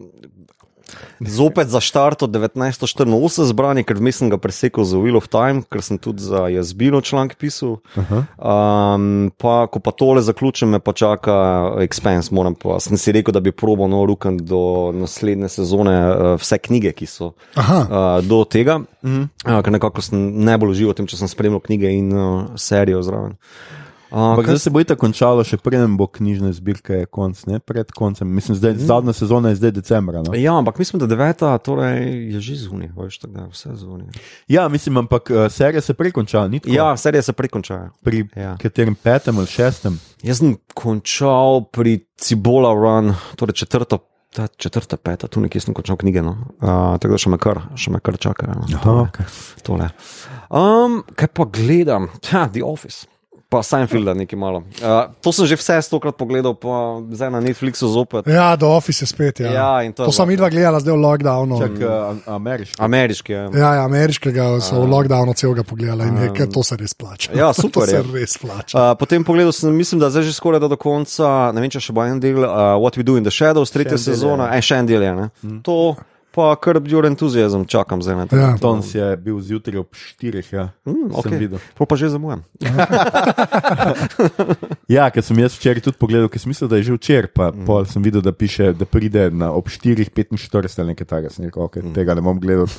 zopet 1.19 1.69
zaštartil 1.71 2.27
1984 2.27 3.45
zbrani, 3.51 3.83
ker 3.83 3.99
sem 4.11 4.29
ga 4.29 4.37
presekal 4.37 4.83
za 4.83 4.99
Wheel 4.99 5.17
of 5.17 5.27
Time, 5.27 5.63
ker 5.63 5.83
sem 5.85 5.97
tudi 5.97 6.23
za 6.23 6.47
Jazbino 6.51 7.01
članek 7.01 7.37
pisal. 7.39 7.77
Um, 7.95 9.31
pa, 9.37 9.67
ko 9.67 9.79
pa 9.79 9.91
tole 9.91 10.21
zaključim, 10.21 10.69
me 10.69 10.79
pa 10.79 10.93
čaka 10.93 11.35
Expense. 11.83 12.33
Moram 12.35 12.55
Pa, 12.55 12.79
sem 12.79 12.97
si 12.97 13.11
rekel, 13.11 13.33
da 13.35 13.39
bi 13.43 13.51
probo 13.51 13.87
no 13.87 14.05
rukan 14.05 14.37
do 14.37 14.91
naslednje 14.95 15.49
sezone 15.49 15.95
uh, 15.95 16.33
vse 16.39 16.57
knjige, 16.57 16.93
ki 16.95 17.07
so 17.09 17.33
Aha. 17.59 17.79
uh, 17.79 18.19
do 18.25 18.43
tega, 18.47 18.79
uh, 19.03 19.25
ker 19.45 19.73
nekako 19.75 20.03
sem 20.05 20.19
najbolj 20.47 20.75
užival 20.75 20.95
v 20.95 20.99
tem, 21.01 21.09
če 21.11 21.19
sem 21.19 21.31
spremljal 21.31 21.63
knjige 21.65 21.91
in 21.91 22.13
uh, 22.13 22.29
serijo 22.59 23.03
zraven. 23.05 23.35
Ampak 24.15 24.45
zdaj 24.47 24.59
se 24.59 24.71
bo 24.71 24.79
itak 24.79 24.99
končalo, 24.99 25.43
še 25.43 25.57
preden 25.59 25.97
bo 25.99 26.07
knjižne 26.07 26.53
zbirke 26.55 27.03
konc, 27.11 27.41
ne 27.51 27.59
pred 27.59 27.91
koncem. 27.91 28.29
Mislim, 28.31 28.55
zdaj 28.55 28.77
zadnja 28.87 29.13
sezona 29.13 29.51
je 29.51 29.59
zdaj 29.59 29.71
decembra. 29.75 30.23
No? 30.23 30.31
Ja, 30.39 30.55
ampak 30.55 30.79
mislim, 30.79 31.03
da 31.03 31.09
deveta 31.11 31.51
torej 31.59 32.31
je 32.31 32.39
že 32.39 32.55
zunaj, 32.63 32.93
veš, 32.95 33.19
tako 33.19 33.33
da 33.33 33.41
je 33.43 33.49
vse 33.51 33.75
zunaj. 33.75 34.07
Ja, 34.47 34.67
mislim, 34.71 34.97
ampak 35.03 35.29
uh, 35.29 35.51
serija 35.51 35.81
se 35.81 35.93
tako? 35.93 36.71
Ja, 36.71 36.97
serije 36.97 37.21
se 37.21 37.33
prekončajo. 37.33 37.89
Pri 38.03 38.23
Ja. 38.35 38.55
katerem 38.61 38.95
petem 38.95 39.37
ali 39.37 39.47
šestem? 39.47 39.99
Jaz 40.23 40.39
sem 40.39 40.55
končal 40.73 41.65
pri 41.71 41.99
Cibola 42.15 42.71
Run, 42.73 43.13
torej 43.35 43.53
četrta. 43.53 43.99
Ta 44.35 44.47
četrta, 44.47 44.97
peta, 44.97 45.27
tu 45.31 45.39
nekje 45.39 45.61
sem 45.61 45.73
končal 45.73 45.95
knjige, 45.95 46.19
no. 46.21 46.31
uh, 46.59 46.99
tako 46.99 47.15
da 47.15 47.19
še 47.23 47.29
me 47.31 47.37
kar, 47.39 47.61
še 47.79 47.91
me 47.91 47.99
kar 48.03 48.17
čaka. 48.19 48.47
No. 48.51 48.65
Aha, 48.67 48.95
okay. 49.07 49.27
Tole. 49.63 49.87
Um, 50.51 51.03
kaj 51.15 51.29
pa 51.31 51.45
gledam? 51.47 52.09
Ha, 52.31 52.49
The 52.51 52.59
Office. 52.67 53.07
Pa 53.55 53.63
Seinfeld, 53.63 54.11
nekaj 54.19 54.35
malo. 54.35 54.63
Uh, 54.83 55.07
to 55.23 55.31
sem 55.31 55.47
že 55.47 55.55
vse 55.55 55.79
stokrat 55.87 56.17
pogledal, 56.19 56.51
pa 56.59 56.99
zdaj 57.07 57.31
na 57.31 57.39
Netflixu 57.39 57.87
zopet. 57.87 58.27
Ja, 58.27 58.51
do 58.59 58.67
Office 58.67 59.03
je 59.03 59.07
spet. 59.07 59.39
Ja, 59.39 59.51
Ja, 59.55 59.91
to 59.95 60.03
to 60.05 60.11
sem 60.11 60.27
midva 60.27 60.49
gledala 60.51 60.81
zdaj 60.83 60.91
v 60.91 60.99
lockdownu. 60.99 61.55
Čak, 61.63 61.75
uh, 61.79 62.35
ameriški. 62.35 62.75
Ameriški 62.83 63.31
je. 63.31 63.43
Ja, 63.55 63.69
ja, 63.79 63.83
ameriškega 63.87 64.59
so 64.59 64.83
v 64.83 64.89
lockdownu 64.91 65.31
celega 65.39 65.63
pogledala 65.63 66.09
in 66.11 66.17
je, 66.19 66.33
ker 66.35 66.51
to 66.51 66.63
se 66.67 66.75
res 66.75 66.91
plača. 66.91 67.31
Ja, 67.31 67.53
super 67.63 67.87
to 67.87 67.95
se 67.95 67.95
je. 67.95 68.03
res 68.11 68.35
plača. 68.41 68.75
Uh, 68.75 68.91
potem 68.99 69.23
pogledal 69.23 69.55
sem, 69.55 69.71
mislim, 69.71 70.03
da 70.03 70.11
zdaj 70.11 70.27
že 70.27 70.35
skoraj 70.35 70.59
do 70.59 70.75
konca, 70.75 71.51
ne 71.55 71.63
vem, 71.63 71.71
če 71.71 71.79
še 71.79 71.95
bo 71.95 72.03
en 72.03 72.19
del, 72.19 72.43
uh, 72.43 72.75
What 72.75 72.99
We 72.99 73.07
Do 73.07 73.15
in 73.15 73.23
the 73.23 73.31
Shadows, 73.31 73.71
tretja 73.71 73.95
sezona, 73.95 74.51
en 74.51 74.59
še 74.65 74.83
en 74.83 74.89
del 74.89 75.07
je. 75.07 75.13
Ne? 75.15 75.29
To 75.63 75.95
pa 76.35 76.51
kar 76.59 76.79
bil 76.83 77.05
entuzijazem, 77.07 77.63
čakam 77.65 78.01
zdaj 78.03 78.15
na 78.15 78.25
to. 78.27 78.35
Ja. 78.35 78.57
Tons 78.59 78.95
je 78.95 79.17
bil 79.17 79.39
zjutraj 79.39 79.79
ob 79.79 79.95
štirih, 79.95 80.43
ja. 80.51 80.75
Mm, 80.83 81.07
sem 81.07 81.31
okay. 81.31 81.39
videl. 81.39 81.59
To 81.79 81.87
pa 81.87 81.95
že 81.95 82.11
zamujam. 82.11 82.43
Ja, 84.85 85.07
ker 85.09 85.23
sem 85.25 85.39
jaz 85.41 85.55
včeraj 85.57 85.81
tudi 85.81 85.97
pogledal, 85.97 86.27
ker 86.29 86.37
sem 86.37 86.51
mislil, 86.51 86.69
da 86.69 86.77
je 86.77 86.91
že 86.91 86.95
včeraj, 86.99 87.31
pa 87.33 87.47
mm. 87.49 87.65
pol 87.65 87.87
sem 87.89 88.03
videl, 88.05 88.21
da 88.21 88.29
piše, 88.29 88.69
da 88.77 88.85
pride 88.85 89.31
na 89.33 89.49
ob 89.49 89.65
4:45 89.71 90.77
ali 90.77 90.93
nekaj 90.93 91.07
takega. 91.09 91.33
Sem 91.33 91.47
rekel, 91.47 91.65
okay, 91.65 91.81
mm. 91.81 91.95
tega 91.97 92.13
ne 92.13 92.21
bom 92.21 92.37
gledal 92.37 92.69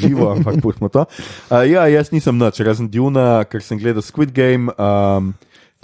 živo, 0.00 0.30
ampak 0.32 0.56
pustimo 0.64 0.88
to. 0.88 1.04
Uh, 1.52 1.60
ja, 1.68 1.84
jaz 1.92 2.08
nisem 2.14 2.40
nič, 2.40 2.64
razen 2.64 2.88
Duna, 2.88 3.44
ker 3.44 3.60
sem 3.60 3.76
gledal 3.76 4.00
Squid 4.00 4.32
Game, 4.32 4.72
um, 4.80 5.34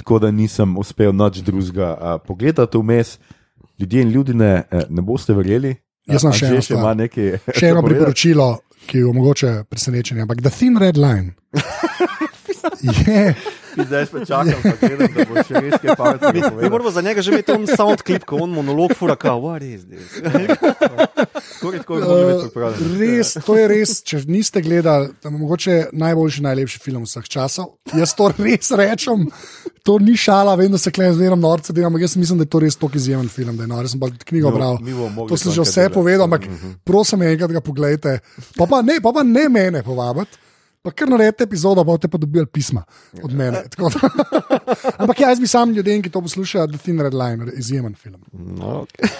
tako 0.00 0.22
da 0.24 0.32
nisem 0.32 0.72
uspel 0.80 1.12
nič 1.12 1.44
drugega 1.44 1.92
uh, 1.92 2.16
pogledati 2.24 2.80
vmes. 2.80 3.18
Ljudje 3.76 4.00
in 4.00 4.08
ljudje 4.08 4.34
ne 4.88 5.02
boste 5.04 5.36
verjeli. 5.36 5.76
Jaz 6.06 6.22
sem 6.26 6.36
še 6.38 6.46
eno 6.50 6.62
še 6.62 6.76
stvar. 6.76 6.96
nekaj. 6.98 7.28
Še 7.56 7.72
eno 7.72 7.82
priporočilo, 7.86 8.48
ki 8.86 9.02
je 9.02 9.12
mogoče 9.16 9.52
presenečenje, 9.70 10.26
ampak 10.26 10.42
The 10.44 10.52
Thin 10.54 10.78
Red 10.78 11.00
Line. 11.00 11.34
je, 13.06 13.34
Zdaj 13.78 14.06
spet 14.06 14.26
čakam, 14.26 14.58
pa 14.62 14.74
gledam, 14.80 15.12
da 15.12 15.24
bo 15.24 15.34
še 15.38 15.54
res 15.56 15.74
kaj 15.74 15.90
Mi 15.90 15.96
pametnega. 15.96 16.70
moramo 16.70 16.90
za 16.90 17.00
njega 17.00 17.20
že 17.20 17.30
imeti 17.30 17.52
on 17.52 17.66
sound 17.68 18.00
clip, 18.00 18.24
ko 18.24 18.36
on 18.36 18.50
monolog 18.50 18.94
fura, 18.94 19.16
kao, 19.16 19.36
what 19.38 19.62
is 19.62 19.84
this? 19.84 20.16
Skoraj 21.52 21.78
tako, 21.82 21.94
uh, 21.96 22.00
res, 22.96 23.34
to 23.38 23.56
je 23.56 23.68
res, 23.68 24.02
če 24.02 24.22
niste 24.26 24.62
gledali, 24.62 25.12
to 25.14 25.28
je 25.28 25.34
mogoče 25.34 25.74
najboljši, 25.92 26.42
najlepši 26.42 26.78
film 26.78 27.04
vseh 27.04 27.24
časov. 27.26 27.76
Jaz 27.92 28.14
to 28.14 28.30
res 28.32 28.70
rečem. 28.72 29.26
To 29.82 29.98
ni 29.98 30.16
šala, 30.16 30.56
vem, 30.56 30.72
da 30.72 30.78
se 30.78 30.90
klej 30.90 31.12
zmeram 31.12 31.38
norce, 31.38 31.70
delam, 31.72 31.92
ampak 31.92 32.02
jaz 32.02 32.16
mislim, 32.16 32.40
da 32.40 32.42
je 32.42 32.50
to 32.50 32.58
res 32.58 32.74
tako 32.74 32.96
izjemen 32.96 33.28
film, 33.28 33.54
da 33.54 33.62
je 33.62 33.68
nor. 33.68 33.84
Jaz 33.84 33.92
sem 33.92 34.00
pa 34.00 34.08
knjigo 34.10 34.48
Mi 34.48 34.52
bomo- 34.52 34.56
bral. 34.56 34.74
mi 34.80 35.28
To 35.28 35.36
sem 35.36 35.46
to 35.46 35.54
že 35.54 35.62
vse 35.62 35.84
povedal, 35.90 36.24
ampak 36.24 36.48
prosim, 36.82 37.22
enkrat 37.22 37.52
ga 37.52 37.60
pogledajte. 37.60 38.18
Pa 38.56 38.66
pa 38.66 38.82
ne, 38.82 38.98
pa 39.00 39.12
pa 39.12 39.22
ne 39.22 39.48
mene 39.48 39.82
povabiti. 39.82 40.45
Pa 40.86 40.92
kar 40.94 41.10
naredite 41.10 41.42
epizodo, 41.48 41.82
pa 41.82 41.90
boste 41.90 42.06
pa 42.06 42.18
dobili 42.22 42.46
pisma 42.46 42.84
od 43.22 43.32
mene. 43.34 43.64
tako 43.74 43.90
da. 43.90 44.10
Ampak 45.02 45.20
ja, 45.20 45.32
jaz 45.34 45.40
bi 45.42 45.50
sam 45.50 45.72
ljudem, 45.74 46.02
ki 46.02 46.12
to 46.14 46.22
poslušajo, 46.22 46.66
The 46.70 46.78
Thin 46.78 47.02
Red 47.02 47.14
Line, 47.14 47.50
izjemen 47.58 47.94
film. 47.98 48.22
No, 48.32 48.86
okay. 48.86 49.10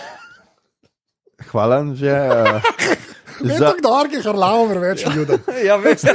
Hvala, 1.51 1.83
že. 1.95 2.15
Ne 3.41 3.59
za, 3.59 3.67
tako 3.67 3.83
dolgo, 3.83 4.11
ker 4.11 4.23
harlamo 4.25 4.81
več 4.81 5.05
ljudi. 5.15 5.39
ja, 5.69 5.77
veš. 5.77 6.07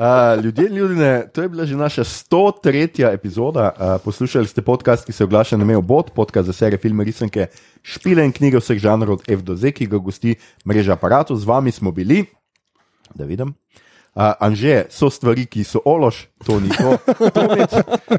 Uh, 0.00 0.44
ljudje 0.44 0.66
in 0.66 0.74
ljudje, 0.76 1.28
to 1.32 1.42
je 1.42 1.48
bila 1.48 1.66
že 1.66 1.76
naša 1.76 2.04
103. 2.04 3.12
epizoda. 3.14 3.72
Uh, 3.72 4.00
poslušali 4.04 4.46
ste 4.46 4.62
podcast, 4.62 5.04
ki 5.04 5.12
se 5.12 5.24
oglaša 5.24 5.56
na 5.56 5.64
Mejo 5.64 5.80
Bot, 5.80 6.10
podcast 6.14 6.46
za 6.46 6.52
serije, 6.52 6.78
filme, 6.78 7.04
risanke, 7.04 7.46
špile 7.82 8.24
in 8.24 8.32
knjige 8.32 8.60
vseh 8.60 8.78
žanrov 8.78 9.18
od 9.20 9.22
F 9.28 9.42
do 9.42 9.56
Z, 9.56 9.72
ki 9.72 9.86
ga 9.86 9.98
gosti 9.98 10.34
mreža 10.68 10.92
aparatov. 10.92 11.36
Z 11.36 11.44
vami 11.44 11.72
smo 11.72 11.92
bili, 11.92 12.24
da 13.14 13.24
vidim. 13.24 13.54
Uh, 14.14 14.32
Anže, 14.40 14.84
so 14.90 15.10
stvari, 15.10 15.46
ki 15.46 15.64
so 15.64 15.82
ološ, 15.84 16.28
to 16.44 16.60
ni 16.60 16.68
to. 16.68 16.96
Tomič, 17.36 17.70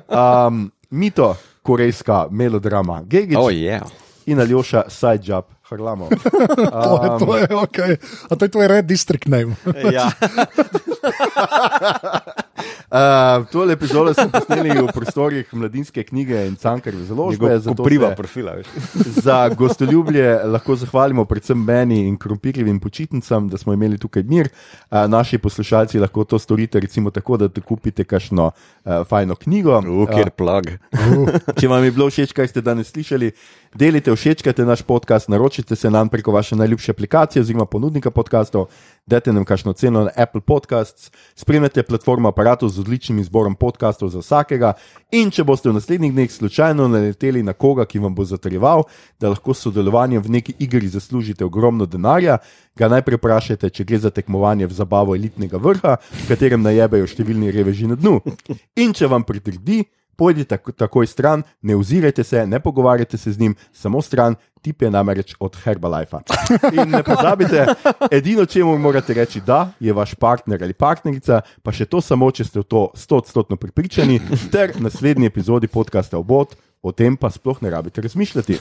um, 0.10 0.72
mito, 0.90 1.36
korejska 1.62 2.28
melodrama, 2.32 3.02
Gegič 3.06 3.38
Oh, 3.38 3.50
yeah. 3.54 3.86
in 4.26 4.40
Aljoša, 4.40 4.90
side 4.90 5.24
job, 5.72 5.80
Harlamo. 5.80 6.10
To 6.72 7.04
je, 7.04 7.10
to 7.20 7.38
je 7.38 7.48
ok. 7.56 7.78
A 8.30 8.36
to 8.36 8.46
je 8.46 8.50
tvoj 8.50 8.68
red 8.68 8.86
district 8.86 9.28
name. 9.28 9.56
Ja. 9.92 10.12
Uh, 12.92 13.48
tole 13.52 13.74
epizodo 13.74 14.14
smo 14.14 14.30
posneli 14.30 14.70
v 14.70 14.88
prostorih 14.94 15.54
mladinske 15.54 16.04
knjige 16.04 16.46
in 16.48 16.56
cankarje 16.56 17.04
založbe. 17.06 17.60
Priva 17.84 18.12
profila. 18.16 18.56
Za 18.94 19.50
gostoljubje 19.50 20.44
lahko 20.46 20.76
zahvalimo 20.76 21.26
predvsem 21.26 21.58
meni 21.58 22.06
in 22.08 22.18
krompirjevim 22.18 22.80
počitnicam, 22.80 23.50
da 23.50 23.58
smo 23.58 23.74
imeli 23.74 23.98
tukaj 23.98 24.24
mir. 24.24 24.50
Uh, 24.92 25.08
naši 25.08 25.38
poslušalci 25.38 26.00
lahko 26.00 26.24
to 26.24 26.40
storite 26.40 26.80
recimo 26.80 27.12
tako, 27.12 27.38
da 27.38 27.50
te 27.50 27.62
kupite 27.62 28.04
kakšno 28.04 28.52
uh, 28.52 28.92
fajno 29.08 29.36
knjigo. 29.36 29.82
Uker 30.04 30.30
plug. 30.30 30.70
Če 31.60 31.68
vam 31.68 31.84
je 31.84 31.92
bilo 31.92 32.10
všeč, 32.10 32.34
kaj 32.38 32.54
ste 32.54 32.62
danes 32.62 32.94
slišali, 32.94 33.32
delite, 33.76 34.16
všečkajte 34.16 34.66
naš 34.66 34.82
podcast, 34.82 35.30
naročite 35.30 35.76
se 35.76 35.90
nam 35.90 36.10
preko 36.10 36.32
vaše 36.32 36.56
najljubše 36.56 36.92
aplikacije 36.92 37.42
oziroma 37.42 37.66
ponudnika 37.66 38.12
podkastov, 38.12 38.68
dajte 39.06 39.34
nam 39.34 39.46
kakšno 39.46 39.74
ceno 39.74 40.04
na 40.04 40.12
Apple 40.16 40.42
Podcasts, 40.42 41.12
spremljate 41.36 41.84
platformo 41.84 42.30
aparatov 42.30 42.70
z 42.70 42.80
odličnim 42.80 43.20
izborom 43.20 43.56
podkastov 43.56 44.10
za 44.10 44.20
vsakega. 44.20 44.74
In 45.12 45.32
če 45.32 45.44
boste 45.44 45.70
v 45.70 45.74
naslednjih 45.80 46.14
dneh 46.14 46.32
slučajno 46.32 46.88
naleteli 46.88 47.44
na 47.44 47.54
koga, 47.54 47.86
ki 47.86 48.00
vam 48.00 48.16
bo 48.16 48.26
zatrjeval, 48.26 48.84
da 49.20 49.30
lahko 49.30 49.54
s 49.54 49.68
sodelovanjem 49.68 50.22
v 50.22 50.30
neki 50.30 50.54
igri 50.60 50.88
zaslužite 50.88 51.46
ogromno 51.46 51.86
denarja, 51.86 52.38
ga 52.76 52.88
najprej 52.88 53.18
vprašajte, 53.18 53.70
če 53.70 53.84
gre 53.84 54.00
za 54.00 54.10
tekmovanje 54.10 54.68
v 54.68 54.74
zabavo 54.74 55.16
elitnega 55.16 55.58
vrha, 55.58 55.98
v 56.12 56.28
katerem 56.28 56.62
najebejo 56.62 57.08
številni 57.08 57.52
reveži 57.52 57.88
na 57.88 57.96
dnu. 57.96 58.20
In 58.80 58.94
če 58.94 59.08
vam 59.12 59.24
pritrdi, 59.28 59.84
Pojdite 60.22 60.54
tako- 60.58 60.72
takoj 60.78 61.08
stran, 61.10 61.42
ne 61.66 61.76
ozirajte 61.76 62.24
se, 62.24 62.46
ne 62.48 62.60
pogovarjajte 62.60 63.18
se 63.18 63.32
z 63.32 63.40
njim, 63.40 63.56
samo 63.74 64.02
stran, 64.02 64.36
tip 64.62 64.82
je 64.82 64.92
namreč 64.94 65.34
od 65.40 65.56
Herbalife. 65.64 66.22
In 66.78 66.94
ne 66.94 67.02
pozabite, 67.04 67.66
edino, 68.12 68.46
čemu 68.46 68.78
morate 68.78 69.14
reči 69.18 69.42
da, 69.42 69.72
je 69.80 69.94
vaš 69.94 70.14
partner 70.14 70.62
ali 70.64 70.78
partnerica, 70.78 71.42
pa 71.64 71.74
še 71.74 71.90
to 71.90 72.02
samo, 72.06 72.30
če 72.32 72.46
ste 72.46 72.62
v 72.62 72.70
to 72.70 72.82
100-odstotno 72.94 73.58
pripričani, 73.58 74.20
ter 74.54 74.78
v 74.78 74.86
naslednji 74.86 75.26
epizodi 75.26 75.68
podcasta 75.68 76.22
Obot. 76.22 76.54
O 76.82 76.90
tem 76.90 77.14
pa 77.14 77.30
sploh 77.30 77.60
ne 77.62 77.70
rabite 77.70 78.02
razmišljati. 78.02 78.56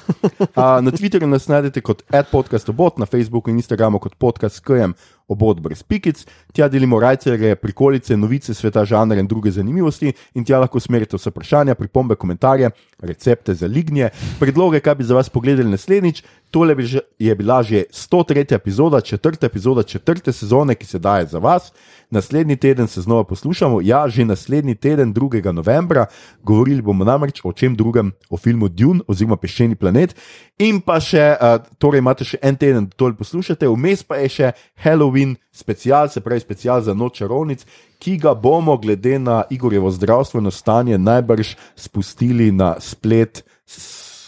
A, 0.53 0.81
na 0.85 0.93
Twitterju 0.93 1.25
nas 1.25 1.47
najdete 1.49 1.81
kot 1.81 2.03
adpodcastobot, 2.13 2.99
na 3.01 3.09
Facebooku 3.09 3.49
in 3.49 3.57
Instagramu 3.57 3.97
kot 3.97 4.13
podcast 4.21 4.61
KM 4.61 4.93
obod 5.31 5.61
brez 5.63 5.83
pikic, 5.87 6.25
tja 6.53 6.69
delimo 6.69 6.99
rajcere, 7.01 7.55
prikolice, 7.57 8.17
novice 8.19 8.55
sveta, 8.55 8.85
žanre 8.85 9.23
in 9.23 9.29
druge 9.31 9.53
zanimivosti 9.55 10.13
in 10.35 10.45
tja 10.45 10.59
lahko 10.61 10.83
smerite 10.83 11.19
vse 11.19 11.31
vprašanja, 11.31 11.79
pripombe, 11.79 12.19
komentarje, 12.19 12.73
recepte 13.07 13.55
za 13.55 13.71
lignje, 13.71 14.11
predloge, 14.41 14.83
kaj 14.83 14.99
bi 14.99 15.07
za 15.07 15.15
vas 15.15 15.31
pogledali 15.31 15.71
naslednjič. 15.71 16.23
Tole 16.51 16.75
bi 16.75 16.83
že, 16.83 17.01
je 17.19 17.35
bila 17.35 17.63
že 17.63 17.85
103. 17.93 18.55
epizoda, 18.55 19.01
četrta 19.01 19.47
epizoda 19.47 19.83
četrte 19.83 20.33
sezone, 20.33 20.75
ki 20.75 20.87
se 20.87 20.99
daje 20.99 21.27
za 21.27 21.39
vas. 21.39 21.73
Naslednji 22.11 22.57
teden 22.57 22.89
se 22.89 23.01
znova 23.01 23.25
poslušamo, 23.25 23.81
ja, 23.83 24.09
že 24.09 24.25
naslednji 24.25 24.75
teden, 24.75 25.15
2. 25.15 25.53
novembra, 25.53 26.07
govorili 26.43 26.83
bomo 26.83 27.05
namreč 27.05 27.41
o 27.45 27.53
čem 27.53 27.77
drugem, 27.77 28.13
o 28.31 28.37
filmu 28.37 28.69
Dune 28.69 29.01
oziroma 29.07 29.37
Peščeni 29.37 29.75
planet. 29.75 30.17
In 30.59 30.81
pa 30.81 30.99
še, 31.01 31.37
uh, 31.39 31.63
torej 31.79 32.03
imate 32.03 32.27
še 32.27 32.39
en 32.43 32.57
teden, 32.57 32.91
da 32.91 32.99
to 32.99 33.13
poslušate, 33.15 33.69
vmes 33.71 34.03
pa 34.03 34.19
je 34.19 34.29
še 34.29 34.53
Halloween 34.83 35.37
special, 35.55 36.11
se 36.11 36.21
pravi 36.21 36.43
special 36.43 36.83
za 36.83 36.95
noč 36.95 37.23
čarovnic, 37.23 37.63
ki 38.03 38.17
ga 38.19 38.35
bomo, 38.35 38.75
glede 38.77 39.19
na 39.23 39.45
Igorjevo 39.51 39.91
zdravstveno 39.95 40.51
stanje, 40.51 40.99
najbrž 40.99 41.55
spustili 41.77 42.51
na 42.51 42.75
splet. 42.81 43.45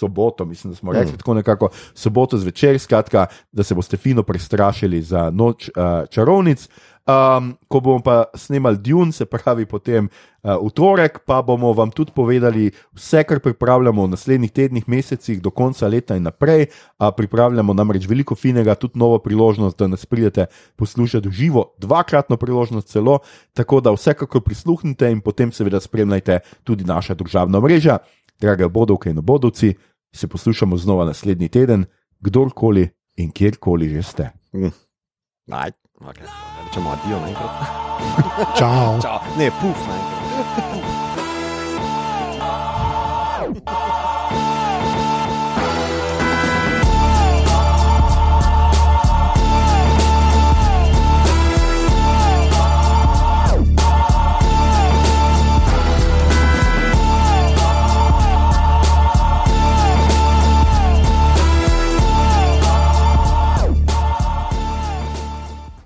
Soboto, 0.03 0.45
mislim, 0.45 0.73
da 0.73 0.77
smo 0.77 0.93
rekli 0.93 1.13
mm. 1.13 1.19
tako 1.23 1.35
nekako 1.35 1.69
soboto 1.95 2.39
zvečer, 2.39 2.79
skratka, 2.79 3.27
da 3.53 3.63
se 3.63 3.75
boste 3.75 3.97
fino 3.97 4.23
prestrašili 4.23 5.03
za 5.03 5.31
noč 5.31 5.69
uh, 5.69 6.09
čarovnic. 6.11 6.67
Um, 7.03 7.57
ko 7.67 7.81
bomo 7.83 7.99
pa 7.99 8.31
snemali 8.39 8.79
Dune, 8.79 9.11
se 9.11 9.27
pravi 9.27 9.67
potem 9.67 10.07
uh, 10.07 10.55
v 10.63 10.71
torek, 10.71 11.27
pa 11.27 11.41
bomo 11.43 11.73
vam 11.75 11.91
tudi 11.91 12.15
povedali 12.15 12.71
vse, 12.95 13.25
kar 13.27 13.41
pripravljamo 13.43 14.07
v 14.07 14.13
naslednjih 14.15 14.53
tednih, 14.55 14.87
mesecih, 14.87 15.41
do 15.43 15.51
konca 15.51 15.91
leta 15.91 16.15
in 16.15 16.23
naprej. 16.23 16.69
Uh, 17.03 17.11
pripravljamo 17.11 17.75
namreč 17.75 18.07
veliko 18.07 18.39
finega, 18.39 18.79
tudi 18.79 19.03
novo 19.03 19.19
priložnost, 19.19 19.79
da 19.79 19.91
nas 19.91 20.07
pridete 20.07 20.47
poslušati 20.79 21.27
v 21.27 21.33
živo, 21.33 21.73
dvakratno 21.83 22.39
priložnost 22.39 22.95
celo, 22.95 23.19
tako 23.53 23.81
da 23.83 23.91
vsekakor 23.91 24.47
prisluhnite 24.47 25.11
in 25.11 25.21
potem 25.21 25.51
seveda 25.51 25.83
spremljajte 25.83 26.39
tudi 26.63 26.87
naša 26.87 27.19
družabna 27.19 27.59
mreža. 27.61 27.99
Drage 28.39 28.67
bodovke 28.69 29.11
in 29.11 29.19
obodovci, 29.19 29.75
se 30.15 30.29
poslušamo 30.29 30.77
znova 30.77 31.05
naslednji 31.05 31.49
teden, 31.49 31.85
kdorkoli 32.21 32.89
in 33.17 33.31
kjerkoli 33.31 33.89
že 33.89 34.03
ste. 34.03 34.31
Mm. 34.53 34.67
Okay. 35.51 36.27
Rečemo 36.67 36.91
adijo 36.91 37.21
naenkrat. 37.21 37.51
Čau. 38.59 39.01
Čau. 39.03 39.19
Ne, 39.39 39.51
puf 39.51 39.77
naenkrat. 39.87 40.23